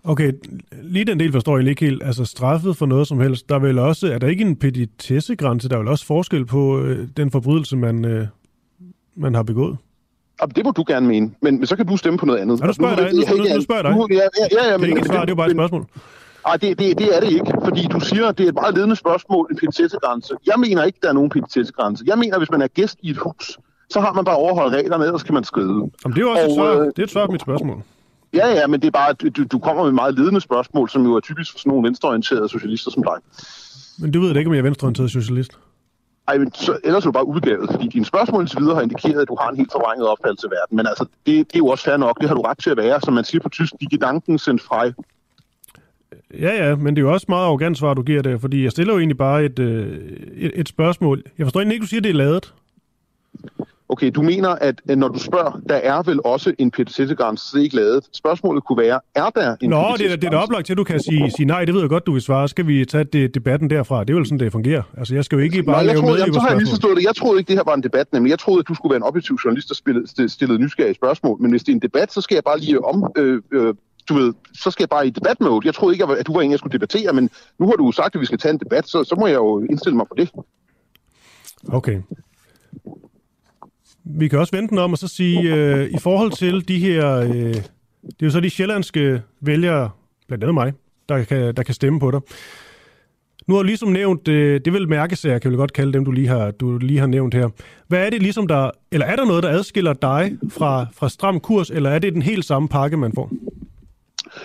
Okay, 0.05 0.31
lige 0.71 1.05
den 1.05 1.19
del 1.19 1.31
forstår 1.31 1.57
jeg 1.57 1.67
ikke 1.67 1.85
helt. 1.85 2.03
Altså 2.03 2.25
straffet 2.25 2.77
for 2.77 2.85
noget 2.85 3.07
som 3.07 3.19
helst. 3.19 3.49
Der 3.49 3.55
er 3.55 3.59
vel 3.59 3.79
også, 3.79 4.07
er 4.07 4.17
der 4.17 4.27
ikke 4.27 4.43
en 4.43 4.55
petitessegrænse? 4.55 5.69
Der 5.69 5.75
er 5.75 5.79
vel 5.79 5.87
også 5.87 6.05
forskel 6.05 6.45
på 6.45 6.79
øh, 6.79 7.07
den 7.17 7.31
forbrydelse, 7.31 7.77
man, 7.77 8.05
øh, 8.05 8.27
man 9.15 9.33
har 9.33 9.43
begået? 9.43 9.77
Og 10.43 10.55
det 10.55 10.65
må 10.65 10.71
du 10.71 10.83
gerne 10.87 11.07
mene, 11.07 11.31
men, 11.41 11.57
men 11.57 11.67
så 11.67 11.75
kan 11.75 11.85
du 11.87 11.97
stemme 11.97 12.17
på 12.19 12.25
noget 12.25 12.39
andet. 12.39 12.59
Ja, 12.61 12.65
nu 12.65 12.73
spørger 12.73 12.95
jeg 12.95 13.05
dig. 13.05 13.13
Nu- 13.13 13.37
nu- 13.37 13.55
nu 13.55 13.61
spørger 13.61 13.81
jeg 13.81 13.83
dig. 13.83 13.97
Nu, 13.99 14.07
ja, 14.11 14.15
ja, 14.15 14.45
ja, 14.51 14.71
ja, 14.71 14.73
Det 14.77 14.83
er 14.83 14.87
ikke 14.87 14.99
et 14.99 15.05
svar, 15.07 15.19
det 15.19 15.29
er 15.29 15.31
jo 15.31 15.35
bare 15.35 15.47
et 15.49 15.55
men- 15.55 15.59
spørgsmål. 15.59 15.85
Nej, 16.47 16.55
det, 16.57 16.79
det, 16.79 16.97
det 16.99 17.15
er 17.15 17.19
det 17.19 17.31
ikke, 17.31 17.53
fordi 17.63 17.87
du 17.95 17.99
siger, 17.99 18.27
at 18.27 18.37
det 18.37 18.43
er 18.43 18.47
et 18.49 18.53
meget 18.55 18.75
ledende 18.75 18.95
spørgsmål, 18.95 19.47
en 19.51 19.57
petitessegrænse. 19.57 20.33
Jeg 20.45 20.53
mener 20.57 20.83
ikke, 20.83 20.99
der 21.03 21.09
er 21.09 21.13
nogen 21.13 21.29
petitessegrænse. 21.29 22.03
Jeg 22.07 22.17
mener, 22.17 22.37
hvis 22.37 22.51
man 22.51 22.61
er 22.61 22.67
gæst 22.67 22.97
i 23.01 23.09
et 23.09 23.17
hus, 23.17 23.57
så 23.89 23.99
har 23.99 24.13
man 24.13 24.25
bare 24.25 24.35
overholdt 24.35 24.73
reglerne, 24.75 25.05
ellers 25.05 25.23
kan 25.23 25.33
man 25.33 25.43
skride. 25.43 25.69
Jamen, 25.69 25.89
det 26.05 26.17
er 26.17 26.21
jo 26.21 26.29
også 26.29 26.43
et 26.43 26.49
Og, 26.49 26.55
svar, 26.55 26.71
øh, 26.79 26.85
det 26.87 26.99
er 26.99 27.03
et 27.03 27.11
svar 27.11 27.25
på 27.25 27.31
mit 27.31 27.41
spørgsmål. 27.41 27.77
Ja, 28.33 28.47
ja, 28.59 28.67
men 28.67 28.81
det 28.81 28.87
er 28.87 28.91
bare, 28.91 29.13
du, 29.13 29.43
du 29.43 29.59
kommer 29.59 29.81
med 29.83 29.89
et 29.89 29.95
meget 29.95 30.13
ledende 30.19 30.41
spørgsmål, 30.41 30.89
som 30.89 31.03
jo 31.05 31.15
er 31.15 31.19
typisk 31.19 31.51
for 31.51 31.59
sådan 31.59 31.69
nogle 31.69 31.87
venstreorienterede 31.87 32.49
socialister 32.49 32.91
som 32.91 33.03
dig. 33.03 33.13
Men 33.99 34.11
du 34.11 34.19
ved 34.21 34.33
da 34.33 34.39
ikke, 34.39 34.49
om 34.49 34.53
jeg 34.53 34.59
er 34.59 34.63
venstreorienteret 34.63 35.11
socialist. 35.11 35.51
Ej, 36.27 36.37
men 36.37 36.53
så, 36.53 36.77
ellers 36.83 37.03
er 37.03 37.07
du 37.07 37.11
bare 37.11 37.27
udgavet, 37.27 37.69
fordi 37.71 37.87
dine 37.87 38.05
spørgsmål 38.05 38.41
indtil 38.41 38.59
videre 38.59 38.75
har 38.75 38.81
indikeret, 38.81 39.21
at 39.21 39.27
du 39.27 39.37
har 39.41 39.49
en 39.49 39.57
helt 39.57 39.71
forvrænget 39.71 40.07
opfattelse 40.07 40.47
af 40.47 40.51
verden. 40.51 40.77
Men 40.77 40.87
altså, 40.87 41.05
det, 41.25 41.47
det 41.47 41.55
er 41.55 41.59
jo 41.59 41.67
også 41.67 41.83
fair 41.83 41.97
nok, 41.97 42.19
det 42.21 42.27
har 42.27 42.35
du 42.35 42.41
ret 42.41 42.57
til 42.57 42.69
at 42.69 42.77
være, 42.77 43.01
som 43.01 43.13
man 43.13 43.23
siger 43.23 43.41
på 43.41 43.49
tysk, 43.49 43.73
de 43.79 43.87
Gedanken 43.91 44.39
sind 44.39 44.59
frei. 44.59 44.91
Ja, 46.39 46.67
ja, 46.67 46.75
men 46.75 46.95
det 46.95 47.01
er 47.01 47.05
jo 47.05 47.13
også 47.13 47.25
meget 47.29 47.45
arrogant 47.45 47.77
svar, 47.77 47.93
du 47.93 48.03
giver 48.03 48.21
der, 48.21 48.37
fordi 48.37 48.63
jeg 48.63 48.71
stiller 48.71 48.93
jo 48.93 48.99
egentlig 48.99 49.17
bare 49.17 49.45
et, 49.45 49.59
øh, 49.59 49.99
et, 50.35 50.51
et 50.55 50.69
spørgsmål. 50.69 51.23
Jeg 51.37 51.45
forstår 51.45 51.59
egentlig 51.59 51.75
ikke, 51.75 51.83
du 51.83 51.87
siger, 51.87 52.01
det 52.01 52.09
er 52.09 52.13
lavet. 52.13 52.53
Okay, 53.89 54.11
du 54.15 54.21
mener, 54.21 54.49
at 54.49 54.81
når 54.87 55.07
du 55.07 55.19
spørger, 55.19 55.61
der 55.69 55.75
er 55.75 56.03
vel 56.03 56.19
også 56.25 56.53
en 56.59 56.71
petitessegrænse, 56.71 57.45
så 57.45 57.51
det 57.53 57.59
er 57.59 57.63
ikke 57.63 57.75
lavet. 57.75 58.03
Spørgsmålet 58.13 58.63
kunne 58.65 58.77
være, 58.77 58.99
er 59.15 59.29
der 59.29 59.55
en 59.61 59.69
Nå, 59.69 59.83
det 59.97 60.11
er, 60.11 60.15
det 60.15 60.23
er 60.23 60.29
da 60.29 60.37
oplagt 60.37 60.65
til, 60.65 60.73
at 60.73 60.77
du 60.77 60.83
kan 60.83 60.99
sige, 60.99 61.31
sige 61.31 61.45
nej, 61.45 61.65
det 61.65 61.73
ved 61.73 61.81
jeg 61.81 61.89
godt, 61.89 62.05
du 62.05 62.11
vil 62.13 62.21
svare. 62.21 62.47
Skal 62.47 62.67
vi 62.67 62.85
tage 62.85 63.03
det, 63.03 63.35
debatten 63.35 63.69
derfra? 63.69 64.03
Det 64.03 64.09
er 64.09 64.15
vel 64.15 64.25
sådan, 64.25 64.39
det 64.39 64.51
fungerer. 64.51 64.83
Altså, 64.97 65.15
jeg 65.15 65.25
skal 65.25 65.35
jo 65.35 65.41
ikke 65.41 65.63
bare 65.63 65.73
Nej, 65.73 65.77
jeg 65.77 65.85
lave 65.85 65.99
troede, 65.99 66.13
med 66.13 66.19
jamen, 66.19 66.33
så 66.33 66.39
har 66.39 66.47
jeg 66.47 66.55
vores 66.55 66.63
misforstået 66.63 66.97
det. 66.97 67.03
Jeg 67.03 67.15
troede 67.15 67.39
ikke, 67.39 67.47
det 67.47 67.55
her 67.55 67.63
var 67.63 67.73
en 67.73 67.83
debat, 67.83 68.13
nemlig 68.13 68.29
jeg 68.29 68.39
troede, 68.39 68.59
at 68.59 68.67
du 68.67 68.73
skulle 68.75 68.91
være 68.91 68.97
en 68.97 69.03
objektiv 69.03 69.35
journalist, 69.45 69.69
der 69.69 69.75
spillede, 69.75 70.05
st- 70.05 70.27
stillede 70.27 70.59
nysgerrige 70.59 70.95
spørgsmål. 70.95 71.41
Men 71.41 71.51
hvis 71.51 71.63
det 71.63 71.71
er 71.71 71.75
en 71.75 71.81
debat, 71.81 72.13
så 72.13 72.21
skal 72.21 72.35
jeg 72.35 72.43
bare 72.43 72.59
lige 72.59 72.85
om... 72.85 73.11
Øh, 73.17 73.41
øh, 73.53 73.73
du 74.09 74.13
ved, 74.13 74.33
så 74.53 74.71
skal 74.71 74.83
jeg 74.83 74.89
bare 74.89 75.07
i 75.07 75.09
debatmode. 75.09 75.65
Jeg 75.65 75.73
troede 75.73 75.95
ikke, 75.95 76.05
at 76.05 76.27
du 76.27 76.33
var 76.33 76.41
en, 76.41 76.51
jeg 76.51 76.59
skulle 76.59 76.73
debattere, 76.73 77.13
men 77.13 77.29
nu 77.59 77.65
har 77.67 77.73
du 77.73 77.91
sagt, 77.91 78.15
at 78.15 78.21
vi 78.21 78.25
skal 78.25 78.37
tage 78.37 78.53
en 78.53 78.59
debat, 78.59 78.87
så, 78.87 79.03
så 79.03 79.15
må 79.19 79.27
jeg 79.27 79.35
jo 79.35 79.59
indstille 79.69 79.95
mig 79.97 80.05
på 80.07 80.15
det. 80.17 80.29
Okay. 81.67 82.01
Vi 84.05 84.27
kan 84.27 84.39
også 84.39 84.55
vente 84.55 84.69
den 84.69 84.77
om 84.77 84.91
og 84.91 84.97
så 84.97 85.07
sige, 85.07 85.55
øh, 85.55 85.89
i 85.89 85.97
forhold 85.99 86.31
til 86.31 86.67
de 86.67 86.79
her, 86.79 87.15
øh, 87.15 87.53
det 88.03 88.21
er 88.21 88.25
jo 88.25 88.29
så 88.29 88.39
de 88.39 88.49
sjællandske 88.49 89.21
vælgere, 89.41 89.89
blandt 90.27 90.43
andet 90.43 90.53
mig, 90.53 90.73
der 91.09 91.23
kan, 91.23 91.55
der 91.55 91.63
kan 91.63 91.73
stemme 91.73 91.99
på 91.99 92.11
dig. 92.11 92.19
Nu 93.47 93.55
har 93.55 93.61
du 93.61 93.65
ligesom 93.65 93.89
nævnt, 93.89 94.27
øh, 94.27 94.61
det 94.65 94.73
vil 94.73 94.89
mærkesager, 94.89 95.39
kan 95.39 95.51
vi 95.51 95.55
godt 95.55 95.73
kalde 95.73 95.93
dem, 95.93 96.05
du 96.05 96.11
lige, 96.11 96.27
har, 96.27 96.51
du 96.51 96.77
lige 96.77 96.99
har 96.99 97.07
nævnt 97.07 97.33
her. 97.33 97.49
Hvad 97.87 98.05
er 98.05 98.09
det 98.09 98.21
ligesom, 98.21 98.47
der, 98.47 98.71
eller 98.91 99.05
er 99.05 99.15
der 99.15 99.25
noget, 99.25 99.43
der 99.43 99.49
adskiller 99.49 99.93
dig 99.93 100.37
fra, 100.49 100.85
fra 100.93 101.09
stram 101.09 101.39
kurs, 101.39 101.69
eller 101.69 101.89
er 101.89 101.99
det 101.99 102.13
den 102.13 102.21
helt 102.21 102.45
samme 102.45 102.67
pakke, 102.69 102.97
man 102.97 103.13
får? 103.15 103.31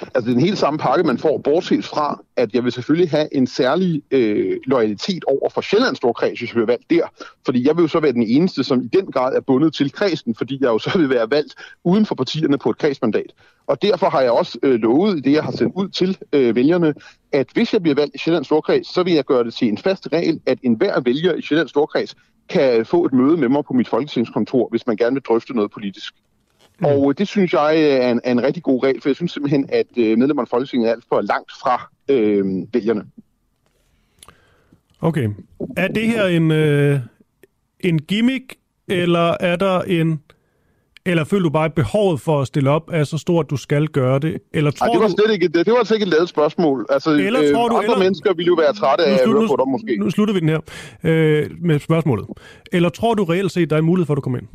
Altså, 0.02 0.20
det 0.20 0.28
er 0.28 0.32
den 0.32 0.40
helt 0.40 0.58
samme 0.58 0.78
pakke, 0.78 1.04
man 1.04 1.18
får, 1.18 1.38
bortset 1.38 1.84
fra, 1.84 2.22
at 2.36 2.54
jeg 2.54 2.64
vil 2.64 2.72
selvfølgelig 2.72 3.10
have 3.10 3.34
en 3.34 3.46
særlig 3.46 4.02
øh, 4.10 4.56
loyalitet 4.66 5.24
over 5.24 5.50
for 5.50 5.60
Sjællands 5.60 5.96
Storkreds, 5.96 6.38
hvis 6.38 6.50
jeg 6.50 6.54
bliver 6.54 6.66
valgt 6.66 6.90
der. 6.90 7.02
Fordi 7.44 7.66
jeg 7.66 7.76
vil 7.76 7.82
jo 7.82 7.88
så 7.88 8.00
være 8.00 8.12
den 8.12 8.22
eneste, 8.22 8.64
som 8.64 8.82
i 8.82 8.86
den 8.86 9.06
grad 9.06 9.36
er 9.36 9.40
bundet 9.40 9.74
til 9.74 9.92
kredsen, 9.92 10.34
fordi 10.34 10.58
jeg 10.60 10.68
jo 10.68 10.78
så 10.78 10.98
vil 10.98 11.10
være 11.10 11.30
valgt 11.30 11.54
uden 11.84 12.06
for 12.06 12.14
partierne 12.14 12.58
på 12.58 12.70
et 12.70 12.78
kredsmandat. 12.78 13.32
Og 13.66 13.82
derfor 13.82 14.10
har 14.10 14.20
jeg 14.20 14.30
også 14.30 14.58
øh, 14.62 14.80
lovet 14.80 15.18
i 15.18 15.20
det, 15.20 15.32
jeg 15.32 15.44
har 15.44 15.52
sendt 15.52 15.72
ud 15.76 15.88
til 15.88 16.18
øh, 16.32 16.56
vælgerne, 16.56 16.94
at 17.32 17.48
hvis 17.52 17.72
jeg 17.72 17.82
bliver 17.82 17.94
valgt 17.94 18.14
i 18.14 18.18
Sjællands 18.18 18.46
Storkreds, 18.46 18.94
så 18.94 19.02
vil 19.02 19.12
jeg 19.12 19.24
gøre 19.24 19.44
det 19.44 19.54
til 19.54 19.68
en 19.68 19.78
fast 19.78 20.08
regel, 20.12 20.40
at 20.46 20.58
enhver 20.62 21.00
vælger 21.00 21.34
i 21.34 21.42
Sjællands 21.42 21.70
Storkreds 21.70 22.16
kan 22.48 22.86
få 22.86 23.04
et 23.04 23.12
møde 23.12 23.36
med 23.36 23.48
mig 23.48 23.64
på 23.64 23.74
mit 23.74 23.88
folketingskontor, 23.88 24.68
hvis 24.68 24.86
man 24.86 24.96
gerne 24.96 25.14
vil 25.14 25.22
drøfte 25.22 25.52
noget 25.52 25.70
politisk. 25.70 26.14
Mm. 26.80 26.86
Og 26.86 27.08
øh, 27.10 27.14
det 27.18 27.28
synes 27.28 27.52
jeg 27.52 27.74
øh, 27.78 28.04
er 28.04 28.10
en, 28.10 28.20
er 28.24 28.32
en 28.32 28.42
rigtig 28.42 28.62
god 28.62 28.84
regel, 28.84 29.00
for 29.02 29.08
jeg 29.08 29.16
synes 29.16 29.32
simpelthen, 29.32 29.66
at 29.72 29.86
øh, 29.96 30.18
medlemmerne 30.18 30.40
af 30.44 30.48
Folketinget 30.48 30.88
er 30.88 30.92
alt 30.92 31.04
for 31.08 31.20
langt 31.20 31.52
fra 31.62 31.90
øh, 32.08 32.44
vælgerne. 32.74 33.04
Okay. 35.00 35.28
Er 35.76 35.88
det 35.88 36.02
her 36.06 36.24
en, 36.26 36.50
øh, 36.50 37.00
en 37.80 37.98
gimmick, 37.98 38.54
eller 38.88 39.34
er 39.40 39.56
der 39.56 39.80
en... 39.82 40.20
Eller 41.06 41.24
føler 41.24 41.42
du 41.42 41.50
bare, 41.50 41.64
at 41.64 41.74
behovet 41.74 42.20
for 42.20 42.40
at 42.40 42.46
stille 42.46 42.70
op 42.70 42.90
er 42.92 43.04
så 43.04 43.18
stort, 43.18 43.46
at 43.46 43.50
du 43.50 43.56
skal 43.56 43.86
gøre 43.88 44.18
det? 44.18 44.38
Eller 44.54 44.70
tror 44.70 44.86
Ej, 44.86 44.92
det 44.92 45.00
var 45.02 45.08
slet 45.08 45.32
ikke, 45.34 45.48
det, 45.48 45.66
det 45.66 45.72
var 45.72 45.78
altså 45.78 45.94
ikke 45.94 46.04
et 46.04 46.08
lavet 46.10 46.28
spørgsmål. 46.28 46.86
Altså, 46.90 47.10
Eller 47.10 47.52
tror 47.54 47.68
du- 47.68 47.74
andre 47.76 47.84
eller- 47.84 47.98
mennesker 47.98 48.34
ville 48.34 48.46
jo 48.46 48.54
være 48.54 48.72
trætte 48.72 49.04
af 49.04 49.12
at 49.12 49.20
slut- 49.20 49.38
høre 49.38 49.48
på 49.48 49.56
dem, 49.64 49.68
måske. 49.72 49.96
Nu 49.96 50.10
slutter 50.10 50.34
vi 50.34 50.40
den 50.40 50.48
her 50.48 50.60
øh, 51.04 51.50
med 51.60 51.78
spørgsmålet. 51.78 52.26
Eller 52.72 52.88
tror 52.88 53.14
du 53.14 53.24
reelt 53.24 53.52
set, 53.52 53.70
der 53.70 53.76
er 53.76 53.80
mulighed 53.80 54.06
for, 54.06 54.14
at 54.14 54.16
du 54.16 54.20
kommer 54.20 54.38
ind? 54.38 54.48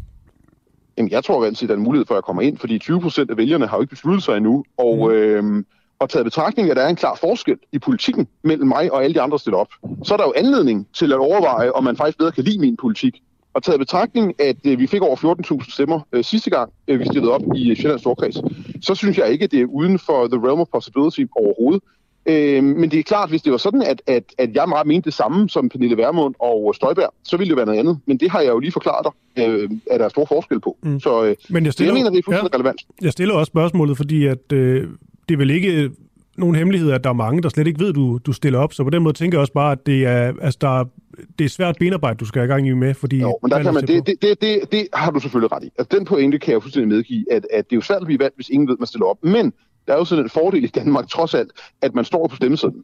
Jamen, 0.98 1.12
jeg 1.12 1.24
tror 1.24 1.46
altid, 1.46 1.68
der 1.68 1.74
er 1.74 1.78
en 1.78 1.84
mulighed 1.84 2.06
for, 2.06 2.14
at 2.14 2.18
jeg 2.18 2.24
kommer 2.24 2.42
ind, 2.42 2.58
fordi 2.58 2.80
20 2.80 3.02
procent 3.02 3.32
af 3.32 3.38
vælgerne 3.38 3.68
har 3.68 3.78
jo 3.78 3.82
ikke 3.82 3.90
besluttet 3.90 4.24
sig 4.24 4.38
endnu. 4.38 4.64
Og, 4.78 4.96
mm. 4.96 5.12
øhm, 5.12 5.66
og 6.00 6.10
taget 6.10 6.26
betragtning, 6.26 6.70
at 6.70 6.78
der 6.78 6.84
er 6.84 6.90
en 6.90 6.96
klar 6.96 7.16
forskel 7.16 7.58
i 7.72 7.80
politikken 7.80 8.28
mellem 8.44 8.68
mig 8.68 8.92
og 8.92 9.04
alle 9.04 9.14
de 9.14 9.22
andre, 9.22 9.32
der 9.32 9.40
stiller 9.40 9.58
op, 9.58 9.70
så 10.04 10.14
er 10.14 10.18
der 10.18 10.26
jo 10.26 10.34
anledning 10.36 10.88
til 10.94 11.14
at 11.14 11.20
overveje, 11.20 11.72
om 11.72 11.84
man 11.84 11.98
faktisk 11.98 12.18
bedre 12.18 12.32
kan 12.32 12.44
lide 12.44 12.60
min 12.60 12.78
politik. 12.78 13.22
Og 13.54 13.64
taget 13.64 13.80
betragtning, 13.80 14.42
at 14.42 14.56
øh, 14.66 14.80
vi 14.80 14.88
fik 14.88 15.02
over 15.02 15.16
14.000 15.62 15.74
stemmer 15.74 16.00
øh, 16.12 16.24
sidste 16.24 16.50
gang, 16.50 16.74
øh, 16.88 17.00
vi 17.00 17.06
stillede 17.06 17.32
op 17.32 17.42
i 17.56 17.72
øh, 17.72 17.78
Sjællands 17.78 18.02
Storkreds, 18.02 18.38
så 18.86 18.96
synes 18.96 19.18
jeg 19.18 19.30
ikke, 19.30 19.44
at 19.44 19.52
det 19.52 19.62
er 19.62 19.66
uden 19.66 20.00
for 20.00 20.28
the 20.28 20.48
realm 20.48 20.60
of 20.60 20.68
possibility 20.72 21.26
overhovedet, 21.36 21.84
Øh, 22.26 22.64
men 22.64 22.92
det 22.92 23.00
er 23.00 23.04
klart, 23.04 23.30
hvis 23.30 23.42
det 23.42 23.52
var 23.52 23.58
sådan, 23.58 23.82
at, 23.82 24.02
at, 24.08 24.24
at 24.38 24.56
jeg 24.56 24.70
meget 24.70 24.88
mente 24.88 25.06
det 25.06 25.14
samme 25.14 25.50
som 25.50 25.70
Pernille 25.70 25.98
Vermund 25.98 26.36
og 26.40 26.76
Støjberg, 26.76 27.14
så 27.24 27.38
ville 27.38 27.50
det 27.50 27.58
være 27.58 27.66
noget 27.66 27.80
andet. 27.80 28.00
Men 28.06 28.18
det 28.18 28.32
har 28.32 28.42
jeg 28.42 28.50
jo 28.50 28.60
lige 28.60 28.72
forklaret 28.72 29.08
dig, 29.08 29.48
øh, 29.48 29.70
at 29.92 30.00
der 30.00 30.06
er 30.06 30.10
stor 30.10 30.26
forskel 30.26 30.60
på. 30.60 30.78
Mm. 30.84 31.00
Så 31.00 31.24
øh, 31.26 31.36
men 31.50 31.66
jeg, 31.66 31.74
stiller, 31.74 31.94
jeg 31.94 32.00
mener, 32.00 32.10
det 32.10 32.20
er 32.20 32.24
fuldstændig 32.26 32.54
ja, 32.54 32.58
relevant. 32.58 32.82
Jeg 33.02 33.12
stiller 33.12 33.36
også 33.36 33.50
spørgsmålet, 33.50 33.98
fordi 33.98 34.26
at, 34.26 34.52
øh, 34.54 34.88
det 35.30 35.34
er 35.34 35.38
vel 35.38 35.50
ikke 35.50 35.90
nogen 36.38 36.56
hemmelighed, 36.56 36.92
at 36.92 37.04
der 37.04 37.10
er 37.10 37.14
mange, 37.14 37.42
der 37.42 37.50
slet 37.50 37.68
ikke 37.68 37.80
ved, 37.80 37.94
du, 37.94 38.18
du 38.18 38.34
stiller 38.34 38.60
op. 38.60 38.74
Så 38.74 38.84
på 38.84 38.90
den 38.90 39.04
måde 39.04 39.18
tænker 39.18 39.38
jeg 39.38 39.42
også 39.42 39.54
bare, 39.54 39.72
at 39.72 39.86
det 39.86 40.06
er, 40.06 40.34
altså, 40.42 40.58
der, 40.62 40.86
det 41.40 41.46
er 41.46 41.50
svært 41.50 41.76
benarbejde, 41.80 42.18
du 42.18 42.26
skal 42.26 42.40
have 42.40 42.48
gang 42.48 42.68
i 42.68 42.74
med. 42.74 42.94
Fordi 42.94 43.20
jo, 43.20 43.40
men 43.42 43.52
der 43.52 43.64
kan 43.64 43.74
man, 43.74 43.88
det, 43.88 44.08
det, 44.08 44.22
det, 44.22 44.42
det, 44.42 44.72
det, 44.72 44.88
har 44.94 45.12
du 45.12 45.20
selvfølgelig 45.20 45.52
ret 45.52 45.64
i. 45.64 45.70
Altså, 45.78 45.98
den 45.98 46.06
pointe 46.06 46.40
kan 46.40 46.54
jeg 46.54 46.62
fuldstændig 46.62 46.90
medgive, 46.90 47.26
at, 47.32 47.48
at 47.54 47.70
det 47.70 47.76
er 47.76 47.78
jo 47.78 47.82
svært 47.82 48.02
at 48.02 48.06
blive 48.06 48.20
valgt, 48.20 48.36
hvis 48.36 48.50
ingen 48.50 48.68
ved, 48.68 48.78
man 48.80 48.88
stiller 48.88 49.06
op. 49.06 49.18
Men 49.24 49.54
der 49.88 49.94
er 49.94 49.98
jo 49.98 50.06
sådan 50.06 50.24
en 50.24 50.30
fordel 50.30 50.64
i 50.64 50.68
Danmark, 50.68 51.08
trods 51.08 51.34
alt, 51.34 51.52
at 51.82 51.96
man 51.96 52.06
står 52.06 52.28
på 52.28 52.36
stemmesedlen. 52.36 52.84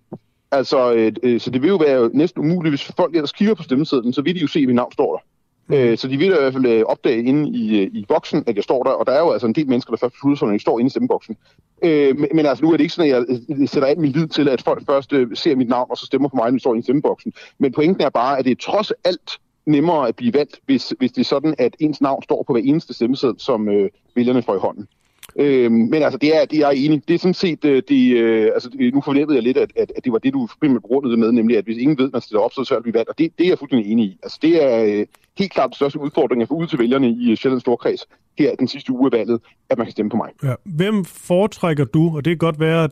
Altså, 0.52 0.94
øh, 0.94 1.12
øh, 1.24 1.40
så 1.40 1.50
det 1.50 1.62
vil 1.62 1.68
jo 1.68 1.76
være 1.76 2.10
næsten 2.14 2.42
umuligt, 2.42 2.72
hvis 2.72 2.92
folk 2.98 3.16
ellers 3.16 3.32
kigger 3.32 3.54
på 3.54 3.64
stemmesedlen, 3.64 4.14
så 4.14 4.22
vil 4.22 4.36
de 4.36 4.40
jo 4.40 4.48
se, 4.48 4.60
at 4.60 4.66
mit 4.66 4.76
navn 4.76 4.92
står 4.92 5.16
der. 5.16 5.24
Øh, 5.72 5.98
så 5.98 6.08
de 6.08 6.18
vil 6.18 6.28
i 6.28 6.30
hvert 6.30 6.54
fald 6.54 6.66
øh, 6.66 6.84
opdage 6.86 7.24
inde 7.24 7.50
i, 7.50 7.80
øh, 7.80 7.90
i 7.94 8.06
boksen, 8.08 8.44
at 8.48 8.56
jeg 8.56 8.64
står 8.64 8.84
der, 8.84 8.92
og 8.92 9.06
der 9.06 9.12
er 9.12 9.20
jo 9.20 9.32
altså 9.32 9.48
en 9.48 9.54
del 9.54 9.68
mennesker, 9.68 9.92
der 9.92 9.98
først 9.98 10.14
beslutter 10.14 10.38
sig, 10.38 10.48
når 10.48 10.54
de 10.54 10.60
står 10.60 10.80
inde 10.80 10.88
i 10.88 10.90
stemmeboksen. 10.90 11.38
Øh, 11.84 12.20
men, 12.20 12.30
men 12.34 12.46
altså 12.46 12.66
nu 12.66 12.72
er 12.72 12.78
det 12.78 12.84
ikke 12.84 12.94
sådan, 12.94 13.14
at 13.14 13.60
jeg 13.60 13.70
sætter 13.70 13.88
alt 13.88 14.00
min 14.00 14.12
lid 14.12 14.28
til, 14.28 14.50
at 14.50 14.62
folk 14.62 14.86
først 14.86 15.14
øh, 15.14 15.28
ser 15.34 15.56
mit 15.56 15.70
navn, 15.70 15.88
og 15.90 15.98
så 15.98 16.06
stemmer 16.06 16.30
på 16.30 16.36
mig, 16.36 16.46
når 16.46 16.52
de 16.52 16.60
står 16.60 16.74
inde 16.74 16.80
i 16.80 16.84
stemmeboksen. 16.84 17.34
Men 17.58 17.72
pointen 17.72 18.02
er 18.02 18.10
bare, 18.10 18.40
at 18.40 18.46
det 18.46 18.52
er 18.52 18.72
trods 18.72 18.92
alt 19.04 19.40
nemmere 19.66 20.08
at 20.08 20.16
blive 20.16 20.34
valgt, 20.34 20.60
hvis, 20.66 20.94
hvis 20.98 21.12
det 21.12 21.22
er 21.22 21.26
sådan, 21.26 21.56
at 21.58 21.76
ens 21.80 22.02
navn 22.02 22.24
står 22.24 22.44
på 22.48 22.54
hver 22.54 22.62
eneste 22.66 22.94
stemmeseddel, 22.94 23.40
som 23.40 23.70
øh, 23.70 23.90
vælgerne 24.16 24.42
får 24.42 24.56
i 24.56 24.60
hånden. 24.60 24.88
Øh, 25.36 25.72
men 25.72 26.04
altså, 26.04 26.18
det 26.18 26.38
er, 26.38 26.46
det 26.46 26.60
er 26.60 26.70
jeg 26.70 26.78
enig. 26.78 27.08
Det 27.08 27.14
er 27.14 27.20
sådan 27.20 27.34
set, 27.34 27.66
øh, 27.66 27.84
det, 27.90 28.18
øh, 28.18 28.52
altså, 28.54 28.70
øh, 28.80 28.94
nu 28.94 29.02
fornemmede 29.02 29.36
jeg 29.36 29.44
lidt, 29.44 29.58
at, 29.58 29.72
at, 29.76 29.92
at 29.98 30.04
det 30.04 30.12
var 30.12 30.18
det, 30.20 30.34
du 30.34 30.48
primært 30.62 30.82
begrundede 30.82 31.18
med, 31.18 31.32
nemlig 31.32 31.58
at 31.58 31.64
hvis 31.64 31.78
ingen 31.78 31.98
ved, 31.98 32.06
at 32.06 32.14
man 32.14 32.22
stiller 32.22 32.42
op, 32.42 32.54
så 32.54 32.60
er 32.60 32.64
det 32.64 32.68
svært 32.68 32.78
at 32.78 32.84
blive 32.84 32.94
valgt. 32.94 33.10
Og 33.10 33.18
det, 33.18 33.32
det 33.38 33.46
er 33.46 33.50
jeg 33.50 33.60
fuldstændig 33.60 33.92
enig 33.92 34.06
i. 34.06 34.18
Altså, 34.24 34.40
det 34.42 34.64
er 34.64 34.84
øh, 34.84 35.06
helt 35.38 35.52
klart 35.52 35.70
den 35.70 35.76
største 35.76 36.00
udfordring 36.00 36.40
jeg 36.40 36.48
får 36.48 36.56
ud 36.56 36.68
til 36.68 36.80
vælgerne 36.80 37.10
i 37.10 37.32
øh, 37.32 37.38
Sjællands 37.38 37.62
Storkreds 37.62 38.08
her 38.40 38.56
den 38.56 38.68
sidste 38.68 38.92
uge 38.92 39.06
af 39.14 39.20
valget, 39.20 39.42
at 39.70 39.78
man 39.78 39.88
kan 39.88 39.92
stemme 39.92 40.10
på 40.10 40.18
mig. 40.18 40.30
Ja. 40.44 40.54
Hvem 40.66 41.06
foretrækker 41.06 41.86
du, 41.86 42.16
og 42.16 42.26
det 42.26 42.32
kan 42.32 42.38
godt 42.38 42.60
være, 42.60 42.84
at 42.84 42.92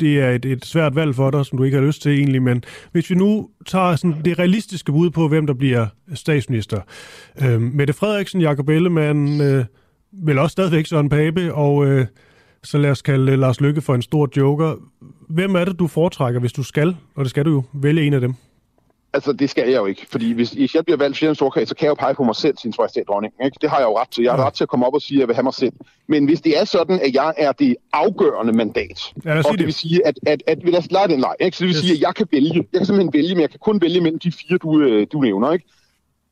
det 0.00 0.20
er 0.20 0.30
et, 0.30 0.44
et 0.44 0.64
svært 0.64 0.94
valg 0.94 1.14
for 1.14 1.30
dig, 1.30 1.46
som 1.46 1.58
du 1.58 1.64
ikke 1.64 1.76
har 1.76 1.84
lyst 1.84 2.02
til 2.02 2.12
egentlig, 2.12 2.42
men 2.42 2.64
hvis 2.92 3.10
vi 3.10 3.14
nu 3.14 3.48
tager 3.66 3.96
sådan 3.96 4.16
det 4.24 4.38
realistiske 4.38 4.92
bud 4.92 5.10
på, 5.10 5.28
hvem 5.28 5.46
der 5.46 5.54
bliver 5.54 5.86
statsminister. 6.14 6.80
Øh, 7.42 7.60
Mette 7.60 7.92
Frederiksen, 7.92 8.40
Jakob 8.40 8.68
Ellemann, 8.68 9.40
øh, 9.40 9.64
vel 10.22 10.38
også 10.38 10.52
stadigvæk 10.52 10.86
Søren 10.86 11.08
Pape, 11.08 11.54
og 11.54 11.86
øh, 11.86 12.06
så 12.62 12.78
lad 12.78 12.90
os 12.90 13.02
kalde 13.02 13.36
Lars 13.36 13.60
Lykke 13.60 13.80
for 13.80 13.94
en 13.94 14.02
stor 14.02 14.28
joker. 14.36 14.74
Hvem 15.28 15.54
er 15.54 15.64
det, 15.64 15.78
du 15.78 15.86
foretrækker, 15.86 16.40
hvis 16.40 16.52
du 16.52 16.62
skal, 16.62 16.96
og 17.14 17.24
det 17.24 17.30
skal 17.30 17.44
du 17.44 17.50
jo, 17.50 17.62
vælge 17.72 18.06
en 18.06 18.14
af 18.14 18.20
dem? 18.20 18.34
Altså, 19.12 19.32
det 19.32 19.50
skal 19.50 19.68
jeg 19.68 19.76
jo 19.76 19.86
ikke, 19.86 20.06
fordi 20.10 20.32
hvis, 20.32 20.50
hvis 20.50 20.74
jeg 20.74 20.84
bliver 20.84 20.96
valgt 20.96 21.22
en 21.22 21.34
storkreds, 21.34 21.68
så 21.68 21.74
kan 21.74 21.84
jeg 21.84 21.90
jo 21.90 21.94
pege 21.94 22.14
på 22.14 22.24
mig 22.24 22.36
selv, 22.36 22.56
sin 22.58 22.72
majestæt 22.78 23.04
dronning. 23.08 23.34
Ikke? 23.44 23.56
Det 23.60 23.70
har 23.70 23.78
jeg 23.78 23.84
jo 23.84 23.98
ret 23.98 24.08
til. 24.08 24.22
Jeg 24.24 24.32
har 24.32 24.40
ja. 24.40 24.46
ret 24.46 24.54
til 24.54 24.64
at 24.64 24.68
komme 24.68 24.86
op 24.86 24.94
og 24.94 25.02
sige, 25.02 25.16
at 25.16 25.20
jeg 25.20 25.28
vil 25.28 25.34
have 25.34 25.42
mig 25.42 25.54
selv. 25.54 25.72
Men 26.08 26.24
hvis 26.24 26.40
det 26.40 26.60
er 26.60 26.64
sådan, 26.64 27.00
at 27.00 27.14
jeg 27.14 27.34
er 27.36 27.52
det 27.52 27.76
afgørende 27.92 28.52
mandat, 28.52 29.14
ja, 29.24 29.38
og 29.38 29.44
det, 29.50 29.58
det 29.58 29.66
vil 29.66 29.74
sige, 29.74 30.06
at, 30.06 30.18
at, 30.26 30.42
at, 30.46 30.58
at 30.58 30.68
lad 30.68 30.78
os 30.78 30.90
lege 30.90 31.08
den 31.08 31.20
leg, 31.20 31.34
ikke? 31.40 31.56
så 31.56 31.64
det 31.64 31.68
vil 31.68 31.74
yes. 31.76 31.80
sige, 31.80 31.92
at 31.92 32.00
jeg 32.00 32.14
kan 32.14 32.26
vælge. 32.32 32.54
Jeg 32.72 32.78
kan 32.80 32.86
simpelthen 32.86 33.12
vælge, 33.12 33.34
men 33.34 33.42
jeg 33.42 33.50
kan 33.50 33.60
kun 33.62 33.80
vælge 33.80 34.00
mellem 34.00 34.18
de 34.18 34.32
fire, 34.32 34.58
du, 34.58 34.80
øh, 34.80 35.06
du 35.12 35.20
nævner. 35.20 35.52
Ikke? 35.52 35.64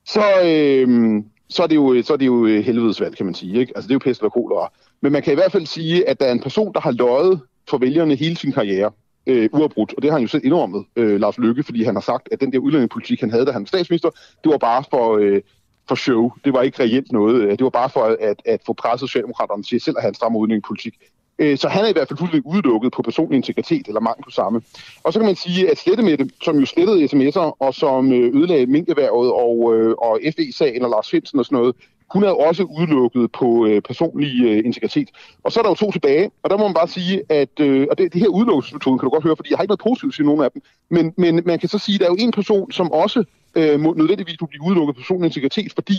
Så, 0.07 0.25
øh, 0.45 1.23
så 1.49 1.63
er 1.63 1.67
det 1.67 1.77
jo, 1.77 2.03
så 2.03 2.13
er 2.13 2.17
det 2.17 2.27
jo 2.27 2.47
øh, 2.47 2.65
helvedesvalg, 2.65 3.17
kan 3.17 3.27
man 3.27 3.35
sige. 3.35 3.61
Ikke? 3.61 3.73
Altså, 3.77 3.89
det 3.89 3.93
er 3.93 3.95
jo 3.95 4.11
pest 4.11 4.23
og 4.23 4.33
kolera. 4.33 4.73
Men 5.01 5.13
man 5.13 5.23
kan 5.23 5.33
i 5.33 5.35
hvert 5.35 5.53
fald 5.53 5.67
sige, 5.67 6.09
at 6.09 6.21
der 6.21 6.27
er 6.27 6.33
en 6.33 6.41
person, 6.41 6.73
der 6.73 6.81
har 6.81 6.91
løjet 6.91 7.41
for 7.71 7.79
vælgerne 7.79 8.15
hele 8.15 8.37
sin 8.37 8.53
karriere, 8.53 8.91
øh, 9.27 9.49
uafbrudt, 9.53 9.95
og 9.97 10.03
det 10.03 10.11
har 10.11 10.19
han 10.19 10.23
jo 10.23 10.29
selv 10.29 10.45
indrømmet, 10.45 10.85
øh, 10.97 11.21
Lars 11.21 11.39
Lykke, 11.39 11.63
fordi 11.63 11.85
han 11.85 11.95
har 11.95 12.01
sagt, 12.01 12.29
at 12.33 12.41
den 12.41 12.53
der 12.53 12.59
udlændingepolitik, 12.59 13.21
han 13.21 13.31
havde, 13.31 13.47
da 13.47 13.53
han 13.53 13.63
var 13.63 13.67
statsminister, 13.67 14.11
det 14.45 14.53
var 14.53 14.59
bare 14.59 14.85
for, 14.91 15.17
øh, 15.17 15.41
for 15.89 15.95
show. 15.95 16.31
Det 16.45 16.53
var 16.53 16.63
ikke 16.63 16.83
reelt 16.83 17.13
noget. 17.13 17.59
Det 17.59 17.65
var 17.65 17.71
bare 17.71 17.91
for 17.91 18.17
at, 18.21 18.43
at 18.45 18.61
få 18.67 18.73
presset 18.73 19.09
Socialdemokraterne 19.09 19.63
til 19.63 19.81
selv 19.81 19.97
at 19.97 20.03
have 20.03 20.09
en 20.09 20.15
stram 20.15 20.37
udlændingepolitik. 20.37 20.95
Øh, 21.39 21.59
så 21.59 21.69
han 21.69 21.85
er 21.85 21.89
i 21.89 21.93
hvert 21.93 22.09
fald 22.09 22.19
fuldstændig 22.19 22.51
udelukket 22.51 22.93
på 22.93 23.03
personlig 23.03 23.37
integritet, 23.37 23.87
eller 23.89 24.01
mangel 24.01 24.25
på 24.25 24.31
samme. 24.31 24.63
Og 25.03 25.13
så 25.13 25.19
kan 25.19 25.27
man 25.27 25.37
sige, 25.37 25.71
at 25.71 25.79
Slettemette, 25.79 26.31
som 26.43 26.59
jo 26.59 26.67
slettede 26.67 27.05
sms'er, 27.05 27.57
og 27.59 27.75
som 27.75 28.13
øh, 28.13 28.37
ødelagde 28.37 28.67
minkeværet 28.67 29.33
og, 29.33 29.75
øh, 29.77 29.95
og 29.99 30.21
FE-sagen 30.37 30.83
og 30.83 30.91
Lars 30.91 31.11
Finsen 31.11 31.39
og 31.39 31.45
sådan 31.45 31.59
noget, 31.59 31.75
hun 32.15 32.25
er 32.25 32.31
også 32.31 32.63
udelukket 32.63 33.33
på 33.33 33.67
øh, 33.67 33.83
personlig 33.83 34.45
øh, 34.45 34.63
integritet. 34.65 35.09
Og 35.45 35.53
så 35.53 35.61
er 35.61 35.63
der 35.63 35.71
jo 35.71 35.75
to 35.75 35.91
tilbage, 35.93 36.31
og 36.43 36.51
der 36.51 36.57
må 36.57 36.65
man 36.65 36.75
bare 36.75 36.89
sige, 36.89 37.23
at 37.29 37.61
øh, 37.61 37.87
og 37.91 37.99
det, 37.99 38.13
det 38.13 38.21
her 38.21 38.29
udelukkelsesmetode 38.29 38.99
kan 38.99 39.07
du 39.07 39.11
godt 39.11 39.25
høre, 39.25 39.37
fordi 39.37 39.51
jeg 39.51 39.59
har 39.59 39.63
ikke 39.63 39.71
noget 39.71 39.89
positivt 39.91 40.15
til 40.15 40.25
nogen 40.25 40.43
af 40.45 40.51
dem, 40.51 40.63
men, 40.89 41.15
men 41.17 41.43
man 41.47 41.59
kan 41.59 41.69
så 41.69 41.79
sige, 41.79 41.95
at 41.95 42.01
der 42.01 42.07
er 42.07 42.11
jo 42.11 42.17
en 42.19 42.33
person, 42.33 42.73
som 42.73 42.93
også 42.93 43.25
øh, 43.55 43.81
må 43.81 43.95
nødvendigvis 43.95 44.37
blive 44.49 44.63
udelukket 44.67 44.95
på 44.95 45.01
personlig 45.01 45.27
integritet, 45.27 45.73
fordi 45.73 45.95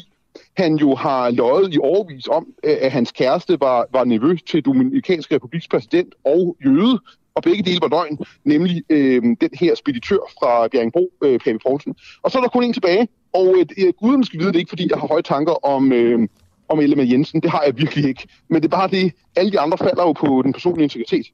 han 0.57 0.75
jo 0.75 0.95
har 0.95 1.31
løjet 1.31 1.73
i 1.73 1.77
overvis 1.77 2.27
om, 2.27 2.47
øh, 2.63 2.77
at 2.81 2.91
hans 2.91 3.11
kæreste 3.11 3.57
var, 3.59 3.85
var 3.91 4.03
nervøs 4.03 4.43
til 4.43 4.61
Dominikanske 4.61 5.35
Republiks 5.35 5.67
præsident 5.67 6.15
og 6.25 6.57
jøde, 6.65 6.99
og 7.35 7.43
begge 7.43 7.63
dele 7.63 7.79
var 7.81 7.87
løgn, 7.87 8.17
nemlig 8.43 8.83
øh, 8.89 9.21
den 9.23 9.49
her 9.53 9.75
speditør 9.75 10.19
fra 10.39 10.67
Bjerringbro, 10.67 11.11
øh, 11.23 11.39
Pape 11.39 11.59
Poulsen. 11.67 11.95
Og 12.23 12.31
så 12.31 12.37
er 12.37 12.41
der 12.41 12.49
kun 12.49 12.63
en 12.63 12.73
tilbage, 12.73 13.07
og 13.33 13.55
øh, 13.57 13.85
øh 13.85 13.93
guden 13.99 14.23
skal 14.23 14.39
vide 14.39 14.53
det 14.53 14.59
ikke, 14.59 14.69
fordi 14.69 14.87
jeg 14.89 14.99
har 14.99 15.07
høje 15.07 15.21
tanker 15.21 15.65
om, 15.65 15.91
øh, 15.91 16.27
om 16.69 16.79
Ellemann 16.79 17.11
Jensen. 17.11 17.41
Det 17.41 17.51
har 17.51 17.63
jeg 17.65 17.77
virkelig 17.77 18.05
ikke. 18.09 18.27
Men 18.49 18.61
det 18.61 18.73
er 18.73 18.77
bare 18.77 18.89
det, 18.89 19.13
alle 19.35 19.51
de 19.51 19.59
andre 19.59 19.77
falder 19.77 20.03
jo 20.03 20.13
på 20.13 20.41
den 20.45 20.53
personlige 20.53 20.83
integritet. 20.83 21.25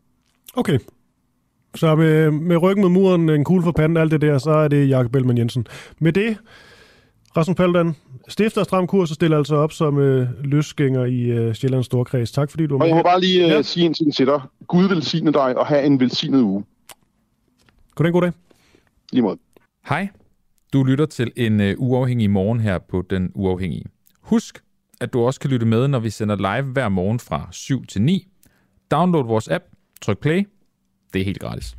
Okay. 0.53 0.79
Så 1.75 1.95
med, 1.95 2.31
med 2.31 2.57
ryggen 2.57 2.81
mod 2.81 2.89
muren, 2.89 3.29
en 3.29 3.43
kugle 3.43 3.63
for 3.63 3.71
panden, 3.71 3.97
alt 3.97 4.11
det 4.11 4.21
der, 4.21 4.37
så 4.37 4.51
er 4.51 4.67
det 4.67 4.89
Jakob 4.89 5.15
Ellemann 5.15 5.37
Jensen. 5.37 5.67
Med 5.99 6.13
det, 6.13 6.37
Rasmus 7.37 7.55
Paludan, 7.55 7.95
stifter 8.27 8.63
Stram 8.63 8.87
Kurs 8.87 9.09
og 9.09 9.15
stiller 9.15 9.37
altså 9.37 9.55
op 9.55 9.71
som 9.71 9.99
øh, 9.99 10.27
løsgænger 10.43 11.05
i 11.05 11.21
øh, 11.21 11.55
Sjællands 11.55 11.85
Storkreds. 11.85 12.31
Tak 12.31 12.49
fordi 12.49 12.67
du 12.67 12.77
var 12.77 12.77
med. 12.77 12.83
Og 12.83 12.87
jeg 12.87 12.95
må 12.95 13.03
bare 13.03 13.21
lige 13.21 13.45
øh, 13.45 13.49
ja. 13.49 13.61
sige 13.61 13.85
en 13.85 13.93
ting 13.93 14.15
til 14.15 14.25
dig. 14.25 14.41
Gud 14.67 14.87
velsigne 14.87 15.33
dig 15.33 15.57
og 15.57 15.67
have 15.67 15.83
en 15.83 15.99
velsignet 15.99 16.41
uge. 16.41 16.63
Goddag, 17.95 18.13
goddag. 18.13 18.31
Lige 19.11 19.21
måde. 19.21 19.37
Hej. 19.89 20.07
Du 20.73 20.83
lytter 20.83 21.05
til 21.05 21.31
en 21.35 21.59
uh, 21.59 21.67
uafhængig 21.77 22.29
morgen 22.29 22.59
her 22.59 22.77
på 22.77 23.03
Den 23.09 23.31
Uafhængige. 23.35 23.85
Husk, 24.21 24.63
at 25.01 25.13
du 25.13 25.21
også 25.21 25.39
kan 25.39 25.49
lytte 25.49 25.65
med, 25.65 25.87
når 25.87 25.99
vi 25.99 26.09
sender 26.09 26.35
live 26.35 26.71
hver 26.71 26.89
morgen 26.89 27.19
fra 27.19 27.47
7 27.51 27.85
til 27.85 28.01
9. 28.01 28.27
Download 28.91 29.25
vores 29.25 29.47
app, 29.47 29.63
tryk 30.01 30.17
play. 30.19 30.47
Det 31.13 31.21
er 31.21 31.25
helt 31.25 31.39
gratis. 31.39 31.75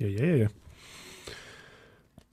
Ja, 0.00 0.08
ja, 0.08 0.36
ja. 0.36 0.46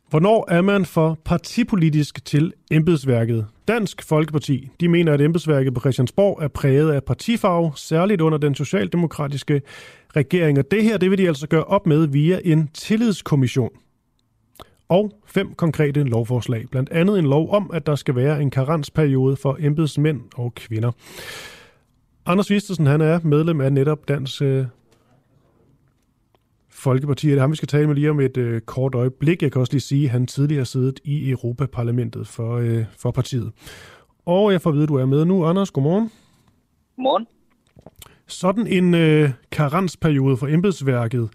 Hvornår 0.10 0.52
er 0.52 0.62
man 0.62 0.86
for 0.86 1.20
partipolitisk 1.26 2.26
til 2.26 2.54
embedsværket? 2.72 3.48
Dansk 3.68 4.04
Folkeparti 4.04 4.70
de 4.80 4.88
mener, 4.88 5.14
at 5.14 5.22
embedsværket 5.22 5.74
på 5.74 5.80
Christiansborg 5.80 6.44
er 6.44 6.48
præget 6.48 6.92
af 6.92 7.04
partifarve, 7.04 7.72
særligt 7.76 8.22
under 8.22 8.38
den 8.38 8.56
socialdemokratiske 8.56 9.62
regering. 10.16 10.58
Og 10.58 10.72
det 10.72 10.84
her 10.84 10.98
det 10.98 11.10
vil 11.10 11.18
de 11.18 11.28
altså 11.28 11.48
gøre 11.48 11.64
op 11.64 11.88
med 11.88 12.08
via 12.08 12.40
en 12.44 12.70
tillidskommission. 12.74 13.70
Og 14.90 15.12
fem 15.26 15.54
konkrete 15.54 16.04
lovforslag. 16.04 16.66
Blandt 16.72 16.90
andet 16.90 17.20
en 17.20 17.26
lov 17.26 17.52
om, 17.52 17.72
at 17.74 17.86
der 17.86 17.96
skal 17.96 18.16
være 18.16 18.42
en 18.42 18.52
karensperiode 18.52 19.36
for 19.36 19.58
embedsmænd 19.60 20.22
og 20.36 20.56
kvinder. 20.56 20.92
Anders 22.26 22.50
Vistesen, 22.50 22.86
han 22.86 23.02
er 23.02 23.20
medlem 23.24 23.62
af 23.62 23.74
netop 23.74 24.08
Dansk 24.08 24.42
øh, 24.42 24.66
Folkeparti. 26.84 27.28
Det 27.28 27.36
er 27.36 27.42
ham, 27.42 27.52
vi 27.52 27.56
skal 27.56 27.68
tale 27.68 27.88
med 27.88 27.96
lige 27.96 28.10
om 28.10 28.20
et 28.20 28.38
øh, 28.38 28.62
kort 28.62 28.96
øjeblik. 28.96 29.42
Jeg 29.42 29.52
kan 29.52 29.62
også 29.62 29.74
lige 29.74 29.82
sige, 29.82 30.06
at 30.06 30.12
han 30.12 30.28
tidligere 30.28 30.60
har 30.60 30.66
siddet 30.66 31.00
i 31.04 31.30
Europaparlamentet 31.30 32.28
for, 32.28 32.58
øh, 32.58 32.86
for 32.98 33.12
partiet. 33.12 33.52
Og 34.26 34.52
jeg 34.52 34.62
får 34.62 34.70
at 34.70 34.74
vide, 34.74 34.84
at 34.84 34.90
du 34.90 34.96
er 34.96 35.06
med 35.06 35.26
nu. 35.26 35.46
Anders, 35.46 35.72
godmorgen. 35.72 36.12
Godmorgen. 36.96 37.28
Sådan 38.28 38.68
en 38.68 38.94
øh, 38.94 39.30
karensperiode 39.52 40.38
for 40.38 40.48
embedsværket, 40.48 41.30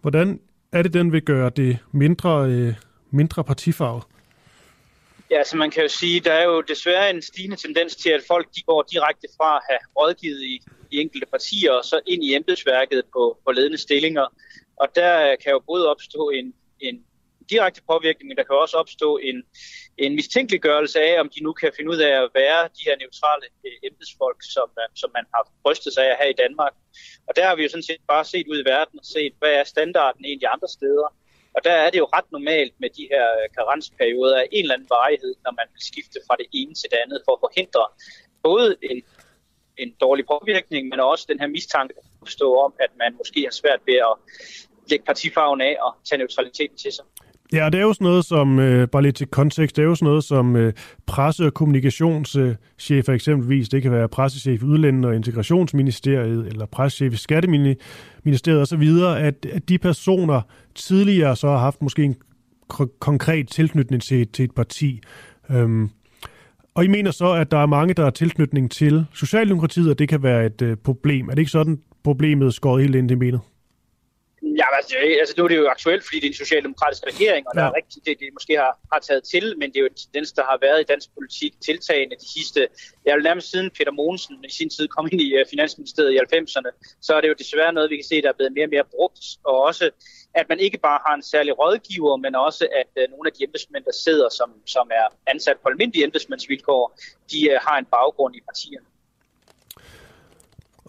hvordan 0.00 0.40
er 0.72 0.82
det, 0.82 0.94
den 0.94 1.12
vil 1.12 1.22
gøre 1.22 1.50
det 1.50 1.78
mindre, 1.92 2.50
øh, 2.50 2.74
mindre 3.10 3.44
partifarvet? 3.44 4.02
Ja, 5.30 5.44
så 5.44 5.56
man 5.56 5.70
kan 5.70 5.82
jo 5.82 5.88
sige, 5.88 6.20
der 6.20 6.32
er 6.32 6.44
jo 6.44 6.60
desværre 6.60 7.10
en 7.10 7.22
stigende 7.22 7.56
tendens 7.56 7.96
til, 7.96 8.10
at 8.10 8.22
folk 8.28 8.46
de 8.56 8.62
går 8.66 8.86
direkte 8.92 9.26
fra 9.36 9.56
at 9.56 9.62
have 9.70 9.78
rådgivet 9.96 10.42
i, 10.42 10.62
i 10.90 11.00
enkelte 11.00 11.26
partier 11.30 11.72
og 11.72 11.84
så 11.84 12.00
ind 12.06 12.24
i 12.24 12.34
embedsværket 12.34 13.02
på, 13.12 13.38
på 13.44 13.52
ledende 13.52 13.78
stillinger. 13.78 14.26
Og 14.76 14.88
der 14.94 15.30
øh, 15.30 15.38
kan 15.42 15.52
jo 15.52 15.58
både 15.58 15.90
opstå 15.90 16.30
en, 16.30 16.54
en 16.80 17.04
direkte 17.50 17.82
påvirkning, 17.90 18.28
men 18.28 18.36
der 18.36 18.44
kan 18.44 18.56
også 18.56 18.76
opstå 18.76 19.16
en, 19.16 19.42
en 19.98 20.14
mistænkeliggørelse 20.14 21.00
af, 21.00 21.20
om 21.20 21.28
de 21.34 21.40
nu 21.42 21.52
kan 21.52 21.72
finde 21.76 21.90
ud 21.90 22.00
af 22.08 22.14
at 22.22 22.30
være 22.34 22.62
de 22.76 22.86
her 22.86 22.96
neutrale 23.02 23.46
øh, 23.66 23.76
embedsfolk, 23.88 24.40
som, 24.54 24.68
øh, 24.82 24.88
som 24.94 25.10
man 25.14 25.26
har 25.34 25.42
brystet 25.62 25.92
sig 25.94 26.04
af 26.10 26.16
her 26.20 26.28
i 26.30 26.40
Danmark. 26.44 26.74
Og 27.28 27.36
der 27.36 27.46
har 27.46 27.56
vi 27.56 27.62
jo 27.62 27.68
sådan 27.68 27.90
set 27.90 28.02
bare 28.08 28.24
set 28.24 28.46
ud 28.52 28.58
i 28.60 28.68
verden 28.74 28.98
og 28.98 29.04
set, 29.04 29.32
hvad 29.38 29.52
er 29.60 29.64
standarden 29.64 30.24
egentlig 30.24 30.48
andre 30.54 30.68
steder. 30.68 31.08
Og 31.56 31.64
der 31.64 31.72
er 31.72 31.90
det 31.90 31.98
jo 31.98 32.08
ret 32.16 32.32
normalt 32.32 32.74
med 32.82 32.90
de 32.98 33.08
her 33.12 33.26
karensperioder 33.56 34.36
af 34.40 34.48
en 34.52 34.62
eller 34.62 34.74
anden 34.74 34.88
varighed, 34.90 35.34
når 35.44 35.52
man 35.60 35.68
vil 35.72 35.82
skifte 35.90 36.18
fra 36.26 36.36
det 36.40 36.46
ene 36.52 36.74
til 36.74 36.90
det 36.90 36.98
andet 37.04 37.22
for 37.24 37.32
at 37.32 37.42
forhindre 37.46 37.84
både 38.42 38.76
en 38.82 39.02
en 39.78 39.90
dårlig 40.00 40.26
påvirkning, 40.26 40.88
men 40.88 41.00
også 41.00 41.26
den 41.28 41.40
her 41.40 41.46
mistanke, 41.46 41.94
der 41.94 42.00
opstår 42.22 42.64
om, 42.64 42.72
at 42.80 42.90
man 42.98 43.14
måske 43.16 43.40
har 43.42 43.50
svært 43.50 43.80
ved 43.86 43.94
at 43.94 44.14
lægge 44.90 45.04
partifarven 45.04 45.60
af 45.60 45.76
og 45.82 45.94
tage 46.08 46.18
neutraliteten 46.18 46.76
til 46.76 46.92
sig. 46.92 47.04
Ja, 47.52 47.66
det 47.72 47.74
er 47.74 47.82
jo 47.82 47.92
sådan 47.92 48.04
noget 48.04 48.24
som, 48.24 48.58
øh, 48.58 48.88
bare 48.88 49.02
lidt 49.02 49.16
til 49.16 49.26
kontekst, 49.26 49.76
det 49.76 49.82
er 49.82 49.86
jo 49.86 49.94
sådan 49.94 50.06
noget 50.06 50.24
som 50.24 50.56
øh, 50.56 50.72
presse- 51.06 51.46
og 51.46 51.54
kommunikationschefer 51.54 53.10
øh, 53.10 53.14
eksempelvis. 53.14 53.68
Det 53.68 53.82
kan 53.82 53.92
være 53.92 54.08
pressechef 54.08 54.62
i 54.62 54.64
Udlænding- 54.64 55.06
og 55.06 55.16
Integrationsministeriet, 55.16 56.46
eller 56.46 56.66
pressechef 56.66 57.12
i 57.12 57.16
Skatteministeriet 57.16 58.62
osv., 58.62 58.82
at, 59.16 59.46
at 59.52 59.68
de 59.68 59.78
personer 59.78 60.40
tidligere 60.74 61.36
så 61.36 61.48
har 61.48 61.58
haft 61.58 61.82
måske 61.82 62.04
en 62.04 62.16
konkret 62.98 63.48
tilknytning 63.48 64.02
til, 64.02 64.28
til 64.28 64.44
et 64.44 64.54
parti. 64.54 65.00
Øhm, 65.50 65.90
og 66.74 66.84
I 66.84 66.88
mener 66.88 67.10
så, 67.10 67.32
at 67.32 67.50
der 67.50 67.58
er 67.58 67.66
mange, 67.66 67.94
der 67.94 68.02
har 68.02 68.10
tilknytning 68.10 68.70
til 68.70 69.06
Socialdemokratiet, 69.14 69.90
og 69.90 69.98
det 69.98 70.08
kan 70.08 70.22
være 70.22 70.46
et 70.46 70.62
øh, 70.62 70.76
problem. 70.76 71.28
Er 71.28 71.30
det 71.30 71.38
ikke 71.38 71.50
sådan, 71.50 71.78
problemet 72.04 72.54
skåret 72.54 72.82
helt 72.82 72.94
ind 72.94 73.10
i 73.10 73.16
benet? 73.16 73.40
Ja, 74.60 74.66
altså, 74.76 74.94
altså 75.22 75.34
nu 75.36 75.44
er 75.44 75.48
det 75.48 75.56
jo 75.56 75.68
aktuelt, 75.76 76.02
fordi 76.04 76.16
det 76.20 76.26
er 76.26 76.34
en 76.34 76.42
socialdemokratisk 76.44 77.02
regering, 77.12 77.42
og 77.48 77.52
ja. 77.54 77.60
der 77.60 77.66
er 77.66 77.74
rigtig 77.80 77.98
det, 78.06 78.14
det 78.20 78.28
måske 78.38 78.54
har, 78.64 78.72
har 78.92 79.00
taget 79.08 79.24
til, 79.32 79.44
men 79.58 79.66
det 79.70 79.76
er 79.76 79.84
jo 79.86 79.92
en 79.94 80.00
tendens, 80.04 80.32
der 80.32 80.44
har 80.50 80.58
været 80.66 80.80
i 80.80 80.86
dansk 80.92 81.08
politik 81.16 81.52
tiltagende 81.68 82.16
de 82.22 82.28
sidste, 82.36 82.60
jeg 83.06 83.14
vil 83.16 83.24
nærmest 83.24 83.50
siden 83.50 83.70
Peter 83.76 83.92
Mogensen 83.92 84.44
i 84.44 84.52
sin 84.58 84.70
tid 84.70 84.88
kom 84.88 85.08
ind 85.12 85.20
i 85.20 85.28
uh, 85.38 85.42
Finansministeriet 85.50 86.12
i 86.14 86.18
90'erne, 86.34 86.70
så 87.06 87.10
er 87.16 87.20
det 87.20 87.28
jo 87.28 87.34
desværre 87.38 87.72
noget, 87.72 87.90
vi 87.90 87.96
kan 87.96 88.08
se, 88.12 88.22
der 88.22 88.28
er 88.28 88.38
blevet 88.38 88.52
mere 88.56 88.66
og 88.68 88.72
mere 88.76 88.86
brugt, 88.94 89.24
og 89.44 89.56
også 89.68 89.90
at 90.34 90.46
man 90.48 90.58
ikke 90.66 90.78
bare 90.78 91.00
har 91.06 91.14
en 91.14 91.22
særlig 91.22 91.52
rådgiver, 91.58 92.16
men 92.16 92.34
også 92.34 92.64
at 92.80 92.90
uh, 93.00 93.10
nogle 93.12 93.26
af 93.30 93.32
de 93.36 93.44
embedsmænd, 93.44 93.84
der 93.84 93.96
sidder, 94.04 94.28
som, 94.38 94.48
som 94.66 94.86
er 95.00 95.06
ansat 95.32 95.56
på 95.62 95.68
almindelige 95.68 96.04
embedsmændsvilkår, 96.04 96.82
de 97.32 97.38
uh, 97.50 97.56
har 97.66 97.76
en 97.78 97.86
baggrund 97.96 98.36
i 98.36 98.40
partierne. 98.48 98.86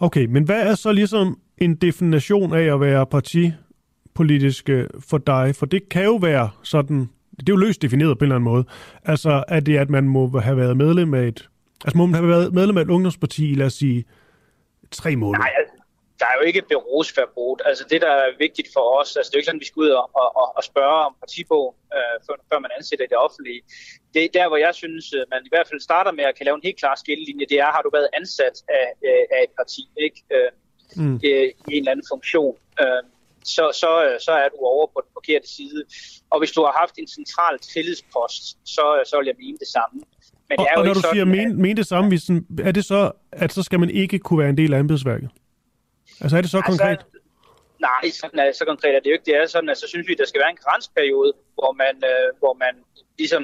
Okay, 0.00 0.24
men 0.24 0.44
hvad 0.44 0.62
er 0.70 0.74
så 0.74 0.92
ligesom 0.92 1.40
en 1.60 1.76
definition 1.76 2.54
af 2.54 2.74
at 2.74 2.80
være 2.80 3.06
partipolitisk 3.06 4.68
øh, 4.68 4.88
for 5.10 5.18
dig? 5.18 5.54
For 5.54 5.66
det 5.66 5.88
kan 5.88 6.04
jo 6.04 6.16
være 6.16 6.50
sådan, 6.62 7.00
det 7.36 7.48
er 7.48 7.52
jo 7.52 7.56
løst 7.56 7.82
defineret 7.82 8.18
på 8.18 8.24
en 8.24 8.26
eller 8.26 8.36
anden 8.36 8.50
måde. 8.52 8.64
Altså, 9.04 9.44
at 9.48 9.66
det, 9.66 9.78
at 9.78 9.90
man 9.90 10.04
må 10.04 10.38
have 10.38 10.56
været 10.56 10.76
medlem 10.76 11.14
af 11.14 11.22
et, 11.22 11.48
altså 11.84 11.98
må 11.98 12.06
man 12.06 12.14
have 12.14 12.28
været 12.28 12.54
medlem 12.54 12.78
af 12.78 12.82
et 12.82 12.90
ungdomsparti 12.90 13.50
i, 13.52 13.54
lad 13.54 13.66
os 13.66 13.72
sige, 13.72 14.04
tre 14.90 15.16
måneder? 15.16 15.38
Nej, 15.38 15.52
altså, 15.58 15.74
der 16.20 16.26
er 16.32 16.36
jo 16.40 16.44
ikke 16.48 16.58
et 16.64 16.68
berosforbud. 16.72 17.56
Altså 17.70 17.84
det, 17.90 18.00
der 18.06 18.12
er 18.24 18.30
vigtigt 18.38 18.68
for 18.74 18.84
os, 19.00 19.16
altså 19.16 19.28
det 19.30 19.34
er 19.34 19.38
jo 19.38 19.42
ikke 19.42 19.50
sådan, 19.50 19.62
at 19.62 19.66
vi 19.66 19.70
skal 19.72 19.80
ud 19.84 19.90
og, 20.00 20.06
og, 20.42 20.48
og 20.58 20.62
spørge 20.70 20.98
om 21.06 21.12
partibog, 21.22 21.66
øh, 21.96 22.16
før, 22.26 22.36
før 22.50 22.58
man 22.64 22.70
ansætter 22.78 23.04
i 23.04 23.12
det 23.12 23.18
offentlige. 23.26 23.60
Det 24.14 24.20
er 24.24 24.36
der, 24.38 24.46
hvor 24.48 24.60
jeg 24.66 24.74
synes, 24.82 25.04
øh, 25.18 25.22
man 25.32 25.40
i 25.48 25.50
hvert 25.52 25.68
fald 25.68 25.80
starter 25.88 26.12
med 26.18 26.24
at 26.24 26.34
kan 26.36 26.44
lave 26.46 26.58
en 26.60 26.66
helt 26.68 26.80
klar 26.82 26.94
skillelinje. 27.02 27.46
Det 27.52 27.58
er, 27.64 27.70
har 27.76 27.82
du 27.82 27.90
været 27.98 28.08
ansat 28.18 28.56
af, 28.78 28.86
øh, 29.08 29.24
af 29.36 29.40
et 29.46 29.52
parti, 29.60 29.82
ikke? 30.06 30.18
Øh, 30.34 30.50
mm. 30.96 31.14
øh, 31.14 31.20
i 31.20 31.72
en 31.76 31.82
eller 31.82 31.92
anden 31.92 32.06
funktion. 32.12 32.56
Øh, 32.80 33.02
så, 33.44 33.64
så, 33.80 33.90
så 34.26 34.32
er 34.32 34.48
du 34.48 34.58
over 34.74 34.86
på 34.94 34.98
den 35.04 35.10
forkerte 35.12 35.48
side. 35.56 35.84
Og 36.30 36.38
hvis 36.38 36.50
du 36.50 36.60
har 36.62 36.74
haft 36.80 36.94
en 36.98 37.08
central 37.08 37.58
tillidspost, 37.58 38.42
så, 38.64 38.84
så 39.10 39.14
vil 39.18 39.26
jeg 39.26 39.34
mene 39.38 39.58
det 39.58 39.68
samme. 39.76 39.96
Men 40.48 40.58
det 40.58 40.66
er 40.70 40.76
og, 40.76 40.76
jo 40.76 40.80
og 40.80 40.86
når 40.86 40.94
du 40.94 41.00
sådan, 41.00 41.14
siger 41.14 41.24
men, 41.24 41.62
men 41.62 41.76
det 41.76 41.86
samme, 41.86 42.08
hvis, 42.08 42.30
er 42.68 42.72
det 42.72 42.84
så, 42.84 43.12
at 43.32 43.52
så 43.52 43.62
skal 43.62 43.80
man 43.80 43.90
ikke 43.90 44.18
kunne 44.18 44.38
være 44.38 44.48
en 44.48 44.56
del 44.56 44.74
af 44.74 44.78
embedsværket? 44.78 45.30
Altså 46.20 46.36
er 46.36 46.40
det 46.40 46.50
så 46.50 46.56
altså, 46.56 46.70
konkret? 46.70 47.00
Nej, 47.80 48.10
sådan 48.20 48.38
er, 48.38 48.52
så 48.52 48.64
konkret 48.64 48.94
er 48.96 49.00
det 49.00 49.10
jo 49.10 49.12
ikke. 49.12 49.26
Det 49.30 49.36
er 49.36 49.46
sådan, 49.46 49.68
at 49.68 49.78
så 49.78 49.86
synes 49.88 50.08
vi, 50.08 50.12
at 50.12 50.18
der 50.18 50.26
skal 50.26 50.40
være 50.40 50.50
en 50.50 50.62
grænsperiode, 50.64 51.32
hvor 51.54 51.72
man, 51.82 51.94
øh, 52.10 52.28
hvor 52.38 52.54
man 52.64 52.74
ligesom 53.18 53.42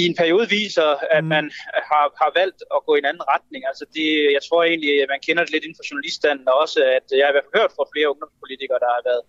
i 0.00 0.02
en 0.10 0.16
periode 0.22 0.46
viser, 0.58 0.90
at 1.16 1.24
mm. 1.24 1.28
man 1.34 1.44
har, 1.90 2.04
har 2.22 2.30
valgt 2.40 2.60
at 2.74 2.80
gå 2.86 2.92
i 2.94 3.00
en 3.02 3.10
anden 3.10 3.26
retning. 3.34 3.62
Altså 3.70 3.84
det, 3.96 4.08
jeg 4.36 4.42
tror 4.46 4.60
egentlig, 4.70 4.92
at 5.02 5.08
man 5.14 5.20
kender 5.26 5.42
det 5.44 5.52
lidt 5.52 5.64
inden 5.64 5.78
for 5.78 5.88
journaliststanden 5.90 6.48
også, 6.62 6.78
at 6.98 7.06
jeg 7.18 7.24
har 7.24 7.32
i 7.32 7.36
hvert 7.36 7.46
fald 7.46 7.58
hørt 7.60 7.72
fra 7.76 7.90
flere 7.92 8.10
ungdomspolitikere, 8.12 8.82
der 8.84 8.90
har 8.96 9.02
været 9.10 9.22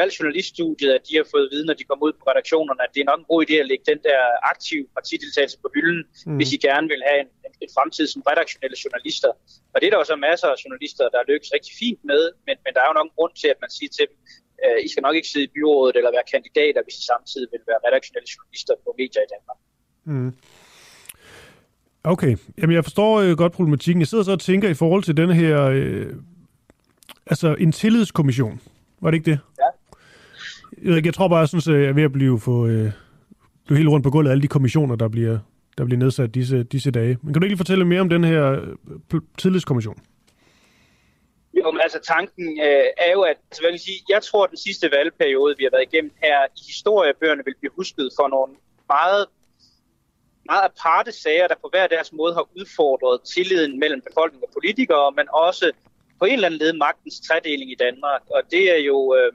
valgt 0.00 0.18
journaliststudiet, 0.18 0.92
at 0.98 1.02
de 1.08 1.14
har 1.18 1.26
fået 1.34 1.48
vide, 1.52 1.66
når 1.68 1.76
de 1.78 1.84
kommer 1.88 2.04
ud 2.08 2.14
på 2.20 2.24
redaktionerne, 2.30 2.82
at 2.86 2.90
det 2.94 3.00
er 3.00 3.10
nok 3.10 3.20
en 3.20 3.30
god 3.32 3.40
idé 3.46 3.54
at 3.62 3.68
lægge 3.70 3.84
den 3.92 4.00
der 4.08 4.20
aktive 4.52 4.84
partideltagelse 4.96 5.56
på 5.64 5.68
hylden, 5.74 6.02
mm. 6.26 6.36
hvis 6.38 6.52
I 6.56 6.58
gerne 6.68 6.86
vil 6.92 7.02
have 7.08 7.20
en, 7.24 7.30
en, 7.46 7.52
en 7.64 7.70
fremtid 7.76 8.06
som 8.14 8.22
redaktionelle 8.30 8.78
journalister. 8.84 9.30
Og 9.72 9.76
det 9.78 9.86
er 9.86 9.92
der 9.92 10.02
jo 10.02 10.10
så 10.12 10.16
masser 10.28 10.48
af 10.54 10.58
journalister, 10.64 11.04
der 11.14 11.28
lykkes 11.30 11.50
rigtig 11.56 11.72
fint 11.82 12.02
med, 12.10 12.22
men, 12.46 12.56
men 12.64 12.70
der 12.74 12.80
er 12.82 12.88
jo 12.90 12.98
nok 12.98 13.08
en 13.10 13.16
grund 13.18 13.34
til, 13.42 13.48
at 13.54 13.58
man 13.64 13.70
siger 13.76 13.90
til 13.98 14.04
dem, 14.10 14.18
øh, 14.64 14.78
I 14.86 14.88
skal 14.92 15.04
nok 15.06 15.16
ikke 15.18 15.30
sidde 15.32 15.48
i 15.48 15.54
byrådet 15.56 15.94
eller 15.98 16.12
være 16.16 16.30
kandidater, 16.34 16.80
hvis 16.84 16.96
I 17.00 17.04
samtidig 17.12 17.48
vil 17.52 17.62
være 17.70 17.84
redaktionelle 17.86 18.28
journalister 18.34 18.74
på 18.84 18.90
medier 19.00 19.22
i 19.26 19.32
Danmark. 19.34 19.58
Mm. 20.04 20.34
Okay, 22.04 22.36
Jamen, 22.58 22.74
jeg 22.74 22.84
forstår 22.84 23.20
øh, 23.20 23.36
godt 23.36 23.52
problematikken. 23.52 24.00
Jeg 24.00 24.08
sidder 24.08 24.24
så 24.24 24.32
og 24.32 24.40
tænker 24.40 24.68
i 24.68 24.74
forhold 24.74 25.02
til 25.02 25.16
den 25.16 25.30
her, 25.30 25.62
øh, 25.62 26.06
altså 27.26 27.54
en 27.54 27.72
tillidskommission. 27.72 28.60
Var 29.00 29.10
det 29.10 29.18
ikke 29.18 29.30
det? 29.30 29.38
Ja. 29.58 30.94
Jeg, 30.94 31.06
jeg 31.06 31.14
tror 31.14 31.28
bare, 31.28 31.38
jeg 31.38 31.48
synes, 31.48 31.68
at 31.68 31.74
jeg 31.74 31.88
er 31.88 31.92
ved 31.92 32.02
at 32.02 32.12
blive, 32.12 32.40
for, 32.40 32.66
øh, 32.66 32.90
blive 33.66 33.78
helt 33.78 33.88
rundt 33.88 34.04
på 34.04 34.10
gulvet 34.10 34.30
af 34.30 34.32
alle 34.32 34.42
de 34.42 34.48
kommissioner, 34.48 34.96
der 34.96 35.08
bliver, 35.08 35.38
der 35.78 35.84
bliver 35.84 35.98
nedsat 35.98 36.34
disse, 36.34 36.62
disse 36.62 36.90
dage. 36.90 37.18
Men 37.22 37.32
kan 37.32 37.40
du 37.40 37.44
ikke 37.44 37.52
lige 37.52 37.64
fortælle 37.64 37.84
mere 37.84 38.00
om 38.00 38.08
den 38.08 38.24
her 38.24 38.52
øh, 39.12 39.20
tillidskommission? 39.38 39.98
Jo, 41.54 41.70
men 41.70 41.80
altså 41.80 42.00
tanken 42.14 42.60
øh, 42.60 42.86
er 43.06 43.12
jo, 43.12 43.20
at 43.22 43.36
altså, 43.50 43.62
vil 43.70 43.78
sige, 43.78 43.98
jeg 44.08 44.22
tror, 44.22 44.44
at 44.44 44.50
den 44.50 44.58
sidste 44.58 44.90
valgperiode, 44.96 45.54
vi 45.58 45.64
har 45.64 45.70
været 45.70 45.86
igennem 45.92 46.12
her 46.22 46.44
i 46.44 46.62
historiebøgerne, 46.66 47.42
vil 47.44 47.54
blive 47.60 47.72
husket 47.76 48.10
for 48.18 48.28
nogle 48.28 48.52
meget 48.88 49.26
meget 50.44 50.64
aparte 50.64 51.12
sager, 51.12 51.48
der 51.48 51.54
på 51.54 51.68
hver 51.70 51.86
deres 51.86 52.12
måde 52.12 52.34
har 52.34 52.48
udfordret 52.56 53.20
tilliden 53.34 53.78
mellem 53.78 54.00
befolkning 54.08 54.44
og 54.44 54.50
politikere, 54.52 55.12
men 55.12 55.26
også 55.32 55.72
på 56.18 56.24
en 56.24 56.32
eller 56.32 56.46
anden 56.46 56.60
led 56.60 56.72
magtens 56.72 57.20
tredeling 57.28 57.70
i 57.70 57.74
Danmark. 57.74 58.22
Og 58.30 58.42
det 58.50 58.70
er 58.76 58.80
jo 58.90 59.14
øh, 59.14 59.32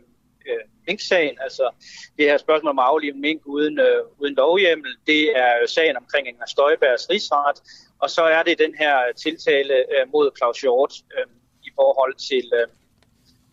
øh, 0.50 0.64
Mink-sagen, 0.88 1.38
altså 1.42 1.70
det 2.18 2.26
her 2.26 2.38
spørgsmål 2.38 2.70
om 2.70 2.80
at 2.80 2.86
aflive 2.86 3.14
mink 3.14 3.42
uden, 3.46 3.80
øh, 3.80 4.02
uden 4.20 4.36
lovhjemmel, 4.36 4.92
det 5.08 5.38
er 5.38 5.68
sagen 5.68 5.98
omkring 5.98 6.28
Inger 6.28 6.46
Støjbergs 6.46 7.10
rigsret, 7.10 7.58
og 8.00 8.10
så 8.10 8.22
er 8.22 8.44
det 8.44 8.60
den 8.60 8.76
her 8.80 8.96
tiltale 9.24 9.74
øh, 9.74 10.12
mod 10.14 10.32
Claus 10.38 10.62
Hjort 10.62 10.94
øh, 11.18 11.26
i 11.64 11.70
forhold 11.76 12.16
til 12.30 12.52
øh, 12.54 12.68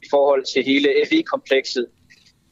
i 0.02 0.06
forhold 0.10 0.44
til 0.44 0.64
hele 0.64 0.88
FE-komplekset. 1.08 1.86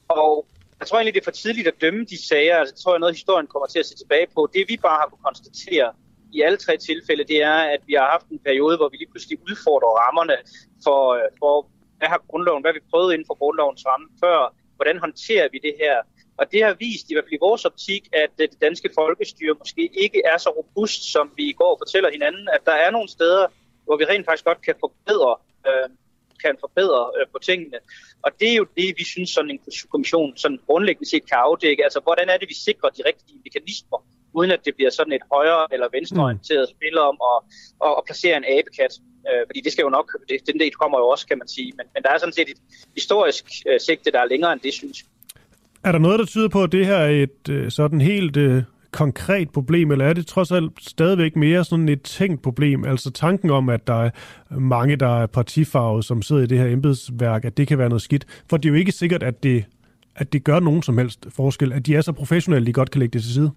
Og 0.09 0.47
jeg 0.82 0.88
tror 0.88 0.98
egentlig, 0.98 1.14
det 1.14 1.24
er 1.24 1.30
for 1.30 1.40
tidligt 1.44 1.68
at 1.72 1.80
dømme 1.80 2.04
de 2.12 2.18
sager. 2.28 2.56
Altså, 2.56 2.72
det 2.74 2.80
tror 2.82 2.92
jeg 2.94 3.00
noget, 3.00 3.14
historien 3.20 3.46
kommer 3.46 3.66
til 3.66 3.78
at 3.82 3.86
se 3.86 3.94
tilbage 3.96 4.26
på. 4.34 4.40
Det 4.54 4.64
vi 4.68 4.76
bare 4.86 4.98
har 5.00 5.09
kunnet 5.09 5.24
konstatere 5.28 5.88
i 6.36 6.38
alle 6.46 6.59
tre 6.64 6.74
tilfælde, 6.76 7.24
det 7.32 7.38
er, 7.52 7.59
at 7.74 7.80
vi 7.88 7.94
har 8.00 8.09
haft 8.14 8.26
en 8.28 8.40
periode, 8.48 8.76
hvor 8.76 8.88
vi 8.88 8.96
lige 8.96 9.12
pludselig 9.12 9.38
udfordrer 9.48 9.92
rammerne 10.02 10.36
for, 10.84 11.00
øh, 11.16 11.28
for 11.40 11.54
hvad 11.98 12.09
har 12.09 12.20
grundloven, 12.30 12.62
hvad 12.62 12.72
vi 12.72 12.80
prøvet 12.90 13.12
inden 13.12 13.26
for 13.30 13.36
grundlovens 13.42 13.86
ramme 13.86 14.09
før, 14.22 14.38
hvordan 14.76 14.98
håndterer 15.04 15.48
vi 15.52 15.59
det 15.66 15.74
her. 15.82 15.96
Og 16.40 16.44
det 16.52 16.60
har 16.64 16.74
vist, 16.86 17.06
i 17.10 17.14
hvert 17.14 17.24
fald 17.26 17.40
i 17.40 17.46
vores 17.48 17.64
optik, 17.70 18.02
at 18.22 18.34
øh, 18.40 18.48
det 18.52 18.60
danske 18.66 18.88
folkestyre 19.00 19.54
måske 19.62 19.84
ikke 20.04 20.20
er 20.32 20.38
så 20.38 20.50
robust, 20.60 21.02
som 21.14 21.26
vi 21.38 21.44
i 21.52 21.59
går 21.62 21.74
fortæller 21.82 22.10
hinanden, 22.16 22.48
at 22.56 22.62
der 22.68 22.76
er 22.84 22.90
nogle 22.90 23.09
steder, 23.09 23.46
hvor 23.84 23.96
vi 23.96 24.04
rent 24.04 24.26
faktisk 24.26 24.44
godt 24.50 24.62
kan 24.66 24.76
forbedre 24.84 25.32
øh, 25.68 25.88
kan 26.43 26.55
forbedre 26.64 27.02
øh, 27.16 27.27
på 27.32 27.39
tingene. 27.48 27.78
Og 28.27 28.31
det 28.40 28.48
er 28.52 28.56
jo 28.62 28.66
det, 28.78 28.89
vi 29.01 29.05
synes, 29.05 29.31
sådan 29.31 29.51
en 29.51 29.60
kommission 29.93 30.36
sådan 30.36 30.59
grundlæggende 30.66 31.10
set 31.10 31.24
kan 31.31 31.39
afdække. 31.48 31.85
Altså, 31.85 32.01
hvordan 32.06 32.28
er 32.28 32.36
det, 32.36 32.48
vi 32.48 32.55
sikrer 32.55 32.89
de 32.97 33.02
rigtige 33.10 33.39
mekanismer, 33.47 33.98
uden 34.39 34.51
at 34.51 34.60
det 34.64 34.74
bliver 34.77 34.90
sådan 34.90 35.12
et 35.12 35.24
højre- 35.32 35.66
eller 35.74 35.89
venstreorienteret 35.93 36.66
mm. 36.69 36.74
spil 36.77 36.98
om 36.98 37.16
at, 37.31 37.39
at, 37.86 37.93
at 37.98 38.02
placere 38.06 38.36
en 38.36 38.47
abekat. 38.56 38.93
Øh, 39.28 39.43
fordi 39.48 39.60
det 39.60 39.73
skal 39.73 39.82
jo 39.82 39.93
nok, 39.98 40.06
det, 40.28 40.36
den 40.47 40.60
del 40.60 40.73
kommer 40.82 40.98
jo 40.98 41.06
også, 41.09 41.27
kan 41.27 41.39
man 41.39 41.48
sige. 41.48 41.73
Men, 41.77 41.86
men 41.94 42.02
der 42.02 42.10
er 42.10 42.19
sådan 42.19 42.39
set 42.39 42.48
et 42.55 42.60
historisk 43.01 43.44
øh, 43.69 43.81
sigte, 43.81 44.12
der 44.12 44.20
er 44.20 44.28
længere 44.32 44.52
end 44.52 44.60
det, 44.60 44.74
synes 44.74 44.97
jeg. 45.01 45.09
Er 45.85 45.93
der 45.93 45.98
noget, 45.98 46.19
der 46.19 46.27
tyder 46.27 46.48
på, 46.48 46.62
at 46.62 46.73
det 46.73 46.86
her 46.86 46.97
er 46.97 47.23
et 47.27 47.48
øh, 47.51 47.70
sådan 47.70 48.01
helt 48.01 48.36
øh, 48.36 48.62
konkret 48.93 49.51
problem, 49.51 49.90
eller 49.90 50.05
er 50.05 50.12
det 50.12 50.27
trods 50.27 50.52
alt 50.52 50.73
stadigvæk 50.81 51.36
mere 51.36 51.64
sådan 51.64 51.89
et 51.89 52.02
tænkt 52.02 52.43
problem? 52.43 52.85
Altså 52.85 53.10
tanken 53.10 53.51
om, 53.51 53.69
at 53.69 53.86
der 53.86 53.94
er 54.05 54.10
mange, 54.51 54.97
der 54.97 55.23
er 55.23 55.27
partifarvet, 55.27 56.05
som 56.05 56.23
sidder 56.23 56.43
i 56.43 56.47
det 56.47 56.59
her 56.59 56.66
embedsværk, 56.66 57.44
at 57.44 57.56
det 57.56 57.69
kan 57.69 57.78
være 57.78 57.89
noget 57.89 58.02
skidt. 58.02 58.24
For 58.51 58.56
det 58.56 58.69
er 58.69 58.73
jo 58.73 58.78
ikke 58.78 58.93
sikkert, 58.93 59.23
at 59.23 59.43
det, 59.43 59.64
at 60.16 60.32
det 60.32 60.44
gør 60.44 60.60
nogen 60.60 60.82
som 60.82 60.98
helst 60.98 61.27
forskel, 61.28 61.73
at 61.73 61.86
de 61.86 61.94
er 61.94 62.01
så 62.01 62.12
professionelle, 62.12 62.66
de 62.66 62.73
godt 62.73 62.90
kan 62.90 62.98
lægge 62.98 63.12
det 63.12 63.23
til 63.23 63.32
side. 63.32 63.51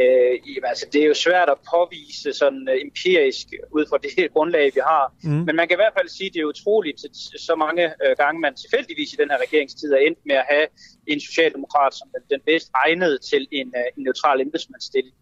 Øh, 0.00 0.34
jamen, 0.54 0.68
altså, 0.72 0.86
det 0.92 1.02
er 1.02 1.06
jo 1.06 1.14
svært 1.14 1.48
at 1.48 1.58
påvise 1.74 2.32
sådan 2.32 2.68
uh, 2.72 2.76
empirisk 2.86 3.46
ud 3.70 3.84
fra 3.90 3.98
det 3.98 4.32
grundlag, 4.32 4.66
vi 4.74 4.80
har. 4.92 5.04
Mm. 5.22 5.30
Men 5.46 5.56
man 5.56 5.68
kan 5.68 5.74
i 5.74 5.82
hvert 5.82 5.96
fald 5.98 6.08
sige, 6.08 6.28
at 6.28 6.34
det 6.34 6.40
er 6.40 6.44
utroligt 6.44 7.00
så 7.48 7.54
mange 7.64 7.84
uh, 8.04 8.12
gange, 8.22 8.40
man 8.40 8.54
tilfældigvis 8.54 9.12
i 9.12 9.16
den 9.16 9.30
her 9.30 9.38
regeringstid 9.46 9.92
er 9.92 10.02
endt 10.08 10.18
med 10.24 10.36
at 10.42 10.46
have 10.48 10.66
en 11.06 11.20
socialdemokrat 11.20 11.94
som 11.94 12.08
den, 12.14 12.22
den 12.32 12.40
bedst 12.46 12.68
egnede 12.84 13.18
til 13.30 13.42
en, 13.52 13.68
uh, 13.80 13.88
en 13.96 14.02
neutral 14.04 14.40
embedsmandsstilling. 14.40 15.14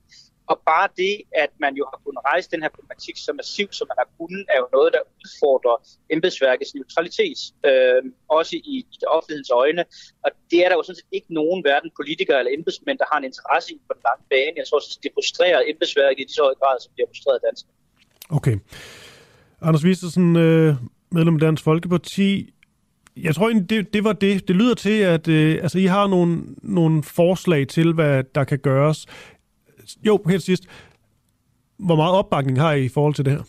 Og 0.53 0.57
bare 0.73 0.89
det, 1.03 1.15
at 1.45 1.53
man 1.65 1.73
jo 1.81 1.85
har 1.91 1.99
kunnet 2.05 2.23
rejse 2.31 2.47
den 2.55 2.63
her 2.65 2.71
problematik 2.77 3.17
så 3.27 3.33
massivt, 3.41 3.75
som 3.79 3.87
man 3.91 3.99
har 4.03 4.09
kunnet, 4.19 4.45
er 4.55 4.59
jo 4.63 4.69
noget, 4.77 4.91
der 4.97 5.03
udfordrer 5.21 5.77
embedsværkets 6.15 6.73
neutralitet, 6.79 7.41
øh, 7.69 8.01
også 8.39 8.53
i, 8.57 8.61
i 8.75 8.97
det 9.01 9.09
offentlighedens 9.17 9.53
øjne. 9.63 9.83
Og 10.25 10.31
det 10.51 10.59
er 10.65 10.69
der 10.69 10.77
jo 10.79 10.83
sådan 10.87 11.01
set 11.01 11.13
ikke 11.19 11.31
nogen 11.41 11.61
verden 11.71 11.91
politikere 12.01 12.39
eller 12.41 12.53
embedsmænd, 12.59 12.99
der 13.03 13.09
har 13.11 13.19
en 13.23 13.27
interesse 13.31 13.69
i 13.75 13.79
på 13.89 13.93
den 13.97 14.03
lange 14.09 14.25
bane. 14.33 14.55
Jeg 14.61 14.67
tror, 14.69 14.81
det 15.03 15.11
frustrerer 15.17 15.61
embedsværket 15.73 16.25
i 16.31 16.33
så 16.37 16.43
høj 16.49 16.55
grad, 16.61 16.77
som 16.83 16.91
det 16.95 17.01
har 17.05 17.11
frustreret 17.13 17.41
danskere. 17.49 17.75
Okay. 18.39 18.57
Anders 19.67 19.85
Vistersen, 19.85 20.29
øh, 20.47 20.75
medlem 21.17 21.35
af 21.35 21.41
Dansk 21.41 21.63
Folkeparti. 21.65 22.29
Jeg 23.17 23.35
tror 23.35 23.47
egentlig, 23.49 23.71
det, 23.71 23.95
det 23.95 24.05
var 24.05 24.13
det. 24.13 24.49
Det 24.49 24.57
lyder 24.57 24.75
til, 24.75 24.99
at 25.15 25.29
øh, 25.29 25.63
altså, 25.63 25.79
I 25.79 25.85
har 25.85 26.07
nogle, 26.07 26.33
nogle 26.63 27.03
forslag 27.03 27.69
til, 27.69 27.93
hvad 27.93 28.25
der 28.35 28.45
kan 28.45 28.59
gøres. 28.59 29.07
Jo, 30.07 30.23
helt 30.29 30.43
sidst. 30.43 30.65
Hvor 31.77 31.97
meget 31.97 32.15
opbakning 32.15 32.61
har 32.61 32.73
I 32.73 32.85
i 32.85 32.89
forhold 32.89 33.15
til 33.15 33.25
det 33.25 33.33
her? 33.33 33.45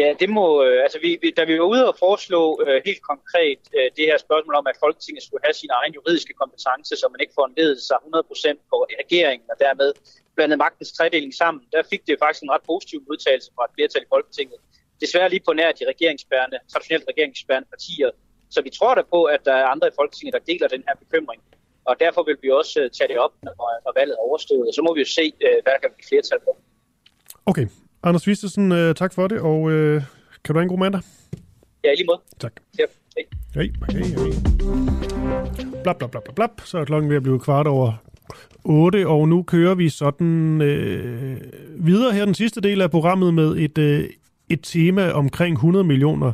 Ja, 0.00 0.08
det 0.20 0.28
må, 0.38 0.46
øh, 0.64 0.78
altså 0.86 0.98
vi, 1.04 1.10
da 1.36 1.42
vi 1.44 1.54
var 1.60 1.68
ude 1.74 1.84
og 1.90 1.96
foreslå 2.04 2.42
øh, 2.66 2.82
helt 2.88 3.02
konkret 3.10 3.60
øh, 3.76 3.88
det 3.96 4.04
her 4.10 4.18
spørgsmål 4.26 4.54
om, 4.60 4.66
at 4.72 4.76
Folketinget 4.84 5.22
skulle 5.22 5.44
have 5.46 5.56
sin 5.62 5.72
egen 5.78 5.92
juridiske 5.98 6.34
kompetence, 6.42 6.92
så 7.00 7.06
man 7.12 7.20
ikke 7.22 7.36
får 7.38 7.46
en 7.46 7.56
sig 7.88 7.98
100% 8.04 8.70
på 8.70 8.76
regeringen, 9.02 9.46
og 9.52 9.56
dermed 9.64 9.88
blandet 10.36 10.58
magtens 10.64 10.92
tredeling 10.92 11.34
sammen, 11.42 11.62
der 11.72 11.82
fik 11.92 12.02
det 12.06 12.14
faktisk 12.22 12.42
en 12.42 12.50
ret 12.54 12.64
positiv 12.72 12.98
modtagelse 13.08 13.50
fra 13.54 13.64
et 13.68 13.72
flertal 13.76 14.02
i 14.06 14.10
Folketinget. 14.14 14.58
Desværre 15.02 15.28
lige 15.34 15.46
på 15.48 15.52
nær 15.52 15.72
de 15.78 15.84
regeringsbærende, 15.92 16.58
traditionelt 16.72 17.06
regeringsbærende 17.12 17.68
partier. 17.74 18.10
Så 18.54 18.58
vi 18.66 18.70
tror 18.70 18.94
da 18.94 19.02
på, 19.14 19.20
at 19.34 19.40
der 19.48 19.56
er 19.62 19.66
andre 19.74 19.86
i 19.88 19.96
Folketinget, 20.00 20.32
der 20.36 20.42
deler 20.50 20.68
den 20.68 20.82
her 20.88 20.94
bekymring. 21.02 21.40
Og 21.88 21.94
derfor 22.00 22.22
vil 22.28 22.36
vi 22.42 22.50
også 22.50 22.74
uh, 22.82 22.90
tage 22.96 23.08
det 23.08 23.18
op, 23.18 23.32
når, 23.42 23.54
når 23.84 23.92
valget 23.98 24.14
er 24.14 24.22
overstået. 24.28 24.66
Og 24.68 24.74
så 24.74 24.82
må 24.86 24.94
vi 24.94 25.00
jo 25.00 25.08
se, 25.18 25.24
uh, 25.46 25.56
hvad 25.62 25.72
der 25.74 25.80
kan 25.82 25.90
blive 25.96 26.08
flertal 26.10 26.38
på. 26.46 26.50
Okay. 27.46 27.66
Anders 28.02 28.26
Vistesen, 28.26 28.72
uh, 28.72 28.92
tak 29.02 29.12
for 29.14 29.26
det, 29.28 29.38
og 29.40 29.60
kan 30.44 30.52
du 30.52 30.58
have 30.58 30.62
en 30.62 30.74
god 30.74 30.78
mandag? 30.78 31.02
Ja, 31.84 31.94
lige 31.94 32.06
måde. 32.06 32.20
Tak. 32.38 32.52
Ja, 32.78 32.84
hej. 33.16 33.24
Hej, 33.54 33.70
hej, 33.90 34.00
hej. 34.00 35.82
Blap, 35.82 35.98
blap, 35.98 36.10
blap, 36.10 36.24
blap, 36.24 36.34
blap. 36.34 36.60
Så 36.64 36.78
er 36.78 36.84
klokken 36.84 37.10
ved 37.10 37.16
at 37.16 37.22
blive 37.22 37.40
kvart 37.40 37.66
over 37.66 37.92
8, 38.64 39.06
og 39.06 39.28
nu 39.28 39.42
kører 39.42 39.74
vi 39.74 39.88
sådan 39.88 40.62
øh, 40.62 41.40
videre 41.78 42.12
her 42.12 42.24
den 42.24 42.34
sidste 42.34 42.60
del 42.60 42.82
af 42.82 42.90
programmet 42.90 43.34
med 43.34 43.56
et, 43.56 43.78
øh, 43.78 44.10
et 44.48 44.60
tema 44.62 45.10
omkring 45.10 45.54
100 45.54 45.84
millioner 45.84 46.32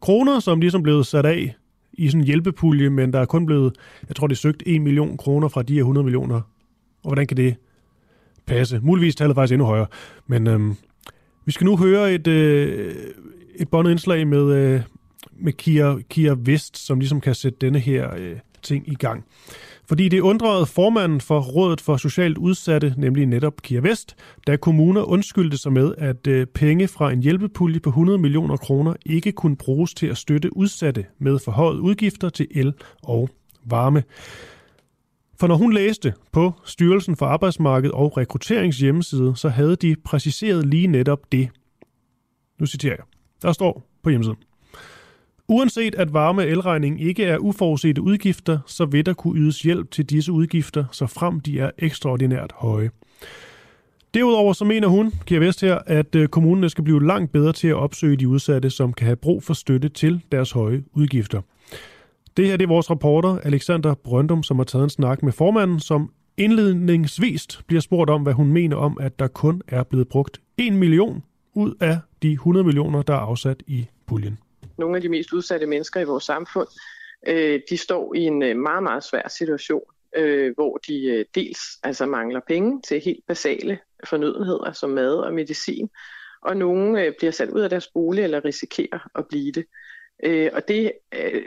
kroner, 0.00 0.40
som 0.40 0.60
ligesom 0.60 0.82
blevet 0.82 1.06
sat 1.06 1.26
af 1.26 1.54
i 1.96 2.08
sådan 2.08 2.20
en 2.20 2.26
hjælpepulje, 2.26 2.90
men 2.90 3.12
der 3.12 3.20
er 3.20 3.24
kun 3.24 3.46
blevet, 3.46 3.76
jeg 4.08 4.16
tror 4.16 4.26
det 4.26 4.34
er 4.34 4.38
søgt 4.38 4.62
1 4.66 4.82
million 4.82 5.16
kroner 5.16 5.48
fra 5.48 5.62
de 5.62 5.74
her 5.74 5.80
100 5.80 6.04
millioner. 6.04 6.36
Og 7.02 7.08
hvordan 7.08 7.26
kan 7.26 7.36
det 7.36 7.56
passe? 8.46 8.80
Muligvis 8.82 9.16
tallet 9.16 9.34
faktisk 9.34 9.52
endnu 9.52 9.66
højere. 9.66 9.86
Men 10.26 10.46
øhm, 10.46 10.76
vi 11.44 11.52
skal 11.52 11.64
nu 11.64 11.76
høre 11.76 12.14
et, 12.14 12.26
øh, 12.26 12.94
et 13.54 13.68
båndet 13.68 13.90
indslag 13.90 14.26
med, 14.26 14.54
øh, 14.54 14.80
med 15.38 15.52
Kia, 15.52 15.96
Kia 16.10 16.34
Vest, 16.38 16.78
som 16.78 16.98
ligesom 16.98 17.20
kan 17.20 17.34
sætte 17.34 17.58
denne 17.60 17.78
her 17.78 18.14
øh, 18.14 18.36
ting 18.62 18.88
i 18.88 18.94
gang. 18.94 19.24
Fordi 19.88 20.08
det 20.08 20.20
undrede 20.20 20.66
formanden 20.66 21.20
for 21.20 21.40
Rådet 21.40 21.80
for 21.80 21.96
Socialt 21.96 22.38
Udsatte, 22.38 22.94
nemlig 22.96 23.26
netop 23.26 23.62
Kia 23.62 23.80
Vest, 23.80 24.16
da 24.46 24.56
kommuner 24.56 25.02
undskyldte 25.02 25.58
sig 25.58 25.72
med, 25.72 25.94
at 25.98 26.26
øh, 26.26 26.46
penge 26.46 26.88
fra 26.88 27.12
en 27.12 27.22
hjælpepulje 27.22 27.80
på 27.80 27.88
100 27.88 28.18
millioner 28.18 28.56
kroner 28.56 28.94
ikke 29.06 29.32
kunne 29.32 29.56
bruges 29.56 29.94
til 29.94 30.06
at 30.06 30.16
støtte 30.16 30.56
udsatte 30.56 31.06
med 31.18 31.38
forhøjet 31.38 31.78
udgifter 31.78 32.28
til 32.28 32.46
el 32.50 32.74
og 33.02 33.30
varme. 33.64 34.02
For 35.40 35.46
når 35.46 35.54
hun 35.54 35.72
læste 35.72 36.14
på 36.32 36.52
Styrelsen 36.64 37.16
for 37.16 37.26
Arbejdsmarked 37.26 37.90
og 37.90 38.16
Rekrutterings 38.16 38.78
hjemmeside, 38.78 39.36
så 39.36 39.48
havde 39.48 39.76
de 39.76 39.96
præciseret 40.04 40.66
lige 40.66 40.86
netop 40.86 41.32
det. 41.32 41.48
Nu 42.60 42.66
citerer 42.66 42.94
jeg. 42.94 43.04
Der 43.42 43.52
står 43.52 43.88
på 44.02 44.10
hjemmesiden. 44.10 44.38
Uanset 45.48 45.94
at 45.94 46.12
varme 46.12 46.42
og 46.42 46.48
elregning 46.48 47.00
ikke 47.00 47.24
er 47.24 47.38
uforudsete 47.38 48.02
udgifter, 48.02 48.58
så 48.66 48.84
vil 48.84 49.06
der 49.06 49.12
kunne 49.12 49.40
ydes 49.40 49.62
hjælp 49.62 49.90
til 49.90 50.04
disse 50.04 50.32
udgifter, 50.32 50.84
så 50.92 51.06
frem 51.06 51.40
de 51.40 51.60
er 51.60 51.70
ekstraordinært 51.78 52.52
høje. 52.54 52.90
Derudover 54.14 54.52
så 54.52 54.64
mener 54.64 54.88
hun, 54.88 55.12
Kira 55.26 55.40
Vest 55.40 55.60
her, 55.60 55.78
at 55.86 56.14
øh, 56.14 56.28
kommunerne 56.28 56.68
skal 56.68 56.84
blive 56.84 57.06
langt 57.06 57.32
bedre 57.32 57.52
til 57.52 57.68
at 57.68 57.74
opsøge 57.74 58.16
de 58.16 58.28
udsatte, 58.28 58.70
som 58.70 58.92
kan 58.92 59.06
have 59.06 59.16
brug 59.16 59.42
for 59.42 59.54
støtte 59.54 59.88
til 59.88 60.22
deres 60.32 60.50
høje 60.50 60.84
udgifter. 60.92 61.40
Det 62.36 62.46
her 62.46 62.56
det 62.56 62.64
er 62.64 62.68
vores 62.68 62.90
reporter, 62.90 63.38
Alexander 63.38 63.94
Brøndum, 63.94 64.42
som 64.42 64.56
har 64.56 64.64
taget 64.64 64.84
en 64.84 64.90
snak 64.90 65.22
med 65.22 65.32
formanden, 65.32 65.80
som 65.80 66.12
indledningsvist 66.36 67.60
bliver 67.66 67.80
spurgt 67.80 68.10
om, 68.10 68.22
hvad 68.22 68.32
hun 68.32 68.52
mener 68.52 68.76
om, 68.76 68.98
at 69.00 69.18
der 69.18 69.26
kun 69.26 69.62
er 69.68 69.82
blevet 69.82 70.08
brugt 70.08 70.40
1 70.58 70.72
million 70.72 71.22
ud 71.54 71.74
af 71.80 71.98
de 72.22 72.32
100 72.32 72.64
millioner, 72.64 73.02
der 73.02 73.14
er 73.14 73.18
afsat 73.18 73.62
i 73.66 73.86
puljen 74.06 74.38
nogle 74.78 74.96
af 74.96 75.02
de 75.02 75.08
mest 75.08 75.32
udsatte 75.32 75.66
mennesker 75.66 76.00
i 76.00 76.04
vores 76.04 76.24
samfund, 76.24 76.68
øh, 77.26 77.60
de 77.70 77.76
står 77.76 78.14
i 78.14 78.20
en 78.20 78.42
øh, 78.42 78.56
meget, 78.56 78.82
meget 78.82 79.04
svær 79.04 79.28
situation, 79.28 79.82
øh, 80.16 80.54
hvor 80.54 80.76
de 80.76 81.04
øh, 81.04 81.24
dels 81.34 81.60
altså 81.82 82.06
mangler 82.06 82.40
penge 82.46 82.82
til 82.88 83.00
helt 83.00 83.26
basale 83.26 83.78
fornødenheder 84.04 84.72
som 84.72 84.90
mad 84.90 85.14
og 85.14 85.32
medicin, 85.32 85.90
og 86.42 86.56
nogle 86.56 87.02
øh, 87.02 87.12
bliver 87.18 87.30
sat 87.30 87.50
ud 87.50 87.60
af 87.60 87.70
deres 87.70 87.88
bolig 87.88 88.24
eller 88.24 88.44
risikerer 88.44 89.08
at 89.14 89.26
blive 89.28 89.52
det. 89.52 89.66
Øh, 90.24 90.50
og 90.52 90.68
det 90.68 90.92
øh, 91.14 91.42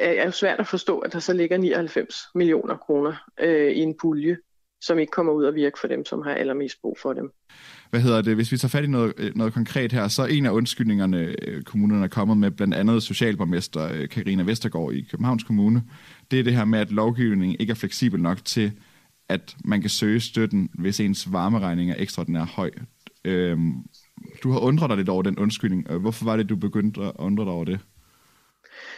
er 0.00 0.24
jo 0.24 0.30
svært 0.30 0.60
at 0.60 0.66
forstå, 0.66 0.98
at 0.98 1.12
der 1.12 1.18
så 1.18 1.32
ligger 1.32 1.56
99 1.56 2.16
millioner 2.34 2.76
kroner 2.76 3.14
øh, 3.40 3.72
i 3.72 3.78
en 3.78 3.96
pulje, 4.00 4.36
som 4.82 4.98
ikke 4.98 5.10
kommer 5.10 5.32
ud 5.32 5.44
og 5.44 5.54
virke 5.54 5.78
for 5.80 5.88
dem, 5.88 6.04
som 6.04 6.22
har 6.22 6.34
allermest 6.34 6.80
brug 6.80 6.98
for 6.98 7.12
dem 7.12 7.32
hvad 7.92 8.00
hedder 8.00 8.22
det, 8.22 8.34
hvis 8.34 8.52
vi 8.52 8.56
tager 8.56 8.68
fat 8.68 8.84
i 8.84 8.86
noget, 8.86 9.12
øh, 9.18 9.36
noget 9.36 9.54
konkret 9.54 9.92
her, 9.92 10.08
så 10.08 10.26
en 10.26 10.46
af 10.46 10.50
undskyldningerne, 10.50 11.34
øh, 11.42 11.62
kommunerne 11.62 12.04
er 12.04 12.08
kommet 12.08 12.36
med, 12.36 12.50
blandt 12.50 12.74
andet 12.74 13.02
socialborgmester 13.02 13.92
øh, 13.94 14.08
Karina 14.08 14.42
Vestergaard 14.42 14.92
i 14.92 15.06
Københavns 15.10 15.44
Kommune, 15.44 15.82
det 16.30 16.38
er 16.38 16.44
det 16.44 16.54
her 16.54 16.64
med, 16.64 16.78
at 16.78 16.90
lovgivningen 16.92 17.56
ikke 17.60 17.70
er 17.70 17.74
fleksibel 17.74 18.20
nok 18.20 18.44
til, 18.44 18.72
at 19.28 19.56
man 19.64 19.80
kan 19.80 19.90
søge 19.90 20.20
støtten, 20.20 20.70
hvis 20.78 21.00
ens 21.00 21.32
varmeregning 21.32 21.90
er 21.90 21.94
ekstraordinært 21.98 22.48
høj. 22.48 22.70
Øhm, 23.24 23.72
du 24.42 24.50
har 24.50 24.60
undret 24.60 24.90
dig 24.90 24.96
lidt 24.96 25.08
over 25.08 25.22
den 25.22 25.38
undskyldning. 25.38 25.92
Hvorfor 25.92 26.24
var 26.24 26.36
det, 26.36 26.48
du 26.48 26.56
begyndte 26.56 27.00
at 27.00 27.12
undre 27.18 27.44
dig 27.44 27.52
over 27.52 27.64
det? 27.64 27.80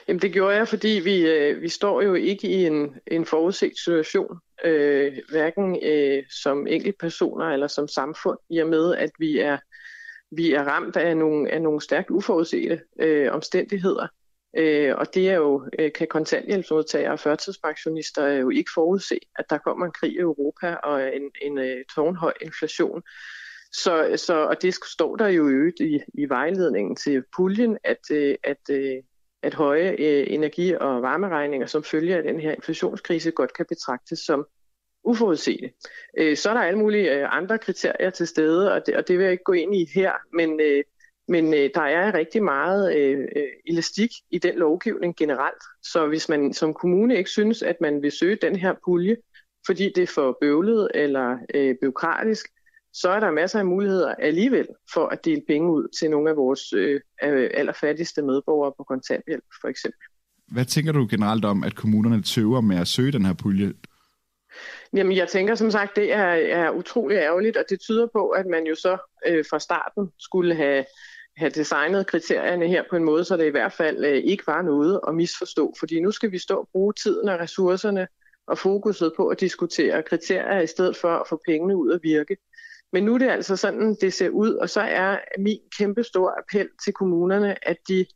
Jamen 0.08 0.22
det 0.22 0.32
gjorde 0.32 0.56
jeg, 0.56 0.68
fordi 0.68 1.00
vi, 1.04 1.26
vi 1.60 1.68
står 1.68 2.02
jo 2.02 2.14
ikke 2.14 2.48
i 2.48 2.66
en, 2.66 2.90
en 3.06 3.24
forudset 3.24 3.72
situation, 3.84 4.38
øh, 4.64 5.18
hverken 5.30 5.78
øh, 5.82 6.24
som 6.30 6.66
enkeltpersoner 6.66 7.46
eller 7.46 7.66
som 7.66 7.88
samfund, 7.88 8.38
i 8.50 8.58
og 8.58 8.68
med 8.68 8.94
at 8.94 9.10
vi 9.18 9.38
er, 9.38 9.58
vi 10.30 10.52
er 10.52 10.64
ramt 10.64 10.96
af 10.96 11.16
nogle, 11.16 11.50
af 11.50 11.62
nogle 11.62 11.80
stærkt 11.80 12.10
uforudsete 12.10 12.80
øh, 13.00 13.32
omstændigheder. 13.32 14.06
Øh, 14.56 14.94
og 14.96 15.14
det 15.14 15.30
er 15.30 15.34
jo, 15.34 15.68
øh, 15.78 15.92
kan 15.92 16.06
kontanthjælpsmodtagere 16.06 17.12
og 17.12 17.20
førtidspensionister 17.20 18.26
øh, 18.26 18.40
jo 18.40 18.50
ikke 18.50 18.70
forudse, 18.74 19.18
at 19.38 19.44
der 19.50 19.58
kommer 19.58 19.86
en 19.86 19.92
krig 19.92 20.12
i 20.12 20.18
Europa 20.18 20.74
og 20.74 21.16
en, 21.16 21.30
en 21.42 21.58
øh, 21.58 21.84
tårnhøj 21.94 22.32
inflation. 22.40 23.02
Så, 23.72 24.12
så, 24.16 24.34
og 24.34 24.62
det 24.62 24.74
står 24.74 25.16
der 25.16 25.28
jo 25.28 25.70
i, 25.80 26.00
i 26.14 26.28
vejledningen 26.28 26.96
til 26.96 27.22
puljen, 27.36 27.78
at, 27.84 28.10
øh, 28.10 28.34
at, 28.44 28.70
øh, 28.70 28.96
at 29.44 29.54
høje 29.54 29.96
øh, 29.98 30.26
energi- 30.28 30.74
og 30.74 31.02
varmeregninger 31.02 31.66
som 31.66 31.82
følge 31.82 32.16
af 32.16 32.22
den 32.22 32.40
her 32.40 32.52
inflationskrise 32.52 33.30
godt 33.30 33.52
kan 33.52 33.66
betragtes 33.68 34.18
som 34.18 34.46
uforudsete. 35.04 35.70
Øh, 36.18 36.36
så 36.36 36.50
er 36.50 36.54
der 36.54 36.60
alle 36.60 36.78
mulige 36.78 37.14
øh, 37.14 37.36
andre 37.36 37.58
kriterier 37.58 38.10
til 38.10 38.26
stede, 38.26 38.72
og 38.72 38.86
det, 38.86 38.96
og 38.96 39.08
det 39.08 39.18
vil 39.18 39.24
jeg 39.24 39.32
ikke 39.32 39.44
gå 39.44 39.52
ind 39.52 39.74
i 39.74 39.90
her, 39.94 40.12
men, 40.32 40.60
øh, 40.60 40.84
men 41.28 41.54
øh, 41.54 41.70
der 41.74 41.82
er 41.82 42.14
rigtig 42.14 42.42
meget 42.42 42.96
øh, 42.96 43.20
øh, 43.36 43.48
elastik 43.66 44.10
i 44.30 44.38
den 44.38 44.54
lovgivning 44.54 45.16
generelt. 45.16 45.62
Så 45.82 46.06
hvis 46.06 46.28
man 46.28 46.52
som 46.52 46.74
kommune 46.74 47.16
ikke 47.16 47.30
synes, 47.30 47.62
at 47.62 47.80
man 47.80 48.02
vil 48.02 48.12
søge 48.12 48.36
den 48.36 48.56
her 48.56 48.74
pulje, 48.84 49.16
fordi 49.66 49.92
det 49.94 50.02
er 50.02 50.12
for 50.14 50.38
bøvlet 50.40 50.90
eller 50.94 51.38
øh, 51.54 51.74
byråkratisk, 51.82 52.46
så 52.94 53.08
er 53.08 53.20
der 53.20 53.30
masser 53.30 53.58
af 53.58 53.66
muligheder 53.66 54.14
alligevel 54.14 54.66
for 54.94 55.06
at 55.06 55.24
dele 55.24 55.42
penge 55.46 55.70
ud 55.70 55.88
til 55.98 56.10
nogle 56.10 56.30
af 56.30 56.36
vores 56.36 56.72
øh, 56.72 57.00
allerfattigste 57.54 58.22
medborgere 58.22 58.72
på 58.76 58.84
kontanthjælp 58.84 59.44
for 59.60 59.68
eksempel. 59.68 60.00
Hvad 60.52 60.64
tænker 60.64 60.92
du 60.92 61.06
generelt 61.10 61.44
om, 61.44 61.64
at 61.64 61.74
kommunerne 61.74 62.22
tøver 62.22 62.60
med 62.60 62.76
at 62.76 62.88
søge 62.88 63.12
den 63.12 63.24
her 63.24 63.34
pulje? 63.34 63.72
Jamen, 64.92 65.16
jeg 65.16 65.28
tænker 65.28 65.54
som 65.54 65.70
sagt, 65.70 65.96
det 65.96 66.12
er, 66.12 66.26
er 66.60 66.70
utrolig 66.70 67.16
ærgerligt, 67.16 67.56
og 67.56 67.64
det 67.70 67.80
tyder 67.80 68.06
på, 68.12 68.28
at 68.28 68.46
man 68.46 68.66
jo 68.66 68.74
så 68.74 68.96
øh, 69.26 69.44
fra 69.50 69.58
starten 69.58 70.10
skulle 70.18 70.54
have, 70.54 70.84
have 71.36 71.50
designet 71.50 72.06
kriterierne 72.06 72.68
her 72.68 72.82
på 72.90 72.96
en 72.96 73.04
måde, 73.04 73.24
så 73.24 73.36
det 73.36 73.46
i 73.46 73.50
hvert 73.50 73.72
fald 73.72 74.04
øh, 74.04 74.16
ikke 74.16 74.46
var 74.46 74.62
noget 74.62 75.00
at 75.08 75.14
misforstå. 75.14 75.74
Fordi 75.78 76.00
nu 76.00 76.10
skal 76.10 76.32
vi 76.32 76.38
stå 76.38 76.56
og 76.56 76.68
bruge 76.72 76.92
tiden 76.92 77.28
og 77.28 77.38
ressourcerne 77.40 78.06
og 78.46 78.58
fokuset 78.58 79.12
på 79.16 79.28
at 79.28 79.40
diskutere 79.40 80.02
kriterier, 80.02 80.60
i 80.60 80.66
stedet 80.66 80.96
for 80.96 81.08
at 81.08 81.26
få 81.28 81.40
pengene 81.46 81.76
ud 81.76 81.92
at 81.92 82.00
virke. 82.02 82.36
Men 82.94 83.04
nu 83.04 83.14
er 83.14 83.18
det 83.18 83.28
altså 83.28 83.56
sådan, 83.56 83.96
det 84.00 84.12
ser 84.12 84.28
ud, 84.28 84.54
og 84.54 84.70
så 84.70 84.80
er 84.80 85.18
min 85.38 85.58
kæmpe 85.78 86.04
store 86.04 86.32
appel 86.38 86.68
til 86.84 86.92
kommunerne, 86.92 87.68
at 87.68 87.76
de 87.88 88.06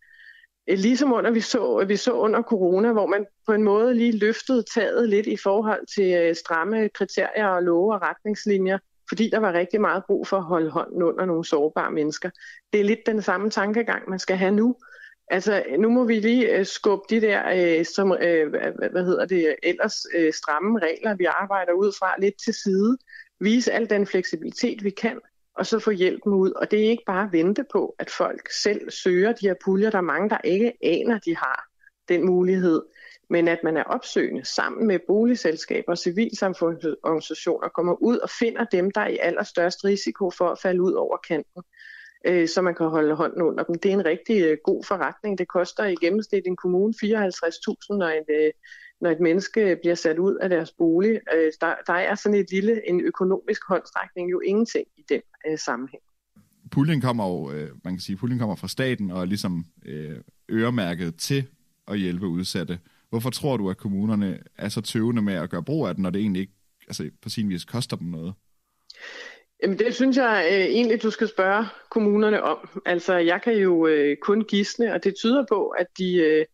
eh, 0.67 0.79
ligesom 0.79 1.13
under 1.13 1.31
vi 1.31 1.41
så, 1.41 1.85
vi 1.89 1.97
så 1.97 2.13
under 2.13 2.43
corona, 2.43 2.93
hvor 2.93 3.07
man 3.07 3.27
på 3.47 3.53
en 3.53 3.63
måde 3.63 3.95
lige 3.95 4.19
løftede 4.19 4.65
taget 4.75 5.09
lidt 5.09 5.27
i 5.27 5.37
forhold 5.37 5.87
til 5.95 6.13
eh, 6.13 6.35
stramme 6.35 6.89
kriterier 6.89 7.47
og 7.47 7.63
love 7.63 7.95
og 7.95 8.03
retningslinjer, 8.03 8.79
fordi 9.09 9.31
der 9.31 9.39
var 9.39 9.53
rigtig 9.53 9.81
meget 9.81 10.03
brug 10.07 10.27
for 10.27 10.37
at 10.37 10.43
holde 10.43 10.71
hånden 10.71 11.03
under 11.03 11.25
nogle 11.25 11.45
sårbare 11.45 11.91
mennesker. 11.91 12.31
Det 12.73 12.81
er 12.81 12.85
lidt 12.85 13.07
den 13.07 13.23
samme 13.23 13.51
tankegang, 13.51 14.11
man 14.11 14.19
skal 14.19 14.37
have 14.37 14.53
nu. 14.53 14.77
Altså, 15.31 15.65
nu 15.79 15.91
må 15.91 16.05
vi 16.05 16.21
lige 16.21 16.51
eh, 16.51 16.67
skubbe 16.67 17.05
de 17.11 17.21
der, 17.21 17.85
som, 17.95 18.09
hvad 18.93 19.05
hedder 19.05 19.27
det, 19.27 19.57
ellers 19.63 19.97
stramme 20.33 20.79
regler, 20.79 21.17
vi 21.17 21.25
arbejder 21.25 21.73
ud 21.73 21.93
fra, 21.99 22.15
lidt 22.19 22.35
til 22.45 22.55
side, 22.55 22.99
vise 23.41 23.73
al 23.73 23.91
den 23.91 24.07
fleksibilitet, 24.07 24.85
vi 24.85 24.91
kan, 24.91 25.21
og 25.55 25.67
så 25.67 25.79
få 25.79 25.91
hjælpen 25.91 26.33
ud. 26.33 26.51
Og 26.51 26.71
det 26.71 26.85
er 26.85 26.91
ikke 26.91 27.05
bare 27.07 27.25
at 27.25 27.33
vente 27.33 27.65
på, 27.73 27.95
at 27.99 28.11
folk 28.11 28.53
selv 28.63 28.91
søger 28.91 29.33
de 29.33 29.47
her 29.47 29.55
puljer. 29.65 29.91
Der 29.91 29.99
er 29.99 30.03
mange, 30.03 30.31
der 30.31 30.39
ikke 30.45 30.73
aner, 30.83 31.19
de 31.19 31.37
har 31.37 31.69
den 32.09 32.27
mulighed. 32.27 32.83
Men 33.31 33.49
at 33.49 33.59
man 33.65 33.77
er 33.77 33.85
opsøgende 33.85 34.45
sammen 34.45 34.87
med 34.87 34.99
boligselskaber 35.07 35.93
og 35.93 35.99
civilsamfundsorganisationer, 35.99 37.69
kommer 37.69 38.03
ud 38.03 38.19
og 38.19 38.31
finder 38.31 38.65
dem, 38.65 38.91
der 38.91 39.01
er 39.01 39.09
i 39.09 39.19
allerstørst 39.23 39.85
risiko 39.85 40.31
for 40.31 40.49
at 40.49 40.59
falde 40.59 40.83
ud 40.83 40.93
over 40.93 41.17
kanten 41.29 41.63
øh, 42.27 42.49
så 42.49 42.63
man 42.63 42.75
kan 42.75 42.87
holde 42.87 43.15
hånden 43.15 43.43
under 43.43 43.65
dem. 43.65 43.75
Det 43.75 43.89
er 43.89 43.93
en 43.93 44.05
rigtig 44.05 44.45
øh, 44.45 44.59
god 44.65 44.85
forretning. 44.85 45.39
Det 45.39 45.49
koster 45.49 45.85
i 45.85 45.95
gennemsnit 45.95 46.47
en 46.47 46.57
kommune 46.57 46.95
54.000, 47.05 47.97
når 47.97 48.09
en 48.09 48.25
øh, 48.31 48.53
når 49.01 49.11
et 49.11 49.21
menneske 49.21 49.79
bliver 49.83 49.95
sat 49.95 50.19
ud 50.19 50.35
af 50.35 50.49
deres 50.49 50.73
bolig. 50.73 51.21
Øh, 51.35 51.53
der, 51.61 51.75
der 51.87 51.93
er 51.93 52.15
sådan 52.15 52.39
et 52.39 52.51
lille, 52.51 52.89
en 52.89 53.01
økonomisk 53.01 53.63
håndstrækning 53.69 54.31
jo 54.31 54.41
ingenting 54.41 54.87
i 54.97 55.05
den 55.09 55.21
øh, 55.49 55.59
sammenhæng. 55.59 56.03
Puljen 56.71 57.01
kommer 57.01 57.29
jo, 57.29 57.53
øh, 57.53 57.71
man 57.85 57.95
kan 57.95 58.01
sige, 58.01 58.17
puljen 58.17 58.39
kommer 58.39 58.57
fra 58.57 58.69
staten 58.69 59.11
og 59.11 59.21
er 59.21 59.25
ligesom 59.25 59.67
øh, 59.87 60.17
øremærket 60.51 61.17
til 61.17 61.47
at 61.89 61.99
hjælpe 61.99 62.27
udsatte. 62.27 62.79
Hvorfor 63.11 63.31
tror 63.31 63.57
du, 63.57 63.71
at 63.71 63.77
kommunerne 63.77 64.41
er 64.59 64.69
så 64.69 64.81
tøvende 64.81 65.23
med 65.23 65.35
at 65.35 65.51
gøre 65.51 65.63
brug 65.63 65.87
af 65.87 65.95
den, 65.95 66.03
når 66.03 66.11
det 66.11 66.21
egentlig 66.21 66.41
ikke 66.41 66.53
altså, 66.89 67.11
på 67.23 67.29
sin 67.29 67.49
vis 67.49 67.65
koster 67.65 67.97
dem 67.97 68.07
noget? 68.07 68.35
Jamen 69.63 69.79
det 69.79 69.95
synes 69.95 70.17
jeg 70.17 70.49
øh, 70.53 70.59
egentlig, 70.59 71.03
du 71.03 71.11
skal 71.11 71.29
spørge 71.29 71.67
kommunerne 71.91 72.43
om. 72.43 72.69
Altså 72.87 73.17
jeg 73.17 73.43
kan 73.43 73.53
jo 73.53 73.87
øh, 73.87 74.17
kun 74.23 74.45
gisne, 74.45 74.95
og 74.95 75.05
det 75.05 75.15
tyder 75.15 75.45
på, 75.49 75.69
at 75.69 75.87
de, 75.99 76.15
øh, 76.17 76.45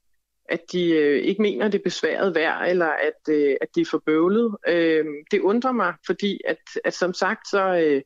at 0.48 0.60
de 0.72 0.90
øh, 0.90 1.22
ikke 1.22 1.42
mener, 1.42 1.68
det 1.68 1.78
er 1.78 1.82
besværet 1.82 2.34
værd, 2.34 2.68
eller 2.68 2.86
at, 2.86 3.34
øh, 3.34 3.56
at 3.60 3.68
de 3.74 3.80
er 3.80 3.88
for 3.90 4.02
bøvlet. 4.06 4.56
Øh, 4.68 5.04
det 5.30 5.40
undrer 5.40 5.72
mig, 5.72 5.94
fordi 6.06 6.40
at, 6.44 6.58
at 6.84 6.94
som 6.94 7.14
sagt, 7.14 7.48
så 7.48 7.76
øh, 7.76 8.02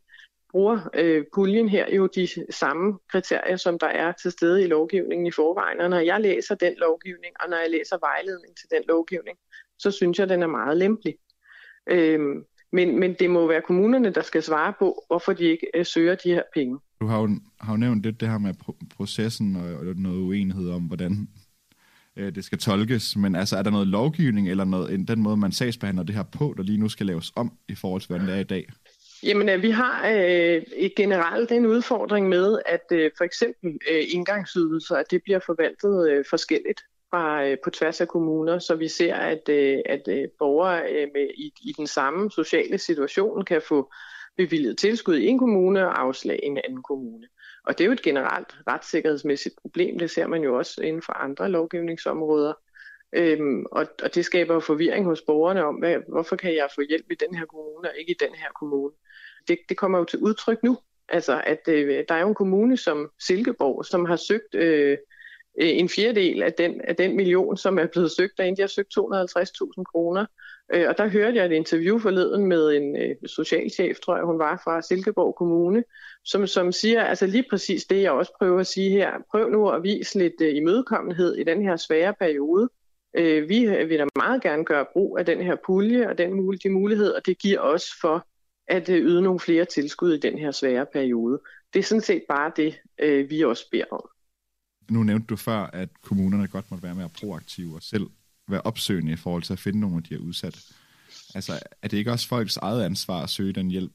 bruger 0.51 0.89
øh, 0.95 1.25
puljen 1.35 1.69
her 1.69 1.95
jo 1.95 2.07
de 2.07 2.29
samme 2.51 2.99
kriterier, 3.13 3.57
som 3.57 3.79
der 3.79 3.87
er 3.87 4.13
til 4.13 4.31
stede 4.31 4.65
i 4.65 4.67
lovgivningen 4.67 5.27
i 5.27 5.31
forvejen. 5.31 5.81
Og 5.81 5.91
når 5.91 5.99
jeg 5.99 6.21
læser 6.21 6.55
den 6.55 6.75
lovgivning, 6.77 7.35
og 7.41 7.51
når 7.51 7.57
jeg 7.57 7.71
læser 7.71 7.99
vejledningen 8.01 8.57
til 8.57 8.69
den 8.71 8.83
lovgivning, 8.89 9.39
så 9.79 9.91
synes 9.91 10.19
jeg, 10.19 10.29
den 10.29 10.43
er 10.43 10.47
meget 10.47 10.77
lempelig. 10.77 11.15
Øh, 11.91 12.21
men, 12.73 13.01
men 13.01 13.15
det 13.15 13.31
må 13.31 13.47
være 13.47 13.63
kommunerne, 13.63 14.11
der 14.11 14.23
skal 14.23 14.43
svare 14.43 14.73
på, 14.79 15.05
hvorfor 15.07 15.33
de 15.33 15.45
ikke 15.45 15.67
øh, 15.75 15.87
søger 15.87 16.15
de 16.15 16.31
her 16.35 16.43
penge. 16.55 16.79
Du 17.01 17.07
har 17.07 17.21
jo, 17.21 17.29
har 17.61 17.73
jo 17.73 17.77
nævnt 17.77 18.03
lidt 18.03 18.21
det 18.21 18.29
her 18.29 18.39
med 18.39 18.55
processen 18.97 19.57
og, 19.57 19.75
og 19.75 19.85
noget 19.97 20.19
uenighed 20.19 20.71
om, 20.71 20.83
hvordan 20.83 21.29
øh, 22.19 22.35
det 22.35 22.45
skal 22.45 22.59
tolkes, 22.59 23.17
men 23.17 23.37
altså 23.37 23.57
er 23.57 23.63
der 23.63 23.71
noget 23.71 23.87
lovgivning 23.87 24.51
eller 24.51 24.65
noget, 24.65 25.09
den 25.09 25.23
måde, 25.23 25.37
man 25.37 25.53
sagsbehandler 25.53 26.03
det 26.03 26.15
her 26.15 26.25
på, 26.39 26.55
der 26.57 26.63
lige 26.63 26.79
nu 26.79 26.89
skal 26.89 27.07
laves 27.07 27.33
om 27.37 27.53
i 27.69 27.75
forhold 27.75 28.01
til, 28.01 28.09
hvordan 28.09 28.27
det 28.27 28.35
er 28.35 28.41
i 28.41 28.45
dag? 28.45 28.69
Jamen, 29.23 29.49
øh, 29.49 29.63
vi 29.63 29.71
har 29.71 30.09
øh, 30.09 30.63
generelt 30.97 31.53
en 31.53 31.67
udfordring 31.67 32.29
med, 32.29 32.59
at 32.67 32.85
øh, 32.93 33.11
for 33.17 33.25
eksempel 33.25 33.79
øh, 33.91 34.05
indgangsydelser, 34.09 34.97
at 34.97 35.11
det 35.11 35.23
bliver 35.23 35.39
forvaltet 35.47 36.11
øh, 36.11 36.25
forskelligt 36.31 36.81
fra, 37.11 37.45
øh, 37.45 37.57
på 37.65 37.71
tværs 37.71 38.01
af 38.01 38.09
kommuner, 38.09 38.59
så 38.59 38.75
vi 38.75 38.89
ser, 38.89 39.15
at, 39.15 39.49
øh, 39.49 39.79
at 39.87 40.09
øh, 40.09 40.29
borgere 40.39 40.83
øh, 40.93 41.09
med, 41.15 41.29
i, 41.37 41.53
i 41.63 41.73
den 41.77 41.87
samme 41.87 42.31
sociale 42.31 42.79
situation 42.79 43.45
kan 43.45 43.63
få 43.69 43.93
bevilget 44.37 44.79
tilskud 44.79 45.17
i 45.17 45.27
en 45.27 45.39
kommune 45.39 45.87
og 45.87 46.01
afslag 46.01 46.41
i 46.43 46.47
en 46.47 46.59
anden 46.65 46.83
kommune. 46.83 47.27
Og 47.69 47.79
det 47.79 47.85
er 47.85 47.87
jo 47.87 47.93
et 47.93 48.03
generelt 48.03 48.57
retssikkerhedsmæssigt 48.67 49.55
problem, 49.63 49.99
det 49.99 50.11
ser 50.11 50.27
man 50.27 50.43
jo 50.43 50.59
også 50.59 50.83
inden 50.83 51.03
for 51.03 51.13
andre 51.13 51.49
lovgivningsområder. 51.49 52.53
Øhm, 53.13 53.67
og, 53.73 53.87
og 54.03 54.15
det 54.15 54.25
skaber 54.25 54.55
jo 54.55 54.61
forvirring 54.61 55.05
hos 55.05 55.23
borgerne 55.23 55.65
om, 55.65 55.75
hvad, 55.75 55.97
hvorfor 56.09 56.37
kan 56.37 56.55
jeg 56.55 56.69
få 56.75 56.81
hjælp 56.89 57.07
i 57.11 57.15
den 57.15 57.35
her 57.35 57.47
kommune 57.47 57.89
og 57.89 57.97
ikke 57.99 58.11
i 58.11 58.17
den 58.21 58.35
her 58.35 58.49
kommune. 58.59 58.93
Det, 59.49 59.59
det 59.69 59.77
kommer 59.77 59.99
jo 59.99 60.05
til 60.05 60.19
udtryk 60.19 60.63
nu, 60.63 60.79
altså 61.09 61.43
at 61.47 61.69
øh, 61.69 62.05
der 62.09 62.15
er 62.15 62.21
jo 62.21 62.29
en 62.29 62.35
kommune 62.35 62.77
som 62.77 63.11
Silkeborg, 63.19 63.85
som 63.85 64.05
har 64.05 64.17
søgt 64.17 64.55
øh, 64.55 64.99
Øh, 65.61 65.69
en 65.69 65.89
fjerdedel 65.89 66.43
af 66.43 66.53
den, 66.53 66.81
af 66.81 66.97
den 66.97 67.17
million, 67.17 67.57
som 67.57 67.79
er 67.79 67.87
blevet 67.87 68.11
søgt 68.11 68.39
derinde. 68.39 68.57
De 68.57 68.63
har 68.63 68.69
søgt 68.69 68.99
250.000 68.99 69.83
kroner. 69.93 70.27
Øh, 70.73 70.89
og 70.89 70.99
der 70.99 71.09
hørte 71.09 71.37
jeg 71.37 71.47
et 71.47 71.53
interview 71.53 71.99
forleden 71.99 72.47
med 72.47 72.71
en 72.71 72.97
øh, 72.97 73.17
socialchef, 73.27 73.99
tror 73.99 74.17
jeg 74.17 74.25
hun 74.25 74.39
var, 74.39 74.61
fra 74.65 74.83
Silkeborg 74.83 75.35
Kommune, 75.35 75.85
som, 76.25 76.47
som 76.47 76.73
siger 76.73 77.03
altså 77.03 77.27
lige 77.27 77.45
præcis 77.51 77.85
det, 77.85 78.03
jeg 78.03 78.13
også 78.13 78.33
prøver 78.39 78.61
at 78.61 78.67
sige 78.67 78.91
her. 78.91 79.13
Prøv 79.31 79.51
nu 79.51 79.69
at 79.69 79.83
vise 79.83 80.19
lidt 80.19 80.41
øh, 80.41 80.57
imødekommenhed 80.57 81.35
i 81.35 81.45
den 81.45 81.63
her 81.63 81.77
svære 81.77 82.15
periode. 82.15 82.69
Øh, 83.19 83.49
vi 83.49 83.85
vil 83.89 83.99
da 83.99 84.07
meget 84.17 84.43
gerne 84.43 84.65
gøre 84.65 84.87
brug 84.93 85.19
af 85.19 85.27
den 85.27 85.43
her 85.43 85.57
pulje 85.67 86.09
og 86.09 86.19
den, 86.19 86.59
de 86.65 86.71
muligheder, 86.71 87.21
det 87.21 87.39
giver 87.39 87.61
os 87.61 87.85
for 88.01 88.27
at 88.69 88.89
yde 88.89 89.23
nogle 89.23 89.41
flere 89.41 89.65
tilskud 89.65 90.15
i 90.15 90.19
den 90.21 90.39
her 90.39 90.51
svære 90.51 90.87
periode. 90.93 91.41
Det 91.73 91.79
er 91.79 91.83
sådan 91.83 92.03
set 92.03 92.23
bare 92.29 92.53
det, 92.57 92.75
vi 93.31 93.45
også 93.45 93.71
beder 93.71 93.85
om 93.91 94.09
nu 94.91 95.03
nævnte 95.03 95.27
du 95.27 95.37
før, 95.37 95.59
at 95.59 95.89
kommunerne 96.03 96.49
godt 96.49 96.71
måtte 96.71 96.83
være 96.83 96.95
mere 96.95 97.11
proaktive 97.21 97.75
og 97.75 97.83
selv 97.83 98.07
være 98.49 98.61
opsøgende 98.61 99.13
i 99.13 99.17
forhold 99.17 99.43
til 99.43 99.53
at 99.53 99.59
finde 99.59 99.81
nogle 99.81 99.97
af 99.97 100.03
de 100.03 100.15
her 100.15 100.23
udsatte. 100.23 100.59
Altså, 101.35 101.53
er 101.83 101.89
det 101.89 101.97
ikke 101.97 102.11
også 102.11 102.29
folks 102.29 102.57
eget 102.57 102.85
ansvar 102.85 103.23
at 103.23 103.31
søge 103.31 103.53
den 103.53 103.71
hjælp? 103.71 103.93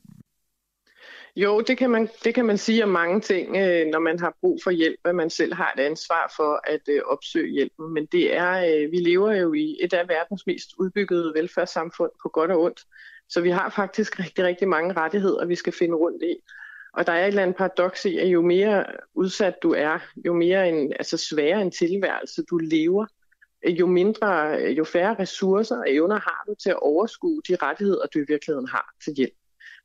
Jo, 1.35 1.61
det 1.61 1.77
kan 1.77 1.89
man, 1.89 2.09
det 2.23 2.35
kan 2.35 2.45
man 2.45 2.57
sige 2.57 2.83
om 2.83 2.89
mange 2.89 3.21
ting, 3.21 3.57
øh, 3.57 3.87
når 3.87 3.99
man 3.99 4.19
har 4.19 4.37
brug 4.41 4.59
for 4.63 4.71
hjælp, 4.71 4.99
at 5.05 5.15
man 5.15 5.29
selv 5.29 5.53
har 5.53 5.73
et 5.77 5.81
ansvar 5.81 6.33
for 6.35 6.71
at 6.71 6.81
øh, 6.89 7.01
opsøge 7.05 7.53
hjælpen. 7.53 7.93
Men 7.93 8.05
det 8.05 8.35
er, 8.35 8.51
øh, 8.51 8.91
vi 8.91 8.97
lever 8.97 9.33
jo 9.33 9.53
i 9.53 9.77
et 9.81 9.93
af 9.93 10.07
verdens 10.07 10.45
mest 10.47 10.69
udbyggede 10.79 11.33
velfærdssamfund 11.35 12.11
på 12.23 12.29
godt 12.29 12.51
og 12.51 12.61
ondt. 12.61 12.81
Så 13.29 13.41
vi 13.41 13.49
har 13.49 13.69
faktisk 13.69 14.19
rigtig, 14.19 14.43
rigtig 14.43 14.67
mange 14.67 14.93
rettigheder, 14.93 15.45
vi 15.45 15.55
skal 15.55 15.73
finde 15.73 15.95
rundt 15.95 16.23
i. 16.23 16.35
Og 16.93 17.07
der 17.07 17.13
er 17.13 17.23
et 17.23 17.27
eller 17.27 17.41
andet 17.41 17.57
paradoks 17.57 18.05
i, 18.05 18.17
at 18.17 18.27
jo 18.27 18.41
mere 18.41 18.85
udsat 19.13 19.63
du 19.63 19.71
er, 19.71 19.99
jo 20.25 20.33
mere 20.33 20.69
en, 20.69 20.93
altså 20.93 21.17
sværere 21.17 21.61
en 21.61 21.71
tilværelse 21.71 22.43
du 22.43 22.57
lever, 22.57 23.05
jo 23.69 23.87
mindre, 23.87 24.57
jo 24.77 24.83
færre 24.83 25.15
ressourcer 25.19 25.77
og 25.77 25.85
evner 25.87 26.19
har 26.19 26.43
du 26.47 26.55
til 26.63 26.69
at 26.69 26.79
overskue 26.79 27.41
de 27.47 27.55
rettigheder, 27.55 28.05
du 28.13 28.19
i 28.19 28.25
virkeligheden 28.27 28.67
har 28.67 28.93
til 29.03 29.13
hjælp. 29.13 29.33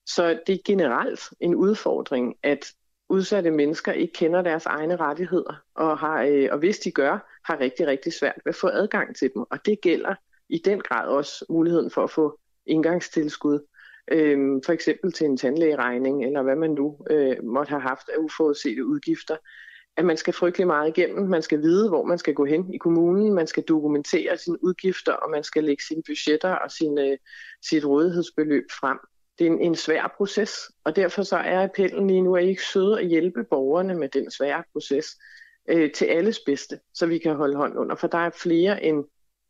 Så 0.07 0.41
det 0.47 0.55
er 0.55 0.59
generelt 0.65 1.21
en 1.41 1.55
udfordring, 1.55 2.37
at 2.43 2.73
udsatte 3.09 3.51
mennesker 3.51 3.93
ikke 3.93 4.13
kender 4.13 4.43
deres 4.43 4.67
egne 4.67 4.97
rettigheder, 4.97 5.63
og, 5.75 5.99
har, 5.99 6.23
øh, 6.23 6.49
og 6.53 6.59
hvis 6.59 6.79
de 6.79 6.91
gør, 6.91 7.41
har 7.45 7.61
rigtig, 7.61 7.87
rigtig 7.87 8.13
svært 8.13 8.41
ved 8.45 8.51
at 8.51 8.55
få 8.55 8.69
adgang 8.69 9.17
til 9.17 9.31
dem. 9.35 9.45
Og 9.51 9.67
det 9.67 9.81
gælder 9.81 10.15
i 10.49 10.59
den 10.65 10.81
grad 10.81 11.09
også 11.09 11.45
muligheden 11.49 11.91
for 11.91 12.05
at 12.05 12.11
få 12.11 12.39
indgangstilskud 12.67 13.61
øh, 14.11 14.39
for 14.67 14.73
eksempel 14.73 15.13
til 15.13 15.27
en 15.27 15.37
tandlægeregning, 15.37 16.25
eller 16.25 16.43
hvad 16.43 16.57
man 16.57 16.71
nu 16.71 16.99
øh, 17.11 17.37
måtte 17.45 17.71
have 17.71 17.83
haft 17.83 18.09
af 18.09 18.19
uforudsete 18.19 18.87
udgifter, 18.87 19.37
at 19.97 20.05
man 20.05 20.17
skal 20.17 20.35
frygtelig 20.35 20.67
meget 20.67 20.99
igennem. 20.99 21.29
Man 21.29 21.43
skal 21.43 21.63
vide, 21.63 21.89
hvor 21.89 22.05
man 22.05 22.19
skal 22.19 22.35
gå 22.35 22.45
hen 22.45 22.75
i 22.75 22.79
kommunen, 22.79 23.35
man 23.35 23.47
skal 23.47 23.63
dokumentere 23.63 24.37
sine 24.37 24.65
udgifter, 24.65 25.13
og 25.13 25.31
man 25.31 25.45
skal 25.45 25.65
lægge 25.65 25.83
sine 25.89 26.03
budgetter 26.07 26.53
og 26.53 26.71
sin, 26.71 26.99
øh, 26.99 27.19
sit 27.69 27.85
rådighedsbeløb 27.85 28.65
frem. 28.71 28.99
Det 29.39 29.47
er 29.47 29.51
en, 29.51 29.61
en 29.61 29.75
svær 29.75 30.15
proces, 30.17 30.71
og 30.85 30.97
derfor 30.97 31.23
så 31.23 31.37
er 31.37 31.65
appellen 31.65 32.07
lige 32.07 32.23
nu, 32.23 32.37
at 32.37 32.45
I 32.45 32.49
ikke 32.49 32.65
søde 32.65 33.01
at 33.01 33.07
hjælpe 33.07 33.45
borgerne 33.45 33.95
med 33.95 34.09
den 34.09 34.31
svære 34.31 34.65
proces 34.73 35.07
øh, 35.69 35.93
til 35.93 36.05
alles 36.05 36.41
bedste, 36.47 36.81
så 36.95 37.07
vi 37.07 37.19
kan 37.19 37.37
holde 37.37 37.57
hånd 37.57 37.79
under, 37.79 37.97
for 37.97 38.07
der 38.07 38.19
er 38.19 38.31
flere 38.31 38.85
end, 38.85 39.05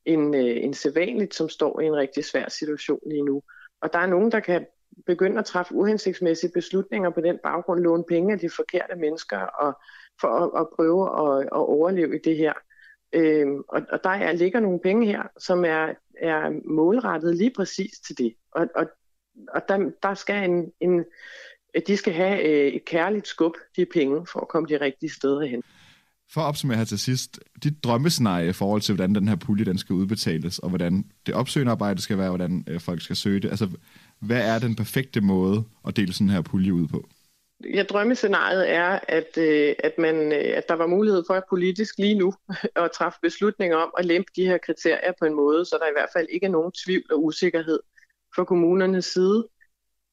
end, 0.05 0.37
øh, 0.37 0.65
end 0.65 0.75
sædvanligt, 0.75 1.35
som 1.35 1.49
står 1.49 1.81
i 1.81 1.85
en 1.85 1.97
rigtig 1.97 2.25
svær 2.25 2.49
situation 2.49 3.01
lige 3.07 3.25
nu. 3.25 3.43
Og 3.81 3.93
der 3.93 3.99
er 3.99 4.07
nogen, 4.07 4.33
der 4.33 4.41
kan 4.41 4.67
begynde 5.07 5.39
at 5.39 5.45
træffe 5.45 5.75
uhensigtsmæssige 5.75 6.53
beslutninger 6.55 7.11
på 7.11 7.21
den 7.21 7.39
baggrund, 7.43 7.81
låne 7.81 8.05
penge 8.09 8.33
af 8.33 8.39
de 8.39 8.51
forkerte 8.51 8.95
mennesker 8.97 9.39
og 9.39 9.79
for 10.21 10.29
at, 10.29 10.61
at 10.61 10.69
prøve 10.77 11.03
at, 11.05 11.43
at 11.43 11.53
overleve 11.53 12.17
i 12.17 12.21
det 12.25 12.37
her. 12.37 12.53
Øhm, 13.13 13.63
og, 13.69 13.83
og 13.93 14.05
der 14.05 14.11
er, 14.11 14.33
ligger 14.33 14.61
nogle 14.61 14.81
penge 14.81 15.07
her, 15.07 15.23
som 15.39 15.65
er, 15.65 15.95
er 16.19 16.71
målrettet 16.71 17.37
lige 17.37 17.53
præcis 17.57 18.01
til 18.07 18.19
det. 18.19 18.35
Og, 18.53 18.69
og, 18.75 18.87
og 19.49 19.69
der, 19.69 19.91
der 20.03 20.15
skal 20.15 20.51
en, 20.51 20.73
en, 20.81 21.05
de 21.87 21.97
skal 21.97 22.13
have 22.13 22.43
øh, 22.43 22.73
et 22.73 22.85
kærligt 22.85 23.27
skub, 23.27 23.57
de 23.77 23.87
penge, 23.87 24.27
for 24.27 24.41
at 24.41 24.49
komme 24.49 24.69
de 24.69 24.81
rigtige 24.81 25.11
steder 25.11 25.47
hen. 25.47 25.63
For 26.33 26.41
at 26.41 26.47
opsummere 26.47 26.79
her 26.79 26.85
til 26.85 26.99
sidst, 26.99 27.41
dit 27.65 27.85
drømmescenarie 27.85 28.49
i 28.49 28.53
forhold 28.53 28.81
til, 28.81 28.95
hvordan 28.95 29.15
den 29.15 29.29
her 29.29 29.37
pulje 29.37 29.65
den 29.65 29.79
skal 29.79 29.95
udbetales, 29.95 30.59
og 30.59 30.69
hvordan 30.69 31.05
det 31.27 31.35
opsøgende 31.35 31.73
arbejde 31.73 32.03
skal 32.03 32.19
være, 32.19 32.29
hvordan 32.29 32.65
øh, 32.69 32.81
folk 32.81 33.03
skal 33.03 33.17
søge 33.17 33.41
det. 33.41 33.51
Altså, 33.51 33.69
hvad 34.21 34.55
er 34.55 34.59
den 34.59 34.77
perfekte 34.77 35.21
måde 35.21 35.65
at 35.87 35.97
dele 35.97 36.13
sådan 36.13 36.31
her 36.31 36.43
pulje 36.43 36.75
ud 36.75 36.89
på? 36.89 37.09
Ja, 37.75 37.83
drømmescenariet 37.83 38.71
er, 38.71 38.99
at, 39.09 39.39
øh, 39.39 39.75
at, 39.79 39.93
man, 39.99 40.33
øh, 40.33 40.57
at 40.57 40.69
der 40.69 40.75
var 40.75 40.87
mulighed 40.87 41.23
for 41.27 41.35
at 41.35 41.43
politisk 41.51 41.99
lige 41.99 42.19
nu 42.19 42.35
at 42.77 42.91
træffe 42.95 43.19
beslutninger 43.23 43.77
om 43.77 43.91
at 43.99 44.05
lempe 44.05 44.31
de 44.37 44.47
her 44.47 44.59
kriterier 44.59 45.13
på 45.19 45.25
en 45.25 45.35
måde, 45.35 45.65
så 45.65 45.79
der 45.81 45.87
i 45.87 45.97
hvert 45.97 46.11
fald 46.17 46.27
ikke 46.31 46.47
er 46.47 46.51
nogen 46.51 46.73
tvivl 46.85 47.13
og 47.13 47.25
usikkerhed 47.25 47.81
fra 48.35 48.45
kommunernes 48.45 49.05
side 49.05 49.49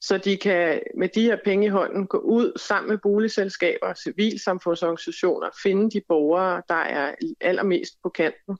så 0.00 0.18
de 0.18 0.36
kan 0.36 0.80
med 0.96 1.08
de 1.08 1.22
her 1.22 1.36
penge 1.44 1.66
i 1.66 1.68
hånden 1.68 2.06
gå 2.06 2.18
ud 2.18 2.52
sammen 2.58 2.90
med 2.90 2.98
boligselskaber 2.98 3.86
og 3.86 3.96
civilsamfundsorganisationer, 3.96 5.48
finde 5.62 5.90
de 5.90 6.00
borgere, 6.08 6.62
der 6.68 6.74
er 6.74 7.14
allermest 7.40 7.94
på 8.02 8.08
kanten. 8.08 8.58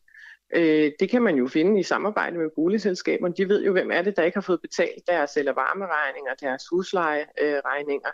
Øh, 0.55 0.93
det 1.01 1.11
kan 1.11 1.23
man 1.23 1.37
jo 1.37 1.47
finde 1.47 1.81
i 1.81 1.83
samarbejde 1.83 2.39
med 2.39 2.51
boligselskaberne. 2.57 3.35
De 3.35 3.49
ved 3.49 3.65
jo, 3.65 3.73
hvem 3.73 3.91
er 3.91 4.03
det, 4.03 4.17
der 4.17 4.23
ikke 4.23 4.37
har 4.37 4.43
fået 4.43 4.61
betalt 4.61 5.07
deres 5.07 5.37
eller 5.37 5.53
varmeregninger, 5.53 6.35
deres 6.41 6.63
huslejeregninger. 6.71 8.11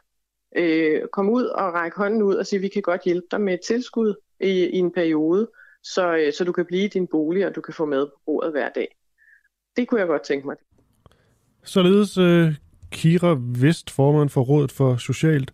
øh, 0.56 1.08
komme 1.08 1.32
ud 1.32 1.44
og 1.44 1.74
række 1.74 1.96
hånden 1.96 2.22
ud 2.22 2.34
og 2.34 2.46
sige, 2.46 2.60
vi 2.60 2.68
kan 2.68 2.82
godt 2.82 3.02
hjælpe 3.04 3.26
dig 3.30 3.40
med 3.40 3.54
et 3.54 3.60
tilskud 3.60 4.14
i, 4.40 4.50
i 4.50 4.78
en 4.78 4.92
periode, 4.92 5.50
så, 5.82 6.16
øh, 6.16 6.32
så 6.32 6.44
du 6.44 6.52
kan 6.52 6.66
blive 6.66 6.84
i 6.84 6.88
din 6.88 7.06
bolig, 7.06 7.46
og 7.46 7.54
du 7.54 7.60
kan 7.60 7.74
få 7.74 7.84
med 7.84 8.06
på 8.06 8.20
bordet 8.26 8.52
hver 8.52 8.68
dag. 8.68 8.96
Det 9.76 9.88
kunne 9.88 10.00
jeg 10.00 10.08
godt 10.08 10.22
tænke 10.22 10.46
mig. 10.46 10.56
Således 11.64 12.18
øh, 12.18 12.54
Kira 12.92 13.36
Vest, 13.38 13.90
formand 13.90 14.28
for 14.28 14.40
Rådet 14.40 14.72
for 14.72 14.96
Socialt 14.96 15.52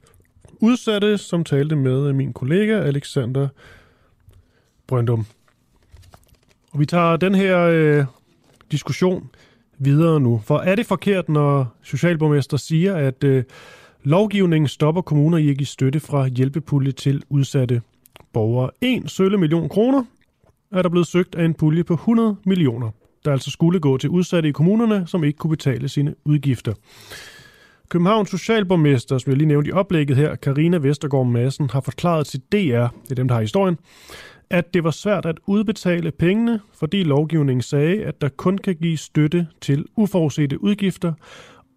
Udsatte, 0.60 1.18
som 1.18 1.44
talte 1.44 1.76
med 1.76 2.08
øh, 2.08 2.14
min 2.14 2.32
kollega 2.32 2.72
Alexander 2.72 3.48
Brøndum. 4.86 5.26
Og 6.72 6.80
vi 6.80 6.86
tager 6.86 7.16
den 7.16 7.34
her 7.34 7.58
øh, 7.58 8.04
diskussion 8.72 9.30
videre 9.78 10.20
nu. 10.20 10.40
For 10.44 10.58
er 10.58 10.74
det 10.74 10.86
forkert, 10.86 11.28
når 11.28 11.76
Socialborgmester 11.82 12.56
siger, 12.56 12.94
at 12.94 13.24
øh, 13.24 13.44
lovgivningen 14.02 14.68
stopper 14.68 15.02
kommuner 15.02 15.38
i 15.38 15.50
at 15.50 15.56
give 15.56 15.66
støtte 15.66 16.00
fra 16.00 16.26
hjælpepulje 16.26 16.92
til 16.92 17.22
udsatte 17.28 17.82
borgere? 18.32 18.70
En 18.80 19.08
sølle 19.08 19.38
million 19.38 19.68
kroner 19.68 20.04
er 20.72 20.82
der 20.82 20.88
blevet 20.88 21.06
søgt 21.06 21.34
af 21.34 21.44
en 21.44 21.54
pulje 21.54 21.84
på 21.84 21.94
100 21.94 22.36
millioner 22.46 22.90
der 23.28 23.32
altså 23.32 23.50
skulle 23.50 23.80
gå 23.80 23.98
til 23.98 24.10
udsatte 24.10 24.48
i 24.48 24.52
kommunerne, 24.52 25.06
som 25.06 25.24
ikke 25.24 25.36
kunne 25.36 25.50
betale 25.50 25.88
sine 25.88 26.14
udgifter. 26.24 26.74
Københavns 27.88 28.30
Socialborgmester, 28.30 29.18
som 29.18 29.30
jeg 29.30 29.36
lige 29.36 29.48
nævnte 29.48 29.68
i 29.68 29.72
oplægget 29.72 30.16
her, 30.16 30.34
Karina 30.34 30.76
Vestergaard 30.76 31.26
Madsen, 31.26 31.70
har 31.70 31.80
forklaret 31.80 32.26
til 32.26 32.40
DR, 32.40 32.54
det 32.54 33.10
er 33.10 33.14
dem, 33.14 33.28
der 33.28 33.34
har 33.34 33.40
historien, 33.40 33.78
at 34.50 34.74
det 34.74 34.84
var 34.84 34.90
svært 34.90 35.26
at 35.26 35.38
udbetale 35.46 36.10
pengene, 36.10 36.60
fordi 36.74 37.02
lovgivningen 37.02 37.62
sagde, 37.62 38.04
at 38.04 38.20
der 38.20 38.28
kun 38.28 38.58
kan 38.58 38.76
give 38.76 38.96
støtte 38.96 39.46
til 39.60 39.84
uforudsete 39.96 40.62
udgifter, 40.62 41.12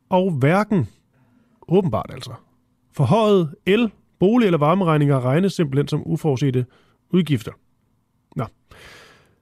og 0.10 0.32
hverken, 0.32 0.88
åbenbart 1.68 2.10
altså, 2.14 2.32
forhøjet 2.94 3.56
el, 3.66 3.92
bolig- 4.20 4.46
eller 4.46 4.58
varmeregninger 4.58 5.26
regnes 5.26 5.54
simpelthen 5.54 5.88
som 5.88 6.02
uforudsete 6.06 6.66
udgifter. 7.10 7.52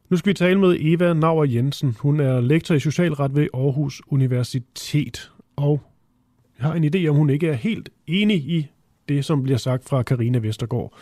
Nu 0.10 0.18
skal 0.18 0.30
vi 0.30 0.34
tale 0.34 0.60
med 0.60 0.78
Eva 0.80 1.14
Nauer 1.14 1.46
Jensen. 1.46 1.98
Hun 2.00 2.20
er 2.20 2.42
lektor 2.42 2.76
i 2.76 2.80
socialret 2.80 3.36
ved 3.36 3.48
Aarhus 3.54 4.02
Universitet. 4.08 5.32
Og 5.56 5.82
jeg 6.60 6.68
har 6.68 6.74
en 6.74 6.96
idé 6.96 7.08
om, 7.08 7.16
hun 7.16 7.30
ikke 7.30 7.48
er 7.48 7.54
helt 7.54 7.90
enig 8.08 8.38
i 8.38 8.68
det, 9.10 9.26
som 9.26 9.44
bliver 9.44 9.58
sagt 9.58 9.90
fra 9.90 10.04
Karina 10.04 10.38
Vestergaard 10.38 10.94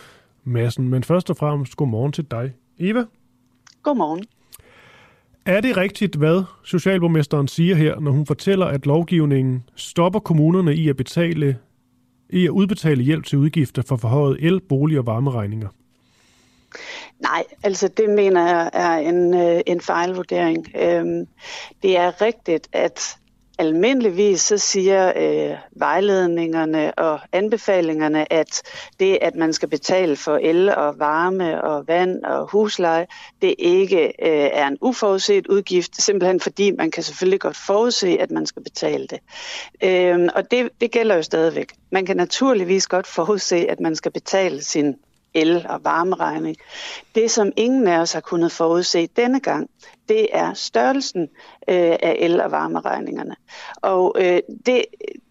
Madsen. 0.43 0.89
Men 0.89 1.03
først 1.03 1.29
og 1.29 1.37
fremmest, 1.37 1.75
godmorgen 1.75 2.11
til 2.11 2.25
dig, 2.31 2.53
Eva. 2.79 3.03
Godmorgen. 3.83 4.23
Er 5.45 5.61
det 5.61 5.77
rigtigt, 5.77 6.15
hvad 6.15 6.43
Socialborgmesteren 6.63 7.47
siger 7.47 7.75
her, 7.75 7.99
når 7.99 8.11
hun 8.11 8.25
fortæller, 8.25 8.65
at 8.65 8.85
lovgivningen 8.85 9.63
stopper 9.75 10.19
kommunerne 10.19 10.75
i 10.75 10.89
at 10.89 10.97
betale 10.97 11.57
i 12.29 12.45
at 12.45 12.49
udbetale 12.49 13.03
hjælp 13.03 13.25
til 13.25 13.37
udgifter 13.37 13.81
for 13.81 13.95
forhøjet 13.95 14.37
el, 14.39 14.61
bolig 14.69 14.99
og 14.99 15.05
varmeregninger? 15.05 15.67
Nej, 17.19 17.43
altså 17.63 17.87
det 17.87 18.09
mener 18.09 18.47
jeg 18.47 18.69
er 18.73 18.97
en, 18.97 19.33
øh, 19.33 19.61
en 19.65 19.81
fejlvurdering. 19.81 20.67
Øhm, 20.75 21.27
det 21.83 21.97
er 21.97 22.21
rigtigt, 22.21 22.67
at 22.73 23.17
almindeligvis 23.59 24.41
så 24.41 24.57
siger 24.57 25.13
øh, 25.15 25.57
vejledningerne 25.71 26.93
og 26.99 27.19
anbefalingerne, 27.31 28.33
at 28.33 28.61
det, 28.99 29.17
at 29.21 29.35
man 29.35 29.53
skal 29.53 29.69
betale 29.69 30.15
for 30.15 30.39
el 30.41 30.69
og 30.69 30.99
varme 30.99 31.63
og 31.63 31.87
vand 31.87 32.23
og 32.23 32.51
husleje, 32.51 33.07
det 33.41 33.55
ikke 33.57 34.05
øh, 34.05 34.49
er 34.53 34.67
en 34.67 34.77
uforudset 34.81 35.47
udgift, 35.47 36.01
simpelthen 36.01 36.39
fordi 36.39 36.71
man 36.71 36.91
kan 36.91 37.03
selvfølgelig 37.03 37.39
godt 37.39 37.57
forudse, 37.57 38.17
at 38.19 38.31
man 38.31 38.45
skal 38.45 38.63
betale 38.63 39.07
det. 39.07 39.19
Øh, 39.83 40.29
og 40.35 40.51
det, 40.51 40.69
det 40.81 40.91
gælder 40.91 41.15
jo 41.15 41.21
stadigvæk. 41.21 41.73
Man 41.91 42.05
kan 42.05 42.17
naturligvis 42.17 42.87
godt 42.87 43.07
forudse, 43.07 43.55
at 43.55 43.79
man 43.79 43.95
skal 43.95 44.11
betale 44.11 44.63
sin 44.63 44.95
el- 45.33 45.65
og 45.69 45.83
varmeregning. 45.83 46.57
Det, 47.15 47.31
som 47.31 47.51
ingen 47.55 47.87
af 47.87 47.99
os 47.99 48.13
har 48.13 48.21
kunnet 48.21 48.51
forudse 48.51 49.07
denne 49.07 49.39
gang, 49.39 49.69
det 50.09 50.27
er 50.33 50.53
størrelsen 50.53 51.21
øh, 51.69 51.95
af 52.01 52.15
el- 52.19 52.41
og 52.41 52.51
varmeregningerne. 52.51 53.35
Og 53.81 54.15
øh, 54.19 54.39
det, 54.65 54.85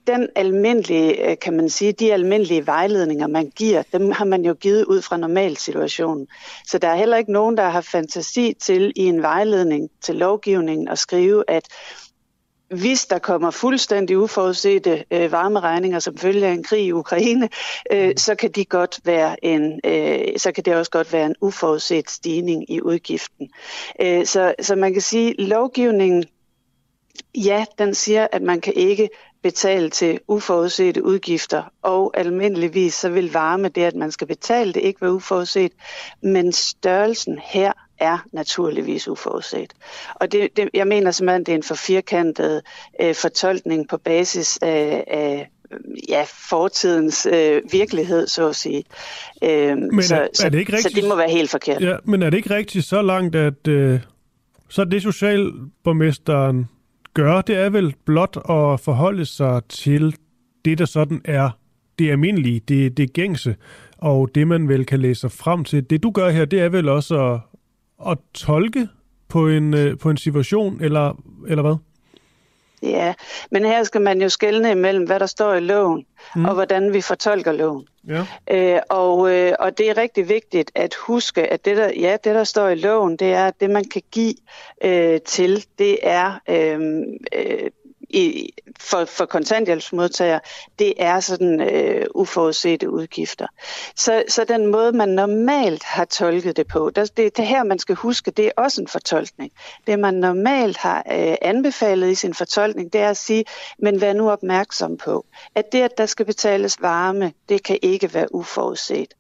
den 0.06 0.28
almindelige, 0.35 1.31
øh, 1.31 1.36
kan 1.39 1.56
man 1.56 1.68
sige, 1.68 1.93
de 1.93 2.12
almindelige 2.12 2.66
vejledninger, 2.66 3.27
man 3.27 3.52
giver, 3.56 3.82
dem 3.93 4.10
har 4.10 4.24
man 4.24 4.44
jo 4.44 4.55
givet 4.55 4.85
ud 4.85 5.02
fra 5.02 5.16
normalsituationen. 5.16 6.27
Så 6.66 6.78
der 6.78 6.89
er 6.89 6.97
heller 6.97 7.16
ikke 7.16 7.32
nogen, 7.32 7.56
der 7.56 7.68
har 7.68 7.81
fantasi 7.81 8.55
til 8.60 8.93
i 8.97 9.02
en 9.02 9.23
vejledning 9.23 9.90
til 10.01 10.14
lovgivningen 10.14 10.89
at 10.89 10.98
skrive, 10.98 11.44
at 11.48 11.68
hvis 12.68 13.06
der 13.06 13.18
kommer 13.18 13.51
fuldstændig 13.51 14.18
uforudsete 14.18 15.05
øh, 15.10 15.32
varmeregninger 15.32 15.98
som 15.98 16.16
følge 16.16 16.47
af 16.47 16.52
en 16.52 16.62
krig 16.62 16.84
i 16.84 16.93
Ukraine, 16.93 17.48
øh, 17.93 18.12
så 18.16 18.34
kan 18.34 18.51
de 18.51 18.64
godt 18.64 19.01
være 19.05 19.44
en, 19.44 19.80
øh, 19.84 20.38
så 20.38 20.52
kan 20.52 20.64
det 20.64 20.74
også 20.74 20.90
godt 20.90 21.12
være 21.12 21.26
en 21.26 21.34
uforudset 21.40 22.10
stigning 22.10 22.70
i 22.70 22.80
udgiften. 22.80 23.51
Øh, 24.01 24.26
så, 24.26 24.55
så 24.60 24.76
man 24.76 24.93
kan 24.93 25.02
sige, 25.02 25.34
lovgivningen, 25.38 26.24
ja, 27.34 27.64
den 27.78 27.94
siger, 27.94 28.26
at 28.32 28.43
man 28.43 28.60
kan 28.60 28.72
ikke 28.76 29.09
betale 29.43 29.90
til 29.90 30.20
uforudsete 30.28 31.05
udgifter, 31.05 31.62
og 31.82 32.12
almindeligvis 32.14 32.94
så 32.94 33.09
vil 33.09 33.32
varme 33.32 33.68
det, 33.68 33.82
at 33.82 33.94
man 33.94 34.12
skal 34.12 34.26
betale 34.26 34.72
det, 34.72 34.82
ikke 34.82 35.01
være 35.01 35.12
uforudset, 35.12 35.72
men 36.22 36.52
størrelsen 36.52 37.38
her 37.38 37.72
er 37.98 38.18
naturligvis 38.32 39.09
uforudset. 39.09 39.73
Og 40.14 40.32
det, 40.32 40.56
det, 40.56 40.68
jeg 40.74 40.86
mener 40.86 41.10
simpelthen, 41.10 41.44
det 41.44 41.52
er 41.52 41.56
en 41.56 41.62
for 41.62 41.74
firkantet 41.74 42.62
øh, 43.01 43.14
fortolkning 43.14 43.89
på 43.89 43.97
basis 43.97 44.59
af, 44.62 45.05
af 45.06 45.51
ja, 46.09 46.24
fortidens 46.51 47.27
øh, 47.27 47.62
virkelighed, 47.73 48.27
så 48.27 48.48
at 48.48 48.56
sige. 48.56 48.85
Øh, 49.44 49.77
men 49.77 50.02
så, 50.02 50.16
er, 50.16 50.28
er 50.44 50.48
det 50.48 50.59
ikke 50.59 50.73
rigtigt, 50.73 50.94
så 50.94 51.01
det 51.01 51.09
må 51.09 51.16
være 51.16 51.31
helt 51.31 51.51
forkert. 51.51 51.82
Ja, 51.82 51.97
men 52.05 52.23
er 52.23 52.31
det 52.31 52.36
ikke 52.36 52.55
rigtigt 52.55 52.85
så 52.85 53.02
langt, 53.02 53.36
at 53.36 53.68
øh, 53.68 54.01
så 54.68 54.85
det 54.85 55.02
socialborgmesteren 55.02 56.68
gør, 57.14 57.40
det 57.40 57.56
er 57.56 57.70
vel 57.70 57.94
blot 58.05 58.36
at 58.36 58.81
forholde 58.81 59.27
sig 59.27 59.60
til 59.68 60.16
det, 60.64 60.78
der 60.78 60.85
sådan 60.85 61.20
er 61.24 61.51
det 61.98 62.10
almindelige, 62.10 62.60
det, 62.68 62.97
det 62.97 63.12
gængse, 63.12 63.56
og 63.98 64.31
det 64.35 64.48
man 64.48 64.68
vel 64.68 64.86
kan 64.86 65.01
læse 65.01 65.20
sig 65.20 65.32
frem 65.32 65.64
til. 65.64 65.90
Det 65.90 66.02
du 66.02 66.10
gør 66.10 66.31
her, 66.31 66.44
det 66.44 66.60
er 66.60 66.68
vel 66.68 66.89
også 66.89 67.32
at, 67.32 67.40
at 68.10 68.18
tolke 68.35 68.89
på 69.28 69.48
en, 69.48 69.74
øh, 69.74 69.98
på 69.98 70.10
en 70.10 70.16
situation, 70.16 70.81
eller, 70.81 71.23
eller 71.48 71.62
hvad? 71.62 71.77
Ja, 72.82 73.14
men 73.51 73.64
her 73.64 73.85
skal 73.85 74.01
man 74.01 74.23
jo 74.23 74.28
skelne 74.28 74.70
imellem, 74.70 75.05
hvad 75.05 75.20
der 75.20 75.27
står 75.27 75.55
i 75.55 75.60
loven, 75.60 76.06
mm. 76.36 76.44
og 76.44 76.55
hvordan 76.55 76.93
vi 76.93 77.01
fortolker 77.01 77.52
loven. 77.52 77.86
Ja. 78.09 78.27
Øh, 78.51 78.81
og, 78.89 79.32
øh, 79.32 79.52
og 79.59 79.78
det 79.78 79.90
er 79.90 79.97
rigtig 79.97 80.28
vigtigt 80.28 80.70
at 80.74 80.94
huske, 80.94 81.52
at 81.52 81.64
det 81.64 81.77
der, 81.77 81.90
ja, 82.01 82.16
det, 82.24 82.35
der 82.35 82.44
står 82.44 82.68
i 82.68 82.74
loven, 82.74 83.16
det 83.16 83.32
er, 83.32 83.47
at 83.47 83.60
det, 83.60 83.70
man 83.70 83.85
kan 83.85 84.02
give 84.12 84.35
øh, 84.85 85.20
til, 85.20 85.64
det 85.78 85.98
er 86.02 86.40
øh, 86.48 86.81
øh, 87.35 87.70
i, 88.08 88.52
for, 88.78 89.04
for 89.04 89.26
kontanthjælpsmodtagere, 89.26 90.40
det 90.78 90.94
er 90.98 91.20
sådan 91.20 91.60
øh, 91.60 92.06
uforudsete 92.14 92.90
udgifter. 92.90 93.46
Så, 93.96 94.24
så 94.28 94.44
den 94.44 94.66
måde, 94.66 94.92
man 94.92 95.08
normalt 95.08 95.84
har 95.84 96.04
tolket 96.04 96.56
det 96.56 96.66
på, 96.66 96.90
der, 96.90 97.04
det, 97.16 97.36
det 97.36 97.46
her, 97.46 97.64
man 97.64 97.78
skal 97.78 97.94
huske, 97.94 98.30
det 98.30 98.46
er 98.46 98.50
også 98.56 98.80
en 98.80 98.88
fortolkning. 98.88 99.52
Det, 99.86 99.98
man 99.98 100.14
normalt 100.14 100.76
har 100.76 101.02
øh, 101.12 101.36
anbefalet 101.42 102.10
i 102.10 102.14
sin 102.14 102.34
fortolkning, 102.34 102.92
det 102.92 103.00
er 103.00 103.10
at 103.10 103.16
sige, 103.16 103.44
men 103.78 104.00
vær 104.00 104.12
nu 104.12 104.30
opmærksom 104.30 104.96
på, 104.96 105.24
at 105.54 105.72
det, 105.72 105.82
at 105.82 105.98
der 105.98 106.06
skal 106.06 106.26
betales 106.26 106.76
varme, 106.80 107.32
det 107.48 107.62
kan 107.62 107.78
ikke 107.82 108.14
være 108.14 108.34
uforudset. 108.34 109.14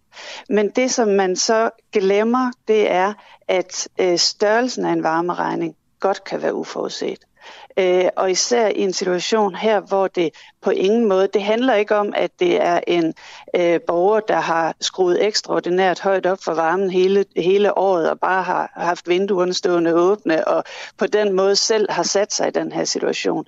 Men 0.48 0.70
det, 0.70 0.90
som 0.90 1.08
man 1.08 1.36
så 1.36 1.70
glemmer, 1.92 2.50
det 2.68 2.90
er, 2.90 3.12
at 3.48 3.88
øh, 4.00 4.18
størrelsen 4.18 4.84
af 4.84 4.92
en 4.92 5.02
varmeregning 5.02 5.76
godt 6.00 6.24
kan 6.24 6.42
være 6.42 6.54
uforudset. 6.54 7.18
Øh, 7.78 8.08
og 8.16 8.30
især 8.30 8.68
i 8.68 8.80
en 8.80 8.92
situation 8.92 9.54
her, 9.54 9.80
hvor 9.80 10.06
det 10.06 10.30
på 10.62 10.70
ingen 10.70 11.08
måde, 11.08 11.28
det 11.34 11.42
handler 11.42 11.74
ikke 11.74 11.96
om, 11.96 12.12
at 12.16 12.30
det 12.40 12.62
er 12.62 12.80
en 12.86 13.14
øh, 13.56 13.80
borger, 13.86 14.20
der 14.20 14.40
har 14.40 14.74
skruet 14.80 15.24
ekstraordinært 15.24 16.00
højt 16.00 16.26
op 16.26 16.38
for 16.44 16.54
varmen 16.54 16.90
hele, 16.90 17.24
hele 17.36 17.78
året 17.78 18.10
og 18.10 18.20
bare 18.20 18.42
har 18.42 18.72
haft 18.76 19.08
vinduerne 19.08 19.54
stående 19.54 19.94
åbne 19.94 20.48
og 20.48 20.64
på 20.98 21.06
den 21.06 21.32
måde 21.32 21.56
selv 21.56 21.90
har 21.90 22.02
sat 22.02 22.32
sig 22.32 22.48
i 22.48 22.50
den 22.50 22.72
her 22.72 22.84
situation. 22.84 23.44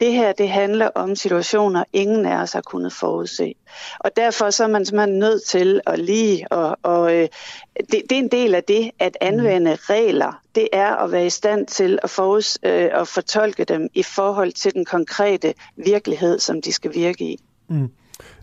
Det 0.00 0.12
her, 0.12 0.32
det 0.32 0.48
handler 0.48 0.88
om 0.94 1.16
situationer, 1.16 1.84
ingen 1.92 2.26
af 2.26 2.36
os 2.36 2.52
har 2.52 2.60
kunnet 2.60 2.92
forudse. 2.92 3.54
Og 3.98 4.16
derfor 4.16 4.50
så 4.50 4.64
er 4.64 4.68
man 4.68 4.86
simpelthen 4.86 5.18
nødt 5.18 5.44
til 5.44 5.80
at 5.86 5.98
lige, 5.98 6.46
og, 6.52 6.76
og 6.82 7.14
øh, 7.14 7.28
det, 7.76 8.02
det 8.10 8.12
er 8.12 8.18
en 8.18 8.28
del 8.28 8.54
af 8.54 8.64
det, 8.64 8.90
at 8.98 9.16
anvende 9.20 9.76
regler, 9.80 10.41
det 10.54 10.68
er 10.72 10.96
at 10.96 11.12
være 11.12 11.26
i 11.26 11.30
stand 11.30 11.66
til 11.66 11.98
at, 12.02 12.10
forud, 12.10 12.58
øh, 12.62 13.00
at 13.00 13.08
fortolke 13.08 13.64
dem 13.64 13.88
i 13.94 14.02
forhold 14.02 14.52
til 14.52 14.74
den 14.74 14.84
konkrete 14.84 15.54
virkelighed, 15.76 16.38
som 16.38 16.62
de 16.62 16.72
skal 16.72 16.94
virke 16.94 17.24
i. 17.24 17.38
Mm. 17.68 17.88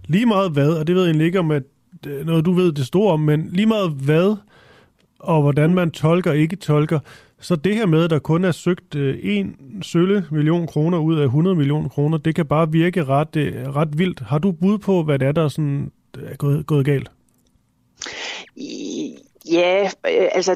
Lige 0.06 0.26
meget 0.26 0.52
hvad, 0.52 0.69
og 0.69 0.88
det 0.88 0.95
ved 0.95 1.02
jeg 1.02 1.10
egentlig 1.10 1.26
ikke 1.26 1.40
om, 1.40 1.52
at 1.52 1.64
noget 2.26 2.45
du 2.45 2.52
ved 2.53 2.72
det 2.72 2.86
store 2.86 3.14
om, 3.14 3.19
men 3.19 3.49
lige 3.52 3.65
meget 3.65 3.90
hvad, 3.91 4.36
og 5.19 5.41
hvordan 5.41 5.73
man 5.73 5.91
tolker 5.91 6.34
ikke 6.34 6.56
tolker, 6.56 6.99
Så 7.41 7.56
det 7.56 7.76
her 7.76 7.86
med, 7.86 8.03
at 8.03 8.10
der 8.10 8.19
kun 8.19 8.44
er 8.44 8.52
søgt 8.52 8.95
øh, 8.95 9.19
en 9.23 9.56
sølle 9.81 10.26
million 10.31 10.68
kroner 10.68 10.98
ud 10.98 11.19
af 11.19 11.23
100 11.23 11.56
millioner 11.56 11.90
kroner, 11.90 12.18
det 12.18 12.36
kan 12.36 12.45
bare 12.45 12.72
virke 12.72 13.06
ret, 13.06 13.36
øh, 13.36 13.76
ret 13.76 13.98
vildt. 13.98 14.19
Har 14.19 14.38
du 14.38 14.52
bud 14.52 14.77
på, 14.77 15.03
hvad 15.03 15.19
det 15.19 15.27
er, 15.27 15.31
der 15.31 15.44
er, 15.44 15.48
sådan, 15.48 15.91
er 16.18 16.36
gået, 16.36 16.65
gået 16.65 16.86
galt? 16.86 17.11
Ja, 19.52 19.84
øh, 19.84 20.30
altså 20.31 20.56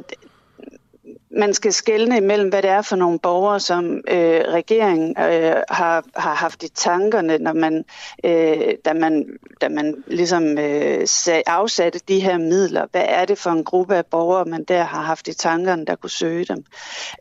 man 1.38 1.54
skal 1.54 1.74
skelne 1.74 2.18
imellem, 2.18 2.50
hvad 2.50 2.62
det 2.62 2.70
er 2.70 2.82
for 2.82 2.96
nogle 2.96 3.20
borgere, 3.20 3.60
som 3.60 4.02
øh, 4.08 4.42
regeringen 4.48 5.16
øh, 5.20 5.56
har, 5.70 6.04
har 6.16 6.34
haft 6.34 6.64
i 6.64 6.70
tankerne, 6.70 7.38
når 7.38 7.54
man, 7.54 7.86
øh, 8.24 8.74
da 8.86 8.94
man, 8.94 9.26
da 9.62 9.70
man 9.70 10.04
ligesom 10.08 10.58
øh, 10.58 11.08
afsatte 11.46 12.00
de 12.08 12.20
her 12.20 12.38
midler. 12.38 12.86
Hvad 12.92 13.06
er 13.08 13.26
det 13.26 13.38
for 13.38 13.50
en 13.50 13.64
gruppe 13.64 13.96
af 13.96 14.06
borgere, 14.06 14.46
man 14.46 14.64
der 14.64 14.84
har 14.84 15.02
haft 15.02 15.28
i 15.28 15.34
tankerne, 15.34 15.86
der 15.86 15.96
kunne 15.96 16.10
søge 16.10 16.46
dem? 16.46 16.64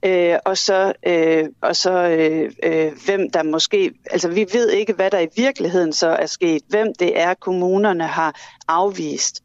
Øh, 0.03 0.37
og 0.45 0.59
så, 0.59 0.93
øh, 1.07 1.45
og 1.61 1.77
så 1.77 1.93
øh, 1.93 2.51
øh, 2.63 2.93
hvem 3.05 3.31
der 3.31 3.43
måske... 3.43 3.93
Altså, 4.11 4.29
vi 4.29 4.47
ved 4.53 4.71
ikke, 4.71 4.93
hvad 4.93 5.11
der 5.11 5.19
i 5.19 5.29
virkeligheden 5.37 5.93
så 5.93 6.09
er 6.09 6.27
sket. 6.27 6.63
Hvem 6.69 6.95
det 6.99 7.21
er, 7.21 7.35
kommunerne 7.35 8.07
har 8.07 8.35
afvist. 8.69 9.43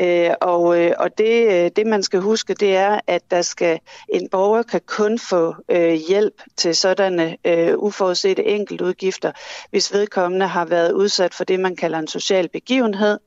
Øh, 0.00 0.30
og 0.40 0.80
øh, 0.80 0.92
og 0.98 1.18
det, 1.18 1.46
øh, 1.46 1.70
det, 1.76 1.86
man 1.86 2.02
skal 2.02 2.20
huske, 2.20 2.54
det 2.54 2.76
er, 2.76 3.00
at 3.06 3.22
der 3.30 3.42
skal 3.42 3.80
en 4.08 4.28
borger 4.28 4.62
kan 4.62 4.80
kun 4.86 5.18
få 5.18 5.54
øh, 5.68 5.92
hjælp 5.92 6.42
til 6.56 6.76
sådanne 6.76 7.36
øh, 7.44 7.78
uforudsete 7.78 8.44
enkeltudgifter, 8.44 9.32
hvis 9.70 9.92
vedkommende 9.92 10.46
har 10.46 10.64
været 10.64 10.92
udsat 10.92 11.34
for 11.34 11.44
det, 11.44 11.60
man 11.60 11.76
kalder 11.76 11.98
en 11.98 12.08
social 12.08 12.48
begivenhed 12.48 13.18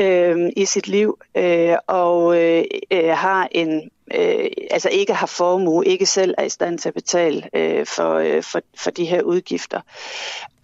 øh, 0.00 0.50
i 0.56 0.64
sit 0.64 0.88
liv, 0.88 1.18
øh, 1.36 1.76
og 1.86 2.42
øh, 2.42 2.64
øh 2.90 3.08
har 3.08 3.48
en 3.50 3.90
øh, 4.14 4.50
altså 4.70 4.88
ikke 4.88 5.14
har 5.14 5.26
formue, 5.26 5.86
ikke 5.86 6.06
selv 6.06 6.34
er 6.38 6.44
i 6.44 6.48
stand 6.48 6.78
til 6.78 6.88
at 6.88 6.94
betale 6.94 7.48
øh, 7.54 7.86
for, 7.86 8.14
øh, 8.14 8.42
for, 8.42 8.60
for 8.76 8.90
de 8.90 9.04
her 9.04 9.22
udgifter. 9.22 9.80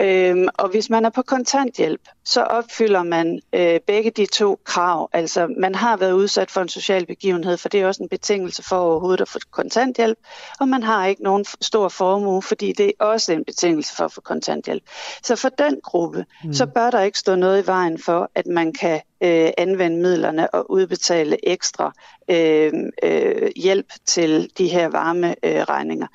Øhm, 0.00 0.48
og 0.54 0.68
hvis 0.68 0.90
man 0.90 1.04
er 1.04 1.10
på 1.10 1.22
kontanthjælp, 1.22 2.00
så 2.24 2.42
opfylder 2.42 3.02
man 3.02 3.40
øh, 3.52 3.80
begge 3.86 4.10
de 4.10 4.26
to 4.26 4.58
krav. 4.64 5.10
Altså 5.12 5.54
man 5.58 5.74
har 5.74 5.96
været 5.96 6.12
udsat 6.12 6.50
for 6.50 6.60
en 6.60 6.68
social 6.68 7.06
begivenhed, 7.06 7.56
for 7.56 7.68
det 7.68 7.80
er 7.80 7.86
også 7.86 8.02
en 8.02 8.08
betingelse 8.08 8.62
for 8.62 8.76
overhovedet 8.76 9.20
at 9.20 9.28
få 9.28 9.38
kontanthjælp, 9.50 10.18
og 10.60 10.68
man 10.68 10.82
har 10.82 11.06
ikke 11.06 11.22
nogen 11.22 11.44
stor 11.60 11.88
formue, 11.88 12.42
fordi 12.42 12.72
det 12.72 12.86
er 12.86 13.04
også 13.04 13.32
en 13.32 13.44
betingelse 13.44 13.96
for 13.96 14.04
at 14.04 14.12
få 14.12 14.20
kontanthjælp. 14.20 14.82
Så 15.22 15.36
for 15.36 15.48
den 15.48 15.80
gruppe, 15.82 16.24
mm. 16.44 16.52
så 16.52 16.66
bør 16.66 16.90
der 16.90 17.00
ikke 17.00 17.18
stå 17.18 17.34
noget 17.34 17.62
i 17.62 17.66
vejen 17.66 17.98
for, 17.98 18.30
at 18.34 18.46
man 18.46 18.72
kan 18.72 19.00
øh, 19.20 19.50
anvende 19.58 19.96
midlerne 19.96 20.54
og 20.54 20.70
udbetale 20.70 21.48
ekstra 21.48 21.92
øh, 22.30 22.72
øh, 23.02 23.50
hjælp 23.56 23.92
til 24.06 24.50
de 24.58 24.68
her 24.68 24.88
varme 24.88 25.34
øh, 25.42 25.62
regninger. 25.62 26.06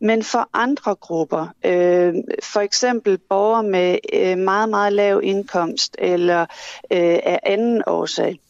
Men 0.00 0.22
for 0.22 0.48
andre 0.52 0.94
grupper, 0.94 1.46
øh, 1.64 2.14
for 2.42 2.60
eksempel 2.60 3.18
borgere 3.18 3.62
med 3.62 3.98
øh, 4.12 4.38
meget, 4.38 4.68
meget 4.68 4.92
lav 4.92 5.20
indkomst 5.22 5.96
eller 5.98 6.40
øh, 6.90 7.18
af 7.24 7.40
anden 7.42 7.82
årsag, 7.86 8.40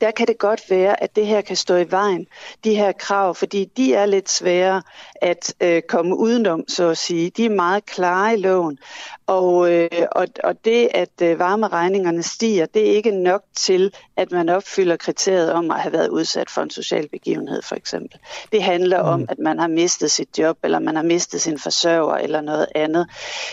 der 0.00 0.10
kan 0.10 0.26
det 0.26 0.38
godt 0.38 0.70
være, 0.70 1.02
at 1.02 1.16
det 1.16 1.26
her 1.26 1.40
kan 1.40 1.56
stå 1.56 1.76
i 1.76 1.90
vejen, 1.90 2.26
de 2.64 2.74
her 2.74 2.92
krav, 2.92 3.34
fordi 3.34 3.64
de 3.76 3.94
er 3.94 4.06
lidt 4.06 4.30
svære 4.30 4.82
at 5.22 5.54
øh, 5.60 5.82
komme 5.82 6.16
udenom, 6.16 6.64
så 6.68 6.88
at 6.88 6.98
sige. 6.98 7.30
De 7.30 7.44
er 7.44 7.50
meget 7.50 7.86
klare 7.86 8.34
i 8.34 8.36
loven, 8.36 8.78
og, 9.26 9.72
øh, 9.72 9.88
og, 10.12 10.26
og 10.44 10.64
det, 10.64 10.88
at 10.94 11.22
øh, 11.22 11.38
varmeregningerne 11.38 12.22
stiger, 12.22 12.66
det 12.66 12.90
er 12.90 12.96
ikke 12.96 13.10
nok 13.10 13.42
til, 13.56 13.94
at 14.16 14.32
man 14.32 14.48
opfylder 14.48 14.96
kriteriet 14.96 15.52
om 15.52 15.70
at 15.70 15.80
have 15.80 15.92
været 15.92 16.08
udsat 16.08 16.50
for 16.50 16.62
en 16.62 16.70
social 16.70 17.08
begivenhed, 17.08 17.62
for 17.62 17.74
eksempel. 17.74 18.18
Det 18.52 18.62
handler 18.62 19.02
mm. 19.02 19.08
om, 19.08 19.26
at 19.28 19.38
man 19.38 19.58
har 19.58 19.68
mistet 19.68 20.10
sit 20.10 20.38
job, 20.38 20.58
eller 20.64 20.78
man 20.78 20.96
har 20.96 21.02
mistet 21.02 21.40
sin 21.40 21.58
forsørger, 21.58 22.14
eller 22.14 22.40
noget 22.40 22.66
andet. 22.74 23.06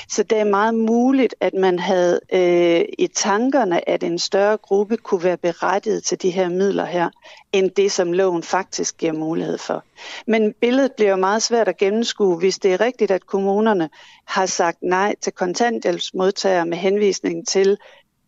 Så 0.09 0.23
det 0.23 0.37
er 0.37 0.43
meget 0.43 0.75
muligt, 0.75 1.35
at 1.39 1.53
man 1.53 1.79
havde 1.79 2.19
øh, 2.33 2.81
i 2.99 3.07
tankerne, 3.07 3.89
at 3.89 4.03
en 4.03 4.19
større 4.19 4.57
gruppe 4.57 4.97
kunne 4.97 5.23
være 5.23 5.37
berettiget 5.37 6.03
til 6.03 6.21
de 6.21 6.32
her 6.33 6.49
midler 6.49 6.85
her, 6.85 7.09
end 7.53 7.71
det, 7.71 7.91
som 7.91 8.13
loven 8.13 8.43
faktisk 8.43 8.97
giver 8.97 9.13
mulighed 9.13 9.57
for. 9.57 9.83
Men 10.27 10.53
billedet 10.61 10.91
bliver 10.91 11.15
meget 11.15 11.41
svært 11.43 11.67
at 11.67 11.77
gennemskue, 11.77 12.37
hvis 12.37 12.59
det 12.59 12.73
er 12.73 12.81
rigtigt, 12.81 13.11
at 13.11 13.25
kommunerne 13.25 13.89
har 14.25 14.45
sagt 14.45 14.77
nej 14.81 15.15
til 15.21 15.33
kontanthjælpsmodtagere 15.33 16.65
med 16.65 16.77
henvisning 16.77 17.47
til, 17.47 17.77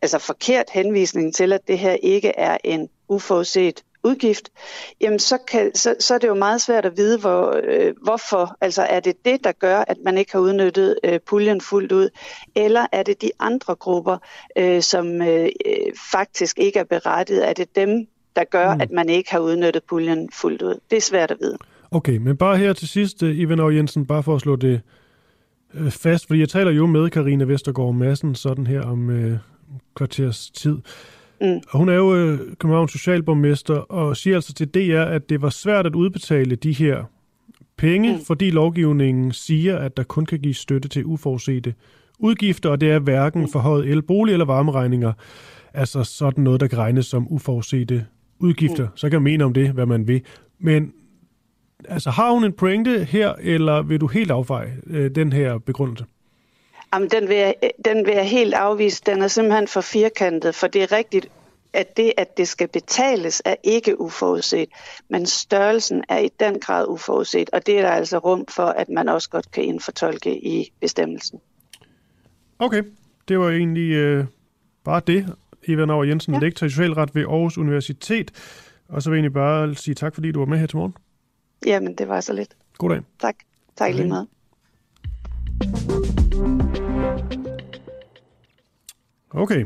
altså 0.01 0.19
forkert 0.19 0.69
henvisning 0.69 1.35
til, 1.35 1.53
at 1.53 1.67
det 1.67 1.79
her 1.79 1.93
ikke 1.93 2.29
er 2.37 2.57
en 2.63 2.89
uforudset 3.07 3.83
udgift, 4.05 4.49
jamen 5.01 5.19
så, 5.19 5.37
kan, 5.47 5.75
så, 5.75 5.95
så 5.99 6.13
er 6.13 6.17
det 6.17 6.27
jo 6.27 6.33
meget 6.33 6.61
svært 6.61 6.85
at 6.85 6.97
vide, 6.97 7.19
hvor, 7.19 7.61
øh, 7.63 7.93
hvorfor. 8.03 8.57
Altså 8.61 8.81
er 8.81 8.99
det 8.99 9.25
det, 9.25 9.43
der 9.43 9.51
gør, 9.51 9.83
at 9.87 9.97
man 10.05 10.17
ikke 10.17 10.31
har 10.31 10.39
udnyttet 10.39 10.99
øh, 11.03 11.19
puljen 11.19 11.61
fuldt 11.61 11.91
ud, 11.91 12.09
eller 12.55 12.85
er 12.91 13.03
det 13.03 13.21
de 13.21 13.31
andre 13.39 13.75
grupper, 13.75 14.17
øh, 14.57 14.81
som 14.81 15.21
øh, 15.21 15.49
faktisk 16.11 16.59
ikke 16.59 16.79
er 16.79 16.83
berettiget? 16.83 17.49
Er 17.49 17.53
det 17.53 17.75
dem, 17.75 18.07
der 18.35 18.43
gør, 18.43 18.73
mm. 18.73 18.81
at 18.81 18.91
man 18.91 19.09
ikke 19.09 19.31
har 19.31 19.39
udnyttet 19.39 19.83
puljen 19.83 20.29
fuldt 20.33 20.61
ud? 20.61 20.79
Det 20.91 20.97
er 20.97 21.01
svært 21.01 21.31
at 21.31 21.37
vide. 21.41 21.57
Okay, 21.91 22.17
men 22.17 22.37
bare 22.37 22.57
her 22.57 22.73
til 22.73 22.87
sidst, 22.87 23.23
øh, 23.23 23.37
Ivan 23.37 23.59
og 23.59 23.75
Jensen, 23.75 24.05
bare 24.05 24.23
for 24.23 24.35
at 24.35 24.41
slå 24.41 24.55
det 24.55 24.81
øh, 25.73 25.91
fast, 25.91 26.27
fordi 26.27 26.39
jeg 26.39 26.49
taler 26.49 26.71
jo 26.71 26.85
med 26.85 27.09
Karina 27.09 27.43
Vestergaard 27.43 27.93
Madsen 27.93 28.35
sådan 28.35 28.67
her 28.67 28.81
om 28.81 29.09
øh, 29.09 29.37
kvarters 29.95 30.49
tid. 30.49 30.77
Mm. 31.41 31.61
Og 31.69 31.77
hun 31.79 31.89
er 31.89 31.93
jo 31.93 32.15
øh, 32.15 32.39
Københavns 32.59 32.91
socialborgmester 32.91 33.75
og 33.75 34.17
siger 34.17 34.35
altså 34.35 34.53
til 34.53 34.67
DR, 34.67 35.01
at 35.01 35.29
det 35.29 35.41
var 35.41 35.49
svært 35.49 35.85
at 35.85 35.95
udbetale 35.95 36.55
de 36.55 36.71
her 36.71 37.03
penge, 37.77 38.13
mm. 38.13 38.25
fordi 38.25 38.49
lovgivningen 38.49 39.31
siger, 39.31 39.77
at 39.77 39.97
der 39.97 40.03
kun 40.03 40.25
kan 40.25 40.39
gives 40.39 40.57
støtte 40.57 40.89
til 40.89 41.05
uforudsete 41.05 41.73
udgifter, 42.19 42.69
og 42.69 42.81
det 42.81 42.91
er 42.91 42.99
hverken 42.99 43.41
mm. 43.41 43.47
forhøjet 43.47 43.87
el, 43.87 44.01
bolig 44.01 44.33
eller 44.33 44.45
varmeregninger, 44.45 45.13
altså 45.73 46.03
sådan 46.03 46.43
noget, 46.43 46.59
der 46.59 46.67
kan 46.67 46.77
regnes 46.77 47.05
som 47.05 47.27
uforudsete 47.29 48.05
udgifter. 48.39 48.83
Mm. 48.83 48.89
Så 48.95 49.09
kan 49.09 49.21
man 49.21 49.23
mene 49.23 49.43
om 49.43 49.53
det, 49.53 49.69
hvad 49.69 49.85
man 49.85 50.07
vil. 50.07 50.21
Men 50.59 50.91
altså, 51.89 52.09
har 52.09 52.31
hun 52.31 52.43
en 52.43 52.53
pointe 52.53 53.03
her, 53.03 53.33
eller 53.39 53.81
vil 53.81 54.01
du 54.01 54.07
helt 54.07 54.31
affeje 54.31 54.77
øh, 54.87 55.11
den 55.15 55.33
her 55.33 55.57
begrundelse? 55.57 56.05
Jamen, 56.95 57.09
den 57.09 57.27
vil, 57.27 57.35
jeg, 57.35 57.55
den 57.85 58.05
vil 58.05 58.13
jeg 58.13 58.29
helt 58.29 58.53
afvise. 58.53 59.01
Den 59.05 59.21
er 59.21 59.27
simpelthen 59.27 59.67
for 59.67 59.81
firkantet, 59.81 60.55
for 60.55 60.67
det 60.67 60.83
er 60.83 60.91
rigtigt, 60.91 61.27
at 61.73 61.97
det, 61.97 62.13
at 62.17 62.37
det 62.37 62.47
skal 62.47 62.67
betales, 62.67 63.41
er 63.45 63.55
ikke 63.63 64.01
uforudset, 64.01 64.69
men 65.09 65.25
størrelsen 65.25 66.03
er 66.09 66.17
i 66.17 66.29
den 66.39 66.59
grad 66.59 66.87
uforudset, 66.87 67.49
og 67.53 67.65
det 67.65 67.77
er 67.77 67.81
der 67.81 67.89
altså 67.89 68.17
rum 68.17 68.45
for, 68.49 68.65
at 68.65 68.89
man 68.89 69.09
også 69.09 69.29
godt 69.29 69.51
kan 69.51 69.63
indfortolke 69.63 70.45
i 70.47 70.71
bestemmelsen. 70.81 71.39
Okay, 72.59 72.83
det 73.27 73.39
var 73.39 73.49
egentlig 73.49 73.91
øh, 73.91 74.25
bare 74.83 75.01
det. 75.07 75.35
Eva 75.67 75.85
Nauer 75.85 76.03
Jensen, 76.03 76.33
ja. 76.33 76.39
lektor 76.39 76.65
i 76.65 76.69
socialret 76.69 77.15
ved 77.15 77.23
Aarhus 77.23 77.57
Universitet. 77.57 78.31
Og 78.89 79.01
så 79.01 79.09
vil 79.09 79.17
jeg 79.17 79.19
egentlig 79.19 79.33
bare 79.33 79.75
sige 79.75 79.95
tak, 79.95 80.13
fordi 80.13 80.31
du 80.31 80.39
var 80.39 80.45
med 80.45 80.57
her 80.57 80.67
til 80.67 80.77
morgen. 80.77 80.93
Jamen, 81.65 81.95
det 81.95 82.07
var 82.07 82.21
så 82.21 82.33
lidt. 82.33 82.55
God 82.77 82.89
dag. 82.89 83.01
Tak. 83.19 83.35
Tak 83.77 83.93
lige 83.93 84.07
meget. 84.07 84.27
Okay. 89.29 89.65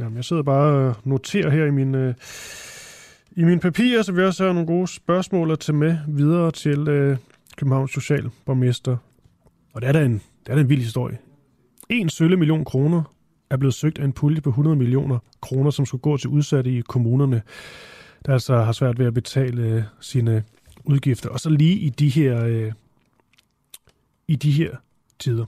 Jamen, 0.00 0.16
jeg 0.16 0.24
sidder 0.24 0.42
bare 0.42 0.88
og 0.88 0.96
noterer 1.04 1.50
her 1.50 1.64
i 1.64 1.70
min, 1.70 1.94
øh, 1.94 2.14
i 3.36 3.44
mine 3.44 3.60
papirer, 3.60 4.02
så 4.02 4.12
vi 4.12 4.22
også 4.22 4.44
har 4.44 4.52
nogle 4.52 4.66
gode 4.66 4.88
spørgsmål 4.88 5.50
at 5.50 5.58
tage 5.58 5.76
med 5.76 5.98
videre 6.08 6.50
til 6.50 6.88
øh, 6.88 7.16
Københavns 7.56 7.90
Socialborgmester. 7.90 8.96
Og 9.72 9.80
det 9.80 9.88
er 9.88 9.92
da 9.92 10.04
en, 10.04 10.12
det 10.12 10.48
er 10.48 10.54
da 10.54 10.60
en 10.60 10.68
vild 10.68 10.80
historie. 10.80 11.18
En 11.88 12.08
sølle 12.08 12.36
million 12.36 12.64
kroner 12.64 13.02
er 13.50 13.56
blevet 13.56 13.74
søgt 13.74 13.98
af 13.98 14.04
en 14.04 14.12
pulje 14.12 14.40
på 14.40 14.50
100 14.50 14.76
millioner 14.76 15.18
kroner, 15.40 15.70
som 15.70 15.86
skulle 15.86 16.02
gå 16.02 16.16
til 16.16 16.30
udsatte 16.30 16.70
i 16.70 16.80
kommunerne, 16.80 17.42
der 18.26 18.32
altså 18.32 18.56
har 18.56 18.72
svært 18.72 18.98
ved 18.98 19.06
at 19.06 19.14
betale 19.14 19.62
øh, 19.62 19.82
sine 20.00 20.44
udgifter. 20.84 21.30
Og 21.30 21.40
så 21.40 21.50
lige 21.50 21.78
i 21.78 21.88
de 21.88 22.08
her, 22.08 22.44
øh, 22.44 22.72
i 24.28 24.36
de 24.36 24.50
her 24.50 24.76
tider. 25.18 25.44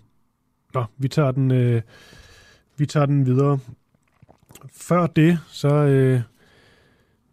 Nå, 0.76 0.84
vi 0.98 1.08
tager 1.08 1.30
den, 1.30 1.50
øh, 1.50 1.82
vi 2.76 2.86
tager 2.86 3.06
den 3.06 3.26
videre. 3.26 3.58
Før 4.72 5.06
det, 5.06 5.38
så... 5.48 5.68
Øh, 5.68 6.20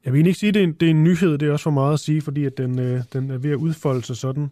jeg 0.06 0.14
vil 0.14 0.28
ikke 0.28 0.40
sige, 0.40 0.48
at 0.48 0.54
det 0.54 0.60
er, 0.60 0.64
en, 0.64 0.74
det 0.74 0.86
er 0.86 0.90
en 0.90 1.04
nyhed, 1.04 1.38
det 1.38 1.48
er 1.48 1.52
også 1.52 1.64
for 1.64 1.72
meget 1.72 1.94
at 1.94 2.00
sige, 2.00 2.22
fordi 2.22 2.46
at 2.46 2.58
den, 2.58 2.80
øh, 2.80 3.02
den 3.14 3.32
er 3.32 3.38
ved 3.38 3.52
at 3.52 3.56
udfolde 3.56 4.04
sig 4.04 4.18
sådan 4.18 4.52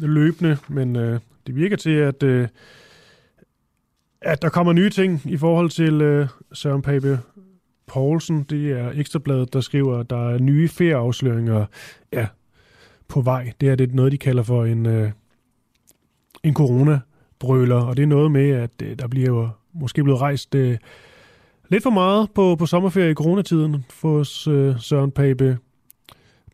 løbende, 0.00 0.56
men 0.68 0.96
øh, 0.96 1.20
det 1.46 1.56
virker 1.56 1.76
til, 1.76 1.90
at, 1.90 2.22
øh, 2.22 2.48
at 4.20 4.42
der 4.42 4.48
kommer 4.48 4.72
nye 4.72 4.90
ting 4.90 5.20
i 5.24 5.36
forhold 5.36 5.70
til 5.70 6.00
øh, 6.00 6.28
Søren 6.52 6.82
Pape 6.82 7.20
Poulsen. 7.86 8.42
Det 8.42 8.72
er 8.72 8.90
Ekstrabladet, 8.94 9.52
der 9.52 9.60
skriver, 9.60 9.98
at 9.98 10.10
der 10.10 10.30
er 10.30 10.38
nye 10.38 10.68
ferieafsløringer 10.68 11.66
ja, 12.12 12.26
på 13.08 13.20
vej. 13.20 13.52
Det 13.60 13.68
er 13.68 13.74
det 13.74 13.94
noget, 13.94 14.12
de 14.12 14.18
kalder 14.18 14.42
for 14.42 14.64
en, 14.64 14.86
øh, 14.86 15.10
en 16.42 16.54
brøler, 17.40 17.80
og 17.80 17.96
det 17.96 18.02
er 18.02 18.06
noget 18.06 18.30
med, 18.30 18.50
at 18.50 18.70
øh, 18.82 18.98
der 18.98 19.08
bliver 19.08 19.26
jo 19.26 19.48
måske 19.72 20.04
blevet 20.04 20.20
rejst 20.20 20.54
øh, 20.54 20.78
lidt 21.68 21.82
for 21.82 21.90
meget 21.90 22.30
på, 22.34 22.56
på 22.56 22.66
sommerferie 22.66 23.10
i 23.10 23.14
coronatiden 23.14 23.84
for 23.90 24.18
øh, 24.50 24.80
Søren 24.80 25.10
Pape 25.10 25.58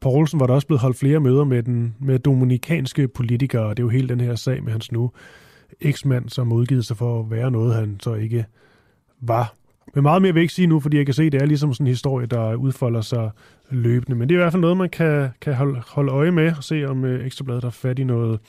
Poulsen 0.00 0.40
var 0.40 0.46
der 0.46 0.54
også 0.54 0.66
blevet 0.66 0.80
holdt 0.80 0.96
flere 0.96 1.20
møder 1.20 1.44
med 1.44 1.62
den 1.62 1.94
med 2.00 2.18
dominikanske 2.18 3.08
politikere, 3.08 3.62
og 3.62 3.76
det 3.76 3.82
er 3.82 3.84
jo 3.84 3.90
hele 3.90 4.08
den 4.08 4.20
her 4.20 4.34
sag 4.34 4.62
med 4.62 4.72
hans 4.72 4.92
nu 4.92 5.10
eksmand, 5.80 6.28
som 6.28 6.52
udgivet 6.52 6.86
sig 6.86 6.96
for 6.96 7.20
at 7.20 7.30
være 7.30 7.50
noget, 7.50 7.74
han 7.74 8.00
så 8.00 8.14
ikke 8.14 8.44
var. 9.20 9.54
Men 9.94 10.02
meget 10.02 10.22
mere 10.22 10.32
vil 10.32 10.40
jeg 10.40 10.44
ikke 10.44 10.54
sige 10.54 10.66
nu, 10.66 10.80
fordi 10.80 10.96
jeg 10.96 11.06
kan 11.06 11.14
se, 11.14 11.22
at 11.22 11.32
det 11.32 11.42
er 11.42 11.46
ligesom 11.46 11.74
sådan 11.74 11.86
en 11.86 11.90
historie, 11.90 12.26
der 12.26 12.54
udfolder 12.54 13.00
sig 13.00 13.30
løbende. 13.70 14.18
Men 14.18 14.28
det 14.28 14.34
er 14.34 14.38
i 14.38 14.42
hvert 14.42 14.52
fald 14.52 14.60
noget, 14.60 14.76
man 14.76 14.88
kan, 14.88 15.28
kan 15.40 15.54
holde, 15.54 15.82
holde 15.86 16.12
øje 16.12 16.30
med 16.30 16.52
og 16.56 16.64
se, 16.64 16.84
om 16.84 17.04
øh, 17.04 17.26
Ekstrabladet 17.26 17.64
har 17.64 17.70
fat 17.70 17.98
i 17.98 18.04
noget, 18.04 18.40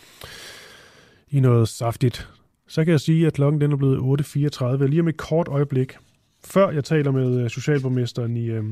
i 1.36 1.40
noget 1.40 1.68
saftigt. 1.68 2.30
Så 2.68 2.84
kan 2.86 2.92
jeg 2.92 3.00
sige, 3.00 3.28
at 3.28 3.34
klokken 3.34 3.62
den 3.62 3.72
er 3.72 3.76
blevet 3.76 4.22
8.34. 4.22 4.86
Lige 4.86 5.02
om 5.02 5.08
et 5.08 5.18
kort 5.18 5.48
øjeblik, 5.48 5.98
før 6.44 6.70
jeg 6.70 6.84
taler 6.84 7.12
med 7.12 7.42
øh, 7.44 7.50
socialborgmesteren 7.50 8.38
i, 8.38 8.46
øh, 8.46 8.64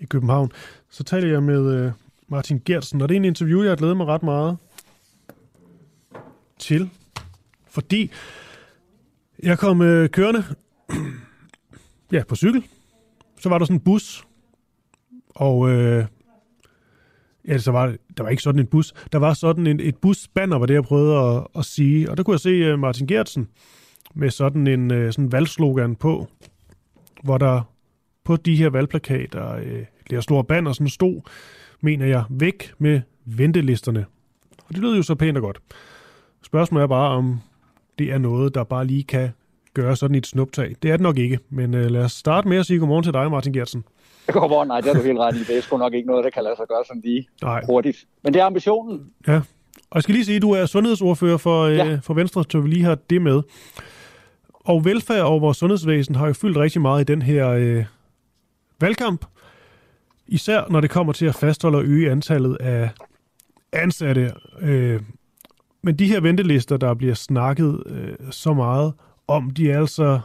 i 0.00 0.04
København, 0.04 0.52
så 0.90 1.04
taler 1.04 1.28
jeg 1.28 1.42
med 1.42 1.74
øh, 1.74 1.92
Martin 2.26 2.62
Gertsen, 2.64 3.02
og 3.02 3.08
det 3.08 3.14
er 3.14 3.16
en 3.16 3.24
interview, 3.24 3.62
jeg 3.62 3.70
har 3.70 3.76
glædet 3.76 3.96
mig 3.96 4.06
ret 4.06 4.22
meget 4.22 4.56
til, 6.58 6.90
fordi 7.66 8.10
jeg 9.42 9.58
kom 9.58 9.82
øh, 9.82 10.08
kørende 10.08 10.44
ja, 12.12 12.22
på 12.28 12.36
cykel. 12.36 12.64
Så 13.40 13.48
var 13.48 13.58
der 13.58 13.64
sådan 13.64 13.76
en 13.76 13.80
bus, 13.80 14.24
og 15.34 15.70
øh, 15.70 16.04
ja, 17.48 17.58
så 17.58 17.72
var, 17.72 17.94
der 18.16 18.22
var 18.22 18.30
ikke 18.30 18.42
sådan 18.42 18.60
en 18.60 18.66
bus. 18.66 18.94
Der 19.12 19.18
var 19.18 19.34
sådan 19.34 19.66
en, 19.66 19.80
et 19.80 19.96
busbanner, 19.96 20.58
var 20.58 20.66
det, 20.66 20.74
jeg 20.74 20.82
prøvede 20.82 21.18
at, 21.18 21.46
at 21.56 21.64
sige. 21.64 22.10
Og 22.10 22.16
der 22.16 22.22
kunne 22.22 22.34
jeg 22.34 22.40
se 22.40 22.72
uh, 22.72 22.78
Martin 22.78 23.06
Gertsen 23.06 23.48
med 24.14 24.30
sådan 24.30 24.66
en 24.66 24.90
uh, 24.90 25.10
sådan 25.10 25.32
valgslogan 25.32 25.96
på, 25.96 26.26
hvor 27.22 27.38
der 27.38 27.60
på 28.24 28.36
de 28.36 28.56
her 28.56 28.70
valgplakater, 28.70 29.54
øh, 29.54 29.72
uh, 29.72 29.78
der 30.10 30.20
store 30.20 30.44
banner, 30.44 30.72
sådan 30.72 30.88
stod, 30.88 31.20
mener 31.80 32.06
jeg, 32.06 32.24
væk 32.30 32.72
med 32.78 33.00
ventelisterne. 33.24 34.06
Og 34.58 34.74
det 34.74 34.78
lyder 34.78 34.96
jo 34.96 35.02
så 35.02 35.14
pænt 35.14 35.36
og 35.36 35.42
godt. 35.42 35.58
Spørgsmålet 36.42 36.82
er 36.82 36.88
bare, 36.88 37.10
om 37.10 37.40
det 37.98 38.12
er 38.12 38.18
noget, 38.18 38.54
der 38.54 38.64
bare 38.64 38.86
lige 38.86 39.04
kan 39.04 39.30
gøre 39.74 39.96
sådan 39.96 40.14
et 40.14 40.26
snuptag. 40.26 40.76
Det 40.82 40.90
er 40.90 40.96
det 40.96 41.02
nok 41.02 41.18
ikke, 41.18 41.38
men 41.50 41.74
uh, 41.74 41.80
lad 41.80 42.04
os 42.04 42.12
starte 42.12 42.48
med 42.48 42.56
at 42.56 42.66
sige 42.66 42.78
godmorgen 42.78 43.04
til 43.04 43.12
dig, 43.12 43.30
Martin 43.30 43.52
Gertsen. 43.52 43.84
Godmorgen, 44.32 44.68
nej, 44.68 44.80
det 44.80 44.90
er 44.90 44.94
du 44.94 45.02
helt 45.02 45.18
ret 45.18 45.36
i. 45.36 45.44
Det 45.44 45.56
er 45.56 45.60
sgu 45.60 45.76
nok 45.76 45.94
ikke 45.94 46.06
noget, 46.06 46.24
der 46.24 46.30
kan 46.30 46.44
lade 46.44 46.56
sig 46.56 46.66
gøre 46.68 46.84
sådan 46.86 47.02
lige 47.04 47.28
nej. 47.42 47.62
hurtigt. 47.66 48.04
Men 48.24 48.34
det 48.34 48.40
er 48.40 48.46
ambitionen. 48.46 49.10
Ja, 49.26 49.40
og 49.90 49.94
jeg 49.94 50.02
skal 50.02 50.14
lige 50.14 50.24
sige, 50.24 50.36
at 50.36 50.42
du 50.42 50.50
er 50.50 50.66
sundhedsordfører 50.66 51.36
for, 51.36 51.62
øh, 51.62 51.76
ja. 51.76 51.98
for 52.02 52.14
Venstre, 52.14 52.44
så 52.50 52.60
vi 52.60 52.68
lige 52.68 52.84
har 52.84 52.98
det 53.10 53.22
med. 53.22 53.42
Og 54.54 54.84
velfærd 54.84 55.24
og 55.24 55.40
vores 55.40 55.56
sundhedsvæsen 55.56 56.14
har 56.14 56.26
jo 56.26 56.32
fyldt 56.32 56.56
rigtig 56.56 56.80
meget 56.80 57.00
i 57.00 57.04
den 57.04 57.22
her 57.22 57.48
øh, 57.48 57.84
valgkamp. 58.80 59.24
Især 60.26 60.64
når 60.70 60.80
det 60.80 60.90
kommer 60.90 61.12
til 61.12 61.26
at 61.26 61.34
fastholde 61.34 61.78
og 61.78 61.84
øge 61.84 62.10
antallet 62.10 62.56
af 62.60 62.90
ansatte. 63.72 64.32
Øh, 64.60 65.00
men 65.82 65.96
de 65.96 66.06
her 66.06 66.20
ventelister, 66.20 66.76
der 66.76 66.94
bliver 66.94 67.14
snakket 67.14 67.82
øh, 67.86 68.14
så 68.30 68.54
meget 68.54 68.92
om, 69.28 69.50
de 69.50 69.70
er 69.70 69.78
altså 69.78 70.20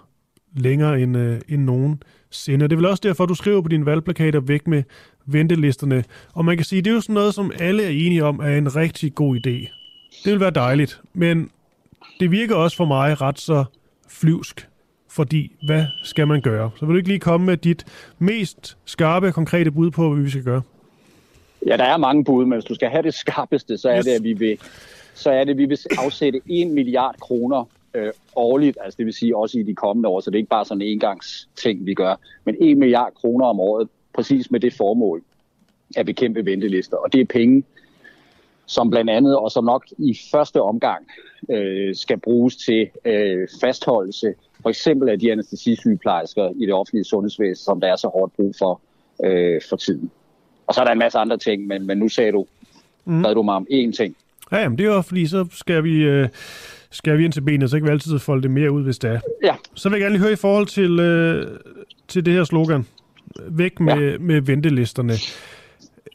længere 0.55 1.01
end, 1.01 1.17
øh, 1.17 1.41
end 1.49 1.63
nogen 1.63 2.03
sinde. 2.29 2.65
Det 2.65 2.71
er 2.71 2.75
vel 2.75 2.85
også 2.85 3.01
derfor, 3.03 3.25
du 3.25 3.33
skriver 3.33 3.61
på 3.61 3.67
dine 3.67 3.85
valgplakater 3.85 4.39
væk 4.39 4.67
med 4.67 4.83
ventelisterne. 5.25 6.03
Og 6.33 6.45
man 6.45 6.57
kan 6.57 6.65
sige, 6.65 6.81
det 6.81 6.89
er 6.89 6.93
jo 6.95 7.01
sådan 7.01 7.13
noget, 7.13 7.33
som 7.33 7.51
alle 7.59 7.83
er 7.83 7.89
enige 7.89 8.23
om, 8.23 8.39
er 8.39 8.57
en 8.57 8.75
rigtig 8.75 9.15
god 9.15 9.35
idé. 9.35 9.79
Det 10.23 10.31
vil 10.31 10.39
være 10.39 10.51
dejligt, 10.51 11.01
men 11.13 11.49
det 12.19 12.31
virker 12.31 12.55
også 12.55 12.77
for 12.77 12.85
mig 12.85 13.21
ret 13.21 13.39
så 13.39 13.63
flyvsk. 14.07 14.67
Fordi, 15.09 15.51
hvad 15.65 15.85
skal 16.03 16.27
man 16.27 16.41
gøre? 16.41 16.71
Så 16.75 16.85
vil 16.85 16.93
du 16.93 16.97
ikke 16.97 17.09
lige 17.09 17.19
komme 17.19 17.45
med 17.45 17.57
dit 17.57 17.85
mest 18.19 18.77
skarpe, 18.85 19.31
konkrete 19.31 19.71
bud 19.71 19.91
på, 19.91 20.13
hvad 20.13 20.23
vi 20.23 20.29
skal 20.29 20.43
gøre? 20.43 20.61
Ja, 21.67 21.77
der 21.77 21.83
er 21.83 21.97
mange 21.97 22.23
bud, 22.23 22.45
men 22.45 22.53
hvis 22.53 22.65
du 22.65 22.75
skal 22.75 22.89
have 22.89 23.03
det 23.03 23.13
skarpeste, 23.13 23.77
så 23.77 23.89
er 23.89 23.97
yes. 23.97 24.05
det, 24.05 24.11
at 24.11 24.23
vi 24.23 24.33
vil, 24.33 24.57
så 25.13 25.31
er 25.31 25.43
det, 25.43 25.51
at 25.51 25.57
vi 25.57 25.65
vil 25.65 25.77
afsætte 25.97 26.41
1 26.45 26.67
milliard 26.67 27.15
kroner 27.19 27.69
øh, 27.93 28.11
årligt, 28.35 28.77
altså 28.81 28.97
det 28.97 29.05
vil 29.05 29.13
sige 29.13 29.37
også 29.37 29.59
i 29.59 29.63
de 29.63 29.75
kommende 29.75 30.09
år, 30.09 30.19
så 30.19 30.29
det 30.29 30.35
er 30.35 30.39
ikke 30.39 30.49
bare 30.49 30.65
sådan 30.65 30.81
en 30.81 30.87
engangsting, 30.87 31.85
vi 31.85 31.93
gør, 31.93 32.15
men 32.45 32.55
1 32.59 32.77
milliard 32.77 33.13
kroner 33.13 33.45
om 33.45 33.59
året, 33.59 33.89
præcis 34.13 34.51
med 34.51 34.59
det 34.59 34.73
formål 34.73 35.23
at 35.95 36.05
bekæmpe 36.05 36.45
ventelister. 36.45 36.97
Og 36.97 37.13
det 37.13 37.21
er 37.21 37.25
penge, 37.25 37.63
som 38.65 38.89
blandt 38.89 39.09
andet, 39.09 39.37
og 39.37 39.51
som 39.51 39.63
nok 39.63 39.85
i 39.97 40.19
første 40.31 40.61
omgang 40.61 41.07
øh, 41.49 41.95
skal 41.95 42.19
bruges 42.19 42.55
til 42.55 42.89
øh, 43.05 43.47
fastholdelse, 43.61 44.33
for 44.61 44.69
eksempel 44.69 45.09
af 45.09 45.19
de 45.19 45.31
anestesisygeplejersker 45.31 46.49
i 46.55 46.65
det 46.65 46.73
offentlige 46.73 47.03
sundhedsvæsen, 47.03 47.63
som 47.63 47.81
der 47.81 47.87
er 47.87 47.95
så 47.95 48.07
hårdt 48.07 48.35
brug 48.35 48.55
for 48.59 48.81
øh, 49.23 49.61
for 49.69 49.75
tiden. 49.75 50.11
Og 50.67 50.73
så 50.73 50.81
er 50.81 50.85
der 50.85 50.91
en 50.91 50.99
masse 50.99 51.17
andre 51.17 51.37
ting, 51.37 51.67
men, 51.67 51.87
men 51.87 51.97
nu 51.97 52.09
sagde 52.09 52.31
du, 52.31 52.45
mm. 53.05 53.23
bad 53.23 53.35
du 53.35 53.43
mig 53.43 53.55
om 53.55 53.67
én 53.71 53.91
ting. 53.91 54.15
Ja, 54.51 54.57
jamen 54.57 54.77
det 54.77 54.85
er 54.85 54.95
jo 54.95 55.01
fordi, 55.01 55.27
så 55.27 55.45
skal 55.51 55.83
vi... 55.83 56.03
Øh 56.03 56.29
skal 56.93 57.17
vi 57.17 57.23
ind 57.23 57.33
til 57.33 57.41
benet, 57.41 57.69
så 57.69 57.77
kan 57.77 57.85
vi 57.85 57.91
altid 57.91 58.19
folde 58.19 58.43
det 58.43 58.51
mere 58.51 58.71
ud, 58.71 58.83
hvis 58.83 58.99
det 58.99 59.09
er. 59.09 59.19
Ja. 59.43 59.55
Så 59.75 59.89
vil 59.89 59.95
jeg 59.95 60.01
gerne 60.01 60.13
lige 60.13 60.23
høre 60.23 60.33
i 60.33 60.35
forhold 60.35 60.67
til, 60.67 60.99
øh, 60.99 61.59
til 62.07 62.25
det 62.25 62.33
her 62.33 62.43
slogan. 62.43 62.85
Væk 63.47 63.79
med, 63.79 64.11
ja. 64.11 64.17
med 64.17 64.41
ventelisterne. 64.41 65.13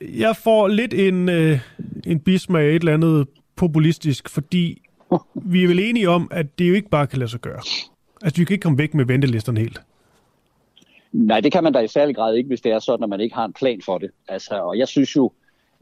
Jeg 0.01 0.37
får 0.37 0.69
lidt 0.69 0.95
en, 0.95 1.29
øh, 1.29 1.59
en 2.07 2.21
bismag 2.21 2.63
af 2.63 2.69
et 2.69 2.75
eller 2.75 2.95
andet 2.95 3.27
populistisk, 3.57 4.29
fordi 4.29 4.83
vi 5.35 5.65
er 5.65 5.69
vel 5.69 5.79
enige 5.79 6.09
om, 6.09 6.29
at 6.31 6.59
det 6.59 6.69
jo 6.69 6.75
ikke 6.75 6.89
bare 6.89 7.07
kan 7.07 7.19
lade 7.19 7.31
sig 7.31 7.41
gøre. 7.41 7.61
Altså, 8.23 8.41
vi 8.41 8.45
kan 8.45 8.55
ikke 8.55 8.63
komme 8.63 8.79
væk 8.79 8.95
med 8.95 9.05
ventelisterne 9.05 9.61
helt. 9.61 9.81
Nej, 11.13 11.41
det 11.41 11.53
kan 11.53 11.65
man 11.65 11.73
da 11.73 11.79
i 11.79 11.89
særlig 11.89 12.17
grad 12.17 12.35
ikke, 12.35 12.49
hvis 12.49 12.61
det 12.61 12.73
er 12.73 12.79
sådan, 12.79 13.05
at 13.05 13.09
man 13.09 13.21
ikke 13.21 13.35
har 13.35 13.45
en 13.45 13.53
plan 13.53 13.81
for 13.85 13.99
det. 13.99 14.11
Altså, 14.29 14.55
og 14.55 14.79
jeg 14.79 14.89
synes 14.89 15.17
jo, 15.17 15.33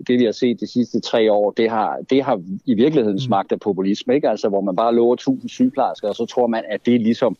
det 0.06 0.18
vi 0.18 0.24
har 0.24 0.32
set 0.32 0.60
de 0.60 0.66
sidste 0.66 1.00
tre 1.00 1.32
år, 1.32 1.50
det 1.50 1.70
har, 1.70 1.98
det 2.10 2.22
har 2.22 2.42
i 2.64 2.74
virkeligheden 2.74 3.14
mm. 3.14 3.20
smagt 3.20 3.52
af 3.52 3.60
populisme, 3.60 4.14
ikke? 4.14 4.28
Altså, 4.28 4.48
hvor 4.48 4.60
man 4.60 4.76
bare 4.76 4.94
lover 4.94 5.14
1000 5.14 5.48
sygeplejersker, 5.48 6.08
og 6.08 6.14
så 6.14 6.26
tror 6.26 6.46
man, 6.46 6.64
at 6.68 6.86
det 6.86 7.00
ligesom 7.00 7.36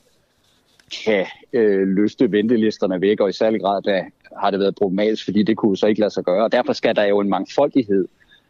kan 1.06 1.26
øh, 1.52 1.88
løfte 1.88 2.32
ventelisterne 2.32 3.00
væk, 3.00 3.20
og 3.20 3.28
i 3.28 3.32
særlig 3.32 3.60
grad 3.60 3.82
der 3.82 4.04
har 4.40 4.50
det 4.50 4.60
været 4.60 4.74
problematisk, 4.74 5.24
fordi 5.24 5.42
det 5.42 5.56
kunne 5.56 5.76
så 5.76 5.86
ikke 5.86 6.00
lade 6.00 6.10
sig 6.10 6.24
gøre. 6.24 6.44
Og 6.44 6.52
derfor 6.52 6.72
skal 6.72 6.96
der 6.96 7.04
jo 7.04 7.20
en 7.20 7.28
mangfoldighed 7.28 8.08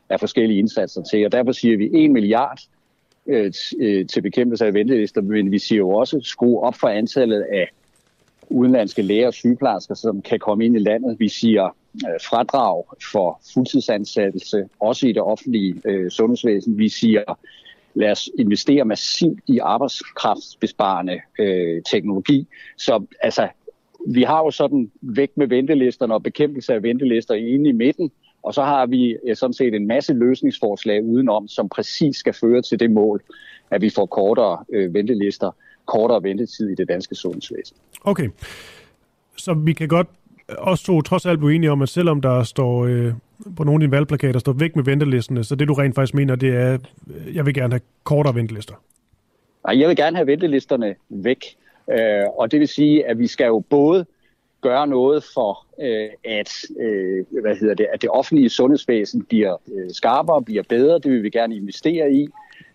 af 0.08 0.20
forskellige 0.20 0.58
indsatser 0.58 1.02
til, 1.02 1.24
og 1.24 1.32
derfor 1.32 1.52
siger 1.52 1.76
vi 1.76 1.90
1 1.92 2.10
milliard 2.10 2.60
øh, 3.26 3.52
øh, 3.80 4.06
til 4.06 4.20
bekæmpelse 4.20 4.66
af 4.66 4.74
ventelister, 4.74 5.20
men 5.20 5.50
vi 5.50 5.58
siger 5.58 5.78
jo 5.78 5.90
også 5.90 6.20
skrue 6.22 6.60
op 6.60 6.74
for 6.74 6.88
antallet 6.88 7.40
af 7.40 7.70
udenlandske 8.48 9.02
læger 9.02 9.26
og 9.26 9.34
sygeplejersker, 9.34 9.94
som 9.94 10.22
kan 10.22 10.38
komme 10.38 10.64
ind 10.64 10.76
i 10.76 10.78
landet. 10.78 11.20
Vi 11.20 11.28
siger 11.28 11.76
Øh, 12.04 12.20
fradrag 12.28 12.84
for 13.12 13.40
fuldtidsansættelse, 13.54 14.68
også 14.80 15.06
i 15.06 15.12
det 15.12 15.22
offentlige 15.22 15.74
øh, 15.84 16.10
sundhedsvæsen. 16.10 16.78
Vi 16.78 16.88
siger, 16.88 17.22
lad 17.94 18.10
os 18.10 18.30
investere 18.38 18.84
massivt 18.84 19.40
i 19.46 19.58
arbejdskraftsbesparende 19.58 21.20
øh, 21.38 21.82
teknologi. 21.82 22.46
Så 22.76 23.06
altså, 23.20 23.48
vi 24.06 24.22
har 24.22 24.38
jo 24.38 24.50
sådan 24.50 24.90
væk 25.00 25.30
med 25.36 25.46
ventelisterne 25.46 26.14
og 26.14 26.22
bekæmpelse 26.22 26.74
af 26.74 26.82
ventelister 26.82 27.34
inde 27.34 27.70
i 27.70 27.72
midten, 27.72 28.10
og 28.42 28.54
så 28.54 28.62
har 28.62 28.86
vi 28.86 29.16
sådan 29.34 29.52
set 29.52 29.74
en 29.74 29.86
masse 29.86 30.12
løsningsforslag 30.14 31.04
udenom, 31.04 31.48
som 31.48 31.68
præcis 31.68 32.16
skal 32.16 32.32
føre 32.32 32.62
til 32.62 32.80
det 32.80 32.90
mål, 32.90 33.22
at 33.70 33.82
vi 33.82 33.90
får 33.90 34.06
kortere 34.06 34.64
øh, 34.72 34.94
ventelister, 34.94 35.50
kortere 35.86 36.22
ventetid 36.22 36.68
i 36.68 36.74
det 36.74 36.88
danske 36.88 37.14
sundhedsvæsen. 37.14 37.76
Okay, 38.04 38.28
så 39.36 39.54
vi 39.54 39.72
kan 39.72 39.88
godt 39.88 40.08
også 40.48 40.84
to 40.84 41.02
trods 41.02 41.26
alt 41.26 41.38
blive 41.38 41.54
enige 41.54 41.70
om, 41.70 41.82
at 41.82 41.88
selvom 41.88 42.20
der 42.20 42.42
står 42.42 42.84
øh, 42.84 43.12
på 43.56 43.64
nogle 43.64 43.76
af 43.76 43.80
dine 43.80 43.96
valgplakater, 43.96 44.40
står 44.40 44.52
væk 44.52 44.76
med 44.76 44.84
ventelisterne, 44.84 45.44
så 45.44 45.54
det 45.54 45.68
du 45.68 45.74
rent 45.74 45.94
faktisk 45.94 46.14
mener, 46.14 46.34
det 46.36 46.56
er, 46.56 46.78
øh, 47.14 47.36
jeg 47.36 47.46
vil 47.46 47.54
gerne 47.54 47.72
have 47.72 47.80
kortere 48.04 48.34
ventelister. 48.34 48.74
Nej, 49.66 49.80
jeg 49.80 49.88
vil 49.88 49.96
gerne 49.96 50.16
have 50.16 50.26
ventelisterne 50.26 50.94
væk. 51.08 51.44
Øh, 51.90 52.24
og 52.38 52.50
det 52.50 52.60
vil 52.60 52.68
sige, 52.68 53.06
at 53.06 53.18
vi 53.18 53.26
skal 53.26 53.46
jo 53.46 53.64
både 53.70 54.06
gøre 54.60 54.86
noget 54.86 55.24
for, 55.34 55.66
øh, 55.80 56.08
at, 56.24 56.50
øh, 56.80 57.24
hvad 57.42 57.56
hedder 57.56 57.74
det, 57.74 57.86
at 57.92 58.02
det 58.02 58.10
offentlige 58.10 58.48
sundhedsvæsen 58.48 59.24
bliver 59.24 59.56
øh, 59.74 59.90
skarpere, 59.90 60.42
bliver 60.42 60.62
bedre. 60.68 60.94
Det 60.98 61.12
vil 61.12 61.22
vi 61.22 61.30
gerne 61.30 61.56
investere 61.56 62.12
i. 62.12 62.28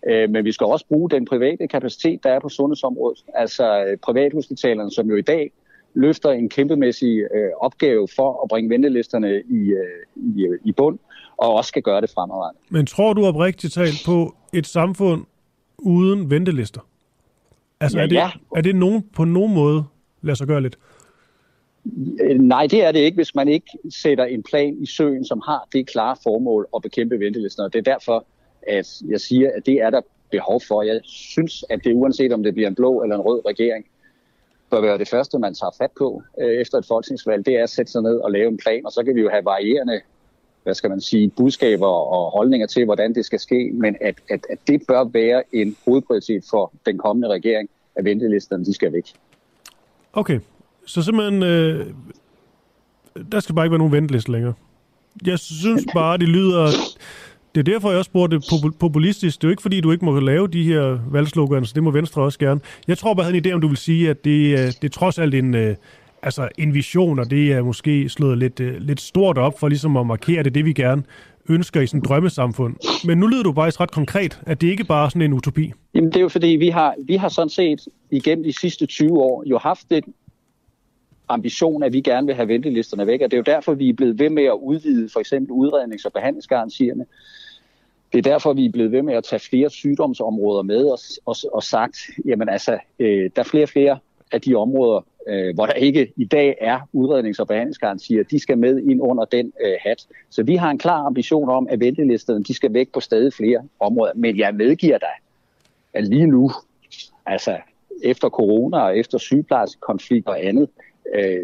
Øh, 0.08 0.30
men 0.30 0.44
vi 0.44 0.52
skal 0.52 0.66
også 0.66 0.86
bruge 0.88 1.10
den 1.10 1.24
private 1.24 1.68
kapacitet, 1.68 2.24
der 2.24 2.30
er 2.30 2.40
på 2.40 2.48
sundhedsområdet. 2.48 3.24
Altså 3.34 3.84
øh, 3.84 3.96
privathospitalerne, 3.96 4.90
som 4.90 5.08
jo 5.08 5.16
i 5.16 5.22
dag 5.22 5.52
løfter 5.94 6.30
en 6.30 6.48
kæmpemæssig 6.48 7.18
øh, 7.18 7.50
opgave 7.60 8.08
for 8.16 8.42
at 8.42 8.48
bringe 8.48 8.70
ventelisterne 8.70 9.42
i, 9.50 9.70
øh, 9.70 10.36
i, 10.36 10.46
i 10.64 10.72
bund, 10.72 10.98
og 11.36 11.54
også 11.54 11.68
skal 11.68 11.82
gøre 11.82 12.00
det 12.00 12.10
fremadrettet. 12.10 12.62
Men 12.70 12.86
tror 12.86 13.12
du 13.12 13.24
oprigtigt 13.24 13.72
talt 13.72 14.02
på 14.06 14.34
et 14.52 14.66
samfund 14.66 15.24
uden 15.78 16.30
ventelister? 16.30 16.80
Altså 17.80 17.98
ja, 17.98 18.04
er, 18.04 18.08
det, 18.08 18.16
ja. 18.16 18.30
er 18.56 18.60
det 18.60 18.76
nogen, 18.76 19.02
på 19.12 19.24
nogen 19.24 19.54
måde 19.54 19.84
lade 20.22 20.36
sig 20.36 20.46
gøre 20.46 20.60
lidt? 20.62 20.78
Øh, 22.20 22.38
nej, 22.38 22.66
det 22.66 22.84
er 22.84 22.92
det 22.92 23.00
ikke, 23.00 23.14
hvis 23.14 23.34
man 23.34 23.48
ikke 23.48 23.66
sætter 23.90 24.24
en 24.24 24.42
plan 24.42 24.76
i 24.80 24.86
søen, 24.86 25.24
som 25.24 25.42
har 25.46 25.68
det 25.72 25.86
klare 25.86 26.16
formål 26.22 26.66
at 26.76 26.82
bekæmpe 26.82 27.20
ventelisterne. 27.20 27.70
Det 27.70 27.78
er 27.78 27.92
derfor, 27.92 28.26
at 28.62 29.02
jeg 29.08 29.20
siger, 29.20 29.50
at 29.54 29.66
det 29.66 29.74
er 29.74 29.90
der 29.90 30.00
behov 30.30 30.60
for. 30.68 30.82
Jeg 30.82 31.00
synes, 31.04 31.64
at 31.70 31.80
det 31.84 31.92
uanset 31.94 32.32
om 32.32 32.42
det 32.42 32.54
bliver 32.54 32.68
en 32.68 32.74
blå 32.74 33.02
eller 33.02 33.16
en 33.16 33.22
rød 33.22 33.42
regering, 33.46 33.86
bør 34.72 34.80
være 34.80 34.98
det 34.98 35.08
første, 35.08 35.38
man 35.38 35.54
tager 35.54 35.74
fat 35.80 35.90
på 35.98 36.22
øh, 36.40 36.54
efter 36.62 36.78
et 36.78 36.86
folketingsvalg, 36.86 37.46
det 37.46 37.54
er 37.58 37.62
at 37.62 37.70
sætte 37.70 37.92
sig 37.92 38.02
ned 38.02 38.16
og 38.16 38.30
lave 38.32 38.48
en 38.48 38.60
plan, 38.64 38.86
og 38.86 38.92
så 38.92 39.00
kan 39.04 39.14
vi 39.14 39.20
jo 39.20 39.30
have 39.30 39.44
varierende 39.44 40.00
hvad 40.62 40.74
skal 40.74 40.90
man 40.90 41.00
sige, 41.00 41.30
budskaber 41.36 41.86
og 41.86 42.30
holdninger 42.30 42.66
til, 42.66 42.84
hvordan 42.84 43.14
det 43.14 43.24
skal 43.24 43.38
ske, 43.38 43.70
men 43.74 43.96
at, 44.00 44.14
at, 44.30 44.46
at 44.50 44.58
det 44.66 44.82
bør 44.88 45.04
være 45.04 45.42
en 45.52 45.76
hovedprioritet 45.84 46.44
for 46.50 46.72
den 46.86 46.98
kommende 46.98 47.28
regering, 47.28 47.68
at 47.96 48.04
ventelisterne 48.04 48.64
de 48.64 48.74
skal 48.74 48.92
væk. 48.92 49.04
Okay, 50.12 50.40
så 50.86 51.02
simpelthen, 51.02 51.42
øh, 51.42 51.86
der 53.32 53.40
skal 53.40 53.54
bare 53.54 53.64
ikke 53.64 53.72
være 53.72 53.78
nogen 53.78 53.92
venteliste 53.92 54.32
længere. 54.32 54.54
Jeg 55.26 55.38
synes 55.38 55.84
bare, 55.94 56.18
det 56.18 56.28
lyder... 56.28 56.68
Det 57.54 57.68
er 57.68 57.72
derfor, 57.72 57.88
jeg 57.88 57.98
også 57.98 58.08
spurgte 58.08 58.40
populistisk. 58.78 59.38
Det 59.38 59.44
er 59.44 59.48
jo 59.48 59.50
ikke, 59.50 59.62
fordi 59.62 59.80
du 59.80 59.92
ikke 59.92 60.04
må 60.04 60.20
lave 60.20 60.48
de 60.48 60.64
her 60.64 60.98
valgslogans. 61.10 61.72
Det 61.72 61.82
må 61.82 61.90
Venstre 61.90 62.22
også 62.22 62.38
gerne. 62.38 62.60
Jeg 62.88 62.98
tror 62.98 63.14
bare, 63.14 63.24
jeg 63.24 63.32
havde 63.32 63.38
en 63.38 63.46
idé, 63.46 63.54
om 63.54 63.60
du 63.60 63.68
vil 63.68 63.76
sige, 63.76 64.10
at 64.10 64.24
det, 64.24 64.52
øh, 64.52 64.58
det 64.58 64.84
er 64.84 64.88
trods 64.88 65.18
alt 65.18 65.34
en, 65.34 65.54
øh, 65.54 65.76
altså 66.22 66.48
en 66.58 66.74
vision, 66.74 67.18
og 67.18 67.30
det 67.30 67.52
er 67.52 67.62
måske 67.62 68.08
slået 68.08 68.38
lidt, 68.38 68.60
øh, 68.60 68.76
lidt 68.80 69.00
stort 69.00 69.38
op 69.38 69.58
for 69.58 69.68
ligesom 69.68 69.96
at 69.96 70.06
markere 70.06 70.42
det, 70.42 70.54
det 70.54 70.64
vi 70.64 70.72
gerne 70.72 71.02
ønsker 71.48 71.80
i 71.80 71.86
sådan 71.86 72.00
et 72.00 72.08
drømmesamfund. 72.08 72.76
Men 73.06 73.18
nu 73.18 73.26
lyder 73.26 73.42
du 73.42 73.52
bare 73.52 73.70
ret 73.70 73.90
konkret, 73.90 74.40
at 74.46 74.60
det 74.60 74.68
ikke 74.68 74.84
bare 74.84 75.04
er 75.04 75.08
sådan 75.08 75.22
en 75.22 75.32
utopi. 75.32 75.72
Jamen 75.94 76.10
det 76.10 76.16
er 76.16 76.20
jo 76.20 76.28
fordi, 76.28 76.46
vi 76.46 76.68
har, 76.68 76.94
vi 77.04 77.16
har 77.16 77.28
sådan 77.28 77.48
set 77.48 77.88
igennem 78.10 78.44
de 78.44 78.52
sidste 78.52 78.86
20 78.86 79.18
år 79.18 79.44
jo 79.46 79.58
haft 79.58 79.90
det 79.90 80.04
ambition, 81.28 81.82
at 81.82 81.92
vi 81.92 82.00
gerne 82.00 82.26
vil 82.26 82.36
have 82.36 82.48
ventelisterne 82.48 83.06
væk, 83.06 83.20
og 83.20 83.30
det 83.30 83.36
er 83.36 83.38
jo 83.38 83.56
derfor, 83.56 83.74
vi 83.74 83.88
er 83.88 83.92
blevet 83.92 84.18
ved 84.18 84.30
med 84.30 84.44
at 84.44 84.58
udvide 84.62 85.08
for 85.12 85.20
eksempel 85.20 85.52
udrednings- 85.52 86.04
og 86.04 86.12
behandlingsgarantierne. 86.12 87.04
Det 88.12 88.18
er 88.18 88.30
derfor, 88.30 88.52
vi 88.52 88.66
er 88.66 88.72
blevet 88.72 88.92
ved 88.92 89.02
med 89.02 89.14
at 89.14 89.24
tage 89.24 89.40
flere 89.40 89.70
sygdomsområder 89.70 90.62
med 90.62 90.84
og, 90.84 90.98
og, 91.26 91.36
og 91.52 91.62
sagt, 91.62 91.96
jamen 92.24 92.48
altså, 92.48 92.78
øh, 92.98 93.30
der 93.36 93.42
er 93.42 93.46
flere 93.46 93.64
og 93.64 93.68
flere 93.68 93.98
af 94.32 94.40
de 94.40 94.54
områder, 94.54 95.06
øh, 95.28 95.54
hvor 95.54 95.66
der 95.66 95.72
ikke 95.72 96.12
i 96.16 96.24
dag 96.24 96.56
er 96.60 96.80
udrednings- 96.92 97.40
og 97.40 97.48
behandlingsgarantier, 97.48 98.22
de 98.22 98.38
skal 98.38 98.58
med 98.58 98.78
ind 98.78 99.02
under 99.02 99.24
den 99.24 99.52
øh, 99.64 99.74
hat. 99.80 100.06
Så 100.30 100.42
vi 100.42 100.56
har 100.56 100.70
en 100.70 100.78
klar 100.78 101.06
ambition 101.06 101.48
om, 101.48 101.66
at 101.70 101.80
ventelisterne 101.80 102.44
de 102.44 102.54
skal 102.54 102.74
væk 102.74 102.92
på 102.92 103.00
stadig 103.00 103.32
flere 103.32 103.62
områder. 103.80 104.12
Men 104.16 104.38
jeg 104.38 104.54
medgiver 104.54 104.98
dig, 104.98 105.12
at 105.92 106.08
lige 106.08 106.26
nu, 106.26 106.50
altså 107.26 107.56
efter 108.02 108.28
corona 108.28 108.78
og 108.78 108.98
efter 108.98 109.18
sygeplejerskonflikt 109.18 110.26
og 110.26 110.44
andet, 110.44 110.68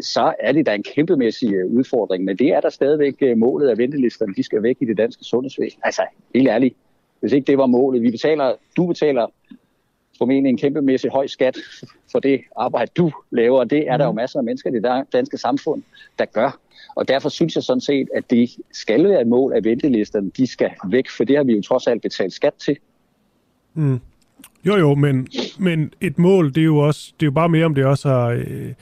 så 0.01 0.33
er 0.39 0.51
det 0.51 0.65
da 0.65 0.75
en 0.75 0.83
kæmpemæssig 0.83 1.53
øh, 1.53 1.65
udfordring. 1.65 2.23
Men 2.23 2.37
det 2.37 2.47
er 2.47 2.61
der 2.61 2.69
stadigvæk 2.69 3.15
øh, 3.21 3.37
målet, 3.37 3.69
at 3.69 3.77
ventelisterne 3.77 4.33
de 4.33 4.43
skal 4.43 4.63
væk 4.63 4.77
i 4.79 4.85
det 4.85 4.97
danske 4.97 5.23
sundhedsvæsen. 5.23 5.79
Altså, 5.83 6.01
helt 6.35 6.47
ærligt, 6.47 6.75
hvis 7.19 7.33
ikke 7.33 7.47
det 7.47 7.57
var 7.57 7.65
målet. 7.65 8.01
Vi 8.01 8.11
betaler, 8.11 8.55
du 8.77 8.87
betaler 8.87 9.27
formentlig 10.17 10.49
en 10.49 10.57
kæmpemæssig 10.57 11.11
høj 11.11 11.27
skat 11.27 11.57
for 12.11 12.19
det 12.19 12.41
arbejde, 12.55 12.91
du 12.97 13.11
laver. 13.31 13.63
Det 13.63 13.89
er 13.89 13.97
der 13.97 14.05
jo 14.05 14.11
mhm. 14.11 14.15
masser 14.15 14.39
af 14.39 14.43
mennesker 14.43 14.69
i 14.69 14.73
det 14.73 15.13
danske 15.13 15.37
samfund, 15.37 15.83
der 16.19 16.25
gør. 16.25 16.59
Og 16.95 17.07
derfor 17.07 17.29
synes 17.29 17.55
jeg 17.55 17.63
sådan 17.63 17.81
set, 17.81 18.07
at 18.15 18.29
det 18.29 18.49
skal 18.71 19.03
være 19.03 19.21
et 19.21 19.27
mål, 19.27 19.53
at 19.53 19.63
ventelisterne 19.63 20.31
de 20.37 20.47
skal 20.47 20.69
væk, 20.87 21.09
for 21.17 21.23
det 21.23 21.37
har 21.37 21.43
vi 21.43 21.55
jo 21.55 21.61
trods 21.61 21.87
alt 21.87 22.01
betalt 22.01 22.33
skat 22.33 22.53
til. 22.53 22.77
Mm. 23.73 23.99
Jo 24.65 24.75
jo, 24.75 24.95
men, 24.95 25.27
men 25.59 25.93
et 26.01 26.19
mål, 26.19 26.49
det 26.49 26.61
er 26.61 26.65
jo 26.65 26.77
også, 26.77 27.13
det 27.19 27.25
er 27.25 27.27
jo 27.27 27.31
bare 27.31 27.49
mere, 27.49 27.65
om 27.65 27.75
det 27.75 27.85
også 27.85 28.09
har, 28.09 28.27
øh, 28.27 28.73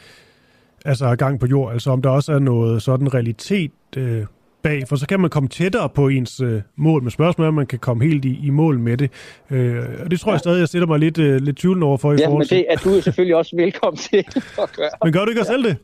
altså 0.88 1.06
har 1.06 1.16
gang 1.16 1.40
på 1.40 1.46
jord, 1.46 1.74
altså 1.74 1.92
om 1.92 2.02
der 2.02 2.10
også 2.10 2.34
er 2.34 2.40
noget 2.40 2.82
sådan 2.82 3.14
realitet 3.14 3.72
øh, 3.98 4.26
bag, 4.62 4.88
for 4.88 4.96
så 4.96 5.08
kan 5.08 5.20
man 5.20 5.30
komme 5.30 5.50
tættere 5.50 5.90
på 5.90 6.08
ens 6.08 6.40
øh, 6.40 6.62
mål, 6.76 7.04
med 7.04 7.12
spørgsmålet 7.12 7.48
om 7.48 7.54
man 7.54 7.68
kan 7.68 7.80
komme 7.80 8.04
helt 8.04 8.26
i, 8.26 8.40
i 8.44 8.50
mål 8.50 8.80
med 8.80 8.98
det. 8.98 9.12
Øh, 9.50 9.84
og 10.04 10.12
det 10.12 10.20
tror 10.20 10.32
jeg 10.32 10.40
stadig, 10.40 10.60
jeg 10.60 10.70
sætter 10.70 10.88
mig 10.88 11.00
lidt, 11.00 11.18
øh, 11.18 11.42
lidt 11.42 11.58
tvivlende 11.58 11.88
over 11.88 11.98
for 11.98 12.14
i 12.14 12.16
ja, 12.16 12.28
forhold 12.28 12.46
til... 12.46 12.58
men 12.58 12.66
det 12.66 12.74
er 12.74 12.78
du 12.78 12.96
jo 12.96 13.02
selvfølgelig 13.02 13.36
også 13.36 13.56
velkommen 13.56 13.98
til 13.98 14.18
at 14.64 14.72
gøre. 14.76 14.90
Men 15.04 15.14
gør 15.14 15.26
du 15.26 15.30
ikke 15.30 15.42
også 15.42 15.52
selv 15.52 15.64
det? 15.64 15.78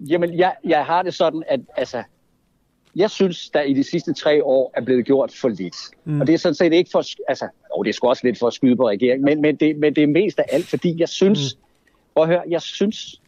Jamen, 0.00 0.38
jeg, 0.38 0.54
jeg 0.64 0.84
har 0.84 1.02
det 1.02 1.14
sådan, 1.14 1.42
at 1.48 1.60
altså, 1.76 2.02
jeg 2.96 3.10
synes, 3.10 3.50
der 3.50 3.60
i 3.60 3.74
de 3.74 3.84
sidste 3.84 4.12
tre 4.12 4.44
år 4.44 4.72
er 4.76 4.84
blevet 4.84 5.06
gjort 5.06 5.32
for 5.40 5.48
lidt. 5.48 5.76
Mm. 6.04 6.20
Og 6.20 6.26
det 6.26 6.32
er 6.32 6.38
sådan 6.38 6.54
set 6.54 6.72
ikke 6.72 6.90
for, 6.92 7.04
altså, 7.28 7.48
og 7.76 7.84
det 7.84 7.90
er 7.90 7.94
sgu 7.94 8.08
også 8.08 8.26
lidt 8.26 8.38
for 8.38 8.46
at 8.46 8.52
skyde 8.52 8.76
på 8.76 8.88
regeringen, 8.88 9.24
men, 9.24 9.40
men, 9.40 9.56
det, 9.56 9.76
men 9.76 9.94
det 9.94 10.02
er 10.02 10.06
mest 10.06 10.38
af 10.38 10.44
alt, 10.52 10.66
fordi 10.66 11.00
jeg 11.00 11.08
synes, 11.08 11.56
mm. 11.56 11.62
prøv 12.14 12.22
at 12.22 12.28
høre, 12.28 12.42
jeg 12.48 12.62
synes, 12.62 13.21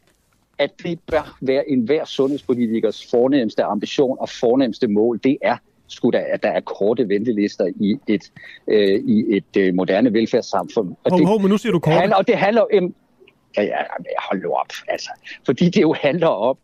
at 0.59 0.70
det 0.82 0.98
bør 1.10 1.39
være 1.40 1.70
enhver 1.70 2.05
sundhedspolitikers 2.05 3.10
fornemmeste 3.10 3.62
ambition 3.62 4.16
og 4.20 4.28
fornemmeste 4.28 4.89
mål, 4.89 5.20
det 5.24 5.39
er, 5.43 5.56
skulle 5.86 6.18
der, 6.18 6.24
at 6.24 6.43
der 6.43 6.48
er 6.48 6.60
korte 6.60 7.09
ventelister 7.09 7.66
i 7.81 7.97
et, 8.09 8.32
øh, 8.68 9.01
i 9.06 9.36
et 9.36 9.56
øh, 9.56 9.74
moderne 9.74 10.12
velfærdssamfund. 10.12 10.89
Og 11.05 11.10
hov, 11.10 11.18
det, 11.18 11.28
hov, 11.28 11.40
men 11.40 11.51
nu 11.51 11.59
siger 11.59 11.72
du 11.72 11.78
korte. 11.78 11.97
Handler, 11.97 12.16
og 12.16 12.26
det 12.26 12.36
handler 12.36 12.62
om... 12.62 12.94
Ja, 13.56 13.62
ja, 13.62 13.76
hold 14.31 14.43
nu 14.43 14.51
op, 14.51 14.72
altså. 14.89 15.10
Fordi 15.47 15.64
det 15.64 15.82
jo 15.82 15.94
handler 16.01 16.26
om, 16.26 16.56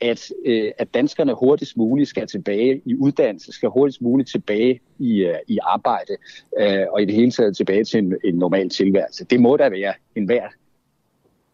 at, 0.00 0.30
øh, 0.46 0.70
at 0.78 0.94
danskerne 0.94 1.34
hurtigst 1.34 1.76
muligt 1.76 2.08
skal 2.08 2.26
tilbage 2.26 2.82
i 2.84 2.94
uddannelse, 2.94 3.52
skal 3.52 3.68
hurtigst 3.68 4.02
muligt 4.02 4.30
tilbage 4.30 4.80
i, 4.98 5.18
øh, 5.18 5.34
i 5.48 5.58
arbejde, 5.62 6.16
øh, 6.60 6.86
og 6.90 7.02
i 7.02 7.04
det 7.04 7.14
hele 7.14 7.30
taget 7.30 7.56
tilbage 7.56 7.84
til 7.84 7.98
en, 7.98 8.14
en 8.24 8.34
normal 8.34 8.68
tilværelse. 8.68 9.24
Det 9.24 9.40
må 9.40 9.56
da 9.56 9.68
være 9.68 9.92
enhver 10.16 10.48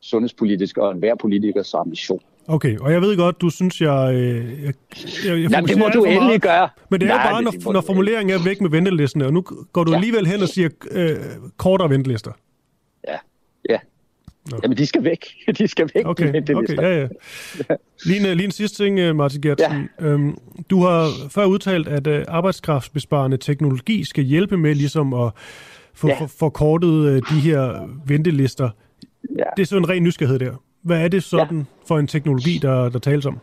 sundhedspolitisk 0.01 0.79
og 0.79 0.93
enhver 0.93 1.15
politikers 1.15 1.75
ambition. 1.75 2.21
Okay, 2.49 2.79
og 2.79 2.93
jeg 2.93 3.01
ved 3.01 3.17
godt, 3.17 3.41
du 3.41 3.51
synes, 3.51 3.81
jeg... 3.81 4.15
Øh, 4.15 4.63
jeg, 4.63 4.75
jeg, 5.25 5.43
jeg 5.43 5.51
Jamen, 5.51 5.69
det 5.69 5.79
må 5.79 5.89
du 5.95 6.05
endelig 6.05 6.27
meget, 6.27 6.43
gøre. 6.43 6.69
Men 6.91 7.01
det 7.01 7.11
er 7.11 7.15
Nej, 7.15 7.31
bare, 7.31 7.43
når, 7.43 7.73
når 7.73 7.81
formuleringen 7.81 8.39
er 8.39 8.45
væk 8.45 8.61
med 8.61 8.71
ventelisterne, 8.71 9.27
og 9.27 9.33
nu 9.33 9.45
går 9.73 9.85
du 9.85 9.91
ja. 9.91 9.97
alligevel 9.97 10.27
hen 10.27 10.43
og 10.43 10.49
siger 10.49 10.69
øh, 10.91 11.17
kortere 11.57 11.91
ventelister. 11.91 12.33
Ja, 13.09 13.17
ja. 13.69 13.79
Nå. 14.51 14.61
Jamen, 14.63 14.79
de 14.79 14.87
skal 14.87 15.05
væk. 15.05 15.27
De 15.59 15.69
skal 15.69 15.91
væk, 15.95 16.07
okay, 16.07 16.43
de 16.47 16.55
Okay, 16.55 16.77
ja, 16.77 17.01
ja. 17.01 17.09
Lige 18.05 18.31
en, 18.31 18.37
lige 18.37 18.45
en 18.45 18.51
sidste 18.51 18.85
ting, 18.85 18.99
øh, 18.99 19.17
Martin 19.17 19.41
Gertsen. 19.41 19.89
Ja. 20.01 20.07
Øhm, 20.07 20.39
du 20.71 20.83
har 20.83 21.09
før 21.29 21.45
udtalt, 21.45 21.89
at 21.89 22.07
øh, 22.07 22.25
arbejdskraftsbesparende 22.29 23.37
teknologi 23.37 24.05
skal 24.05 24.25
hjælpe 24.25 24.57
med 24.57 24.75
ligesom 24.75 25.15
at 25.15 25.33
få 25.95 26.09
ja. 26.09 26.25
forkortet 26.25 27.09
øh, 27.09 27.23
de 27.31 27.41
her 27.41 27.89
ventelister. 28.07 28.71
Ja. 29.39 29.45
Det 29.57 29.63
er 29.63 29.67
sådan 29.67 29.83
en 29.83 29.89
ren 29.89 30.03
nysgerrighed 30.03 30.39
der. 30.39 30.63
Hvad 30.83 31.05
er 31.05 31.09
det 31.09 31.23
sådan 31.23 31.59
ja. 31.59 31.65
for 31.87 31.99
en 31.99 32.07
teknologi, 32.07 32.59
der, 32.63 32.89
der 32.89 32.99
tales 32.99 33.27
om? 33.27 33.39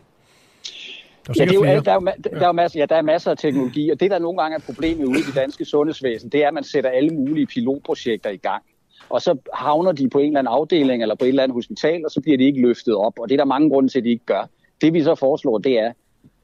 Der 1.26 1.32
er, 1.32 1.34
ja, 1.38 1.44
det 1.44 1.50
er 1.50 1.54
jo, 1.54 1.62
der, 1.62 1.70
er 1.70 1.94
jo, 1.94 2.40
der, 2.40 2.48
er 2.48 2.52
masser, 2.52 2.80
ja, 2.80 2.86
der 2.86 2.96
er 2.96 3.02
masser 3.02 3.30
af 3.30 3.36
teknologi, 3.36 3.90
og 3.90 4.00
det, 4.00 4.10
der 4.10 4.18
nogle 4.18 4.42
gange 4.42 4.54
er 4.54 4.60
problemet 4.60 5.04
ude 5.04 5.18
i 5.18 5.22
det 5.22 5.34
danske 5.34 5.64
sundhedsvæsen, 5.64 6.28
det 6.28 6.42
er, 6.42 6.48
at 6.48 6.54
man 6.54 6.64
sætter 6.64 6.90
alle 6.90 7.10
mulige 7.10 7.46
pilotprojekter 7.46 8.30
i 8.30 8.36
gang. 8.36 8.62
Og 9.08 9.22
så 9.22 9.36
havner 9.54 9.92
de 9.92 10.08
på 10.08 10.18
en 10.18 10.26
eller 10.26 10.38
anden 10.38 10.52
afdeling 10.52 11.02
eller 11.02 11.14
på 11.14 11.24
et 11.24 11.28
eller 11.28 11.42
andet 11.42 11.54
hospital, 11.54 12.04
og 12.04 12.10
så 12.10 12.20
bliver 12.20 12.38
de 12.38 12.44
ikke 12.44 12.60
løftet 12.60 12.94
op. 12.94 13.18
Og 13.18 13.28
det 13.28 13.34
er 13.34 13.38
der 13.38 13.44
mange 13.44 13.70
grunde 13.70 13.88
til, 13.88 13.98
at 13.98 14.04
de 14.04 14.10
ikke 14.10 14.24
gør. 14.26 14.48
Det 14.80 14.92
vi 14.92 15.02
så 15.02 15.14
foreslår, 15.14 15.58
det 15.58 15.78
er, 15.78 15.92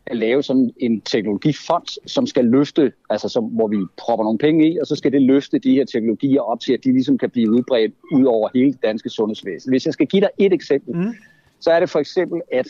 at 0.07 0.17
lave 0.17 0.43
sådan 0.43 0.71
en 0.77 1.01
teknologifond, 1.01 2.09
som 2.09 2.27
skal 2.27 2.45
løfte, 2.45 2.93
altså 3.11 3.29
som, 3.29 3.45
hvor 3.45 3.69
vi 3.69 3.77
propper 3.97 4.25
nogle 4.25 4.39
penge 4.39 4.73
i, 4.73 4.79
og 4.79 4.87
så 4.87 4.97
skal 4.97 5.13
det 5.13 5.23
løfte 5.23 5.59
de 5.59 5.75
her 5.75 5.85
teknologier 5.85 6.41
op 6.41 6.61
til, 6.61 6.73
at 6.73 6.85
de 6.85 6.93
ligesom 6.93 7.19
kan 7.19 7.31
blive 7.31 7.51
udbredt 7.51 7.93
ud 8.13 8.25
over 8.25 8.49
hele 8.55 8.73
det 8.73 8.83
danske 8.83 9.11
sundhedsvæsen. 9.11 9.73
Hvis 9.73 9.87
jeg 9.87 9.93
skal 9.93 10.07
give 10.07 10.21
dig 10.21 10.31
et 10.39 10.53
eksempel, 10.53 10.97
mm. 10.97 11.15
så 11.61 11.71
er 11.71 11.81
det 11.81 11.91
for 11.91 11.99
eksempel, 11.99 12.43
at 12.53 12.67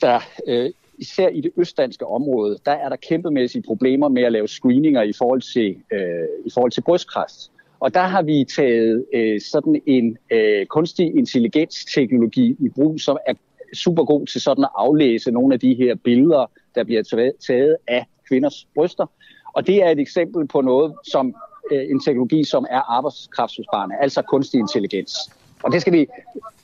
der 0.00 0.20
øh, 0.48 0.70
især 0.98 1.28
i 1.28 1.40
det 1.40 1.50
østdanske 1.56 2.06
område, 2.06 2.58
der 2.66 2.72
er 2.72 2.88
der 2.88 2.96
kæmpemæssige 2.96 3.62
problemer 3.62 4.08
med 4.08 4.22
at 4.22 4.32
lave 4.32 4.48
screeninger 4.48 5.02
i 5.02 5.12
forhold 5.12 5.40
til, 5.40 5.76
øh, 5.92 6.28
i 6.46 6.50
forhold 6.54 6.70
til 6.70 6.80
brystkræft. 6.80 7.50
Og 7.80 7.94
der 7.94 8.02
har 8.02 8.22
vi 8.22 8.44
taget 8.44 9.04
øh, 9.14 9.40
sådan 9.40 9.82
en 9.86 10.18
øh, 10.30 10.66
kunstig 10.66 11.16
intelligens 11.16 11.84
teknologi 11.94 12.56
i 12.60 12.68
brug, 12.68 13.00
som 13.00 13.16
er 13.26 13.34
super 13.74 14.04
god 14.04 14.26
til 14.26 14.40
sådan 14.40 14.64
at 14.64 14.70
aflæse 14.74 15.30
nogle 15.30 15.54
af 15.54 15.60
de 15.60 15.74
her 15.74 15.94
billeder, 15.94 16.50
der 16.74 16.84
bliver 16.84 17.02
taget 17.46 17.76
af 17.86 18.06
kvinders 18.28 18.66
bryster. 18.74 19.06
Og 19.52 19.66
det 19.66 19.82
er 19.82 19.88
et 19.88 19.98
eksempel 19.98 20.46
på 20.46 20.60
noget, 20.60 20.94
som 21.04 21.34
øh, 21.72 21.90
en 21.90 22.00
teknologi, 22.00 22.44
som 22.44 22.66
er 22.70 22.80
arbejdskraftsbesparende, 22.96 23.94
altså 24.00 24.22
kunstig 24.22 24.58
intelligens. 24.60 25.14
Og 25.62 25.72
det 25.72 25.80
skal 25.80 25.92
vi 25.92 26.06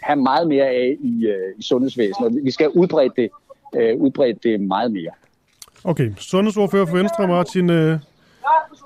have 0.00 0.16
meget 0.16 0.48
mere 0.48 0.66
af 0.66 0.96
i, 1.00 1.26
øh, 1.26 1.58
i 1.58 1.62
sundhedsvæsenet. 1.62 2.44
Vi 2.44 2.50
skal 2.50 2.68
udbrede 2.68 3.10
det, 3.16 3.30
øh, 3.76 3.96
udbrede 3.96 4.38
det 4.42 4.60
meget 4.60 4.92
mere. 4.92 5.10
Okay, 5.84 6.10
sundhedsordfører 6.18 6.86
for 6.86 6.96
Venstre, 6.96 7.28
Martin 7.28 7.70
øh, 7.70 7.98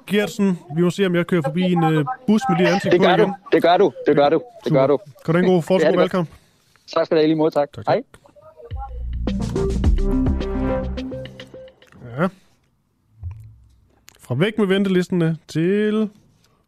Gertsen. 0.06 0.58
Vi 0.76 0.82
må 0.82 0.90
se, 0.90 1.06
om 1.06 1.14
jeg 1.14 1.26
kører 1.26 1.42
forbi 1.42 1.62
en 1.62 1.84
øh, 1.84 2.04
bus 2.26 2.42
med 2.48 2.58
det 2.58 2.66
ansigt 2.66 2.92
det 2.92 3.00
gør 3.00 3.16
du. 3.16 3.32
Det 3.52 3.62
gør 3.62 3.76
du. 3.76 3.92
Det 4.06 4.16
gør 4.16 4.28
du. 4.28 4.40
Det 4.64 4.72
gør 4.72 4.86
du. 4.86 4.98
Kan 5.24 5.34
du 5.34 5.40
en 5.40 5.46
god 5.46 5.62
fortsat 5.62 5.98
velkommen? 5.98 6.28
Tak 6.86 7.06
skal 7.06 7.16
du 7.16 7.20
have 7.20 7.26
lige 7.26 7.36
mod. 7.36 7.50
Tak. 7.50 7.72
tak, 7.72 7.84
tak. 7.86 7.94
Hej. 7.94 8.02
Ja. 12.18 12.28
Fra 14.20 14.34
væk 14.34 14.58
med 14.58 14.66
ventelistene 14.66 15.38
til 15.48 16.10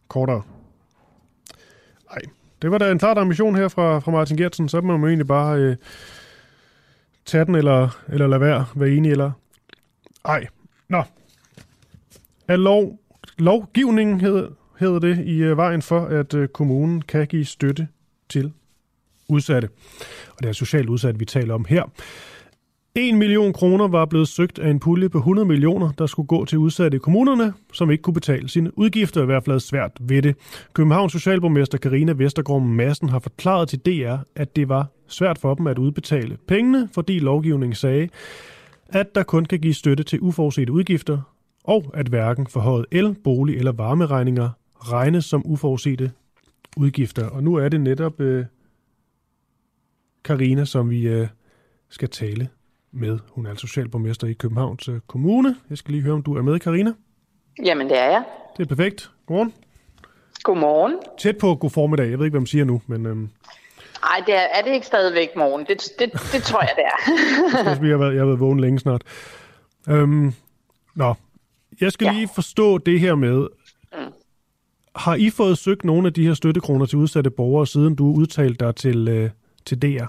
kortere. 0.09 0.43
Nej, 2.11 2.23
det 2.63 2.71
var 2.71 2.79
da 2.79 2.91
en 2.91 2.99
klart 2.99 3.19
ambition 3.19 3.55
her 3.55 3.69
fra, 3.69 3.99
fra 3.99 4.11
Martin 4.11 4.37
Gertsen, 4.37 4.69
så 4.69 4.81
må 4.81 4.97
man 4.97 5.09
egentlig 5.09 5.27
bare 5.27 5.59
øh, 5.59 5.77
tage 7.25 7.45
den 7.45 7.55
eller, 7.55 7.89
eller 8.09 8.27
lade 8.27 8.41
være, 8.41 8.67
være 8.75 8.91
enig 8.91 9.11
eller 9.11 9.33
ej. 10.25 10.47
Nå. 10.89 11.03
Er 12.49 12.57
lov, 12.57 12.99
lovgivningen 13.39 14.21
hedder, 14.21 14.49
hedder 14.79 14.99
det 14.99 15.27
i 15.27 15.37
øh, 15.43 15.57
vejen 15.57 15.83
for, 15.83 16.01
at 16.01 16.35
øh, 16.35 16.49
kommunen 16.49 17.03
kan 17.03 17.27
give 17.27 17.45
støtte 17.45 17.89
til 18.29 18.53
udsatte. 19.29 19.69
Og 20.29 20.43
det 20.43 20.49
er 20.49 20.53
socialt 20.53 20.89
udsatte, 20.89 21.19
vi 21.19 21.25
taler 21.25 21.55
om 21.55 21.65
her. 21.69 21.83
1 22.97 23.15
million 23.15 23.53
kroner 23.53 23.89
var 23.89 24.05
blevet 24.05 24.29
søgt 24.29 24.59
af 24.59 24.71
en 24.71 24.81
pulje 24.81 25.09
på 25.09 25.19
100 25.19 25.49
millioner, 25.49 25.93
der 25.99 26.07
skulle 26.07 26.27
gå 26.27 26.45
til 26.45 26.59
udsatte 26.59 26.97
i 26.97 26.99
kommunerne, 26.99 27.53
som 27.73 27.91
ikke 27.91 28.03
kunne 28.03 28.15
betale 28.15 28.49
sine 28.49 28.79
udgifter, 28.79 29.23
i 29.23 29.27
hvert 29.27 29.45
fald 29.45 29.61
svært 29.61 29.91
ved 30.01 30.23
det. 30.23 30.37
Københavns 30.73 31.13
Socialborgmester 31.13 31.79
Karina 31.79 32.13
Vestergaard 32.13 32.63
Madsen 32.63 33.09
har 33.09 33.19
forklaret 33.19 33.69
til 33.69 33.79
DR, 33.79 34.17
at 34.37 34.57
det 34.57 34.69
var 34.69 34.87
svært 35.09 35.39
for 35.39 35.55
dem 35.55 35.67
at 35.67 35.79
udbetale 35.79 36.37
pengene, 36.49 36.89
fordi 36.95 37.19
lovgivningen 37.19 37.75
sagde, 37.75 38.09
at 38.89 39.15
der 39.15 39.23
kun 39.23 39.45
kan 39.45 39.61
give 39.61 39.75
støtte 39.75 40.03
til 40.03 40.21
uforudsete 40.21 40.73
udgifter, 40.73 41.19
og 41.65 41.85
at 41.95 42.07
hverken 42.07 42.47
forhøjet 42.47 42.87
el, 42.93 43.17
bolig 43.25 43.57
eller 43.57 43.73
varmeregninger 43.73 44.51
regnes 44.77 45.25
som 45.25 45.43
uforudsete 45.45 46.11
udgifter. 46.77 47.27
Og 47.27 47.43
nu 47.43 47.55
er 47.55 47.69
det 47.69 47.81
netop 47.81 48.21
øh, 48.21 48.45
Karina, 50.25 50.65
som 50.65 50.91
vi 50.91 51.09
øh, 51.09 51.29
skal 51.91 52.11
tale 52.11 52.49
med. 52.93 53.19
Hun 53.29 53.47
er 53.47 53.51
altså 53.51 53.67
socialborgmester 53.67 54.27
i 54.27 54.33
Københavns 54.33 54.89
øh, 54.89 55.01
Kommune. 55.07 55.57
Jeg 55.71 55.79
skal 55.79 55.93
lige 55.93 56.03
høre, 56.03 56.15
om 56.15 56.23
du 56.23 56.37
er 56.37 56.43
med, 56.43 56.59
Karina. 56.59 56.93
Jamen, 57.65 57.89
det 57.89 57.99
er 57.99 58.11
jeg. 58.11 58.25
Det 58.57 58.63
er 58.63 58.69
perfekt. 58.69 59.11
Godmorgen. 59.27 59.55
Godmorgen. 60.43 60.99
Tæt 61.19 61.39
på 61.39 61.55
god 61.55 61.71
formiddag. 61.71 62.11
Jeg 62.11 62.19
ved 62.19 62.27
ikke, 62.27 62.33
hvad 62.33 62.41
man 62.41 62.47
siger 62.47 62.65
nu, 62.65 62.83
men... 62.87 63.07
Øhm, 63.07 63.31
Ej, 64.03 64.23
det 64.27 64.35
er, 64.35 64.47
er 64.55 64.63
det 64.63 64.75
ikke 64.75 64.87
stadigvæk 64.87 65.29
morgen? 65.37 65.67
Det, 65.67 65.83
det, 65.99 66.13
det 66.33 66.43
tror 66.43 66.61
jeg, 66.61 66.73
det 66.77 66.85
er. 66.85 67.11
jeg 67.87 67.91
har 67.91 67.99
været, 67.99 68.15
jeg 68.15 68.21
har 68.21 68.27
været 68.27 68.41
vågen 68.41 68.61
længe 68.61 68.79
snart. 68.79 69.03
Øhm, 69.89 70.33
nå, 70.95 71.15
jeg 71.81 71.93
skal 71.93 72.07
ja. 72.07 72.13
lige 72.13 72.29
forstå 72.35 72.79
det 72.79 73.01
her 73.01 73.15
med, 73.15 73.49
mm. 73.93 74.13
har 74.97 75.15
I 75.15 75.31
fået 75.31 75.59
søgt 75.59 75.85
nogle 75.85 76.07
af 76.07 76.13
de 76.13 76.27
her 76.27 76.35
støttekroner 76.35 76.87
til 76.87 76.99
udsatte 76.99 77.31
borgere, 77.31 77.67
siden 77.67 77.95
du 77.95 78.05
udtalte 78.05 78.65
dig 78.65 78.77
til, 78.77 79.09
øh, 79.09 79.31
til 79.67 79.83
DR? 79.83 80.07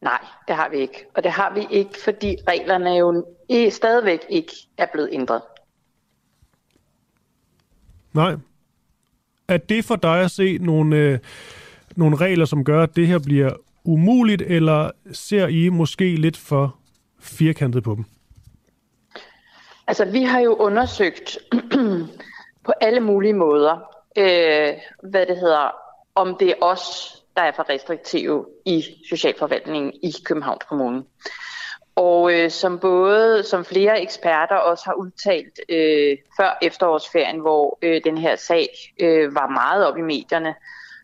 Nej, 0.00 0.24
det 0.48 0.56
har 0.56 0.68
vi 0.68 0.76
ikke. 0.76 1.06
Og 1.14 1.24
det 1.24 1.32
har 1.32 1.54
vi 1.54 1.66
ikke, 1.70 1.90
fordi 2.04 2.36
reglerne 2.48 2.90
jo 2.90 3.24
stadigvæk 3.70 4.20
ikke 4.28 4.52
er 4.78 4.86
blevet 4.92 5.08
ændret. 5.12 5.42
Nej. 8.12 8.36
Er 9.48 9.56
det 9.56 9.84
for 9.84 9.96
dig 9.96 10.20
at 10.20 10.30
se 10.30 10.58
nogle, 10.58 10.96
øh, 10.96 11.18
nogle 11.96 12.16
regler, 12.16 12.44
som 12.44 12.64
gør, 12.64 12.82
at 12.82 12.96
det 12.96 13.06
her 13.06 13.18
bliver 13.18 13.52
umuligt, 13.84 14.42
eller 14.42 14.90
ser 15.12 15.46
I 15.46 15.68
måske 15.68 16.16
lidt 16.16 16.36
for 16.36 16.76
firkantet 17.20 17.82
på 17.82 17.94
dem? 17.94 18.04
Altså, 19.86 20.04
vi 20.04 20.22
har 20.22 20.40
jo 20.40 20.54
undersøgt 20.54 21.38
på 22.66 22.72
alle 22.80 23.00
mulige 23.00 23.32
måder, 23.32 23.72
øh, 24.18 24.74
hvad 25.10 25.26
det 25.26 25.36
hedder, 25.36 25.70
om 26.14 26.36
det 26.40 26.50
er 26.50 26.54
os, 26.60 27.16
der 27.40 27.46
er 27.46 27.52
for 27.52 27.70
restriktive 27.70 28.46
i 28.64 28.84
socialforvaltningen 29.08 29.92
i 30.02 30.14
Københavns 30.24 30.64
Kommune. 30.64 31.04
Og 31.94 32.32
øh, 32.34 32.50
som 32.50 32.78
både 32.78 33.42
som 33.42 33.64
flere 33.64 34.02
eksperter 34.02 34.56
også 34.56 34.84
har 34.86 34.94
udtalt 34.94 35.60
øh, 35.68 36.18
før 36.36 36.58
efterårsferien, 36.62 37.40
hvor 37.40 37.78
øh, 37.82 38.00
den 38.04 38.18
her 38.18 38.36
sag 38.36 38.68
øh, 39.00 39.34
var 39.34 39.48
meget 39.48 39.86
op 39.86 39.98
i 39.98 40.00
medierne, 40.00 40.54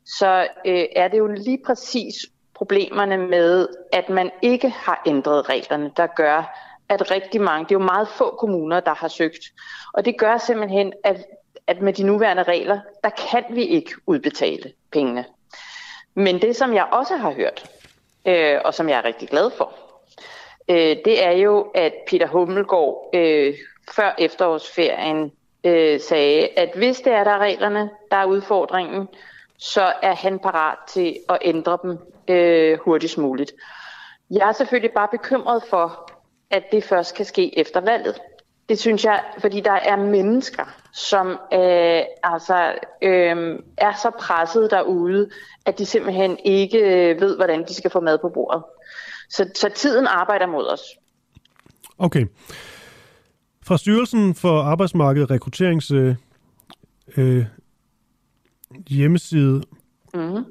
så 0.04 0.48
øh, 0.66 0.84
er 0.96 1.08
det 1.08 1.18
jo 1.18 1.26
lige 1.26 1.58
præcis 1.66 2.14
problemerne 2.54 3.18
med, 3.18 3.68
at 3.92 4.08
man 4.08 4.30
ikke 4.42 4.68
har 4.68 5.02
ændret 5.06 5.48
reglerne, 5.48 5.90
der 5.96 6.06
gør, 6.06 6.58
at 6.88 7.10
rigtig 7.10 7.40
mange, 7.40 7.64
det 7.64 7.70
er 7.70 7.80
jo 7.80 7.84
meget 7.84 8.08
få 8.08 8.36
kommuner, 8.38 8.80
der 8.80 8.94
har 8.94 9.08
søgt. 9.08 9.44
Og 9.92 10.04
det 10.04 10.18
gør 10.18 10.38
simpelthen, 10.38 10.92
at, 11.04 11.24
at 11.66 11.82
med 11.82 11.92
de 11.92 12.02
nuværende 12.02 12.42
regler, 12.42 12.80
der 13.04 13.10
kan 13.30 13.44
vi 13.50 13.62
ikke 13.62 13.92
udbetale 14.06 14.72
pengene. 14.92 15.24
Men 16.18 16.42
det, 16.42 16.56
som 16.56 16.74
jeg 16.74 16.88
også 16.92 17.16
har 17.16 17.30
hørt, 17.30 17.70
øh, 18.26 18.60
og 18.64 18.74
som 18.74 18.88
jeg 18.88 18.98
er 18.98 19.04
rigtig 19.04 19.28
glad 19.28 19.50
for, 19.50 19.72
øh, 20.68 20.96
det 21.04 21.24
er 21.24 21.30
jo, 21.30 21.70
at 21.74 21.92
Peter 22.06 22.26
Hummelgaard 22.26 23.10
øh, 23.14 23.54
før 23.92 24.14
efterårsferien 24.18 25.32
øh, 25.64 26.00
sagde, 26.00 26.48
at 26.56 26.70
hvis 26.74 27.00
det 27.00 27.12
er 27.12 27.24
der 27.24 27.38
reglerne, 27.38 27.90
der 28.10 28.16
er 28.16 28.24
udfordringen, 28.24 29.08
så 29.58 29.92
er 30.02 30.14
han 30.14 30.38
parat 30.38 30.78
til 30.88 31.16
at 31.28 31.38
ændre 31.42 31.78
dem 31.82 31.98
øh, 32.28 32.78
hurtigst 32.78 33.18
muligt. 33.18 33.52
Jeg 34.30 34.48
er 34.48 34.52
selvfølgelig 34.52 34.92
bare 34.92 35.08
bekymret 35.08 35.62
for, 35.70 36.12
at 36.50 36.72
det 36.72 36.84
først 36.84 37.14
kan 37.14 37.24
ske 37.24 37.58
efter 37.58 37.80
valget. 37.80 38.20
Det 38.68 38.78
synes 38.78 39.04
jeg, 39.04 39.24
fordi 39.38 39.60
der 39.60 39.72
er 39.72 39.96
mennesker, 39.96 40.64
som 40.92 41.26
øh, 41.28 42.02
altså, 42.22 42.74
øh, 43.02 43.58
er 43.78 43.92
så 44.02 44.10
presset 44.20 44.70
derude, 44.70 45.30
at 45.66 45.78
de 45.78 45.86
simpelthen 45.86 46.38
ikke 46.44 46.78
øh, 46.78 47.20
ved, 47.20 47.36
hvordan 47.36 47.64
de 47.68 47.74
skal 47.74 47.90
få 47.90 48.00
mad 48.00 48.18
på 48.18 48.28
bordet. 48.28 48.62
Så, 49.30 49.50
så 49.54 49.70
tiden 49.74 50.06
arbejder 50.06 50.46
mod 50.46 50.66
os. 50.72 50.80
Okay. 51.98 52.26
Fra 53.62 53.78
Styrelsen 53.78 54.34
for 54.34 54.62
Arbejdsmarked 54.62 55.22
og 55.22 55.30
Rekrutterings 55.30 55.90
øh, 55.90 56.14
øh, 57.16 57.44
hjemmeside, 58.88 59.62
mm-hmm. 60.14 60.44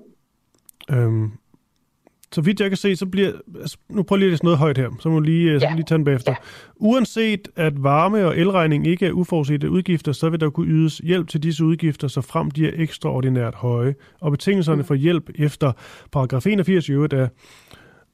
Så 2.36 2.42
vidt 2.42 2.60
jeg 2.60 2.70
kan 2.70 2.78
se, 2.78 2.96
så 2.96 3.06
bliver... 3.06 3.32
Altså, 3.62 3.78
nu 3.90 4.04
prøver 4.04 4.18
lige 4.18 4.28
at 4.28 4.32
læse 4.32 4.44
noget 4.44 4.60
højt 4.60 4.78
her, 4.78 4.90
så 5.00 5.10
må 5.10 5.16
jeg 5.16 5.26
lige, 5.26 5.54
ja. 5.54 5.60
så 5.60 5.68
lige 5.76 5.84
tage 5.84 5.98
den 5.98 6.06
bagefter. 6.06 6.32
Ja. 6.32 6.36
Uanset 6.76 7.48
at 7.56 7.74
varme- 7.74 8.26
og 8.26 8.38
elregning 8.38 8.88
ikke 8.88 9.06
er 9.08 9.12
uforudsete 9.12 9.70
udgifter, 9.70 10.12
så 10.12 10.30
vil 10.30 10.40
der 10.40 10.50
kunne 10.50 10.68
ydes 10.68 10.98
hjælp 10.98 11.28
til 11.28 11.44
disse 11.44 11.66
udgifter, 11.66 12.08
så 12.08 12.22
frem 12.22 12.52
de 12.52 12.68
er 12.68 12.72
ekstraordinært 12.74 13.56
høje. 13.56 13.96
Og 14.22 14.32
betingelserne 14.32 14.78
mm. 14.78 14.84
for 14.84 14.96
hjælp 14.96 15.30
efter 15.36 15.72
paragraf 16.12 16.46
81 16.48 16.90
er, 16.90 17.28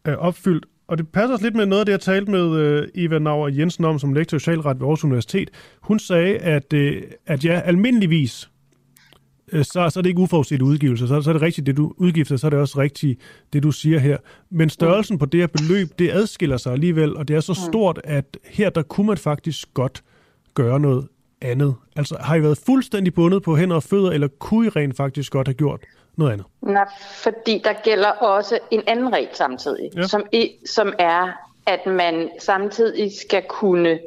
er 0.05 0.15
opfyldt. 0.15 0.65
Og 0.87 0.97
det 0.97 1.07
passer 1.07 1.33
også 1.33 1.45
lidt 1.45 1.55
med 1.55 1.65
noget 1.65 1.79
af 1.79 1.85
det, 1.85 1.91
jeg 1.91 1.99
talte 1.99 2.31
med 2.31 2.45
uh, 2.45 2.87
Eva 2.95 3.19
Nauer 3.19 3.49
Jensen 3.49 3.85
om 3.85 3.99
som 3.99 4.13
lektor 4.13 4.37
i 4.37 4.39
socialret 4.39 4.79
ved 4.79 4.85
Aarhus 4.85 5.03
Universitet. 5.03 5.49
Hun 5.81 5.99
sagde, 5.99 6.37
at, 6.37 6.73
uh, 6.73 6.79
at 7.27 7.45
ja, 7.45 7.61
almindeligvis 7.65 8.45
Øh, 8.45 8.50
så, 9.53 9.89
så 9.89 9.99
er 9.99 10.01
det 10.01 10.05
ikke 10.05 10.19
uforudset 10.19 10.61
udgivelse. 10.61 11.07
Så, 11.07 11.21
så 11.21 11.29
er 11.29 11.33
det 11.33 11.41
rigtigt, 11.41 11.67
det 11.67 11.77
du 11.77 11.93
udgifter, 11.97 12.37
så 12.37 12.47
er 12.47 12.49
det 12.49 12.59
også 12.59 12.79
rigtigt, 12.79 13.19
det 13.53 13.63
du 13.63 13.71
siger 13.71 13.99
her. 13.99 14.17
Men 14.49 14.69
størrelsen 14.69 15.17
på 15.17 15.25
det 15.25 15.39
her 15.39 15.47
beløb, 15.47 15.87
det 15.99 16.11
adskiller 16.11 16.57
sig 16.57 16.73
alligevel, 16.73 17.17
og 17.17 17.27
det 17.27 17.35
er 17.35 17.39
så 17.39 17.53
stort, 17.53 18.01
at 18.03 18.37
her 18.45 18.69
der 18.69 18.81
kunne 18.81 19.07
man 19.07 19.17
faktisk 19.17 19.73
godt 19.73 20.03
gøre 20.53 20.79
noget 20.79 21.07
andet. 21.41 21.75
Altså 21.95 22.17
har 22.19 22.35
I 22.35 22.43
været 22.43 22.57
fuldstændig 22.65 23.13
bundet 23.13 23.43
på 23.43 23.55
hænder 23.55 23.75
og 23.75 23.83
fødder, 23.83 24.11
eller 24.11 24.27
kunne 24.27 24.65
I 24.65 24.69
rent 24.69 24.97
faktisk 24.97 25.31
godt 25.31 25.47
have 25.47 25.55
gjort 25.55 25.79
noget 26.15 26.31
andet? 26.31 26.45
Nej, 26.61 26.85
fordi 27.15 27.61
der 27.63 27.73
gælder 27.83 28.09
også 28.09 28.59
en 28.71 28.81
anden 28.87 29.13
regel 29.13 29.29
samtidig, 29.33 29.89
ja. 29.95 30.03
som, 30.03 30.23
i, 30.31 30.51
som 30.65 30.93
er, 30.99 31.27
at 31.65 31.85
man 31.85 32.29
samtidig 32.39 33.11
skal 33.27 33.43
kunne 33.49 33.99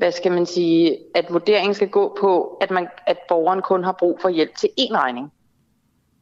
hvad 0.00 0.12
skal 0.12 0.32
man 0.32 0.46
sige, 0.46 0.98
at 1.14 1.32
vurderingen 1.32 1.74
skal 1.74 1.88
gå 1.88 2.16
på, 2.20 2.58
at, 2.60 2.70
man, 2.70 2.88
at 3.06 3.18
borgeren 3.28 3.62
kun 3.62 3.84
har 3.84 3.92
brug 3.92 4.20
for 4.20 4.28
hjælp 4.28 4.56
til 4.56 4.68
én 4.80 4.94
regning, 4.96 5.32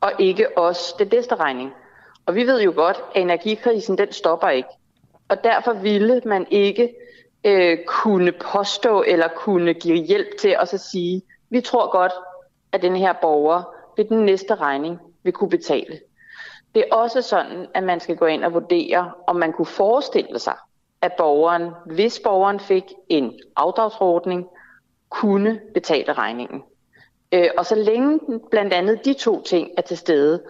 og 0.00 0.12
ikke 0.18 0.58
også 0.58 0.94
det 0.98 1.12
næste 1.12 1.34
regning. 1.34 1.72
Og 2.26 2.34
vi 2.34 2.46
ved 2.46 2.62
jo 2.62 2.72
godt, 2.76 2.96
at 3.14 3.22
energikrisen 3.22 3.98
den 3.98 4.12
stopper 4.12 4.48
ikke. 4.48 4.68
Og 5.28 5.44
derfor 5.44 5.72
ville 5.72 6.22
man 6.24 6.46
ikke 6.50 6.94
øh, 7.44 7.78
kunne 7.86 8.32
påstå 8.32 9.02
eller 9.06 9.28
kunne 9.28 9.74
give 9.74 9.96
hjælp 9.96 10.28
til 10.40 10.56
at 10.60 10.68
så 10.68 10.78
sige, 10.78 11.22
vi 11.50 11.60
tror 11.60 11.90
godt, 11.90 12.12
at 12.72 12.82
den 12.82 12.96
her 12.96 13.12
borger 13.12 13.62
ved 13.96 14.04
den 14.04 14.24
næste 14.24 14.54
regning 14.54 14.98
vil 15.22 15.32
kunne 15.32 15.50
betale. 15.50 16.00
Det 16.74 16.84
er 16.90 16.96
også 16.96 17.22
sådan, 17.22 17.66
at 17.74 17.84
man 17.84 18.00
skal 18.00 18.16
gå 18.16 18.26
ind 18.26 18.44
og 18.44 18.52
vurdere, 18.54 19.12
om 19.26 19.36
man 19.36 19.52
kunne 19.52 19.66
forestille 19.66 20.38
sig, 20.38 20.56
at 21.02 21.12
borgeren, 21.12 21.70
hvis 21.86 22.20
borgeren 22.24 22.60
fik 22.60 22.84
en 23.08 23.40
afdragsordning, 23.56 24.46
kunne 25.08 25.60
betale 25.74 26.12
regningen. 26.12 26.62
Øh, 27.32 27.50
og 27.58 27.66
så 27.66 27.74
længe 27.74 28.20
blandt 28.50 28.72
andet 28.72 29.04
de 29.04 29.14
to 29.14 29.42
ting 29.42 29.70
er 29.76 29.82
til 29.82 29.98
stede, 29.98 30.42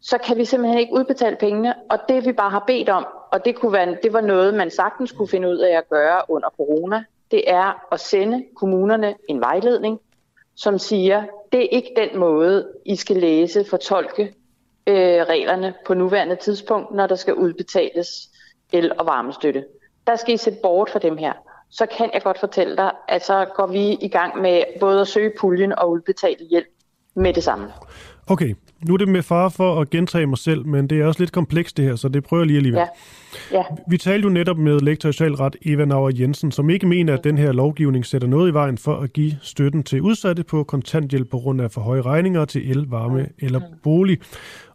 så 0.00 0.18
kan 0.18 0.36
vi 0.36 0.44
simpelthen 0.44 0.80
ikke 0.80 0.92
udbetale 0.92 1.36
pengene, 1.36 1.74
og 1.90 1.98
det 2.08 2.26
vi 2.26 2.32
bare 2.32 2.50
har 2.50 2.64
bedt 2.66 2.88
om, 2.88 3.06
og 3.32 3.44
det, 3.44 3.56
kunne 3.56 3.72
være, 3.72 3.96
det 4.02 4.12
var 4.12 4.20
noget, 4.20 4.54
man 4.54 4.70
sagtens 4.70 5.12
kunne 5.12 5.28
finde 5.28 5.48
ud 5.48 5.58
af 5.58 5.76
at 5.76 5.88
gøre 5.88 6.22
under 6.28 6.48
corona, 6.48 7.04
det 7.30 7.42
er 7.46 7.92
at 7.92 8.00
sende 8.00 8.44
kommunerne 8.56 9.14
en 9.28 9.40
vejledning, 9.40 10.00
som 10.54 10.78
siger, 10.78 11.24
det 11.52 11.64
er 11.64 11.68
ikke 11.68 11.92
den 11.96 12.18
måde, 12.18 12.68
I 12.84 12.96
skal 12.96 13.16
læse, 13.16 13.64
fortolke 13.64 14.34
øh, 14.86 15.22
reglerne 15.22 15.74
på 15.86 15.94
nuværende 15.94 16.36
tidspunkt, 16.36 16.94
når 16.94 17.06
der 17.06 17.14
skal 17.14 17.34
udbetales 17.34 18.29
el- 18.72 18.92
og 18.98 19.06
varmestøtte. 19.06 19.64
Der 20.06 20.16
skal 20.16 20.34
I 20.34 20.36
sætte 20.36 20.58
bort 20.62 20.90
for 20.90 20.98
dem 20.98 21.16
her. 21.16 21.32
Så 21.70 21.86
kan 21.96 22.10
jeg 22.14 22.22
godt 22.22 22.40
fortælle 22.40 22.76
dig, 22.76 22.90
at 23.08 23.24
så 23.24 23.46
går 23.56 23.66
vi 23.66 23.92
i 23.92 24.08
gang 24.08 24.40
med 24.40 24.62
både 24.80 25.00
at 25.00 25.08
søge 25.08 25.32
puljen 25.40 25.78
og 25.78 25.90
udbetale 25.90 26.46
hjælp 26.50 26.68
med 27.14 27.32
det 27.32 27.42
samme. 27.42 27.66
Okay, 28.26 28.54
nu 28.86 28.94
er 28.94 28.98
det 28.98 29.08
med 29.08 29.22
far 29.22 29.48
for 29.48 29.80
at 29.80 29.90
gentage 29.90 30.26
mig 30.26 30.38
selv, 30.38 30.66
men 30.66 30.86
det 30.86 31.00
er 31.00 31.06
også 31.06 31.20
lidt 31.20 31.32
komplekst 31.32 31.76
det 31.76 31.84
her, 31.84 31.96
så 31.96 32.08
det 32.08 32.24
prøver 32.24 32.42
jeg 32.42 32.46
lige 32.46 32.56
alligevel. 32.56 32.78
Ja. 33.52 33.58
Ja. 33.58 33.62
Vi 33.88 33.98
talte 33.98 34.26
jo 34.26 34.32
netop 34.32 34.58
med 34.58 34.80
lektor 34.80 35.08
i 35.08 35.12
socialret 35.12 35.56
Eva 35.62 35.84
Nauer 35.84 36.10
Jensen, 36.18 36.52
som 36.52 36.70
ikke 36.70 36.86
mener, 36.86 37.14
at 37.14 37.24
den 37.24 37.38
her 37.38 37.52
lovgivning 37.52 38.06
sætter 38.06 38.28
noget 38.28 38.50
i 38.50 38.54
vejen 38.54 38.78
for 38.78 38.96
at 38.96 39.12
give 39.12 39.32
støtten 39.42 39.82
til 39.82 40.00
udsatte 40.02 40.44
på 40.44 40.64
kontanthjælp 40.64 41.30
på 41.30 41.38
grund 41.38 41.60
af 41.60 41.70
for 41.70 41.80
høje 41.80 42.02
regninger 42.02 42.44
til 42.44 42.70
el, 42.70 42.86
varme 42.88 43.22
mm. 43.22 43.28
eller 43.38 43.60
bolig. 43.82 44.18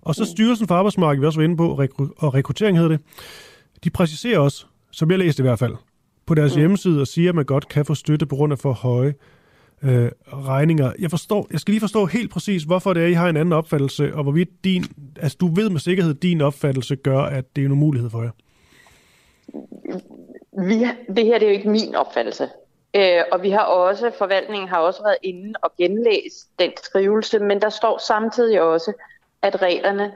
Og 0.01 0.15
så 0.15 0.25
Styrelsen 0.25 0.67
for 0.67 0.75
Arbejdsmarkedet, 0.75 1.21
vi 1.21 1.27
også 1.27 1.39
var 1.39 1.43
inde 1.43 1.57
på, 1.57 1.79
og 2.17 2.33
rekruttering 2.33 2.77
hedder 2.77 2.97
det, 2.97 2.99
de 3.85 3.89
præciserer 3.89 4.39
også, 4.39 4.65
som 4.91 5.11
jeg 5.11 5.19
læste 5.19 5.41
i 5.41 5.45
hvert 5.45 5.59
fald, 5.59 5.75
på 6.25 6.35
deres 6.35 6.55
mm. 6.55 6.59
hjemmeside 6.59 7.01
og 7.01 7.07
siger, 7.07 7.29
at 7.29 7.35
man 7.35 7.45
godt 7.45 7.67
kan 7.67 7.85
få 7.85 7.95
støtte 7.95 8.25
på 8.25 8.35
grund 8.35 8.53
af 8.53 8.59
for 8.59 8.71
høje 8.71 9.13
øh, 9.83 10.11
regninger. 10.27 10.91
Jeg 10.99 11.09
forstår, 11.09 11.47
jeg 11.51 11.59
skal 11.59 11.71
lige 11.71 11.81
forstå 11.81 12.05
helt 12.05 12.31
præcis, 12.31 12.63
hvorfor 12.63 12.93
det 12.93 13.03
er, 13.03 13.07
I 13.07 13.13
har 13.13 13.29
en 13.29 13.37
anden 13.37 13.53
opfattelse, 13.53 14.15
og 14.15 14.23
hvorvidt 14.23 14.49
din, 14.63 14.85
altså 15.21 15.37
du 15.41 15.53
ved 15.55 15.69
med 15.69 15.79
sikkerhed, 15.79 16.15
at 16.15 16.21
din 16.21 16.41
opfattelse 16.41 16.95
gør, 16.95 17.19
at 17.19 17.55
det 17.55 17.61
er 17.61 17.65
en 17.65 17.71
umulighed 17.71 18.09
for 18.09 18.23
jer. 18.23 18.31
Vi, 20.65 20.87
det 21.15 21.25
her 21.25 21.39
det 21.39 21.45
er 21.45 21.51
jo 21.51 21.57
ikke 21.57 21.69
min 21.69 21.95
opfattelse. 21.95 22.49
Øh, 22.95 23.21
og 23.31 23.43
vi 23.43 23.49
har 23.49 23.63
også, 23.63 24.11
forvaltningen 24.17 24.69
har 24.69 24.77
også 24.77 25.03
været 25.03 25.17
inde 25.23 25.53
og 25.61 25.71
genlæst 25.77 26.59
den 26.59 26.71
skrivelse, 26.83 27.39
men 27.39 27.61
der 27.61 27.69
står 27.69 27.97
samtidig 28.07 28.61
også, 28.61 28.93
at 29.41 29.61
reglerne 29.61 30.11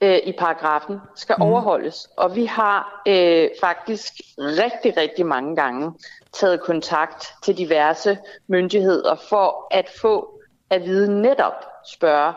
øh, 0.00 0.18
i 0.24 0.32
paragrafen 0.38 0.98
skal 1.14 1.34
mm. 1.38 1.42
overholdes. 1.42 2.08
Og 2.16 2.36
vi 2.36 2.44
har 2.44 3.02
øh, 3.08 3.48
faktisk 3.60 4.12
rigtig, 4.38 4.96
rigtig 4.96 5.26
mange 5.26 5.56
gange 5.56 5.92
taget 6.32 6.60
kontakt 6.60 7.26
til 7.42 7.58
diverse 7.58 8.18
myndigheder 8.48 9.16
for 9.28 9.66
at 9.70 9.90
få 10.00 10.40
at 10.70 10.84
vide 10.84 11.22
netop 11.22 11.64
spørge, 11.92 12.34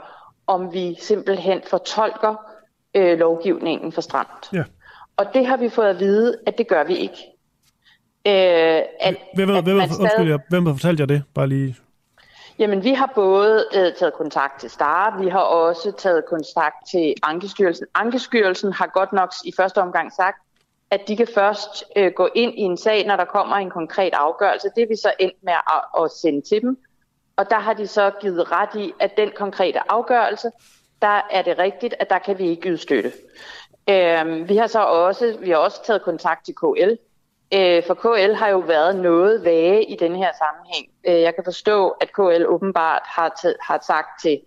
om 0.47 0.73
vi 0.73 0.97
simpelthen 0.99 1.61
fortolker 1.69 2.35
øh, 2.95 3.19
lovgivningen 3.19 3.91
for 3.91 4.01
stramt. 4.01 4.49
Ja. 4.53 4.63
Og 5.17 5.25
det 5.33 5.45
har 5.45 5.57
vi 5.57 5.69
fået 5.69 5.87
at 5.87 5.99
vide, 5.99 6.37
at 6.47 6.57
det 6.57 6.67
gør 6.67 6.83
vi 6.83 6.95
ikke. 6.95 7.17
Øh, 8.27 8.83
at, 8.99 9.15
hvem, 9.35 9.49
at 9.49 9.63
hvem, 9.63 9.75
man 9.75 9.89
stadig... 9.89 10.01
undskyld, 10.01 10.39
hvem 10.49 10.65
har 10.65 10.73
fortalt 10.73 10.99
jer 10.99 11.05
det? 11.05 11.23
Bare 11.35 11.47
lige... 11.47 11.75
Jamen, 12.59 12.83
vi 12.83 12.93
har 12.93 13.11
både 13.15 13.65
øh, 13.75 13.93
taget 13.93 14.13
kontakt 14.13 14.59
til 14.59 14.69
STAR, 14.69 15.19
vi 15.19 15.27
har 15.27 15.39
også 15.39 15.91
taget 15.91 16.25
kontakt 16.25 16.75
til 16.91 17.13
Ankestyrelsen. 17.23 17.85
Ankestyrelsen 17.95 18.73
har 18.73 18.87
godt 18.87 19.13
nok 19.13 19.33
i 19.45 19.51
første 19.57 19.81
omgang 19.81 20.13
sagt, 20.13 20.37
at 20.91 21.01
de 21.07 21.17
kan 21.17 21.27
først 21.35 21.83
øh, 21.95 22.11
gå 22.15 22.29
ind 22.35 22.53
i 22.53 22.61
en 22.61 22.77
sag, 22.77 23.07
når 23.07 23.15
der 23.15 23.25
kommer 23.25 23.55
en 23.55 23.69
konkret 23.69 24.13
afgørelse. 24.13 24.69
Det 24.75 24.83
er 24.83 24.87
vi 24.87 24.95
så 24.95 25.13
endt 25.19 25.43
med 25.43 25.53
at, 25.53 26.03
at 26.03 26.11
sende 26.11 26.41
til 26.41 26.61
dem. 26.61 26.77
Og 27.35 27.49
der 27.49 27.59
har 27.59 27.73
de 27.73 27.87
så 27.87 28.11
givet 28.21 28.51
ret 28.51 28.75
i, 28.75 28.93
at 28.99 29.17
den 29.17 29.31
konkrete 29.35 29.91
afgørelse, 29.91 30.51
der 31.01 31.21
er 31.31 31.41
det 31.41 31.59
rigtigt, 31.59 31.95
at 31.99 32.09
der 32.09 32.19
kan 32.19 32.39
vi 32.39 32.49
ikke 32.49 32.69
yde 32.69 32.77
støtte. 32.77 33.11
Øh, 33.89 34.49
vi 34.49 34.57
har 34.57 34.67
så 34.67 34.79
også, 34.79 35.37
vi 35.41 35.49
har 35.49 35.57
også 35.57 35.83
taget 35.83 36.01
kontakt 36.01 36.45
til 36.45 36.55
KL, 36.55 36.95
øh, 37.53 37.83
for 37.87 37.93
KL 37.93 38.33
har 38.33 38.49
jo 38.49 38.59
været 38.59 38.95
noget 38.95 39.45
vage 39.45 39.85
i 39.85 39.95
den 39.95 40.15
her 40.15 40.31
sammenhæng. 40.37 40.85
Øh, 41.07 41.21
jeg 41.21 41.35
kan 41.35 41.43
forstå, 41.43 41.89
at 41.89 42.13
KL 42.13 42.45
åbenbart 42.47 43.01
har, 43.05 43.29
har 43.61 43.83
sagt 43.87 44.21
til 44.21 44.41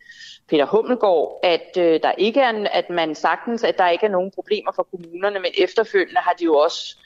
Peter 0.48 0.66
Hummelgaard, 0.66 1.40
at 1.42 1.76
øh, 1.78 2.00
der 2.02 2.12
ikke 2.12 2.40
er, 2.40 2.68
at 2.72 2.90
man 2.90 3.14
sagtens, 3.14 3.64
at 3.64 3.78
der 3.78 3.88
ikke 3.88 4.06
er 4.06 4.10
nogen 4.10 4.30
problemer 4.34 4.72
for 4.72 4.82
kommunerne, 4.82 5.38
men 5.38 5.52
efterfølgende 5.58 6.20
har 6.20 6.32
de 6.32 6.44
jo 6.44 6.54
også 6.56 6.96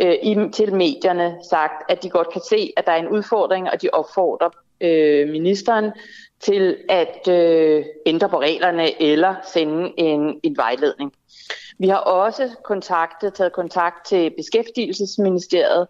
øh, 0.00 0.14
i, 0.22 0.36
til 0.52 0.74
medierne 0.74 1.38
sagt, 1.50 1.90
at 1.90 2.02
de 2.02 2.10
godt 2.10 2.32
kan 2.32 2.42
se, 2.42 2.72
at 2.76 2.86
der 2.86 2.92
er 2.92 2.96
en 2.96 3.08
udfordring, 3.08 3.70
og 3.70 3.82
de 3.82 3.88
opfordrer 3.92 4.48
øh, 4.80 5.28
ministeren 5.28 5.92
til 6.40 6.76
at 6.88 7.28
øh, 7.28 7.84
ændre 8.06 8.28
på 8.28 8.40
reglerne 8.40 9.02
eller 9.02 9.34
sende 9.52 9.92
en, 9.96 10.40
en 10.42 10.56
vejledning. 10.56 11.12
Vi 11.78 11.88
har 11.88 11.96
også 11.96 12.50
kontaktet, 12.64 13.34
taget 13.34 13.52
kontakt 13.52 14.06
til 14.06 14.30
Beskæftigelsesministeriet 14.36 15.86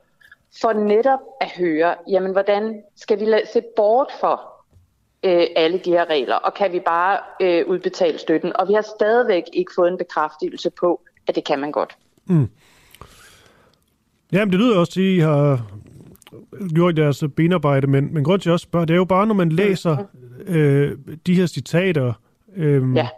for 0.61 0.73
netop 0.73 1.21
at 1.41 1.51
høre, 1.59 1.95
jamen 2.11 2.33
hvordan 2.33 2.83
skal 2.97 3.21
vi 3.21 3.27
se 3.53 3.63
bort 3.77 4.09
for 4.21 4.55
øh, 5.25 5.47
alle 5.57 5.79
de 5.79 5.91
her 5.91 6.05
regler, 6.11 6.35
og 6.35 6.55
kan 6.55 6.73
vi 6.73 6.81
bare 6.81 7.19
øh, 7.41 7.67
udbetale 7.67 8.19
støtten? 8.19 8.57
Og 8.57 8.69
vi 8.69 8.73
har 8.73 8.87
stadigvæk 8.99 9.43
ikke 9.53 9.73
fået 9.77 9.89
en 9.89 9.99
bekræftelse 9.99 10.71
på, 10.81 11.01
at 11.27 11.35
det 11.35 11.45
kan 11.45 11.59
man 11.59 11.73
godt. 11.73 11.97
Mm. 12.27 12.49
Jamen, 14.33 14.53
det 14.53 14.61
lyder 14.61 14.79
også 14.79 14.93
til, 14.93 15.01
at 15.01 15.17
I 15.17 15.19
har 15.19 15.67
gjort 16.75 16.97
deres 16.97 17.25
benarbejde, 17.37 17.87
men, 17.87 18.15
men 18.15 18.25
grund 18.25 18.41
til 18.41 18.51
at 18.51 18.53
også 18.53 18.65
spørge, 18.65 18.87
det 18.87 18.95
er 18.95 18.99
jo 18.99 19.05
bare, 19.05 19.27
når 19.27 19.35
man 19.35 19.53
læser 19.53 19.97
øh, 20.47 20.99
de 21.27 21.35
her 21.35 21.47
citater, 21.47 22.13
øh, 22.57 22.97
ja. 22.97 23.09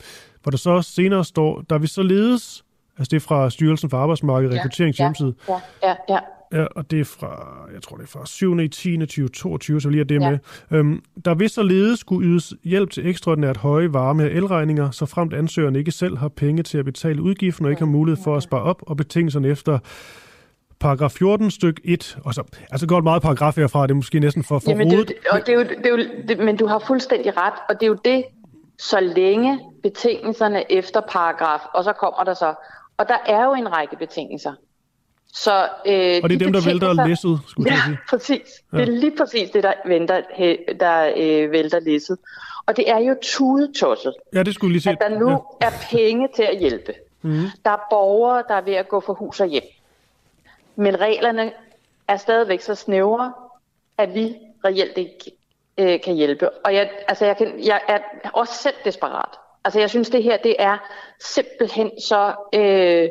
Hvor 0.46 0.50
der 0.50 0.58
så 0.58 0.82
senere 0.82 1.24
står, 1.24 1.64
der 1.70 1.78
vi 1.78 1.86
således, 1.86 2.64
altså 2.98 3.08
det 3.10 3.16
er 3.16 3.20
fra 3.20 3.50
Styrelsen 3.50 3.90
for 3.90 3.96
Arbejdsmarked 3.96 4.50
og 4.50 4.54
Rekrutterings 4.54 4.98
ja, 4.98 5.04
hjemmeside, 5.04 5.34
ja, 5.48 5.60
ja, 5.82 5.94
ja. 6.08 6.18
Ja, 6.52 6.64
og 6.64 6.90
det 6.90 7.00
er 7.00 7.04
fra, 7.04 7.66
jeg 7.74 7.82
tror 7.82 7.96
det 7.96 8.02
er 8.02 8.08
fra 8.08 8.26
7. 8.26 8.68
10. 8.68 8.96
2022, 8.96 9.80
så 9.80 9.88
lige 9.88 10.00
er 10.00 10.04
det 10.04 10.20
ja. 10.20 10.30
med. 10.30 10.38
Øhm, 10.70 11.02
der 11.24 11.34
vil 11.34 11.50
således 11.50 12.00
skulle 12.00 12.28
ydes 12.28 12.54
hjælp 12.64 12.90
til 12.90 13.06
ekstraordinært 13.06 13.56
høje 13.56 13.86
varme- 13.86 14.22
og 14.22 14.30
elregninger, 14.30 14.90
så 14.90 15.06
fremt 15.06 15.34
ansøgeren 15.34 15.76
ikke 15.76 15.90
selv 15.90 16.16
har 16.16 16.28
penge 16.28 16.62
til 16.62 16.78
at 16.78 16.84
betale 16.84 17.22
udgiften 17.22 17.64
og 17.64 17.70
ikke 17.70 17.80
har 17.80 17.86
mulighed 17.86 18.24
for 18.24 18.36
at 18.36 18.42
spare 18.42 18.62
op, 18.62 18.82
og 18.86 18.96
betingelserne 18.96 19.48
efter 19.48 19.78
paragraf 20.80 21.10
14 21.10 21.50
styk 21.50 21.80
1, 21.84 22.18
og 22.24 22.34
så, 22.34 22.42
altså 22.70 22.86
godt 22.86 23.04
meget 23.04 23.22
paragraf 23.22 23.56
herfra, 23.56 23.82
det 23.82 23.90
er 23.90 23.94
måske 23.94 24.20
næsten 24.20 24.44
for, 24.44 24.58
for 24.58 24.70
Jamen, 24.70 24.90
det, 24.90 25.12
og 25.30 25.40
det 25.46 25.48
er 25.48 25.54
jo, 25.54 25.62
det 25.62 25.86
er 25.86 25.90
jo, 25.90 25.98
det, 26.28 26.38
men 26.38 26.56
du 26.56 26.66
har 26.66 26.78
fuldstændig 26.86 27.36
ret, 27.36 27.54
og 27.68 27.74
det 27.74 27.82
er 27.82 27.86
jo 27.86 27.98
det, 28.04 28.24
så 28.78 29.00
længe 29.00 29.60
betingelserne 29.82 30.72
efter 30.72 31.00
paragraf, 31.00 31.60
og 31.74 31.84
så 31.84 31.92
kommer 31.92 32.24
der 32.24 32.34
så, 32.34 32.54
og 32.96 33.08
der 33.08 33.18
er 33.26 33.44
jo 33.44 33.54
en 33.54 33.72
række 33.72 33.96
betingelser. 33.96 34.52
Så, 35.32 35.68
øh, 35.86 36.20
og 36.22 36.30
det 36.30 36.34
er 36.34 36.38
de 36.38 36.38
dem, 36.38 36.52
der 36.52 36.64
vælter 36.64 37.06
læsset, 37.06 37.40
skulle 37.46 37.70
ja, 37.70 37.74
jeg 37.74 37.82
sige. 37.86 37.98
præcis. 38.10 38.62
Ja. 38.72 38.78
Det 38.78 38.88
er 38.88 38.92
lige 38.92 39.16
præcis 39.18 39.50
det, 39.50 39.62
der, 39.62 39.72
venter, 39.86 40.20
der 40.80 41.12
øh, 41.16 41.52
vælter 41.52 41.80
læsset. 41.80 42.18
Og 42.66 42.76
det 42.76 42.90
er 42.90 42.98
jo 42.98 43.16
tudetosset, 43.22 44.14
ja, 44.34 44.42
det 44.42 44.54
skulle 44.54 44.72
lige 44.72 44.82
sige. 44.82 44.92
at 44.92 44.98
der 45.10 45.18
nu 45.18 45.30
ja. 45.30 45.66
er 45.66 45.70
penge 45.90 46.28
til 46.36 46.42
at 46.42 46.58
hjælpe. 46.58 46.94
Mm. 47.22 47.44
Der 47.64 47.70
er 47.70 47.86
borgere, 47.90 48.42
der 48.48 48.54
er 48.54 48.60
ved 48.60 48.74
at 48.74 48.88
gå 48.88 49.00
for 49.00 49.14
hus 49.14 49.40
og 49.40 49.46
hjem. 49.46 49.62
Men 50.76 51.00
reglerne 51.00 51.52
er 52.08 52.16
stadigvæk 52.16 52.60
så 52.60 52.74
snævre, 52.74 53.32
at 53.98 54.14
vi 54.14 54.34
reelt 54.64 54.98
ikke 54.98 55.35
øh, 55.78 56.00
kan 56.00 56.14
hjælpe. 56.14 56.50
Og 56.50 56.74
jeg, 56.74 56.90
altså 57.08 57.26
jeg, 57.26 57.36
kan, 57.36 57.64
jeg 57.64 57.80
er 57.88 57.98
også 58.32 58.54
selv 58.54 58.74
desperat. 58.84 59.38
Altså 59.64 59.80
jeg 59.80 59.90
synes, 59.90 60.10
det 60.10 60.22
her 60.22 60.36
det 60.36 60.56
er 60.58 60.78
simpelthen 61.20 62.00
så... 62.00 62.34
Øh, 62.54 63.08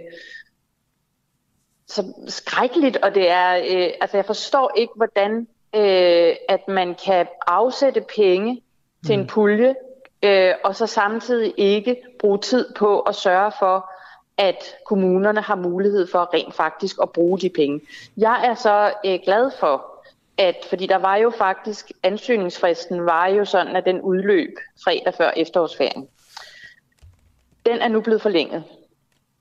så 1.87 2.13
skrækkeligt, 2.27 2.97
og 2.97 3.15
det 3.15 3.29
er, 3.29 3.55
øh, 3.55 3.93
altså 4.01 4.17
jeg 4.17 4.25
forstår 4.25 4.71
ikke, 4.75 4.93
hvordan 4.95 5.47
øh, 5.75 6.35
at 6.49 6.67
man 6.67 6.95
kan 7.05 7.27
afsætte 7.47 8.05
penge 8.15 8.61
til 9.05 9.13
en 9.13 9.21
mm. 9.21 9.27
pulje, 9.27 9.75
øh, 10.23 10.53
og 10.63 10.75
så 10.75 10.87
samtidig 10.87 11.53
ikke 11.57 12.01
bruge 12.19 12.39
tid 12.39 12.73
på 12.73 12.99
at 12.99 13.15
sørge 13.15 13.51
for, 13.59 13.91
at 14.37 14.75
kommunerne 14.85 15.41
har 15.41 15.55
mulighed 15.55 16.07
for 16.07 16.33
rent 16.33 16.53
faktisk 16.53 16.95
at 17.01 17.11
bruge 17.11 17.39
de 17.39 17.49
penge. 17.49 17.81
Jeg 18.17 18.41
er 18.45 18.55
så 18.55 18.93
øh, 19.05 19.19
glad 19.25 19.51
for, 19.59 19.94
at, 20.37 20.55
fordi 20.69 20.87
der 20.87 20.97
var 20.97 21.15
jo 21.15 21.29
faktisk, 21.29 21.91
ansøgningsfristen 22.03 23.05
var 23.05 23.27
jo 23.27 23.45
sådan, 23.45 23.75
at 23.75 23.85
den 23.85 24.01
udløb 24.01 24.57
fredag 24.83 25.13
før 25.13 25.31
efterårsferien. 25.35 26.07
Den 27.65 27.81
er 27.81 27.87
nu 27.87 28.01
blevet 28.01 28.21
forlænget, 28.21 28.63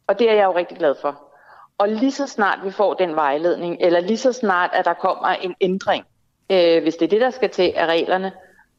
og 0.07 0.19
det 0.19 0.31
er 0.31 0.35
jeg 0.35 0.45
jo 0.45 0.57
rigtig 0.57 0.79
glad 0.79 0.95
for. 1.01 1.25
Og 1.79 1.89
lige 1.89 2.13
så 2.13 2.27
snart 2.27 2.59
vi 2.65 2.71
får 2.71 2.95
den 2.95 3.17
vejledning, 3.17 3.77
eller 3.81 4.01
lige 4.01 4.17
så 4.17 4.33
snart, 4.33 4.71
at 4.73 4.85
der 4.85 4.95
kommer 4.95 5.29
en 5.29 5.55
ændring, 5.61 6.05
øh, 6.51 6.83
hvis 6.83 6.97
det 6.97 7.05
er 7.05 7.11
det, 7.11 7.21
der 7.21 7.31
skal 7.31 7.51
til 7.51 7.73
af 7.77 7.87
reglerne, 7.87 8.33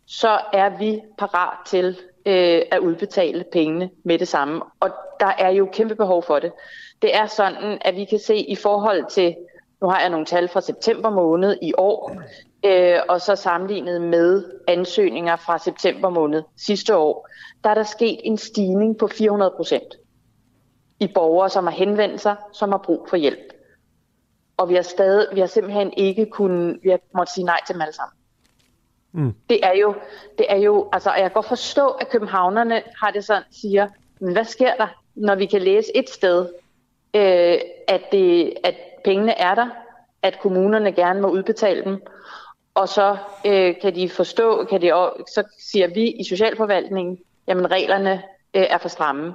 så 0.05 0.39
er 0.53 0.69
vi 0.77 1.01
parat 1.17 1.57
til 1.65 1.97
øh, 2.25 2.61
at 2.71 2.79
udbetale 2.79 3.45
pengene 3.51 3.89
med 4.03 4.19
det 4.19 4.27
samme. 4.27 4.61
Og 4.79 4.89
der 5.19 5.33
er 5.37 5.49
jo 5.49 5.69
kæmpe 5.73 5.95
behov 5.95 6.23
for 6.23 6.39
det. 6.39 6.51
Det 7.01 7.15
er 7.15 7.25
sådan, 7.25 7.77
at 7.81 7.95
vi 7.95 8.05
kan 8.05 8.19
se 8.19 8.35
i 8.35 8.55
forhold 8.55 9.05
til, 9.09 9.35
nu 9.85 9.89
har 9.89 9.99
jeg 9.99 10.09
nogle 10.09 10.25
tal 10.25 10.47
fra 10.47 10.61
september 10.61 11.09
måned 11.09 11.57
i 11.61 11.73
år, 11.77 12.21
øh, 12.65 12.99
og 13.09 13.21
så 13.21 13.35
sammenlignet 13.35 14.01
med 14.01 14.43
ansøgninger 14.67 15.35
fra 15.35 15.57
september 15.57 16.09
måned 16.09 16.43
sidste 16.57 16.95
år, 16.95 17.29
der 17.63 17.69
er 17.69 17.73
der 17.73 17.83
sket 17.83 18.19
en 18.23 18.37
stigning 18.37 18.97
på 18.97 19.07
400 19.07 19.53
procent 19.55 19.95
i 20.99 21.07
borgere, 21.07 21.49
som 21.49 21.63
har 21.63 21.71
henvendt 21.71 22.21
sig, 22.21 22.35
som 22.53 22.71
har 22.71 22.77
brug 22.77 23.07
for 23.09 23.17
hjælp. 23.17 23.53
Og 24.57 24.69
vi 24.69 24.75
har, 24.75 24.81
stadig, 24.81 25.27
vi 25.33 25.39
har 25.39 25.47
simpelthen 25.47 25.93
ikke 25.97 26.25
kunnet, 26.25 26.79
vi 26.83 26.89
har 26.89 26.99
måttet 27.15 27.33
sige 27.33 27.45
nej 27.45 27.59
til 27.67 27.73
dem 27.73 27.81
alle 27.81 27.95
sammen. 27.95 28.15
Mm. 29.11 29.33
Det 29.49 29.59
er 29.63 29.73
jo, 29.73 29.95
det 30.37 30.45
er 30.49 30.57
jo, 30.57 30.89
altså 30.93 31.11
jeg 31.11 31.21
kan 31.21 31.31
godt 31.31 31.45
forstå, 31.45 31.87
at 31.87 32.09
københavnerne 32.09 32.81
har 33.01 33.11
det 33.11 33.25
sådan, 33.25 33.43
siger, 33.51 33.87
men 34.19 34.33
hvad 34.33 34.45
sker 34.45 34.75
der, 34.75 34.87
når 35.15 35.35
vi 35.35 35.45
kan 35.45 35.61
læse 35.61 35.97
et 35.97 36.09
sted, 36.09 36.49
øh, 37.15 37.57
at, 37.87 38.01
det, 38.11 38.53
at 38.63 38.75
pengene 39.05 39.37
er 39.39 39.55
der, 39.55 39.67
at 40.21 40.39
kommunerne 40.39 40.91
gerne 40.91 41.21
må 41.21 41.27
udbetale 41.27 41.83
dem, 41.83 42.01
og 42.75 42.89
så 42.89 43.17
øh, 43.45 43.75
kan 43.81 43.95
de 43.95 44.09
forstå, 44.09 44.65
kan 44.69 44.81
de, 44.81 44.87
så 45.27 45.43
siger 45.59 45.87
vi 45.87 46.09
i 46.09 46.23
socialforvaltningen, 46.23 47.19
jamen 47.47 47.71
reglerne 47.71 48.23
øh, 48.53 48.65
er 48.69 48.77
for 48.77 48.89
stramme. 48.89 49.33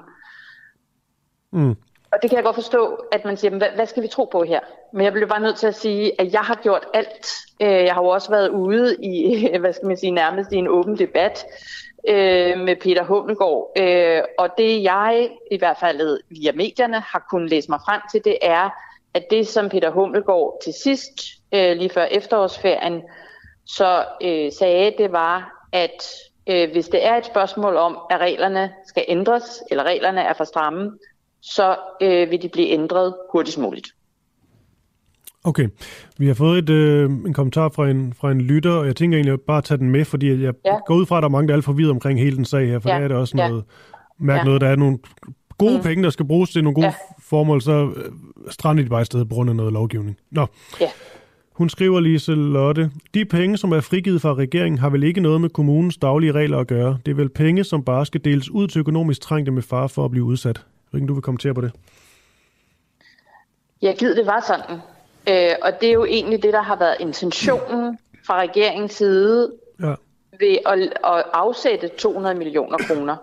Mm. 1.53 1.77
Og 2.13 2.19
det 2.23 2.31
kan 2.31 2.37
jeg 2.37 2.45
godt 2.45 2.55
forstå, 2.55 3.05
at 3.13 3.25
man 3.25 3.37
siger, 3.37 3.59
hvad, 3.59 3.69
hvad 3.75 3.87
skal 3.87 4.03
vi 4.03 4.09
tro 4.09 4.25
på 4.25 4.43
her? 4.43 4.61
Men 4.93 5.05
jeg 5.05 5.13
bliver 5.13 5.29
bare 5.29 5.41
nødt 5.41 5.57
til 5.57 5.67
at 5.67 5.75
sige, 5.75 6.21
at 6.21 6.33
jeg 6.33 6.41
har 6.41 6.55
gjort 6.63 6.85
alt. 6.95 7.35
Øh, 7.63 7.85
jeg 7.85 7.95
har 7.95 8.03
jo 8.03 8.09
også 8.09 8.31
været 8.31 8.49
ude 8.49 8.97
i, 9.03 9.49
hvad 9.61 9.73
skal 9.73 9.87
man 9.87 9.97
sige, 9.97 10.11
nærmest 10.11 10.53
i 10.53 10.57
en 10.57 10.69
åben 10.69 10.99
debat 10.99 11.45
øh, 12.09 12.59
med 12.59 12.77
Peter 12.77 13.05
Hummelgaard. 13.05 13.73
Øh, 13.79 14.23
og 14.39 14.49
det 14.59 14.83
jeg 14.83 15.31
i 15.51 15.59
hvert 15.59 15.77
fald 15.81 16.21
via 16.29 16.53
medierne 16.53 17.01
har 17.01 17.27
kunnet 17.31 17.51
læse 17.51 17.71
mig 17.71 17.81
frem 17.87 18.01
til, 18.13 18.25
det 18.25 18.39
er, 18.43 18.71
at 19.15 19.25
det, 19.31 19.49
som 19.49 19.69
Peter 19.69 19.91
Hummelgaard 19.91 20.59
til 20.65 20.73
sidst, 20.83 21.13
øh, 21.55 21.77
lige 21.77 21.91
før 21.91 22.05
efterårsferien, 22.05 23.03
så 23.67 24.05
øh, 24.23 24.53
sagde, 24.53 24.93
det 24.99 25.13
var, 25.13 25.67
at 25.73 26.05
øh, 26.47 26.73
hvis 26.73 26.89
det 26.89 27.07
er 27.07 27.17
et 27.17 27.27
spørgsmål 27.27 27.77
om, 27.77 27.99
at 28.11 28.21
reglerne 28.21 28.73
skal 28.87 29.05
ændres, 29.09 29.63
eller 29.71 29.85
reglerne 29.85 30.21
er 30.21 30.33
for 30.37 30.45
stramme, 30.45 30.91
så 31.41 31.77
øh, 32.03 32.31
vil 32.31 32.43
de 32.43 32.49
blive 32.49 32.69
ændret 32.69 33.15
hurtigst 33.33 33.59
muligt. 33.59 33.89
Okay, 35.45 35.69
vi 36.19 36.27
har 36.27 36.35
fået 36.35 36.59
et, 36.59 36.71
øh, 36.71 37.11
en 37.11 37.35
kommentar 37.35 37.69
fra 37.69 37.89
en, 37.89 38.15
fra 38.21 38.31
en 38.31 38.41
lytter, 38.41 38.73
og 38.73 38.87
jeg 38.87 38.97
tænker 38.97 39.19
egentlig 39.19 39.41
bare 39.41 39.59
at 39.59 39.65
tage 39.65 39.79
den 39.79 39.91
med, 39.91 40.05
fordi 40.05 40.43
jeg 40.43 40.55
ja. 40.65 40.79
går 40.87 40.95
ud 40.95 41.07
fra, 41.07 41.17
at 41.17 41.23
der 41.23 41.29
er 41.29 41.31
mange, 41.31 41.49
der 41.49 41.55
er 41.55 41.57
alt 41.57 41.65
for 41.65 41.73
videre 41.73 41.91
omkring 41.91 42.21
hele 42.21 42.37
den 42.37 42.45
sag 42.45 42.67
her, 42.67 42.79
for 42.79 42.89
ja. 42.89 42.97
der 42.97 43.05
er 43.05 43.09
det 43.09 43.17
også 43.17 43.37
noget, 43.37 43.65
ja. 43.91 44.25
mærke 44.25 44.39
ja. 44.39 44.45
noget, 44.45 44.61
der 44.61 44.69
er 44.69 44.77
nogle 44.77 44.99
gode 45.59 45.77
mm. 45.77 45.83
penge, 45.83 46.05
der 46.05 46.11
skal 46.11 46.27
bruges 46.27 46.51
til 46.51 46.65
nogle 46.65 46.75
gode 46.75 46.87
ja. 46.87 46.95
Formål, 47.31 47.63
så 47.63 47.93
øh, 47.97 48.13
strander 48.51 48.83
de 48.83 48.89
bare 48.89 49.03
i 49.03 49.05
stedet 49.05 49.29
på 49.29 49.35
grund 49.35 49.51
af 49.51 49.57
noget 49.57 49.73
lovgivning. 49.73 50.17
Nå. 50.31 50.47
Ja. 50.81 50.91
Hun 51.53 51.69
skriver 51.69 52.01
lige 52.01 52.35
Lotte, 52.35 52.91
de 53.15 53.25
penge, 53.25 53.57
som 53.57 53.73
er 53.73 53.81
frigivet 53.81 54.23
fra 54.23 54.35
regeringen, 54.35 54.79
har 54.79 54.91
vel 54.91 55.03
ikke 55.03 55.21
noget 55.21 55.41
med 55.41 55.49
kommunens 55.51 55.97
daglige 55.97 56.33
regler 56.33 56.59
at 56.59 56.67
gøre. 56.67 56.99
Det 57.07 57.11
er 57.11 57.17
vel 57.17 57.29
penge, 57.29 57.65
som 57.65 57.85
bare 57.85 58.07
skal 58.07 58.25
deles 58.25 58.51
ud 58.51 58.69
til 58.69 58.79
økonomisk 58.79 59.21
trængte 59.21 59.53
med 59.53 59.63
far 59.63 59.87
for 59.87 60.05
at 60.05 60.11
blive 60.11 60.25
udsat. 60.25 60.65
Rikken, 60.95 61.09
du 61.09 61.15
vil 61.15 61.23
kommentere 61.23 61.55
på 61.55 61.61
det. 61.61 61.73
Jeg 63.83 63.97
gider 63.99 64.15
det 64.15 64.27
var 64.27 64.45
sådan. 64.47 64.81
Øh, 65.29 65.57
og 65.63 65.81
det 65.81 65.89
er 65.89 65.93
jo 65.93 66.05
egentlig 66.05 66.43
det, 66.43 66.53
der 66.53 66.63
har 66.63 66.77
været 66.77 66.97
intentionen 67.01 67.99
fra 68.27 68.41
regeringens 68.41 68.93
side 68.93 69.53
ja. 69.81 69.95
ved 70.41 70.59
at, 70.67 70.79
at 71.05 71.25
afsætte 71.33 71.89
200 71.99 72.35
millioner 72.35 72.79
kroner. 72.79 73.17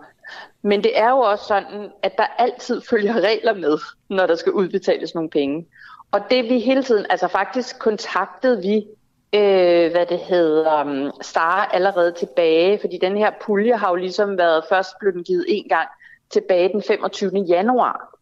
Men 0.62 0.82
det 0.82 0.98
er 0.98 1.10
jo 1.10 1.18
også 1.18 1.44
sådan, 1.44 1.90
at 2.02 2.18
der 2.18 2.26
altid 2.38 2.80
følger 2.90 3.20
regler 3.20 3.54
med, 3.54 3.78
når 4.08 4.26
der 4.26 4.34
skal 4.34 4.52
udbetales 4.52 5.14
nogle 5.14 5.30
penge. 5.30 5.66
Og 6.10 6.20
det 6.30 6.44
vi 6.44 6.58
hele 6.58 6.82
tiden, 6.82 7.06
altså 7.10 7.28
faktisk 7.28 7.78
kontaktede 7.78 8.62
vi, 8.62 8.86
øh, 9.32 9.90
hvad 9.90 10.06
det 10.06 10.18
hedder, 10.18 10.84
um, 10.84 11.22
Star 11.22 11.64
allerede 11.64 12.12
tilbage, 12.12 12.78
fordi 12.80 12.98
den 12.98 13.16
her 13.16 13.30
pulje 13.42 13.76
har 13.76 13.88
jo 13.88 13.94
ligesom 13.94 14.38
været, 14.38 14.64
først 14.68 14.90
blevet 15.00 15.26
givet 15.26 15.44
en 15.48 15.68
gang 15.68 15.88
tilbage 16.30 16.68
den 16.68 16.82
25. 16.82 17.30
januar 17.48 18.18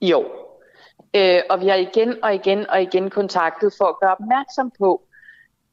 i 0.00 0.12
år. 0.12 0.42
Øh, 1.16 1.40
og 1.50 1.60
vi 1.60 1.68
har 1.68 1.74
igen 1.74 2.24
og 2.24 2.34
igen 2.34 2.70
og 2.70 2.82
igen 2.82 3.10
kontaktet 3.10 3.72
for 3.78 3.84
at 3.84 4.00
gøre 4.00 4.12
opmærksom 4.12 4.72
på, 4.78 5.02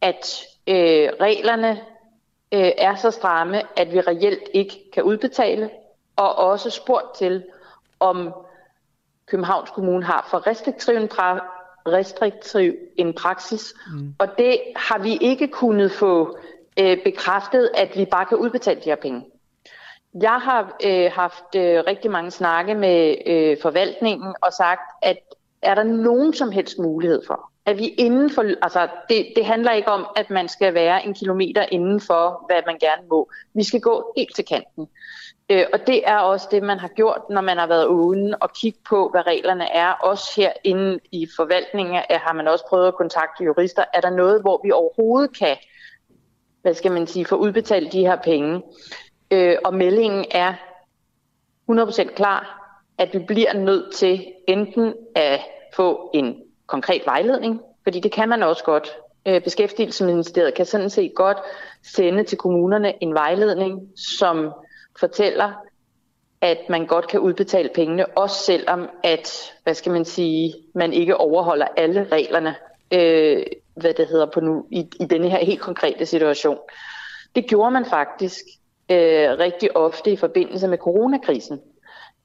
at 0.02 0.44
øh, 0.68 1.10
reglerne 1.22 1.80
øh, 2.51 2.71
er 2.77 2.95
så 2.95 3.11
stramme, 3.11 3.61
at 3.80 3.93
vi 3.93 3.99
reelt 3.99 4.49
ikke 4.53 4.91
kan 4.93 5.03
udbetale, 5.03 5.69
og 6.15 6.35
også 6.35 6.69
spurgt 6.69 7.15
til, 7.15 7.43
om 7.99 8.34
Københavns 9.26 9.69
Kommune 9.69 10.05
har 10.05 10.27
for 10.30 10.47
restriktiv 10.47 10.95
en, 10.95 11.09
pra- 11.13 11.59
restriktiv 11.88 12.73
en 12.97 13.13
praksis. 13.13 13.73
Mm. 13.93 14.13
Og 14.19 14.38
det 14.38 14.59
har 14.76 14.99
vi 14.99 15.17
ikke 15.21 15.47
kunnet 15.47 15.91
få 15.91 16.38
øh, 16.80 17.03
bekræftet, 17.03 17.69
at 17.73 17.97
vi 17.97 18.05
bare 18.05 18.26
kan 18.26 18.38
udbetale 18.38 18.80
de 18.80 18.89
her 18.89 18.95
penge. 18.95 19.26
Jeg 20.21 20.39
har 20.41 20.77
øh, 20.85 21.11
haft 21.13 21.55
øh, 21.55 21.84
rigtig 21.88 22.11
mange 22.11 22.31
snakke 22.31 22.76
med 22.76 23.15
øh, 23.26 23.57
forvaltningen 23.61 24.35
og 24.41 24.53
sagt, 24.53 24.81
at 25.01 25.17
er 25.61 25.76
der 25.76 25.84
nogen 25.84 26.34
som 26.34 26.51
helst 26.51 26.80
mulighed 26.80 27.21
for, 27.27 27.48
at 27.70 27.78
vi 27.78 27.88
inden 27.88 28.30
for, 28.30 28.41
altså 28.62 28.88
det, 29.10 29.28
det 29.36 29.46
handler 29.46 29.72
ikke 29.72 29.91
om, 29.91 30.08
at 30.16 30.30
man 30.30 30.48
skal 30.48 30.74
være 30.74 31.06
en 31.06 31.14
kilometer 31.14 31.66
inden 31.72 32.02
for, 32.02 32.46
hvad 32.48 32.62
man 32.66 32.78
gerne 32.80 33.02
må. 33.10 33.32
Vi 33.54 33.64
skal 33.64 33.82
gå 33.82 34.14
helt 34.18 34.36
til 34.36 34.46
kanten. 34.46 34.88
Øh, 35.50 35.66
og 35.74 35.88
det 35.88 36.10
er 36.10 36.18
også 36.18 36.48
det, 36.52 36.64
man 36.64 36.80
har 36.80 36.88
gjort, 36.88 37.22
når 37.30 37.41
man 37.41 37.58
har 37.58 37.68
været 37.68 37.86
uden 37.86 38.36
og 38.41 38.54
kigge 38.54 38.80
på, 38.90 39.10
hvad 39.10 39.28
reglerne 39.28 39.72
er. 39.72 39.91
Også 39.91 40.34
herinde 40.38 41.00
i 41.12 41.28
forvaltningen 41.36 41.96
øh, 41.96 42.20
har 42.22 42.34
man 42.34 42.48
også 42.48 42.66
prøvet 42.70 42.88
at 42.88 42.96
kontakte 42.96 43.44
jurister. 43.44 43.84
Er 43.94 44.02
der 44.02 44.10
noget, 44.10 44.41
hvor 44.41 44.62
vi 44.64 44.72
overhovedet 44.72 45.38
kan, 45.38 45.58
hvad 46.62 46.74
skal 46.74 46.91
man 46.91 47.08
sige, 47.08 47.26
få 47.26 47.36
udbetalt 47.36 47.94
de 47.94 48.06
her 48.06 48.16
penge? 48.16 48.62
Øh, 49.32 49.56
og 49.66 49.74
meldingen 49.74 50.26
er 50.32 50.54
100% 51.72 52.16
klar, 52.16 52.56
at 52.98 53.14
vi 53.14 53.20
bliver 53.20 53.54
nødt 53.54 53.96
til 53.96 54.26
enten 54.48 54.94
at 55.16 55.40
få 55.76 56.12
en 56.14 56.48
konkret 56.70 57.02
vejledning, 57.06 57.62
fordi 57.84 58.00
det 58.00 58.12
kan 58.12 58.30
man 58.30 58.44
også 58.44 58.64
godt. 58.64 58.98
Øh, 59.26 59.44
Beskæftigelsesministeriet 59.44 60.54
kan 60.54 60.66
sådan 60.66 60.90
set 60.90 61.12
godt 61.16 61.38
sende 61.84 62.24
til 62.24 62.38
kommunerne 62.38 63.04
en 63.04 63.14
vejledning, 63.14 63.82
som 63.96 64.52
fortæller, 65.00 65.52
at 66.41 66.58
man 66.70 66.88
godt 66.88 67.08
kan 67.08 67.20
udbetale 67.20 67.70
pengene, 67.76 68.06
også 68.06 68.36
selvom 68.44 68.90
at, 69.04 69.54
hvad 69.64 69.74
skal 69.74 69.91
man 69.91 70.06
sige, 70.06 70.54
man 70.76 70.94
ikke 70.94 71.18
overholder 71.18 71.68
alle 71.78 72.08
reglerne, 72.12 72.56
øh, 72.94 73.46
hvad 73.76 73.94
det 73.94 74.08
hedder 74.08 74.26
på 74.26 74.40
nu, 74.40 74.66
i, 74.72 74.80
i 75.00 75.06
denne 75.06 75.30
her 75.30 75.46
helt 75.46 75.62
konkrete 75.62 76.06
situation. 76.06 76.58
Det 77.36 77.48
gjorde 77.48 77.72
man 77.72 77.86
faktisk 77.86 78.41
øh, 78.91 79.30
rigtig 79.40 79.78
ofte 79.78 80.12
i 80.12 80.16
forbindelse 80.16 80.68
med 80.68 80.78
coronakrisen. 80.78 81.62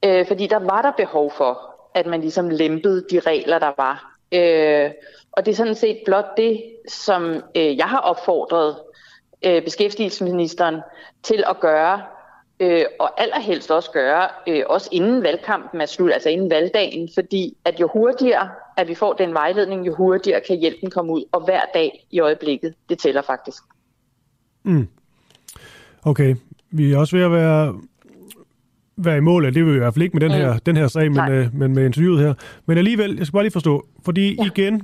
Øh, 0.05 0.27
fordi 0.27 0.47
der 0.47 0.59
var 0.59 0.83
der 0.83 0.93
behov 0.93 1.33
for, 1.37 1.75
at 1.95 2.07
man 2.07 2.21
ligesom 2.21 2.51
lempede 2.51 3.05
de 3.11 3.21
regler, 3.21 3.59
der 3.59 3.73
var. 3.77 4.14
Øh, 4.33 4.91
og 5.33 5.47
det 5.47 5.53
er 5.53 5.57
sådan 5.57 5.75
set 5.75 5.99
blot 6.05 6.37
det, 6.37 6.63
som 6.89 7.43
øh, 7.57 7.77
jeg 7.77 7.87
har 7.87 7.99
opfordret 7.99 8.77
øh, 9.45 9.65
beskæftigelsesministeren 9.65 10.81
til 11.23 11.45
at 11.47 11.61
gøre, 11.61 12.03
øh, 12.61 12.85
og 12.99 13.21
allerhelst 13.21 13.71
også 13.71 13.91
gøre, 13.91 14.29
øh, 14.49 14.63
også 14.67 14.89
inden 14.93 15.23
valgkampen 15.23 15.81
er 15.81 15.87
slut, 15.87 16.13
altså 16.13 16.29
inden 16.29 16.51
valgdagen, 16.51 17.11
fordi 17.15 17.57
at 17.65 17.81
jo 17.81 17.89
hurtigere, 17.93 18.51
at 18.77 18.89
vi 18.89 18.95
får 18.95 19.13
den 19.13 19.35
vejledning, 19.35 19.87
jo 19.87 19.95
hurtigere 19.95 20.41
kan 20.41 20.59
hjælpen 20.59 20.91
komme 20.91 21.13
ud, 21.13 21.25
og 21.33 21.45
hver 21.45 21.61
dag 21.75 22.07
i 22.11 22.21
øjeblikket, 22.21 22.75
det 22.89 22.99
tæller 22.99 23.23
faktisk. 23.23 23.63
Mm. 24.63 24.89
Okay, 26.03 26.37
vi 26.71 26.93
er 26.93 26.99
også 26.99 27.17
ved 27.17 27.25
at 27.25 27.33
være 27.33 27.81
være 28.97 29.17
i 29.17 29.21
mål, 29.21 29.45
det 29.45 29.55
vil 29.55 29.67
vi 29.67 29.75
i 29.75 29.79
hvert 29.79 29.95
fald 29.95 30.03
ikke 30.03 30.17
med 30.17 30.21
den 30.21 30.31
her, 30.31 30.53
mm. 30.53 30.61
den 30.67 30.77
her 30.77 30.89
sag, 30.89 31.13
men, 31.13 31.33
øh, 31.33 31.55
men 31.55 31.75
med 31.75 31.87
interviewet 31.87 32.21
her. 32.21 32.35
Men 32.67 32.79
alligevel, 32.79 33.17
jeg 33.17 33.27
skal 33.27 33.33
bare 33.33 33.45
lige 33.45 33.53
forstå, 33.53 33.87
fordi 34.05 34.37
ja. 34.39 34.47
igen, 34.47 34.83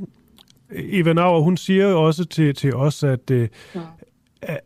Eva 0.72 1.12
Nauer, 1.12 1.40
hun 1.40 1.56
siger 1.56 1.90
jo 1.90 2.02
også 2.02 2.24
til, 2.24 2.54
til 2.54 2.74
os, 2.74 3.04
at, 3.04 3.30
øh, 3.30 3.48
ja. 3.74 3.80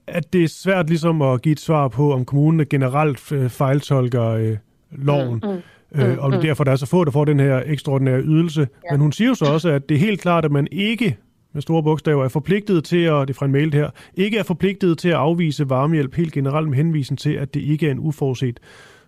at 0.06 0.32
det 0.32 0.44
er 0.44 0.48
svært 0.48 0.88
ligesom 0.88 1.22
at 1.22 1.42
give 1.42 1.52
et 1.52 1.60
svar 1.60 1.88
på, 1.88 2.12
om 2.12 2.24
kommunen 2.24 2.66
generelt 2.70 3.32
øh, 3.32 3.50
fejltolker 3.50 4.24
øh, 4.24 4.56
loven. 4.90 5.40
Mm, 5.44 5.50
mm, 5.50 6.02
øh, 6.02 6.18
og 6.18 6.30
mm, 6.30 6.40
derfor 6.40 6.64
der 6.64 6.72
er 6.72 6.76
så 6.76 6.86
få, 6.86 7.04
der 7.04 7.10
får 7.10 7.24
den 7.24 7.40
her 7.40 7.62
ekstraordinære 7.66 8.20
ydelse. 8.20 8.60
Ja. 8.60 8.66
Men 8.90 9.00
hun 9.00 9.12
siger 9.12 9.28
jo 9.28 9.34
så 9.34 9.44
også, 9.44 9.68
at 9.68 9.88
det 9.88 9.94
er 9.94 9.98
helt 9.98 10.20
klart, 10.20 10.44
at 10.44 10.52
man 10.52 10.68
ikke 10.72 11.16
med 11.52 11.62
store 11.62 11.82
bogstaver, 11.82 12.24
er 12.24 12.28
forpligtet 12.28 12.84
til, 12.84 12.96
at, 12.96 13.28
det 13.28 13.34
er 13.34 13.38
fra 13.38 13.46
en 13.46 13.52
mail 13.52 13.74
her, 13.74 13.90
ikke 14.14 14.38
er 14.38 14.42
forpligtet 14.42 14.98
til 14.98 15.08
at 15.08 15.14
afvise 15.14 15.70
varmehjælp 15.70 16.14
helt 16.14 16.32
generelt 16.32 16.68
med 16.68 16.76
henvisning 16.76 17.18
til, 17.18 17.30
at 17.30 17.54
det 17.54 17.60
ikke 17.60 17.86
er 17.86 17.90
en 17.90 17.98
uforudset 17.98 18.60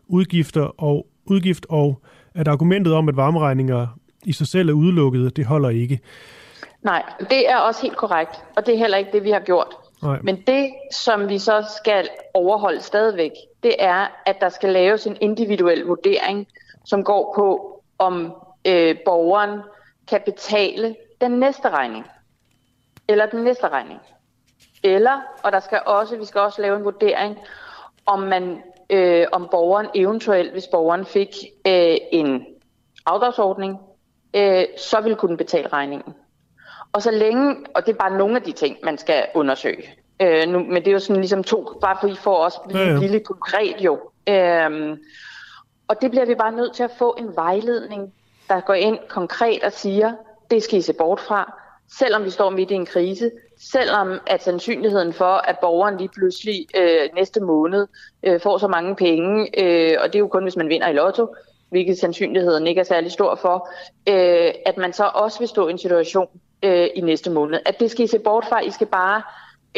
udgifter 0.08 0.82
og 0.82 1.06
udgift, 1.24 1.66
og 1.68 2.02
at 2.34 2.48
argumentet 2.48 2.94
om, 2.94 3.08
at 3.08 3.16
varmeregninger 3.16 3.86
i 4.24 4.32
sig 4.32 4.46
selv 4.46 4.68
er 4.68 4.72
udelukket, 4.72 5.36
det 5.36 5.46
holder 5.46 5.68
ikke. 5.68 6.00
Nej, 6.82 7.02
det 7.30 7.50
er 7.50 7.56
også 7.56 7.82
helt 7.82 7.96
korrekt, 7.96 8.44
og 8.56 8.66
det 8.66 8.74
er 8.74 8.78
heller 8.78 8.96
ikke 8.96 9.12
det, 9.12 9.24
vi 9.24 9.30
har 9.30 9.40
gjort. 9.40 9.74
Nej. 10.02 10.18
Men 10.22 10.42
det, 10.46 10.74
som 10.92 11.28
vi 11.28 11.38
så 11.38 11.64
skal 11.76 12.08
overholde 12.34 12.80
stadigvæk, 12.80 13.32
det 13.62 13.74
er, 13.78 14.06
at 14.26 14.36
der 14.40 14.48
skal 14.48 14.70
laves 14.70 15.06
en 15.06 15.16
individuel 15.20 15.80
vurdering, 15.80 16.46
som 16.84 17.04
går 17.04 17.32
på, 17.36 17.82
om 17.98 18.32
øh, 18.66 18.96
borgeren 19.04 19.60
kan 20.08 20.20
betale 20.24 20.96
den 21.20 21.30
næste 21.30 21.68
regning, 21.70 22.06
eller 23.08 23.26
den 23.26 23.44
næste 23.44 23.68
regning. 23.68 24.00
Eller, 24.82 25.20
og 25.42 25.52
der 25.52 25.60
skal 25.60 25.80
også, 25.86 26.16
vi 26.16 26.24
skal 26.24 26.40
også 26.40 26.62
lave 26.62 26.76
en 26.76 26.84
vurdering, 26.84 27.36
om 28.06 28.20
man 28.20 28.62
øh, 28.90 29.26
om 29.32 29.48
borgeren 29.50 29.86
eventuelt, 29.94 30.52
hvis 30.52 30.66
borgeren 30.66 31.06
fik 31.06 31.28
øh, 31.66 31.96
en 32.12 32.46
afdragsordning, 33.06 33.78
øh, 34.36 34.64
så 34.78 35.00
ville 35.00 35.16
kunne 35.16 35.36
betale 35.36 35.68
regningen. 35.68 36.14
Og 36.92 37.02
så 37.02 37.10
længe, 37.10 37.56
og 37.74 37.86
det 37.86 37.92
er 37.92 37.98
bare 37.98 38.18
nogle 38.18 38.36
af 38.36 38.42
de 38.42 38.52
ting, 38.52 38.76
man 38.82 38.98
skal 38.98 39.26
undersøge. 39.34 39.82
Øh, 40.20 40.48
nu, 40.48 40.58
men 40.58 40.74
det 40.76 40.88
er 40.88 40.92
jo 40.92 40.98
sådan 40.98 41.20
ligesom 41.20 41.44
to, 41.44 41.78
bare 41.80 41.96
for 42.00 42.08
I 42.08 42.14
får 42.14 42.36
også 42.36 42.60
blive 42.68 42.80
ja, 42.80 42.92
ja. 42.92 42.98
lille 42.98 43.20
konkret 43.20 43.76
jo. 43.80 44.00
Øh, 44.28 44.98
og 45.88 46.02
det 46.02 46.10
bliver 46.10 46.26
vi 46.26 46.34
bare 46.34 46.52
nødt 46.52 46.74
til 46.74 46.82
at 46.82 46.90
få 46.98 47.16
en 47.18 47.36
vejledning, 47.36 48.14
der 48.48 48.60
går 48.60 48.74
ind 48.74 48.98
konkret 49.08 49.62
og 49.62 49.72
siger, 49.72 50.12
det 50.50 50.62
skal 50.62 50.78
I 50.78 50.82
se 50.82 50.92
bort 50.92 51.20
fra 51.20 51.52
selvom 51.98 52.24
vi 52.24 52.30
står 52.30 52.50
midt 52.50 52.70
i 52.70 52.74
en 52.74 52.86
krise, 52.86 53.30
selvom 53.72 54.20
at 54.26 54.42
sandsynligheden 54.42 55.12
for, 55.12 55.48
at 55.50 55.56
borgeren 55.60 55.96
lige 55.96 56.08
pludselig 56.08 56.66
øh, 56.80 57.14
næste 57.14 57.40
måned 57.40 57.86
øh, 58.22 58.40
får 58.40 58.58
så 58.58 58.68
mange 58.68 58.96
penge, 58.96 59.60
øh, 59.62 59.96
og 60.00 60.06
det 60.06 60.14
er 60.14 60.18
jo 60.18 60.28
kun, 60.28 60.42
hvis 60.42 60.56
man 60.56 60.68
vinder 60.68 60.88
i 60.88 60.92
lotto, 60.92 61.34
hvilket 61.70 61.98
sandsynligheden 61.98 62.66
ikke 62.66 62.80
er 62.80 62.84
særlig 62.84 63.12
stor 63.12 63.34
for, 63.34 63.68
øh, 64.08 64.52
at 64.66 64.76
man 64.76 64.92
så 64.92 65.10
også 65.14 65.38
vil 65.38 65.48
stå 65.48 65.68
i 65.68 65.70
en 65.70 65.78
situation 65.78 66.28
øh, 66.62 66.86
i 66.94 67.00
næste 67.00 67.30
måned. 67.30 67.60
At 67.66 67.80
det 67.80 67.90
skal 67.90 68.04
I 68.04 68.08
se 68.08 68.18
bort 68.18 68.44
fra. 68.48 68.60
I 68.60 68.70
skal 68.70 68.86
bare, 68.86 69.22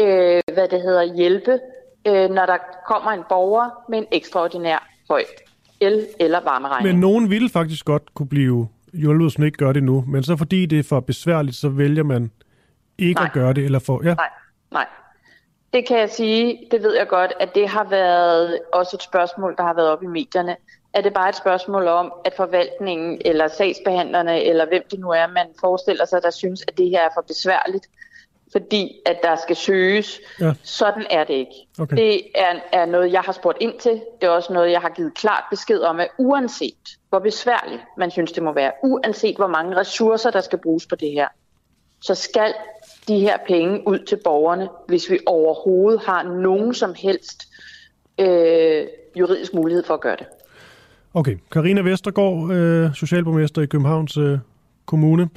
øh, 0.00 0.40
hvad 0.54 0.68
det 0.68 0.82
hedder, 0.82 1.14
hjælpe, 1.14 1.58
øh, 2.06 2.30
når 2.30 2.46
der 2.46 2.56
kommer 2.88 3.10
en 3.10 3.22
borger 3.28 3.70
med 3.88 3.98
en 3.98 4.06
ekstraordinær 4.12 4.88
høj 5.10 5.24
el- 5.80 6.06
eller 6.20 6.40
varmeregning. 6.40 6.92
Men 6.92 7.00
nogen 7.00 7.30
ville 7.30 7.48
faktisk 7.48 7.84
godt 7.84 8.14
kunne 8.14 8.28
blive 8.28 8.68
hjulpet, 8.92 9.44
ikke 9.44 9.58
gør 9.58 9.72
det 9.72 9.82
nu, 9.82 10.04
men 10.06 10.22
så 10.22 10.36
fordi 10.36 10.66
det 10.66 10.78
er 10.78 10.82
for 10.82 11.00
besværligt, 11.00 11.56
så 11.56 11.68
vælger 11.68 12.02
man 12.02 12.30
ikke 12.98 13.20
Nej. 13.20 13.26
at 13.26 13.32
gøre 13.32 13.52
det, 13.52 13.64
eller 13.64 13.78
for... 13.78 14.00
Ja. 14.04 14.14
Nej, 14.14 14.30
nej. 14.70 14.86
Det 15.72 15.86
kan 15.86 15.98
jeg 15.98 16.10
sige, 16.10 16.68
det 16.70 16.82
ved 16.82 16.96
jeg 16.96 17.08
godt, 17.08 17.32
at 17.40 17.54
det 17.54 17.68
har 17.68 17.84
været 17.84 18.58
også 18.72 18.96
et 18.96 19.02
spørgsmål, 19.02 19.54
der 19.56 19.62
har 19.62 19.74
været 19.74 19.88
op 19.88 20.02
i 20.02 20.06
medierne. 20.06 20.56
Er 20.92 21.00
det 21.00 21.14
bare 21.14 21.28
et 21.28 21.36
spørgsmål 21.36 21.86
om, 21.86 22.12
at 22.24 22.34
forvaltningen 22.36 23.22
eller 23.24 23.48
sagsbehandlerne, 23.48 24.42
eller 24.44 24.66
hvem 24.66 24.82
det 24.90 24.98
nu 24.98 25.10
er, 25.10 25.26
man 25.26 25.46
forestiller 25.60 26.04
sig, 26.04 26.22
der 26.22 26.30
synes, 26.30 26.64
at 26.68 26.78
det 26.78 26.90
her 26.90 27.00
er 27.00 27.08
for 27.14 27.20
besværligt, 27.20 27.86
fordi 28.52 29.00
at 29.06 29.18
der 29.22 29.36
skal 29.36 29.56
søges. 29.56 30.20
Ja. 30.40 30.52
Sådan 30.62 31.06
er 31.10 31.24
det 31.24 31.34
ikke. 31.34 31.66
Okay. 31.78 31.96
Det 31.96 32.22
er, 32.34 32.60
er 32.72 32.86
noget, 32.86 33.12
jeg 33.12 33.20
har 33.20 33.32
spurgt 33.32 33.58
ind 33.60 33.78
til. 33.78 34.00
Det 34.20 34.26
er 34.26 34.30
også 34.30 34.52
noget, 34.52 34.70
jeg 34.70 34.80
har 34.80 34.88
givet 34.88 35.14
klart 35.14 35.44
besked 35.50 35.80
om, 35.80 36.00
at 36.00 36.08
uanset 36.18 36.98
hvor 37.08 37.18
besværligt 37.18 37.82
man 37.96 38.10
synes, 38.10 38.32
det 38.32 38.42
må 38.42 38.52
være, 38.52 38.72
uanset 38.82 39.36
hvor 39.36 39.46
mange 39.46 39.76
ressourcer, 39.76 40.30
der 40.30 40.40
skal 40.40 40.58
bruges 40.58 40.86
på 40.86 40.96
det 40.96 41.10
her, 41.10 41.28
så 42.00 42.14
skal 42.14 42.54
de 43.08 43.20
her 43.20 43.36
penge 43.48 43.88
ud 43.88 43.98
til 43.98 44.18
borgerne, 44.24 44.68
hvis 44.88 45.10
vi 45.10 45.18
overhovedet 45.26 46.00
har 46.00 46.22
nogen 46.22 46.74
som 46.74 46.94
helst 46.96 47.42
øh, 48.20 48.86
juridisk 49.18 49.54
mulighed 49.54 49.84
for 49.84 49.94
at 49.94 50.00
gøre 50.00 50.16
det. 50.16 50.26
Okay, 51.14 51.36
Karina 51.52 51.80
Vestergaard, 51.80 52.50
øh, 52.50 52.94
socialborgmester 52.94 53.62
i 53.62 53.66
Københavns 53.66 54.16
øh, 54.16 54.38
Kommune. 54.86 55.28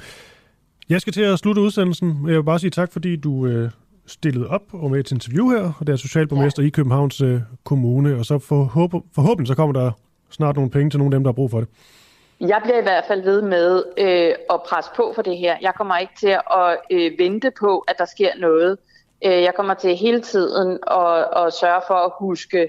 Jeg 0.88 1.00
skal 1.00 1.12
til 1.12 1.22
at 1.22 1.38
slutte 1.38 1.60
udsendelsen. 1.60 2.08
Jeg 2.26 2.36
vil 2.36 2.42
bare 2.42 2.58
sige 2.58 2.70
tak, 2.70 2.92
fordi 2.92 3.16
du 3.16 3.46
øh, 3.46 3.70
stillede 4.06 4.48
op 4.48 4.62
og 4.72 4.90
med 4.90 5.00
et 5.00 5.12
interview 5.12 5.50
her, 5.50 5.72
og 5.78 5.86
det 5.86 5.92
er 5.92 5.96
socialborgmester 5.96 6.62
ja. 6.62 6.66
i 6.66 6.70
Københavns 6.70 7.20
øh, 7.20 7.40
Kommune, 7.64 8.16
og 8.16 8.26
så 8.26 8.38
forhåb- 8.38 9.10
forhåbentlig 9.14 9.48
så 9.48 9.54
kommer 9.54 9.80
der 9.80 9.90
snart 10.30 10.56
nogle 10.56 10.70
penge 10.70 10.90
til 10.90 10.98
nogle 10.98 11.14
af 11.14 11.18
dem, 11.18 11.24
der 11.24 11.28
har 11.28 11.34
brug 11.34 11.50
for 11.50 11.60
det. 11.60 11.68
Jeg 12.48 12.60
bliver 12.62 12.78
i 12.78 12.82
hvert 12.82 13.04
fald 13.08 13.22
ved 13.22 13.42
med 13.42 13.82
øh, 13.98 14.34
at 14.50 14.60
presse 14.68 14.90
på 14.96 15.12
for 15.14 15.22
det 15.22 15.38
her. 15.38 15.56
Jeg 15.60 15.74
kommer 15.74 15.98
ikke 15.98 16.12
til 16.20 16.36
at 16.50 16.78
øh, 16.90 17.12
vente 17.18 17.52
på, 17.60 17.78
at 17.78 17.94
der 17.98 18.04
sker 18.04 18.30
noget. 18.40 18.78
Øh, 19.24 19.42
jeg 19.42 19.54
kommer 19.56 19.74
til 19.74 19.96
hele 19.96 20.20
tiden 20.20 20.78
at, 20.90 21.16
at 21.36 21.52
sørge 21.52 21.82
for 21.86 21.94
at 21.94 22.12
huske 22.18 22.68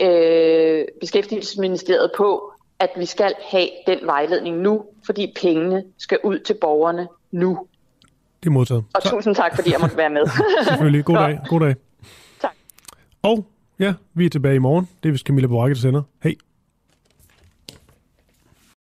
øh, 0.00 0.84
Beskæftigelsesministeriet 1.00 2.10
på, 2.16 2.52
at 2.78 2.90
vi 2.96 3.06
skal 3.06 3.34
have 3.50 3.68
den 3.86 3.98
vejledning 4.02 4.56
nu, 4.56 4.84
fordi 5.06 5.34
pengene 5.40 5.84
skal 5.98 6.18
ud 6.24 6.38
til 6.38 6.54
borgerne 6.60 7.08
nu. 7.30 7.66
Det 8.42 8.48
er 8.48 8.52
modtaget. 8.52 8.84
Og 8.94 9.02
tusind 9.02 9.34
tak, 9.34 9.54
fordi 9.54 9.72
jeg 9.72 9.80
måtte 9.80 9.96
være 9.96 10.10
med. 10.10 10.22
Selvfølgelig. 10.68 11.04
God 11.04 11.16
dag. 11.16 11.40
God 11.48 11.60
dag. 11.60 11.74
Tak. 12.40 12.52
Og 13.22 13.46
ja, 13.78 13.94
vi 14.14 14.26
er 14.26 14.30
tilbage 14.30 14.54
i 14.54 14.58
morgen. 14.58 14.88
Det 15.02 15.08
er 15.08 15.12
vist 15.12 15.26
Camilla 15.26 15.48
Boracke, 15.48 15.74
der 15.74 15.80
sender. 15.80 16.02
Hej. 16.22 16.34